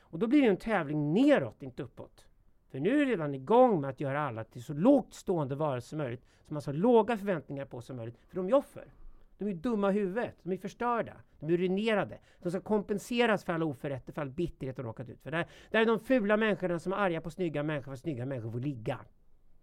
Och 0.00 0.18
då 0.18 0.26
blir 0.26 0.42
det 0.42 0.48
en 0.48 0.56
tävling 0.56 1.12
neråt, 1.12 1.62
inte 1.62 1.82
uppåt. 1.82 2.26
För 2.68 2.80
nu 2.80 3.02
är 3.02 3.06
det 3.06 3.12
redan 3.12 3.34
igång 3.34 3.80
med 3.80 3.90
att 3.90 4.00
göra 4.00 4.20
alla 4.20 4.44
till 4.44 4.62
så 4.62 4.72
lågt 4.72 5.14
stående 5.14 5.54
varelser 5.54 5.88
som 5.88 5.98
möjligt, 5.98 6.24
som 6.42 6.56
har 6.56 6.60
så 6.60 6.72
låga 6.72 7.16
förväntningar 7.16 7.64
på 7.64 7.80
som 7.80 7.96
möjligt, 7.96 8.18
för 8.28 8.36
de 8.36 8.48
är 8.48 8.54
offer. 8.54 8.92
De 9.38 9.48
är 9.48 9.54
dumma 9.54 9.90
i 9.90 9.92
huvudet, 9.92 10.34
de 10.42 10.52
är 10.52 10.56
förstörda, 10.56 11.16
de 11.40 11.52
är 11.52 11.56
ruinerade. 11.56 12.18
De 12.42 12.50
ska 12.50 12.60
kompenseras 12.60 13.44
för 13.44 13.52
alla 13.52 13.64
oförrätter, 13.64 14.12
för 14.12 14.20
all 14.20 14.30
bitterhet 14.30 14.76
de 14.76 14.82
råkat 14.82 15.08
ut 15.08 15.22
för. 15.22 15.30
Det 15.30 15.36
här 15.72 15.82
är 15.82 15.86
de 15.86 16.00
fula 16.00 16.36
människorna 16.36 16.78
som 16.78 16.92
är 16.92 16.96
arga 16.96 17.20
på 17.20 17.30
snygga 17.30 17.62
människor 17.62 17.84
för 17.84 17.92
att 17.92 18.00
snygga 18.00 18.26
människor 18.26 18.50
får 18.50 18.60
ligga. 18.60 19.00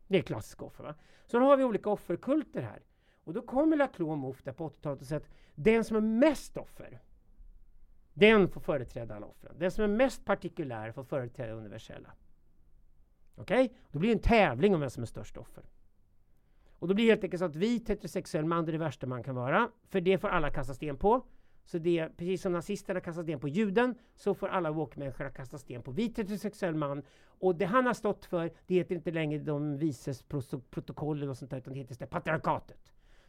Det 0.08 0.18
är 0.18 0.22
klassiska 0.22 0.66
offer. 0.66 0.84
Va? 0.84 0.96
Så 1.26 1.40
då 1.40 1.46
har 1.46 1.58
vi 1.58 1.64
olika 1.64 1.90
offerkulter 1.90 2.62
här. 2.62 2.82
Och 3.24 3.34
då 3.34 3.42
kommer 3.42 3.78
Laclos 3.78 4.24
och 4.24 4.38
där 4.44 4.54
på 4.54 4.70
80-talet 4.70 5.02
och 5.02 5.08
säger 5.08 5.22
att 5.22 5.30
den 5.56 5.84
som 5.84 5.98
är 5.98 6.02
mest 6.02 6.58
offer, 6.58 7.02
den 8.14 8.50
får 8.50 8.62
företräda 8.62 9.16
alla 9.16 9.26
offren. 9.26 9.56
Den 9.60 9.72
som 9.72 9.84
är 9.84 9.88
mest 9.88 10.26
partikulär 10.26 10.92
får 10.92 11.04
företräda 11.04 11.54
universella. 11.54 12.12
Okej? 13.36 13.74
Då 13.92 14.00
blir 14.00 14.10
det 14.10 14.16
en 14.16 14.22
tävling 14.22 14.76
om 14.76 14.82
vem 14.82 14.90
som 14.90 15.04
är 15.04 15.08
störst 15.08 15.38
offer. 15.38 15.64
Och 16.84 16.90
då 16.90 16.96
blir 16.96 17.06
det 17.06 17.12
helt 17.12 17.24
enkelt 17.24 17.40
så 17.40 17.46
att 17.46 17.56
vit 17.56 17.90
heterosexuell 17.90 18.46
man 18.46 18.68
är 18.68 18.72
det 18.72 18.78
värsta 18.78 19.08
man 19.08 19.24
kan 19.24 19.36
vara. 19.36 19.70
För 19.90 20.02
det 20.02 20.18
får 20.18 20.28
alla 20.28 20.50
kasta 20.50 20.74
sten 20.74 20.98
på. 20.98 21.26
Så 21.66 21.78
det 21.78 22.00
är 22.00 22.10
precis 22.10 22.42
som 22.42 22.52
nazisterna 22.52 23.00
kastar 23.00 23.24
sten 23.24 23.40
på 23.40 23.48
juden, 23.48 23.96
så 24.16 24.34
får 24.34 24.48
alla 24.48 24.72
woke-människor 24.72 25.30
kasta 25.30 25.58
sten 25.58 25.84
på 25.84 25.92
vit 25.92 26.18
heterosexuell 26.18 26.76
man. 26.76 27.04
Och 27.26 27.56
det 27.56 27.66
han 27.66 27.86
har 27.86 27.94
stått 27.94 28.26
för, 28.26 28.52
det 28.68 28.76
heter 28.76 28.96
inte 28.96 29.12
längre 29.12 29.40
de 29.40 29.78
vises 29.78 30.24
protokoll 30.70 31.18
eller 31.18 31.28
något 31.28 31.38
sånt 31.38 31.52
där, 31.52 31.58
utan 31.58 31.74
det 31.74 31.80
heter 31.80 31.92
istället 31.92 32.12
patriarkatet. 32.12 32.78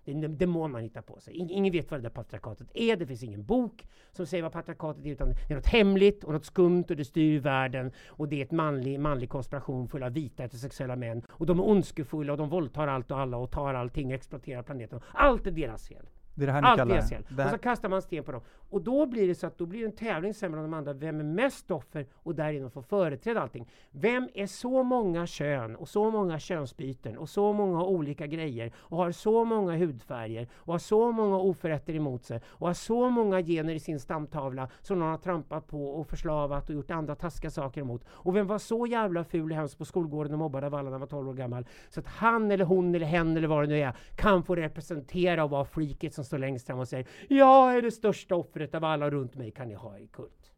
Det 0.04 0.12
är 0.12 0.24
en 0.24 0.38
demon 0.38 0.70
man 0.70 0.82
hittar 0.82 1.02
på 1.02 1.20
sig. 1.20 1.34
Ingen 1.36 1.72
vet 1.72 1.90
vad 1.90 2.00
det 2.00 2.02
där 2.02 2.10
patriarkatet 2.10 2.68
är. 2.74 2.96
Det 2.96 3.06
finns 3.06 3.22
ingen 3.22 3.44
bok 3.44 3.86
som 4.12 4.26
säger 4.26 4.42
vad 4.42 4.52
patriarkatet 4.52 5.04
är, 5.04 5.10
utan 5.10 5.28
det 5.28 5.50
är 5.50 5.54
något 5.54 5.66
hemligt 5.66 6.24
och 6.24 6.32
något 6.32 6.44
skumt 6.44 6.84
och 6.90 6.96
det 6.96 7.04
styr 7.04 7.40
världen. 7.40 7.92
Och 8.06 8.28
det 8.28 8.42
är 8.42 8.46
en 8.50 8.56
manlig, 8.56 9.00
manlig 9.00 9.28
konspiration 9.28 9.88
full 9.88 10.02
av 10.02 10.12
vita 10.12 10.42
heterosexuella 10.42 10.96
män. 10.96 11.22
Och 11.30 11.46
de 11.46 11.58
är 11.58 11.68
ondskefulla 11.68 12.32
och 12.32 12.38
de 12.38 12.48
våldtar 12.48 12.86
allt 12.86 13.10
och 13.10 13.18
alla 13.18 13.36
och 13.36 13.50
tar 13.50 13.74
allting 13.74 14.08
och 14.08 14.14
exploaterar 14.14 14.62
planeten. 14.62 15.00
Allt 15.12 15.46
är 15.46 15.50
deras 15.50 15.88
fel. 15.88 16.06
Det 16.34 16.44
är 16.44 16.46
det 16.46 16.52
här 16.52 16.62
ni 16.62 16.68
Allt 16.68 16.78
kallar 16.78 17.00
fel. 17.00 17.22
det 17.28 17.34
Och 17.34 17.42
här, 17.42 17.50
så 17.50 17.58
kastar 17.58 17.88
man 17.88 18.02
sten 18.02 18.24
på 18.24 18.32
dem. 18.32 18.40
Och 18.70 18.82
då 18.82 19.06
blir 19.06 19.28
det 19.28 19.34
så 19.34 19.46
att 19.46 19.58
då 19.58 19.66
blir 19.66 19.80
det 19.80 19.86
en 19.86 19.92
tävling 19.92 20.34
sen 20.34 20.50
mellan 20.50 20.70
de 20.70 20.76
andra. 20.76 20.92
Vem 20.92 21.20
är 21.20 21.24
mest 21.24 21.70
offer 21.70 22.06
och 22.14 22.34
därigenom 22.34 22.70
får 22.70 22.82
företräda 22.82 23.40
allting. 23.40 23.70
Vem 23.90 24.28
är 24.34 24.46
så 24.46 24.82
många 24.82 25.26
kön 25.26 25.76
och 25.76 25.88
så 25.88 26.10
många 26.10 26.38
könsbyten 26.38 27.18
och 27.18 27.28
så 27.28 27.52
många 27.52 27.84
olika 27.84 28.26
grejer 28.26 28.72
och 28.76 28.96
har 28.96 29.12
så 29.12 29.44
många 29.44 29.76
hudfärger 29.76 30.48
och 30.54 30.72
har 30.72 30.78
så 30.78 31.12
många 31.12 31.36
oförrätter 31.36 31.94
emot 31.94 32.24
sig 32.24 32.40
och 32.46 32.66
har 32.66 32.74
så 32.74 33.10
många 33.10 33.42
gener 33.42 33.74
i 33.74 33.80
sin 33.80 34.00
stamtavla 34.00 34.68
som 34.80 34.98
någon 34.98 35.10
har 35.10 35.18
trampat 35.18 35.66
på 35.66 35.88
och 35.88 36.06
förslavat 36.06 36.68
och 36.68 36.74
gjort 36.74 36.90
andra 36.90 37.14
taskiga 37.14 37.50
saker 37.50 37.80
emot. 37.80 38.04
Och 38.08 38.36
vem 38.36 38.46
var 38.46 38.58
så 38.58 38.86
jävla 38.86 39.24
ful 39.24 39.50
och 39.50 39.56
hemsk 39.56 39.78
på 39.78 39.84
skolgården 39.84 40.32
och 40.32 40.38
mobbade 40.38 40.66
av 40.66 40.74
alla 40.74 40.82
när 40.82 40.90
han 40.90 41.00
var 41.00 41.06
12 41.06 41.28
år 41.28 41.34
gammal 41.34 41.66
så 41.88 42.00
att 42.00 42.06
han 42.06 42.50
eller 42.50 42.64
hon 42.64 42.94
eller 42.94 43.06
hen 43.06 43.36
eller 43.36 43.48
vad 43.48 43.62
det 43.62 43.66
nu 43.66 43.80
är 43.80 43.96
kan 44.16 44.42
få 44.42 44.54
representera 44.54 45.44
och 45.44 45.50
vara 45.50 45.64
freaket 45.64 46.14
som 46.14 46.23
står 46.24 46.38
längst 46.38 46.66
fram 46.66 46.78
och 46.78 46.88
säger 46.88 47.08
Jag 47.28 47.76
är 47.76 47.82
det 47.82 47.90
största 47.90 48.34
offret 48.36 48.74
av 48.74 48.84
alla 48.84 49.10
runt 49.10 49.34
mig 49.34 49.50
kan 49.50 49.68
ni 49.68 49.74
ha 49.74 49.98
i 49.98 50.06
kult. 50.06 50.52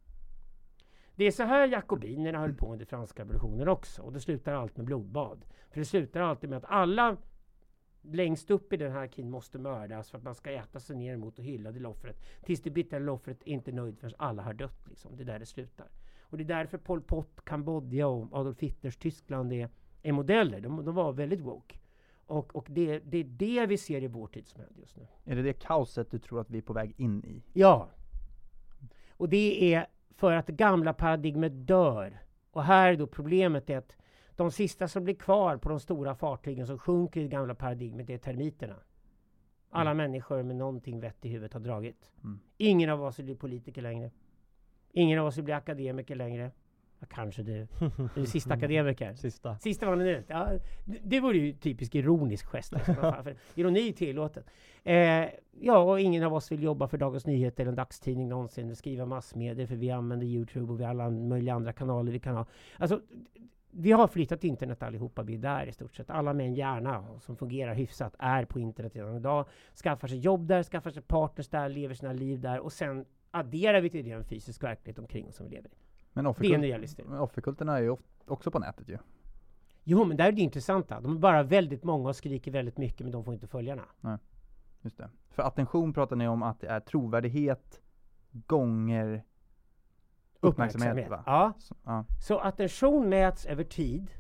Det 1.15 1.25
är 1.25 1.31
så 1.31 1.43
här 1.43 1.69
jakobinerna 1.69 2.39
höll 2.39 2.55
på 2.55 2.73
under 2.73 2.85
franska 2.85 3.23
revolutionen 3.23 3.69
också. 3.69 4.03
Och 4.03 4.13
det 4.13 4.21
slutar 4.21 4.53
allt 4.53 4.77
med 4.77 4.87
blodbad. 4.87 5.45
För 5.71 5.81
det 5.81 5.85
slutar 5.85 6.21
alltid 6.21 6.51
med 6.51 6.57
att 6.57 6.71
alla 6.71 7.17
längst 8.03 8.51
upp 8.51 8.73
i 8.73 8.77
den 8.77 8.93
här 8.93 8.99
hierarkin 8.99 9.31
måste 9.31 9.59
mördas 9.59 10.11
för 10.11 10.19
att 10.19 10.25
man 10.25 10.35
ska 10.35 10.51
äta 10.51 10.81
sig 10.81 10.97
ner 10.97 11.17
mot 11.17 11.39
och 11.39 11.45
hylla 11.45 11.73
det 11.73 11.87
offret. 11.87 12.17
Tills 12.43 12.63
det 12.63 12.71
bittra 12.71 13.13
offret 13.13 13.43
är 13.45 13.53
inte 13.53 13.73
nöjd 13.73 13.99
förrän 13.99 14.15
alla 14.19 14.43
har 14.43 14.55
dött. 14.55 14.89
Liksom. 14.89 15.17
Det 15.17 15.23
är 15.23 15.25
där 15.25 15.39
det 15.39 15.47
slutar. 15.47 15.87
Och 16.21 16.37
det 16.37 16.45
är 16.45 16.49
därför 16.49 16.79
Pol 16.79 17.01
Pot, 17.01 17.45
Kambodja 17.45 18.09
och 18.09 18.29
Adolf 18.33 18.61
Hitlers 18.61 18.97
Tyskland 18.97 19.53
är, 19.53 19.69
är 20.03 20.13
modeller. 20.13 20.61
De, 20.61 20.85
de 20.85 20.95
var 20.95 21.13
väldigt 21.13 21.41
woke. 21.41 21.79
Och, 22.27 22.57
och 22.57 22.67
det, 22.71 22.99
det 22.99 23.19
är 23.19 23.25
det 23.25 23.67
vi 23.67 23.79
ser 23.79 24.03
i 24.03 24.07
vår 24.07 24.27
tid 24.27 24.47
som 24.49 24.61
händer 24.61 24.81
just 24.81 24.97
nu. 24.97 25.07
Är 25.25 25.37
det 25.37 25.43
det 25.43 25.53
kaoset 25.53 26.11
du 26.11 26.19
tror 26.19 26.41
att 26.41 26.51
vi 26.51 26.59
är 26.59 26.63
på 26.63 26.73
väg 26.73 26.95
in 26.97 27.25
i? 27.25 27.43
Ja. 27.53 27.89
Och 29.11 29.29
det 29.29 29.75
är 29.75 29.87
för 30.17 30.33
att 30.33 30.47
det 30.47 30.53
gamla 30.53 30.93
paradigmet 30.93 31.53
dör. 31.67 32.19
Och 32.51 32.63
här 32.63 32.93
är 32.93 32.97
då 32.97 33.07
problemet 33.07 33.71
är 33.71 33.77
att 33.79 33.97
de 34.37 34.51
sista 34.51 34.89
som 34.89 35.05
blir 35.05 35.15
kvar 35.15 35.57
på 35.57 35.69
de 35.69 35.81
stora 35.81 36.15
fartygen 36.15 36.67
som 36.67 36.79
sjunker 36.79 37.21
i 37.21 37.23
det 37.23 37.29
gamla 37.29 37.55
paradigmet 37.55 38.11
är 38.11 38.19
termiterna. 38.19 38.77
Alla 39.71 39.91
Mm. 39.91 39.97
människor 39.97 40.43
med 40.43 40.57
någonting 40.57 41.01
vett 41.01 41.25
i 41.25 41.29
huvudet 41.29 41.53
har 41.53 41.61
dragit. 41.61 42.11
Mm. 42.25 42.41
Ingen 42.57 42.91
av 42.91 43.03
oss 43.03 43.19
vill 43.19 43.25
bli 43.27 43.35
politiker 43.35 43.83
längre. 43.83 44.11
Ingen 44.93 45.19
av 45.19 45.27
oss 45.27 45.37
vill 45.37 45.45
bli 45.45 45.53
akademiker 45.55 46.15
längre. 46.15 46.51
Ja, 47.01 47.07
kanske 47.11 47.43
du. 47.43 47.67
Du 48.15 48.21
är 48.21 48.25
sista 48.27 48.55
akademiker. 48.55 49.15
Sista. 49.15 49.59
Sista 49.59 49.87
var 49.87 49.97
ut. 50.07 50.25
Ja, 50.29 50.49
det- 50.85 51.21
vore 51.21 51.39
ju 51.39 51.53
typisk 51.53 51.95
ironisk 51.95 52.47
gest. 52.47 52.73
Alltså, 53.03 53.33
ironi 53.55 53.89
är 53.89 53.93
tillåtet. 53.93 54.47
Eh, 54.85 55.25
ja, 55.61 55.79
och 55.79 56.01
ingen 56.01 56.23
av 56.23 56.35
oss 56.35 56.53
vill 56.53 56.63
jobba 56.63 56.89
för 56.89 56.99
Dagens 56.99 57.27
Nyheter 57.27 57.63
eller 57.63 57.73
en 57.73 57.77
dagstidning 57.77 58.29
någonsin. 58.29 58.77
Skriva 58.77 59.07
massmedier 59.07 59.67
för 59.67 59.77
vi 59.77 59.91
använder 59.91 60.27
Youtube 60.27 60.73
och 60.73 60.81
vi 60.81 60.85
har 60.85 60.91
alla 60.91 61.11
möjliga 61.11 61.55
andra 61.55 61.73
kanaler 61.73 62.13
vi 62.13 62.19
kan 62.19 62.35
ha. 62.37 62.47
Alltså, 62.79 63.01
vi 63.71 63.93
har 63.93 64.09
flyttat 64.09 64.45
internet 64.45 64.83
allihopa. 64.83 65.23
Vi 65.23 65.35
är 65.35 65.39
där 65.39 65.67
i 65.67 65.73
stort 65.73 65.95
sett. 65.97 66.11
Alla 66.11 66.33
med 66.33 66.47
en 66.47 66.55
hjärna 66.55 67.05
som 67.21 67.37
fungerar 67.37 67.75
hyfsat 67.75 68.15
är 68.19 68.45
på 68.45 68.61
internet 68.61 68.97
redan 68.97 69.17
idag. 69.17 69.45
Skaffar 69.83 70.09
sig 70.09 70.19
jobb 70.19 70.47
där, 70.47 70.63
skaffar 70.63 70.91
sig 70.91 71.03
partners 71.03 71.49
där, 71.49 71.69
lever 71.69 71.95
sina 71.95 72.13
liv 72.13 72.41
där 72.41 72.61
och 72.61 72.73
sen 72.73 73.05
adderar 73.31 73.81
vi 73.81 73.91
till 73.91 74.05
det 74.05 74.11
en 74.11 74.25
fysisk 74.25 74.63
verklighet 74.63 74.99
omkring 74.99 75.29
oss 75.29 75.37
som 75.37 75.47
vi 75.47 75.53
lever 75.55 75.69
i. 75.69 75.73
Men 76.17 76.25
Det 76.25 76.55
är 76.55 77.21
offerkulterna 77.21 77.79
är 77.79 77.83
ju 77.83 77.97
också 78.27 78.51
på 78.51 78.59
nätet 78.59 78.89
ju. 78.89 78.99
Jo, 79.85 80.05
men 80.05 80.17
där 80.17 80.29
är 80.29 80.33
det 80.33 80.41
intressanta. 80.41 81.01
De 81.01 81.17
är 81.17 81.19
bara 81.19 81.43
väldigt 81.43 81.85
många 81.85 82.09
och 82.09 82.17
skriker 82.17 82.51
väldigt 82.51 82.79
mycket, 82.79 83.01
men 83.01 83.13
de 83.13 83.25
får 83.25 83.35
inte 83.35 83.47
följarna. 83.47 83.83
Just 84.83 84.99
det. 84.99 85.11
För 85.31 85.43
attention 85.43 85.93
pratar 85.93 86.17
ni 86.17 86.29
om 86.29 86.43
att 86.43 86.61
det 86.61 86.67
är 86.67 86.81
trovärdighet 86.81 87.81
gånger 88.31 89.25
uppmärksamhet, 90.41 91.11
va? 91.11 91.23
Ja, 91.27 91.53
Så, 91.59 91.75
ja. 91.85 92.05
så 92.27 92.39
attention 92.39 93.09
mäts 93.09 93.47
över 93.47 93.65
tid 93.65 94.11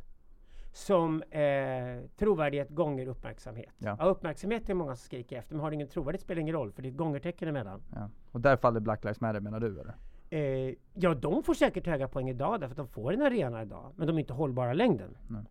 som 0.72 1.22
eh, 1.22 2.08
trovärdighet 2.16 2.68
gånger 2.70 3.06
uppmärksamhet. 3.06 3.74
Ja. 3.78 3.96
Ja. 3.98 4.04
uppmärksamhet 4.04 4.68
är 4.68 4.74
många 4.74 4.96
som 4.96 5.04
skriker 5.04 5.38
efter, 5.38 5.54
men 5.54 5.62
har 5.62 5.70
det 5.70 5.74
ingen 5.74 5.88
trovärdighet 5.88 6.22
spelar 6.22 6.40
ingen 6.40 6.54
roll, 6.54 6.72
för 6.72 6.82
det 6.82 6.88
är 6.88 6.90
ett 6.90 6.96
gångertecken 6.96 7.48
emellan. 7.48 7.82
Ja. 7.94 8.10
Och 8.30 8.40
där 8.40 8.56
faller 8.56 8.80
Black 8.80 9.04
Lives 9.04 9.20
Matter 9.20 9.40
menar 9.40 9.60
du 9.60 9.80
eller? 9.80 9.94
Eh, 10.30 10.74
ja, 10.94 11.14
de 11.14 11.42
får 11.42 11.54
säkert 11.54 11.86
höga 11.86 12.08
poäng 12.08 12.30
idag, 12.30 12.60
därför 12.60 12.72
att 12.72 12.76
de 12.76 12.88
får 12.88 13.12
en 13.12 13.22
arena 13.22 13.62
idag, 13.62 13.92
men 13.96 14.06
de 14.06 14.16
är 14.16 14.20
inte 14.20 14.32
hållbara 14.32 14.72
längden. 14.72 15.16
Nej. 15.28 15.42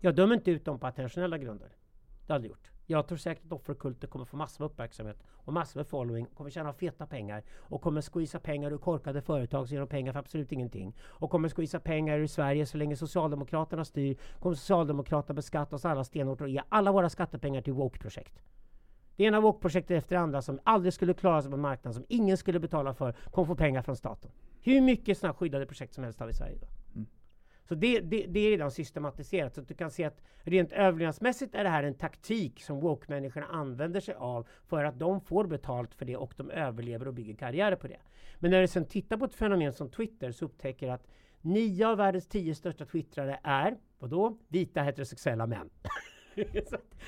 Jag 0.00 0.14
dömer 0.14 0.34
inte 0.34 0.50
ut 0.50 0.64
dem 0.64 0.78
på 0.78 0.86
attentionella 0.86 1.38
grunder. 1.38 1.68
Det 2.26 2.32
har 2.32 2.40
jag 2.40 2.46
gjort. 2.46 2.70
Jag 2.86 3.06
tror 3.06 3.18
säkert 3.18 3.46
att 3.46 3.52
offerkulter 3.52 4.08
kommer 4.08 4.24
få 4.24 4.36
massor 4.36 4.64
med 4.64 4.70
uppmärksamhet 4.70 5.22
och 5.28 5.52
massor 5.52 5.80
med 5.80 5.86
following, 5.86 6.26
kommer 6.26 6.50
tjäna 6.50 6.72
feta 6.72 7.06
pengar 7.06 7.42
och 7.50 7.82
kommer 7.82 8.00
squeeza 8.00 8.40
pengar 8.40 8.72
ur 8.72 8.78
korkade 8.78 9.22
företag 9.22 9.68
som 9.68 9.74
ger 9.74 9.80
dem 9.80 9.88
pengar 9.88 10.12
för 10.12 10.18
absolut 10.18 10.52
ingenting. 10.52 10.96
Och 11.02 11.30
kommer 11.30 11.48
squeeza 11.48 11.80
pengar 11.80 12.18
ur 12.18 12.26
Sverige 12.26 12.66
så 12.66 12.76
länge 12.76 12.96
Socialdemokraterna 12.96 13.84
styr, 13.84 14.16
kommer 14.40 14.56
Socialdemokraterna 14.56 15.34
beskatta 15.34 15.76
oss 15.76 15.84
alla 15.84 16.04
stenhårt 16.04 16.40
och 16.40 16.48
ge 16.48 16.62
alla 16.68 16.92
våra 16.92 17.08
skattepengar 17.08 17.62
till 17.62 17.72
woke-projekt. 17.72 18.42
Det 19.16 19.24
ena 19.24 19.40
woke-projektet 19.40 19.90
efter 19.90 20.16
det 20.16 20.22
andra 20.22 20.42
som 20.42 20.60
aldrig 20.64 20.92
skulle 20.92 21.14
klara 21.14 21.42
sig 21.42 21.50
på 21.50 21.56
marknaden, 21.56 21.94
som 21.94 22.04
ingen 22.08 22.36
skulle 22.36 22.60
betala 22.60 22.94
för, 22.94 23.12
kommer 23.12 23.46
få 23.46 23.54
pengar 23.54 23.82
från 23.82 23.96
staten. 23.96 24.30
Hur 24.60 24.80
mycket 24.80 25.18
sådana 25.18 25.34
skyddade 25.34 25.66
projekt 25.66 25.94
som 25.94 26.04
helst 26.04 26.20
har 26.20 26.26
vi 26.26 26.30
i 26.30 26.34
Sverige 26.34 26.54
idag. 26.54 26.70
Mm. 26.94 27.06
Så 27.68 27.74
det, 27.74 28.00
det, 28.00 28.26
det 28.26 28.40
är 28.40 28.50
redan 28.50 28.70
systematiserat. 28.70 29.54
Så 29.54 29.60
att 29.60 29.68
du 29.68 29.74
kan 29.74 29.90
se 29.90 30.04
att 30.04 30.22
rent 30.42 30.72
överlevnadsmässigt 30.72 31.54
är 31.54 31.64
det 31.64 31.70
här 31.70 31.82
en 31.82 31.94
taktik 31.94 32.62
som 32.62 32.80
woke-människorna 32.80 33.46
använder 33.46 34.00
sig 34.00 34.14
av 34.14 34.48
för 34.66 34.84
att 34.84 34.98
de 34.98 35.20
får 35.20 35.44
betalt 35.46 35.94
för 35.94 36.04
det 36.04 36.16
och 36.16 36.34
de 36.36 36.50
överlever 36.50 37.08
och 37.08 37.14
bygger 37.14 37.34
karriärer 37.34 37.76
på 37.76 37.88
det. 37.88 38.00
Men 38.38 38.50
när 38.50 38.60
du 38.60 38.68
sen 38.68 38.84
tittar 38.84 39.16
på 39.16 39.24
ett 39.24 39.34
fenomen 39.34 39.72
som 39.72 39.90
Twitter 39.90 40.32
så 40.32 40.44
upptäcker 40.44 40.90
att 40.90 41.06
nio 41.40 41.88
av 41.88 41.96
världens 41.96 42.26
tio 42.26 42.54
största 42.54 42.84
twittrare 42.86 43.40
är, 43.42 43.76
vadå? 43.98 44.38
Vita 44.48 44.82
heterosexuella 44.82 45.46
män. 45.46 45.70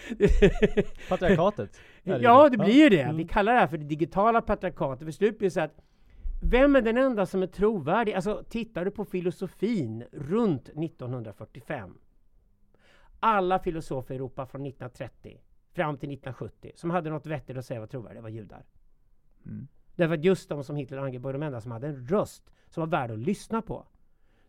Patriarkatet. 1.09 1.81
Ja, 2.05 2.49
det 2.49 2.59
blir 2.59 2.83
ju 2.83 2.89
det. 2.89 3.01
Mm. 3.01 3.16
Vi 3.16 3.25
kallar 3.25 3.53
det 3.53 3.59
här 3.59 3.66
för 3.66 3.79
det 3.79 3.85
digitala 3.85 4.43
patriarkatet. 4.43 5.05
För 5.05 5.12
slut 5.12 5.39
blir 5.39 5.49
det 5.49 5.53
så 5.53 5.61
att 5.61 5.81
vem 6.43 6.77
är 6.77 6.83
den 6.83 6.97
enda 6.97 7.27
som 7.27 7.43
är 7.43 7.47
trovärdig? 7.47 8.12
Alltså, 8.12 8.45
tittar 8.49 8.85
du 8.85 8.91
på 8.91 9.05
filosofin 9.05 10.05
runt 10.12 10.68
1945. 10.68 11.99
Alla 13.20 13.59
filosofer 13.59 14.14
i 14.14 14.16
Europa 14.16 14.47
från 14.47 14.66
1930 14.66 15.41
fram 15.72 15.97
till 15.97 16.09
1970 16.09 16.72
som 16.75 16.91
hade 16.91 17.11
något 17.11 17.27
vettigt 17.27 17.57
att 17.57 17.66
säga 17.66 17.81
var 17.81 17.87
trovärdiga 17.87 18.22
var 18.22 18.29
judar. 18.29 18.64
Mm. 19.47 19.68
Därför 19.97 20.14
att 20.14 20.25
just 20.25 20.49
de 20.49 20.64
som 20.64 20.77
Hitler 20.77 20.99
angrep 20.99 21.22
var 21.22 21.33
de 21.33 21.43
enda 21.43 21.61
som 21.61 21.72
hade 21.72 21.87
en 21.87 22.07
röst 22.07 22.51
som 22.68 22.81
var 22.81 22.89
värd 22.89 23.11
att 23.11 23.18
lyssna 23.18 23.62
på. 23.62 23.87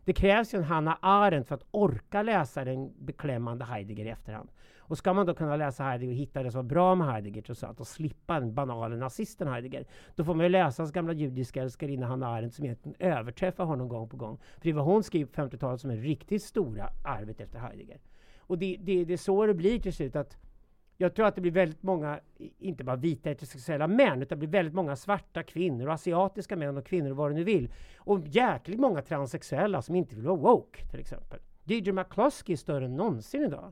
Det 0.06 0.12
krävs 0.12 0.54
ju 0.54 0.58
en 0.58 0.64
Hanna 0.64 0.98
Arendt 1.02 1.48
för 1.48 1.54
att 1.54 1.66
orka 1.70 2.22
läsa 2.22 2.64
den 2.64 2.92
beklämmande 3.04 3.64
Heidegger 3.64 4.04
i 4.04 4.08
efterhand. 4.08 4.48
Och 4.78 4.98
ska 4.98 5.12
man 5.12 5.26
då 5.26 5.34
kunna 5.34 5.56
läsa 5.56 5.84
Heidegger 5.84 6.12
och 6.12 6.18
hitta 6.18 6.42
det 6.42 6.50
som 6.50 6.58
var 6.58 6.68
bra 6.68 6.94
med 6.94 7.06
Heidegger 7.06 7.42
trots 7.42 7.64
allt 7.64 7.80
och 7.80 7.86
slippa 7.86 8.40
den 8.40 8.54
banala 8.54 8.96
nazisten 8.96 9.48
Heidegger, 9.48 9.86
då 10.14 10.24
får 10.24 10.34
man 10.34 10.44
ju 10.44 10.48
läsa 10.48 10.82
hans 10.82 10.92
gamla 10.92 11.12
judiska 11.12 11.62
älskarinna 11.62 12.06
Hanna 12.06 12.28
Arendt 12.28 12.54
som 12.54 12.64
egentligen 12.64 12.96
överträffar 12.98 13.64
honom 13.64 13.88
gång 13.88 14.08
på 14.08 14.16
gång. 14.16 14.38
För 14.58 14.64
det 14.64 14.72
var 14.72 14.82
hon 14.82 15.02
skrev 15.02 15.26
på 15.26 15.40
50-talet 15.40 15.80
som 15.80 15.90
är 15.90 15.96
riktigt 15.96 16.42
stora 16.42 16.88
arvet 17.04 17.40
efter 17.40 17.58
Heidegger. 17.58 18.00
Och 18.38 18.58
det, 18.58 18.76
det, 18.80 19.04
det 19.04 19.12
är 19.12 19.16
så 19.16 19.46
det 19.46 19.54
blir 19.54 19.80
till 19.80 19.92
slut 19.92 20.16
att 20.16 20.36
jag 20.96 21.14
tror 21.14 21.26
att 21.26 21.34
det 21.34 21.40
blir 21.40 21.52
väldigt 21.52 21.82
många, 21.82 22.20
inte 22.58 22.84
bara 22.84 22.96
vita 22.96 23.28
heterosexuella 23.28 23.86
män, 23.86 24.22
utan 24.22 24.38
det 24.38 24.46
blir 24.46 24.58
väldigt 24.58 24.74
många 24.74 24.96
svarta 24.96 25.42
kvinnor 25.42 25.86
och 25.86 25.92
asiatiska 25.92 26.56
män 26.56 26.76
och 26.76 26.86
kvinnor 26.86 27.10
och 27.10 27.16
vad 27.16 27.30
du 27.30 27.34
nu 27.34 27.44
vill. 27.44 27.72
Och 27.98 28.20
jäkligt 28.26 28.80
många 28.80 29.02
transsexuella 29.02 29.82
som 29.82 29.94
inte 29.94 30.14
vill 30.14 30.24
vara 30.24 30.36
woke, 30.36 30.86
till 30.86 31.00
exempel. 31.00 31.40
DJ 31.64 31.92
McCloskey 31.92 32.52
är 32.52 32.56
större 32.56 32.84
än 32.84 32.96
någonsin 32.96 33.44
idag. 33.44 33.70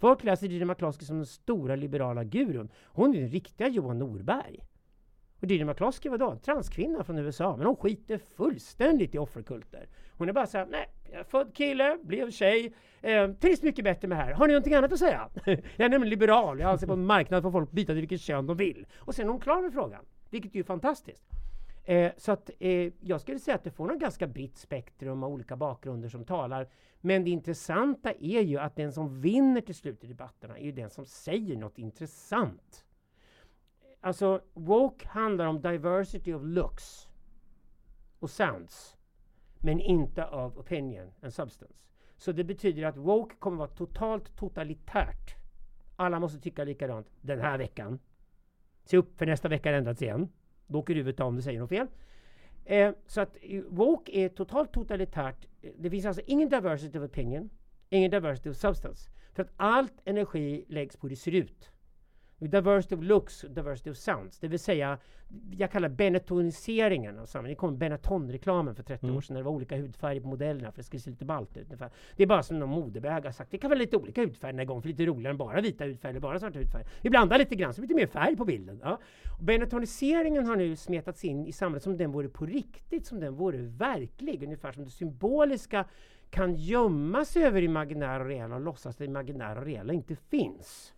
Folk 0.00 0.24
läser 0.24 0.48
DJ 0.48 0.64
McCloskey 0.64 1.06
som 1.06 1.16
den 1.16 1.26
stora 1.26 1.76
liberala 1.76 2.24
gurun. 2.24 2.68
Hon 2.84 3.14
är 3.14 3.20
den 3.20 3.28
riktiga 3.28 3.68
Johan 3.68 3.98
Norberg. 3.98 4.60
Och 5.40 5.46
Deirdre 5.46 5.66
McCloskey 5.66 6.08
var 6.10 6.18
då 6.18 6.30
en 6.30 6.38
transkvinna 6.38 7.04
från 7.04 7.18
USA, 7.18 7.56
men 7.56 7.66
hon 7.66 7.76
skiter 7.76 8.18
fullständigt 8.18 9.14
i 9.14 9.18
offerkulter. 9.18 9.88
Hon 10.10 10.28
är 10.28 10.32
bara 10.32 10.46
såhär, 10.46 10.66
nej, 10.70 10.86
jag 11.10 11.20
är 11.20 11.24
född 11.24 11.54
kille, 11.54 11.98
blev 12.02 12.30
tjej, 12.30 12.74
eh, 13.00 13.32
trivs 13.32 13.62
mycket 13.62 13.84
bättre 13.84 14.08
med 14.08 14.18
det 14.18 14.22
här. 14.22 14.32
Har 14.32 14.46
ni 14.46 14.52
någonting 14.52 14.74
annat 14.74 14.92
att 14.92 14.98
säga? 14.98 15.28
jag 15.44 15.60
är 15.76 15.88
nämligen 15.88 16.08
liberal, 16.10 16.60
jag 16.60 16.70
anser 16.70 16.86
på 16.86 16.92
en 16.92 17.06
marknad 17.06 17.42
får 17.42 17.50
folk 17.50 17.70
byta 17.70 17.92
till 17.92 18.00
vilket 18.00 18.20
kön 18.20 18.46
de 18.46 18.56
vill. 18.56 18.86
Och 18.98 19.14
sen 19.14 19.26
är 19.26 19.30
hon 19.30 19.40
klar 19.40 19.62
med 19.62 19.72
frågan, 19.72 20.04
vilket 20.30 20.52
är 20.52 20.56
ju 20.56 20.64
fantastiskt. 20.64 21.24
Eh, 21.84 22.12
så 22.16 22.32
att 22.32 22.50
eh, 22.58 22.92
jag 23.00 23.20
skulle 23.20 23.38
säga 23.38 23.54
att 23.54 23.64
det 23.64 23.70
får 23.70 23.92
en 23.92 23.98
ganska 23.98 24.26
brett 24.26 24.56
spektrum 24.56 25.22
av 25.22 25.32
olika 25.32 25.56
bakgrunder 25.56 26.08
som 26.08 26.24
talar. 26.24 26.68
Men 27.00 27.24
det 27.24 27.30
intressanta 27.30 28.12
är 28.12 28.40
ju 28.40 28.58
att 28.58 28.76
den 28.76 28.92
som 28.92 29.20
vinner 29.20 29.60
till 29.60 29.74
slut 29.74 30.04
i 30.04 30.06
debatterna 30.06 30.58
är 30.58 30.64
ju 30.64 30.72
den 30.72 30.90
som 30.90 31.06
säger 31.06 31.56
något 31.56 31.78
intressant. 31.78 32.84
Alltså, 34.00 34.40
woke 34.54 35.08
handlar 35.08 35.46
om 35.46 35.60
diversity 35.60 36.34
of 36.34 36.42
looks 36.44 37.08
och 38.18 38.30
sounds, 38.30 38.96
men 39.60 39.80
inte 39.80 40.24
av 40.24 40.58
opinion 40.58 41.12
and 41.22 41.34
substance. 41.34 41.74
Så 42.16 42.32
det 42.32 42.44
betyder 42.44 42.82
att 42.84 42.96
woke 42.96 43.34
kommer 43.38 43.56
vara 43.56 43.68
totalt 43.68 44.36
totalitärt. 44.36 45.34
Alla 45.96 46.20
måste 46.20 46.40
tycka 46.40 46.64
likadant 46.64 47.06
den 47.20 47.40
här 47.40 47.58
veckan. 47.58 47.98
Se 48.84 48.96
upp 48.96 49.18
för 49.18 49.26
nästa 49.26 49.48
vecka 49.48 49.68
har 49.68 49.74
ändrats 49.74 50.02
igen. 50.02 50.28
Då 50.66 50.78
åker 50.78 50.94
huvudet 50.94 51.20
av 51.20 51.28
om 51.28 51.36
du 51.36 51.42
säger 51.42 51.60
något 51.60 51.68
fel. 51.68 51.86
Eh, 52.64 52.92
så 53.06 53.20
att 53.20 53.36
eh, 53.42 53.62
woke 53.68 54.12
är 54.12 54.28
totalt 54.28 54.72
totalitärt. 54.72 55.46
Det 55.78 55.90
finns 55.90 56.06
alltså 56.06 56.22
ingen 56.26 56.48
diversity 56.48 56.98
of 56.98 57.04
opinion, 57.04 57.50
ingen 57.90 58.10
diversity 58.10 58.50
of 58.50 58.56
substance. 58.56 59.10
För 59.34 59.42
att 59.42 59.52
allt 59.56 59.94
energi 60.04 60.64
läggs 60.68 60.96
på 60.96 61.06
hur 61.06 61.10
det 61.10 61.16
ser 61.16 61.34
ut. 61.34 61.70
Diversity 62.38 62.94
of 62.96 63.02
looks, 63.02 63.40
diversity 63.40 63.90
of 63.90 63.96
sounds. 63.96 64.38
Det 64.38 64.48
vill 64.48 64.58
säga, 64.58 64.98
jag 65.50 65.70
kallar 65.70 65.88
benettoniseringen 65.88 67.18
av 67.18 67.26
samhället. 67.26 67.56
Det 67.56 67.60
kom 67.60 67.78
Benetton-reklamen 67.78 68.74
för 68.74 68.82
30 68.82 69.06
Mm. 69.06 69.16
år 69.16 69.20
sedan. 69.20 69.34
när 69.34 69.40
Det 69.40 69.44
var 69.44 69.52
olika 69.52 69.76
hudfärger 69.76 70.20
på 70.20 70.28
modellerna 70.28 70.72
för 70.72 70.76
det 70.78 70.84
skulle 70.84 71.00
se 71.00 71.10
lite 71.10 71.24
ballt 71.24 71.56
ut. 71.56 71.64
ungefär. 71.66 71.90
Det 72.16 72.22
är 72.22 72.26
bara 72.26 72.42
som 72.42 72.58
någon 72.58 72.68
modebag 72.68 73.20
har 73.24 73.32
sagt. 73.32 73.50
Det 73.50 73.58
kan 73.58 73.70
vara 73.70 73.78
lite 73.78 73.96
olika 73.96 74.20
hudfärger 74.20 74.52
den 74.52 74.58
här 74.58 74.66
gången, 74.66 74.82
för 74.82 74.88
lite 74.88 75.06
roligare 75.06 75.30
än 75.30 75.36
bara 75.38 75.60
vita 75.60 75.84
hudfärger 75.84 76.10
eller 76.10 76.20
bara 76.20 76.38
svarta 76.40 76.58
hudfärger. 76.58 76.86
Vi 77.02 77.10
blandar 77.10 77.38
lite 77.38 77.54
grann 77.54 77.74
så 77.74 77.80
det 77.80 77.86
blir 77.86 77.96
lite 77.96 78.06
mer 78.16 78.20
färg 78.24 78.36
på 78.36 78.44
bilden. 78.44 78.80
Ja. 78.82 78.98
Benettoniseringen 79.40 80.46
har 80.46 80.56
nu 80.56 80.76
smetats 80.76 81.24
in 81.24 81.46
i 81.46 81.52
samhället 81.52 81.82
som 81.82 81.96
den 81.96 82.12
vore 82.12 82.28
på 82.28 82.46
riktigt, 82.46 83.06
som 83.06 83.20
den 83.20 83.34
vore 83.34 83.58
verklig. 83.58 84.42
Ungefär 84.42 84.72
som 84.72 84.84
det 84.84 84.90
symboliska 84.90 85.84
kan 86.30 86.54
gömma 86.54 87.24
sig 87.24 87.44
över 87.44 87.62
imaginära 87.62 88.20
och 88.22 88.28
reella 88.28 88.54
och 88.54 88.60
låtsas 88.60 88.86
att 88.94 88.98
det 88.98 89.04
imaginära 89.04 89.58
och 89.60 89.66
reella 89.66 89.92
inte 89.92 90.16
finns. 90.16 90.92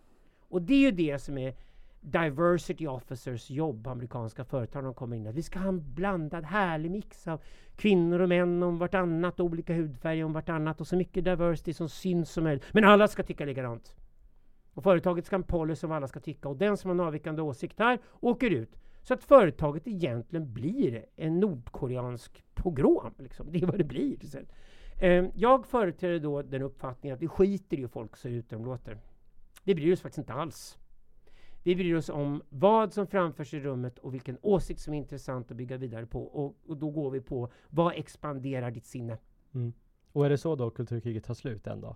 Och 0.49 0.61
det 0.61 0.73
är 0.73 0.79
ju 0.79 0.91
det 0.91 1.19
som 1.19 1.37
är 1.37 1.55
diversity 2.01 2.87
officers 2.87 3.49
jobb 3.49 3.87
amerikanska 3.87 4.45
företag 4.45 4.83
de 4.83 4.93
kommer 4.93 5.15
in. 5.15 5.27
Att 5.27 5.35
vi 5.35 5.43
ska 5.43 5.59
ha 5.59 5.67
en 5.67 5.93
blandad 5.93 6.45
härlig 6.45 6.91
mix 6.91 7.27
av 7.27 7.41
kvinnor 7.75 8.19
och 8.19 8.29
män 8.29 8.63
om 8.63 8.77
vartannat, 8.77 9.39
olika 9.39 9.73
hudfärger 9.73 10.23
om 10.23 10.33
vartannat 10.33 10.81
och 10.81 10.87
så 10.87 10.95
mycket 10.95 11.23
diversity 11.23 11.73
som 11.73 11.89
syns 11.89 12.31
som 12.31 12.43
möjligt. 12.43 12.65
Men 12.71 12.83
alla 12.83 13.07
ska 13.07 13.23
tycka 13.23 13.45
likadant. 13.45 13.95
Och 14.73 14.83
företaget 14.83 15.25
ska 15.25 15.35
ha 15.35 15.39
en 15.39 15.43
policy 15.43 15.79
som 15.79 15.91
alla 15.91 16.07
ska 16.07 16.19
tycka 16.19 16.49
och 16.49 16.57
den 16.57 16.77
som 16.77 16.89
har 16.89 16.95
en 16.95 16.99
avvikande 16.99 17.41
åsikt 17.41 17.79
här 17.79 17.99
åker 18.19 18.49
ut. 18.49 18.79
Så 19.01 19.13
att 19.13 19.23
företaget 19.23 19.87
egentligen 19.87 20.53
blir 20.53 21.05
en 21.15 21.39
nordkoreansk 21.39 22.43
pogrom. 22.53 23.13
Liksom. 23.17 23.51
Det 23.51 23.61
är 23.61 23.65
vad 23.65 23.77
det 23.77 23.83
blir. 23.83 24.17
Eh, 25.01 25.25
jag 25.35 25.65
företräder 25.65 26.19
då 26.19 26.41
den 26.41 26.61
uppfattningen 26.61 27.15
att 27.15 27.21
vi 27.21 27.27
skiter 27.27 27.77
i 27.77 27.81
hur 27.81 27.87
folk 27.87 28.17
ser 28.17 28.29
ut 28.29 28.53
och 28.53 28.59
de 28.59 28.65
låter. 28.65 28.97
Det 29.63 29.75
bryr 29.75 29.93
oss 29.93 30.01
faktiskt 30.01 30.17
inte 30.17 30.33
alls. 30.33 30.77
Vi 31.63 31.75
bryr 31.75 31.95
oss 31.95 32.09
om 32.09 32.43
vad 32.49 32.93
som 32.93 33.07
framförs 33.07 33.53
i 33.53 33.59
rummet 33.59 33.99
och 33.99 34.13
vilken 34.13 34.37
åsikt 34.41 34.79
som 34.79 34.93
är 34.93 34.97
intressant 34.97 35.51
att 35.51 35.57
bygga 35.57 35.77
vidare 35.77 36.05
på. 36.05 36.23
Och, 36.23 36.55
och 36.67 36.77
då 36.77 36.89
går 36.89 37.11
vi 37.11 37.21
på 37.21 37.51
vad 37.69 37.93
expanderar 37.95 38.71
ditt 38.71 38.85
sinne? 38.85 39.17
Mm. 39.53 39.73
Och 40.11 40.25
är 40.25 40.29
det 40.29 40.37
så 40.37 40.55
då 40.55 40.69
kulturkriget 40.69 41.23
tar 41.23 41.33
slut 41.33 41.67
en 41.67 41.81
dag? 41.81 41.95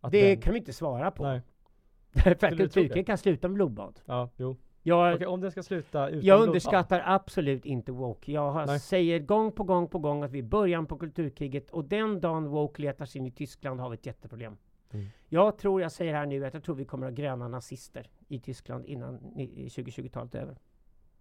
Att 0.00 0.12
det 0.12 0.28
den... 0.28 0.40
kan 0.40 0.52
vi 0.52 0.58
inte 0.58 0.72
svara 0.72 1.10
på. 1.10 1.22
Nej. 1.22 1.42
Därför 2.12 2.46
att 2.46 2.56
kulturkriget 2.56 3.06
kan 3.06 3.18
sluta 3.18 3.48
med 3.48 3.54
blodbad. 3.54 4.00
Ja, 4.04 4.30
jo. 4.36 4.56
Jag, 4.86 5.14
Okej, 5.14 5.26
om 5.26 5.40
det 5.40 5.50
ska 5.50 5.62
sluta 5.62 6.08
utan 6.08 6.26
Jag 6.26 6.42
underskattar 6.42 6.96
blodbad. 6.96 7.14
absolut 7.14 7.66
inte 7.66 7.92
woke. 7.92 8.32
Jag 8.32 8.50
har, 8.50 8.78
säger 8.78 9.18
gång 9.18 9.52
på 9.52 9.64
gång 9.64 9.88
på 9.88 9.98
gång 9.98 10.22
att 10.22 10.30
vi 10.30 10.38
är 10.38 10.42
början 10.42 10.86
på 10.86 10.98
kulturkriget 10.98 11.70
och 11.70 11.84
den 11.84 12.20
dagen 12.20 12.48
woke 12.48 12.82
letar 12.82 13.06
sig 13.06 13.18
in 13.18 13.26
i 13.26 13.30
Tyskland 13.30 13.80
har 13.80 13.90
vi 13.90 13.94
ett 13.94 14.06
jätteproblem. 14.06 14.56
Mm. 14.90 15.06
Jag 15.34 15.56
tror, 15.58 15.82
jag 15.82 15.92
säger 15.92 16.14
här 16.14 16.26
nu, 16.26 16.46
att 16.46 16.54
jag 16.54 16.62
tror 16.62 16.74
vi 16.74 16.84
kommer 16.84 17.06
att 17.06 17.12
ha 17.12 17.16
gröna 17.16 17.48
nazister 17.48 18.10
i 18.28 18.40
Tyskland 18.40 18.86
innan 18.86 19.18
2020-talet 19.18 20.34
är 20.34 20.40
över. 20.40 20.58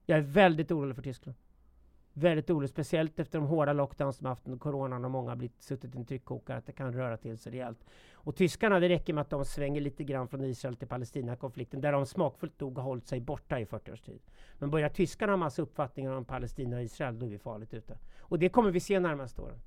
Jag 0.05 0.17
är 0.17 0.21
väldigt 0.21 0.71
orolig 0.71 0.95
för 0.95 1.03
Tyskland. 1.03 1.37
Väldigt 2.13 2.49
orolig, 2.49 2.69
speciellt 2.69 3.19
efter 3.19 3.39
de 3.39 3.47
hårda 3.47 3.73
lockdowns 3.73 4.17
som 4.17 4.25
haft 4.25 4.47
under 4.47 4.59
coronan 4.59 5.05
och 5.05 5.11
många 5.11 5.31
har 5.31 5.35
blivit 5.35 5.61
suttit 5.61 5.95
i 5.95 5.97
en 5.97 6.05
tryckkokare, 6.05 6.57
att 6.57 6.65
det 6.65 6.71
kan 6.71 6.93
röra 6.93 7.17
till 7.17 7.37
sig 7.37 7.51
rejält. 7.51 7.85
Och 8.13 8.35
tyskarna, 8.35 8.79
det 8.79 8.89
räcker 8.89 9.13
med 9.13 9.21
att 9.21 9.29
de 9.29 9.45
svänger 9.45 9.81
lite 9.81 10.03
grann 10.03 10.27
från 10.27 10.43
Israel 10.43 10.75
till 10.75 10.87
Palestina-konflikten, 10.87 11.81
där 11.81 11.91
de 11.91 12.05
smakfullt 12.05 12.59
nog 12.59 12.77
har 12.77 12.83
hållit 12.83 13.07
sig 13.07 13.19
borta 13.19 13.59
i 13.59 13.65
40 13.65 13.91
års 13.91 14.01
tid. 14.01 14.19
Men 14.59 14.71
börjar 14.71 14.89
tyskarna 14.89 15.31
ha 15.31 15.37
massa 15.37 15.61
uppfattningar 15.61 16.11
om 16.11 16.25
Palestina 16.25 16.75
och 16.75 16.83
Israel, 16.83 17.19
då 17.19 17.25
är 17.25 17.29
vi 17.29 17.39
farligt 17.39 17.73
ute. 17.73 17.97
Och 18.19 18.39
det 18.39 18.49
kommer 18.49 18.71
vi 18.71 18.79
se 18.79 18.99
närmaste 18.99 19.41
åren. 19.41 19.59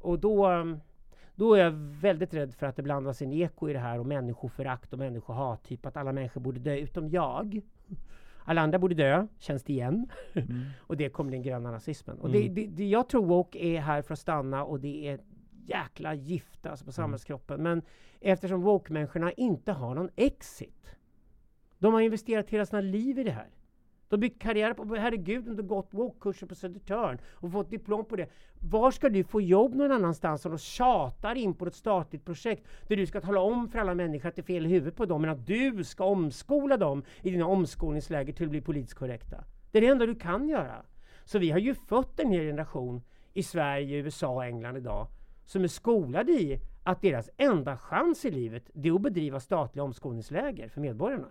Och 0.00 0.18
då 0.18 0.50
um, 0.50 0.80
då 1.42 1.54
är 1.54 1.64
jag 1.64 1.70
väldigt 2.00 2.34
rädd 2.34 2.54
för 2.54 2.66
att 2.66 2.76
det 2.76 2.82
blandas 2.82 3.22
in 3.22 3.32
eko 3.32 3.68
i 3.68 3.72
det 3.72 3.78
här 3.78 3.98
och 3.98 4.06
människoförakt 4.06 4.92
och 4.92 4.98
människohat. 4.98 5.64
Typ 5.64 5.86
att 5.86 5.96
alla 5.96 6.12
människor 6.12 6.40
borde 6.40 6.60
dö 6.60 6.76
utom 6.76 7.08
jag. 7.08 7.60
Alla 8.44 8.60
andra 8.60 8.78
borde 8.78 8.94
dö, 8.94 9.26
känns 9.38 9.62
det 9.64 9.72
igen. 9.72 10.08
Mm. 10.32 10.64
och 10.80 10.96
det 10.96 11.08
kommer 11.08 11.30
den 11.30 11.42
gröna 11.42 11.70
nazismen. 11.70 12.18
Och 12.18 12.28
mm. 12.28 12.40
det, 12.40 12.48
det, 12.48 12.66
det, 12.66 12.88
jag 12.88 13.08
tror 13.08 13.26
woke 13.26 13.58
är 13.58 13.80
här 13.80 14.02
för 14.02 14.12
att 14.12 14.18
stanna 14.18 14.64
och 14.64 14.80
det 14.80 15.08
är 15.08 15.20
jäkla 15.66 16.14
gift 16.14 16.66
alltså 16.66 16.84
på 16.84 16.88
mm. 16.88 16.92
samhällskroppen. 16.92 17.62
Men 17.62 17.82
eftersom 18.20 18.62
woke-människorna 18.62 19.32
inte 19.32 19.72
har 19.72 19.94
någon 19.94 20.10
exit. 20.16 20.96
De 21.78 21.94
har 21.94 22.00
investerat 22.00 22.50
hela 22.50 22.66
sina 22.66 22.80
liv 22.80 23.18
i 23.18 23.22
det 23.22 23.30
här. 23.30 23.48
Du 24.12 24.16
har 24.16 24.20
byggt 24.20 24.42
karriär 24.42 24.74
på, 24.74 24.94
herregud, 24.94 25.44
du 25.44 25.50
har 25.50 25.62
gått 25.62 25.94
woke-kurser 25.94 26.46
på 26.46 26.54
Södertörn 26.54 27.18
och 27.34 27.52
fått 27.52 27.70
diplom 27.70 28.04
på 28.04 28.16
det. 28.16 28.28
Var 28.58 28.90
ska 28.90 29.08
du 29.08 29.24
få 29.24 29.40
jobb 29.40 29.74
någon 29.74 29.92
annanstans 29.92 30.44
om 30.44 30.52
de 30.52 30.58
tjatar 30.58 31.34
in 31.34 31.54
på 31.54 31.66
ett 31.66 31.74
statligt 31.74 32.24
projekt 32.24 32.68
där 32.88 32.96
du 32.96 33.06
ska 33.06 33.20
tala 33.20 33.40
om 33.40 33.68
för 33.68 33.78
alla 33.78 33.94
människor 33.94 34.28
att 34.28 34.36
det 34.36 34.42
är 34.42 34.44
fel 34.44 34.66
i 34.66 34.68
huvudet 34.68 34.96
på 34.96 35.04
dem, 35.04 35.20
men 35.20 35.30
att 35.30 35.46
du 35.46 35.84
ska 35.84 36.04
omskola 36.04 36.76
dem 36.76 37.02
i 37.22 37.30
dina 37.30 37.46
omskolningsläger 37.46 38.32
till 38.32 38.44
att 38.44 38.50
bli 38.50 38.60
politiskt 38.60 38.98
korrekta. 38.98 39.44
Det 39.70 39.78
är 39.78 39.82
det 39.82 39.88
enda 39.88 40.06
du 40.06 40.14
kan 40.14 40.48
göra. 40.48 40.82
Så 41.24 41.38
vi 41.38 41.50
har 41.50 41.58
ju 41.58 41.74
fött 41.74 42.20
en 42.20 42.30
hel 42.30 42.46
generation 42.46 43.02
i 43.32 43.42
Sverige, 43.42 43.96
USA 43.96 44.28
och 44.28 44.44
England 44.44 44.76
idag 44.76 45.06
som 45.44 45.64
är 45.64 45.68
skolade 45.68 46.32
i 46.32 46.60
att 46.82 47.02
deras 47.02 47.30
enda 47.36 47.76
chans 47.76 48.24
i 48.24 48.30
livet 48.30 48.70
det 48.74 48.88
är 48.88 48.94
att 48.94 49.02
bedriva 49.02 49.40
statliga 49.40 49.84
omskolningsläger 49.84 50.68
för 50.68 50.80
medborgarna 50.80 51.28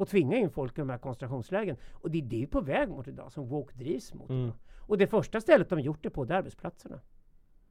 och 0.00 0.08
tvinga 0.08 0.36
in 0.36 0.50
folk 0.50 0.78
i 0.78 0.80
de 0.80 0.90
här 0.90 0.98
koncentrationslägen. 0.98 1.76
Och 1.92 2.10
det 2.10 2.18
är 2.18 2.22
det 2.22 2.46
på 2.46 2.60
väg 2.60 2.88
mot 2.88 3.08
idag, 3.08 3.32
som 3.32 3.48
Woke 3.48 3.74
drivs 3.74 4.14
mot. 4.14 4.30
Mm. 4.30 4.52
Och 4.78 4.98
det 4.98 5.06
första 5.06 5.40
stället 5.40 5.68
de 5.68 5.80
gjort 5.80 6.02
det 6.02 6.10
på, 6.10 6.24
det 6.24 6.34
är 6.34 6.38
arbetsplatserna. 6.38 7.00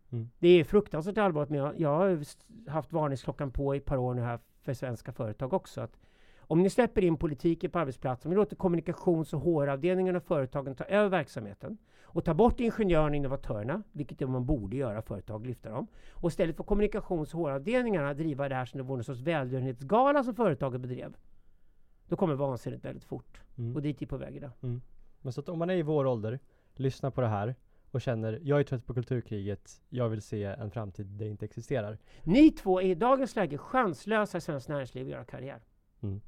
Mm. 0.10 0.30
Det 0.40 0.48
är 0.48 0.64
fruktansvärt 0.64 1.18
allvarligt, 1.18 1.50
men 1.50 1.60
jag, 1.60 1.80
jag 1.80 1.90
har 1.90 2.24
haft 2.70 2.94
varningsklockan 2.94 3.52
på 3.52 3.76
i 3.76 3.78
ett 3.78 3.86
par 3.86 3.98
år 3.98 4.14
nu 4.14 4.22
här 4.22 4.40
för 4.62 4.74
svenska 4.74 5.12
företag 5.12 5.54
också. 5.54 5.82
Att 5.82 6.00
om 6.40 6.64
ni 6.64 6.70
släpper 6.70 7.04
in 7.04 7.18
politiken 7.18 7.72
på 7.72 7.80
arbetsplatsen, 7.80 8.30
om 8.30 8.34
ni 8.34 8.36
låter 8.36 8.56
kommunikations 8.56 9.34
och 9.34 9.42
HR-avdelningen 9.42 10.16
och 10.16 10.24
företagen 10.24 10.76
ta 10.76 10.84
över 10.84 11.10
verksamheten 11.10 11.78
och 12.04 12.26
ta 12.26 12.34
bort 12.34 12.60
ingenjörerna 12.60 13.10
och 13.10 13.16
innovatörerna, 13.16 13.84
vilket 13.92 14.22
är 14.22 14.26
vad 14.26 14.34
man 14.34 14.46
borde 14.46 14.78
göra, 14.78 15.02
företag 15.02 15.46
lyfta 15.46 15.70
dem. 15.70 15.88
Och 16.12 16.30
istället 16.30 16.56
för 16.56 16.64
kommunikations 16.64 17.34
och 17.34 17.40
HR-avdelningarna 17.40 18.14
driva 18.14 18.50
det 18.50 18.56
här 18.56 18.66
som 18.66 18.78
det 18.78 18.84
vore 18.84 19.00
en 19.00 19.04
sorts 19.04 19.22
välgörenhetsgala 19.22 20.24
som 20.24 20.36
företaget 20.36 20.82
bedrev. 20.82 21.14
Då 22.10 22.16
kommer 22.16 22.36
vansinnet 22.36 22.86
väldigt 22.86 23.04
fort. 23.04 23.42
Mm. 23.58 23.76
Och 23.76 23.82
dit 23.82 24.02
är 24.02 24.06
på 24.06 24.18
väg 24.18 24.36
idag. 24.36 24.52
Mm. 24.62 24.82
Men 25.22 25.34
så 25.34 25.42
att 25.42 25.50
om 25.50 25.60
man 25.60 25.70
är 25.70 25.76
i 25.76 25.82
vår 25.82 26.06
ålder, 26.06 26.40
lyssnar 26.76 27.12
på 27.12 27.22
det 27.22 27.28
här 27.28 27.56
och 27.92 28.02
känner 28.02 28.40
jag 28.44 28.60
är 28.60 28.64
trött 28.64 28.86
på 28.86 28.94
kulturkriget, 28.94 29.82
jag 29.90 30.10
vill 30.10 30.22
se 30.22 30.44
en 30.44 30.72
framtid 30.72 31.06
där 31.06 31.26
det 31.26 31.32
inte 31.32 31.46
existerar. 31.46 31.98
Ni 32.24 32.52
två 32.52 32.82
är 32.82 32.86
i 32.86 32.96
dagens 32.96 33.36
läge 33.36 33.58
chanslösa 33.58 34.38
i 34.38 34.42
svenskt 34.42 34.70
näringsliv 34.70 35.06
att 35.06 35.12
göra 35.12 35.26
karriär. 35.26 35.60
Mm. 36.02 36.22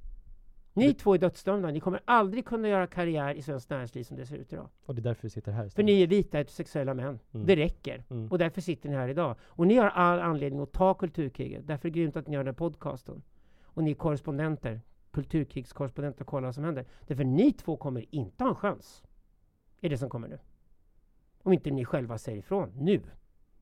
Ni 0.74 0.88
det... 0.88 0.94
två 0.94 1.14
är 1.14 1.18
dödsdömda. 1.18 1.72
Ni 1.72 1.80
kommer 1.80 2.02
aldrig 2.06 2.46
kunna 2.46 2.68
göra 2.68 2.88
karriär 2.88 3.34
i 3.34 3.42
svenskt 3.42 3.70
näringsliv 3.70 4.04
som 4.04 4.18
det 4.18 4.26
ser 4.26 4.38
ut 4.38 4.54
idag. 4.54 4.70
Och 4.86 4.96
det 4.96 5.02
är 5.02 5.04
därför 5.04 5.24
vi 5.24 5.30
sitter 5.30 5.52
här 5.52 5.66
istället. 5.66 5.76
För 5.76 5.84
ni 5.84 6.02
är 6.02 6.08
vita 6.08 6.38
heterosexuella 6.38 6.94
män. 6.94 7.20
Mm. 7.32 7.48
Det 7.48 7.56
räcker. 7.56 8.04
Mm. 8.10 8.32
Och 8.32 8.38
därför 8.38 8.62
sitter 8.62 8.90
ni 8.90 8.96
här 8.96 9.08
idag. 9.10 9.36
Och 9.42 9.68
ni 9.68 9.76
har 9.76 9.88
all 9.88 10.20
anledning 10.20 10.62
att 10.62 10.72
ta 10.72 10.94
kulturkriget. 10.94 11.68
Därför 11.68 11.88
är 11.88 11.92
det 11.92 12.00
grymt 12.00 12.16
att 12.16 12.28
ni 12.28 12.34
gör 12.34 12.44
den 12.44 12.48
här 12.48 12.54
podcasten. 12.54 13.22
Och 13.64 13.84
ni 13.84 13.92
är 13.92 13.96
korrespondenter 13.96 14.82
kulturkrigskorrespondent 15.12 16.22
och 16.22 16.28
kolla 16.28 16.48
vad 16.48 16.56
som 16.56 16.64
händer. 16.64 16.86
Därför 17.08 17.24
ni 17.24 17.54
två 17.54 17.78
kommer 17.78 18.06
inte 18.16 18.44
ha 18.44 18.50
en 18.50 18.56
chans 18.56 19.04
i 19.82 19.90
det 19.90 19.98
som 19.98 20.10
kommer 20.10 20.28
nu. 20.28 20.40
Om 21.44 21.54
inte 21.54 21.72
ni 21.72 21.86
själva 21.86 22.18
säger 22.18 22.38
ifrån 22.38 22.72
nu. 22.76 23.02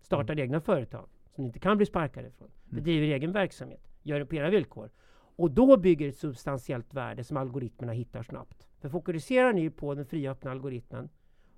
Startar 0.01 0.33
mm. 0.33 0.43
egna 0.43 0.61
företag 0.61 1.09
som 1.35 1.43
ni 1.43 1.47
inte 1.47 1.59
kan 1.59 1.77
bli 1.77 1.85
sparkade 1.85 2.27
ifrån. 2.27 2.47
Mm. 2.47 2.75
Bedriver 2.75 3.07
egen 3.07 3.31
verksamhet. 3.31 3.87
Gör 4.01 4.19
det 4.19 4.25
på 4.25 4.35
era 4.35 4.49
villkor. 4.49 4.89
Och 5.35 5.51
då 5.51 5.77
bygger 5.77 6.09
ett 6.09 6.17
substantiellt 6.17 6.93
värde 6.93 7.23
som 7.23 7.37
algoritmerna 7.37 7.93
hittar 7.93 8.23
snabbt. 8.23 8.67
För 8.79 8.89
fokuserar 8.89 9.53
ni 9.53 9.69
på 9.69 9.95
den 9.95 10.05
fria 10.05 10.31
öppna 10.31 10.51
algoritmen 10.51 11.09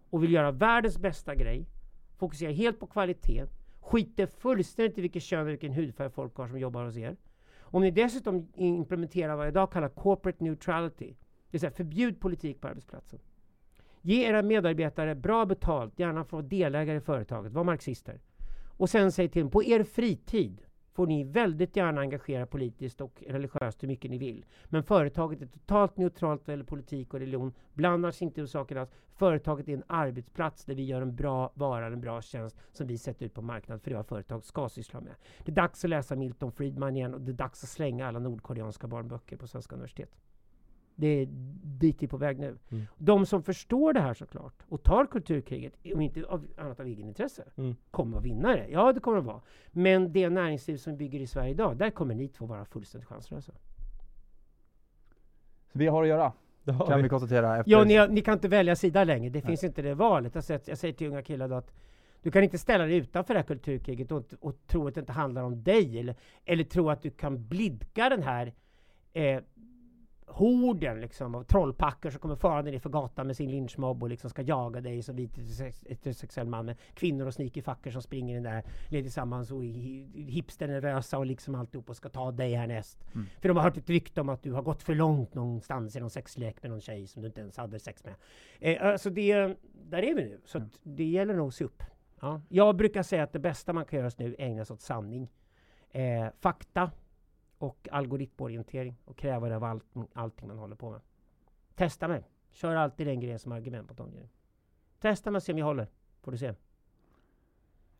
och 0.09 0.23
vill 0.23 0.31
göra 0.31 0.51
världens 0.51 0.97
bästa 0.97 1.35
grej, 1.35 1.67
fokuserar 2.17 2.51
helt 2.51 2.79
på 2.79 2.87
kvalitet, 2.87 3.45
skiter 3.79 4.25
fullständigt 4.25 4.97
i 4.97 5.01
vilket 5.01 5.23
kön 5.23 5.41
och 5.41 5.47
vilken 5.47 5.73
hudfärg 5.73 6.09
folk 6.09 6.35
har 6.35 6.47
som 6.47 6.59
jobbar 6.59 6.85
hos 6.85 6.97
er, 6.97 7.17
om 7.71 7.81
ni 7.81 7.91
dessutom 7.91 8.47
implementerar 8.55 9.35
vad 9.35 9.45
jag 9.45 9.51
idag 9.51 9.71
kallar 9.71 9.89
corporate 9.89 10.43
neutrality, 10.43 11.07
det 11.07 11.15
vill 11.51 11.61
säga 11.61 11.71
förbjud 11.71 12.19
politik 12.19 12.61
på 12.61 12.67
arbetsplatsen. 12.67 13.19
Ge 14.01 14.25
era 14.25 14.41
medarbetare 14.41 15.15
bra 15.15 15.45
betalt, 15.45 15.99
gärna 15.99 16.23
få 16.23 16.41
delägare 16.41 16.97
i 16.97 17.01
företaget, 17.01 17.53
var 17.53 17.63
marxister. 17.63 18.19
Och 18.77 18.89
sen 18.89 19.11
säg 19.11 19.29
till 19.29 19.41
dem, 19.41 19.51
på 19.51 19.63
er 19.63 19.83
fritid 19.83 20.61
får 20.93 21.07
ni 21.07 21.23
väldigt 21.23 21.75
gärna 21.75 22.01
engagera 22.01 22.45
politiskt 22.45 23.01
och 23.01 23.23
religiöst 23.27 23.83
hur 23.83 23.87
mycket 23.87 24.11
ni 24.11 24.17
vill. 24.17 24.45
Men 24.65 24.83
företaget 24.83 25.41
är 25.41 25.45
totalt 25.45 25.97
neutralt 25.97 26.47
vad 26.47 26.53
gäller 26.53 26.65
politik 26.65 27.13
och 27.13 27.19
religion, 27.19 27.53
blandar 27.73 28.11
sig 28.11 28.25
inte 28.25 28.41
i 28.41 28.47
sakerna. 28.47 28.87
Företaget 29.15 29.67
är 29.67 29.73
en 29.73 29.83
arbetsplats 29.87 30.65
där 30.65 30.75
vi 30.75 30.83
gör 30.83 31.01
en 31.01 31.15
bra 31.15 31.51
vara, 31.53 31.85
en 31.85 32.01
bra 32.01 32.21
tjänst 32.21 32.57
som 32.71 32.87
vi 32.87 32.97
sätter 32.97 33.25
ut 33.25 33.33
på 33.33 33.41
marknaden 33.41 33.79
för 33.79 33.89
det 33.89 33.95
vad 33.95 34.07
företag 34.07 34.43
ska 34.43 34.69
syssla 34.69 35.01
med. 35.01 35.13
Det 35.45 35.51
är 35.51 35.55
dags 35.55 35.83
att 35.83 35.89
läsa 35.89 36.15
Milton 36.15 36.51
Friedman 36.51 36.95
igen 36.95 37.13
och 37.13 37.21
det 37.21 37.31
är 37.31 37.33
dags 37.33 37.63
att 37.63 37.69
slänga 37.69 38.07
alla 38.07 38.19
nordkoreanska 38.19 38.87
barnböcker 38.87 39.37
på 39.37 39.47
svenska 39.47 39.75
universitet. 39.75 40.09
Det 41.01 41.07
är 41.07 41.27
dit 41.63 42.01
vi 42.01 42.05
är 42.05 42.09
på 42.09 42.17
väg 42.17 42.39
nu. 42.39 42.57
Mm. 42.69 42.85
De 42.97 43.25
som 43.25 43.43
förstår 43.43 43.93
det 43.93 43.99
här 43.99 44.13
såklart 44.13 44.53
och 44.69 44.83
tar 44.83 45.05
kulturkriget, 45.05 45.73
om 45.93 46.01
inte 46.01 46.25
av 46.25 46.47
annat 46.57 46.79
av 46.79 46.87
egenintresse, 46.87 47.43
mm. 47.55 47.75
kommer 47.91 48.17
att 48.17 48.23
vinna 48.23 48.55
det. 48.55 48.67
Ja, 48.67 48.93
det 48.93 48.99
kommer 48.99 49.17
att 49.17 49.25
vara. 49.25 49.41
Men 49.71 50.13
det 50.13 50.29
näringsliv 50.29 50.77
som 50.77 50.97
bygger 50.97 51.19
i 51.19 51.27
Sverige 51.27 51.51
idag, 51.51 51.77
där 51.77 51.89
kommer 51.89 52.15
ni 52.15 52.27
två 52.27 52.45
vara 52.45 52.65
fullständigt 52.65 53.09
chanslösa. 53.09 53.51
Så 55.71 55.79
vi 55.79 55.87
har 55.87 56.03
att 56.03 56.09
göra, 56.09 56.33
kan 56.65 56.97
vi, 56.97 57.03
vi 57.03 57.09
konstatera. 57.09 57.57
Efter... 57.57 57.71
Ja, 57.71 57.83
ni, 57.83 58.07
ni, 58.13 58.21
kan 58.21 58.33
inte 58.33 58.47
välja 58.47 58.75
sida 58.75 59.03
längre. 59.03 59.29
Det 59.29 59.39
Nej. 59.39 59.47
finns 59.47 59.63
inte 59.63 59.81
det 59.81 59.93
valet. 59.93 60.35
Jag 60.35 60.43
säger, 60.43 60.61
jag 60.65 60.77
säger 60.77 60.93
till 60.93 61.07
unga 61.07 61.21
killar 61.21 61.47
då 61.47 61.55
att 61.55 61.73
du 62.21 62.31
kan 62.31 62.43
inte 62.43 62.57
ställa 62.57 62.85
dig 62.85 62.95
utanför 62.95 63.33
det 63.33 63.39
här 63.39 63.47
kulturkriget 63.47 64.11
och, 64.11 64.23
och 64.39 64.67
tro 64.67 64.87
att 64.87 64.95
det 64.95 64.99
inte 64.99 65.11
handlar 65.11 65.43
om 65.43 65.63
dig. 65.63 65.99
Eller, 65.99 66.15
eller 66.45 66.63
tro 66.63 66.89
att 66.89 67.01
du 67.01 67.09
kan 67.09 67.47
blidka 67.47 68.09
den 68.09 68.23
här 68.23 68.53
eh, 69.13 69.41
horden 70.31 71.01
liksom, 71.01 71.35
av 71.35 71.43
trollpackor 71.43 72.09
som 72.09 72.19
kommer 72.19 72.35
farande 72.35 72.71
ner 72.71 72.79
för 72.79 72.89
gatan 72.89 73.27
med 73.27 73.37
sin 73.37 73.51
lynchmobb 73.51 74.03
och 74.03 74.09
liksom 74.09 74.29
ska 74.29 74.41
jaga 74.41 74.81
dig 74.81 75.03
som 75.03 75.15
vit 75.15 75.37
heterosexuell 75.89 76.47
man 76.47 76.65
med 76.65 76.77
kvinnor 76.93 77.25
och 77.27 77.33
sneakyfackor 77.33 77.91
som 77.91 78.01
springer 78.01 78.37
in 78.37 78.43
där 78.43 78.63
tillsammans 78.89 79.51
och 79.51 79.63
hipsternervösa 79.63 81.17
och 81.17 81.25
liksom 81.25 81.55
alltihop 81.55 81.89
och 81.89 81.95
ska 81.95 82.09
ta 82.09 82.31
dig 82.31 82.53
härnäst. 82.53 83.03
Mm. 83.13 83.27
För 83.41 83.49
de 83.49 83.57
har 83.57 83.63
hört 83.63 83.77
ett 83.77 83.89
rykte 83.89 84.21
om 84.21 84.29
att 84.29 84.43
du 84.43 84.51
har 84.51 84.61
gått 84.61 84.83
för 84.83 84.95
långt 84.95 85.33
någonstans 85.33 85.95
i 85.95 85.99
någon 85.99 86.09
sexlek 86.09 86.61
med 86.61 86.71
någon 86.71 86.81
tjej 86.81 87.07
som 87.07 87.21
du 87.21 87.27
inte 87.27 87.41
ens 87.41 87.57
hade 87.57 87.79
sex 87.79 88.03
med. 88.03 88.13
Eh, 88.59 88.91
alltså 88.91 89.09
det, 89.09 89.57
där 89.73 90.03
är 90.03 90.15
vi 90.15 90.23
nu. 90.23 90.41
Så 90.45 90.57
mm. 90.57 90.69
det 90.83 91.05
gäller 91.05 91.33
nog 91.33 91.47
att 91.47 91.53
se 91.53 91.63
upp. 91.63 91.83
Ja. 92.19 92.41
Jag 92.49 92.75
brukar 92.75 93.03
säga 93.03 93.23
att 93.23 93.33
det 93.33 93.39
bästa 93.39 93.73
man 93.73 93.85
kan 93.85 93.99
göra 93.99 94.11
nu 94.17 94.35
är 94.37 94.45
ägna 94.45 94.65
sig 94.65 94.73
åt 94.73 94.81
sanning. 94.81 95.29
Eh, 95.91 96.27
fakta 96.39 96.91
och 97.61 97.87
algoritmorientering 97.91 98.95
och 99.05 99.17
kräva 99.17 99.49
det 99.49 99.55
av 99.55 99.63
allt, 99.63 99.83
allting 100.13 100.47
man 100.47 100.57
håller 100.57 100.75
på 100.75 100.91
med. 100.91 101.01
Testa 101.75 102.07
mig. 102.07 102.23
Kör 102.51 102.75
alltid 102.75 103.07
den 103.07 103.19
grejen 103.19 103.39
som 103.39 103.51
argument 103.51 103.87
på 103.87 103.93
de 103.93 104.11
grejerna. 104.11 104.29
Testa 104.99 105.31
mig 105.31 105.37
och 105.37 105.43
se 105.43 105.51
om 105.51 105.57
jag 105.57 105.65
håller. 105.65 105.87
Får 106.21 106.31
du 106.31 106.37
se. 106.37 106.53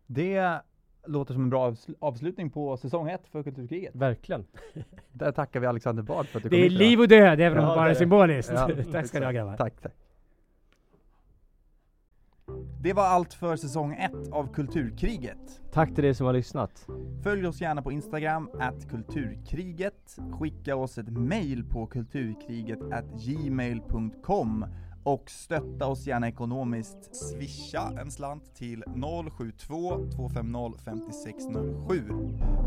Det 0.06 0.62
låter 1.06 1.34
som 1.34 1.44
en 1.44 1.50
bra 1.50 1.76
avslutning 2.00 2.50
på 2.50 2.78
säsong 2.78 3.10
ett 3.10 3.28
för 3.28 3.44
Kulturkriget. 3.44 3.96
Verkligen. 3.96 4.46
Där 5.12 5.32
tackar 5.32 5.60
vi 5.60 5.68
Alexander 5.68 6.04
Bard 6.04 6.26
för 6.26 6.40
att 6.40 6.44
du 6.44 6.50
det 6.50 6.56
kom 6.56 6.62
Det 6.62 6.66
är 6.66 6.70
liv 6.70 7.00
och 7.00 7.08
död, 7.08 7.40
även 7.40 7.58
om 7.58 7.64
ja, 7.64 7.70
det 7.70 7.76
bara 7.76 7.90
är 7.90 7.94
symboliskt. 7.94 8.52
Ja, 8.56 8.70
tack 8.92 9.08
ska 9.08 9.20
ni 9.20 9.26
ha 9.26 9.32
grabbar. 9.32 9.58
Tack, 9.58 9.82
tack. 9.82 9.94
Det 12.84 12.94
var 12.94 13.04
allt 13.04 13.34
för 13.34 13.56
säsong 13.56 13.94
1 13.94 14.12
av 14.32 14.54
Kulturkriget. 14.54 15.62
Tack 15.72 15.96
till 15.96 16.04
dig 16.04 16.16
som 16.16 16.26
har 16.26 16.34
lyssnat. 16.34 16.88
Följ 17.24 17.48
oss 17.48 17.62
gärna 17.62 17.82
på 17.82 17.92
Instagram, 17.92 18.50
at 18.60 18.90
kulturkriget. 18.90 20.18
Skicka 20.40 20.76
oss 20.76 20.98
ett 20.98 21.10
mail 21.10 21.64
på 21.64 21.88
kulturkriget 21.88 22.80
gmail.com 23.26 24.66
och 25.04 25.30
stötta 25.30 25.88
oss 25.88 26.08
gärna 26.08 26.28
ekonomiskt. 26.28 27.16
Swisha 27.16 27.92
en 28.02 28.12
slant 28.12 28.56
till 28.56 28.84
072 29.38 30.10
250 30.16 30.80
5607. 30.86 32.04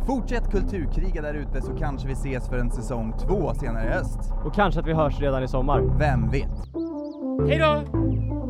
Fortsätt 0.06 0.50
kulturkriga 0.50 1.22
där 1.22 1.34
ute 1.34 1.62
så 1.62 1.76
kanske 1.76 2.08
vi 2.08 2.12
ses 2.12 2.48
för 2.48 2.58
en 2.58 2.70
säsong 2.70 3.14
2 3.18 3.54
senare 3.54 3.84
i 3.84 3.92
höst. 3.92 4.18
Och 4.44 4.54
kanske 4.54 4.80
att 4.80 4.86
vi 4.86 4.92
hörs 4.92 5.20
redan 5.20 5.42
i 5.42 5.48
sommar. 5.48 5.98
Vem 5.98 6.30
vet? 6.30 6.68
Hej 7.48 7.58
då! 7.58 8.43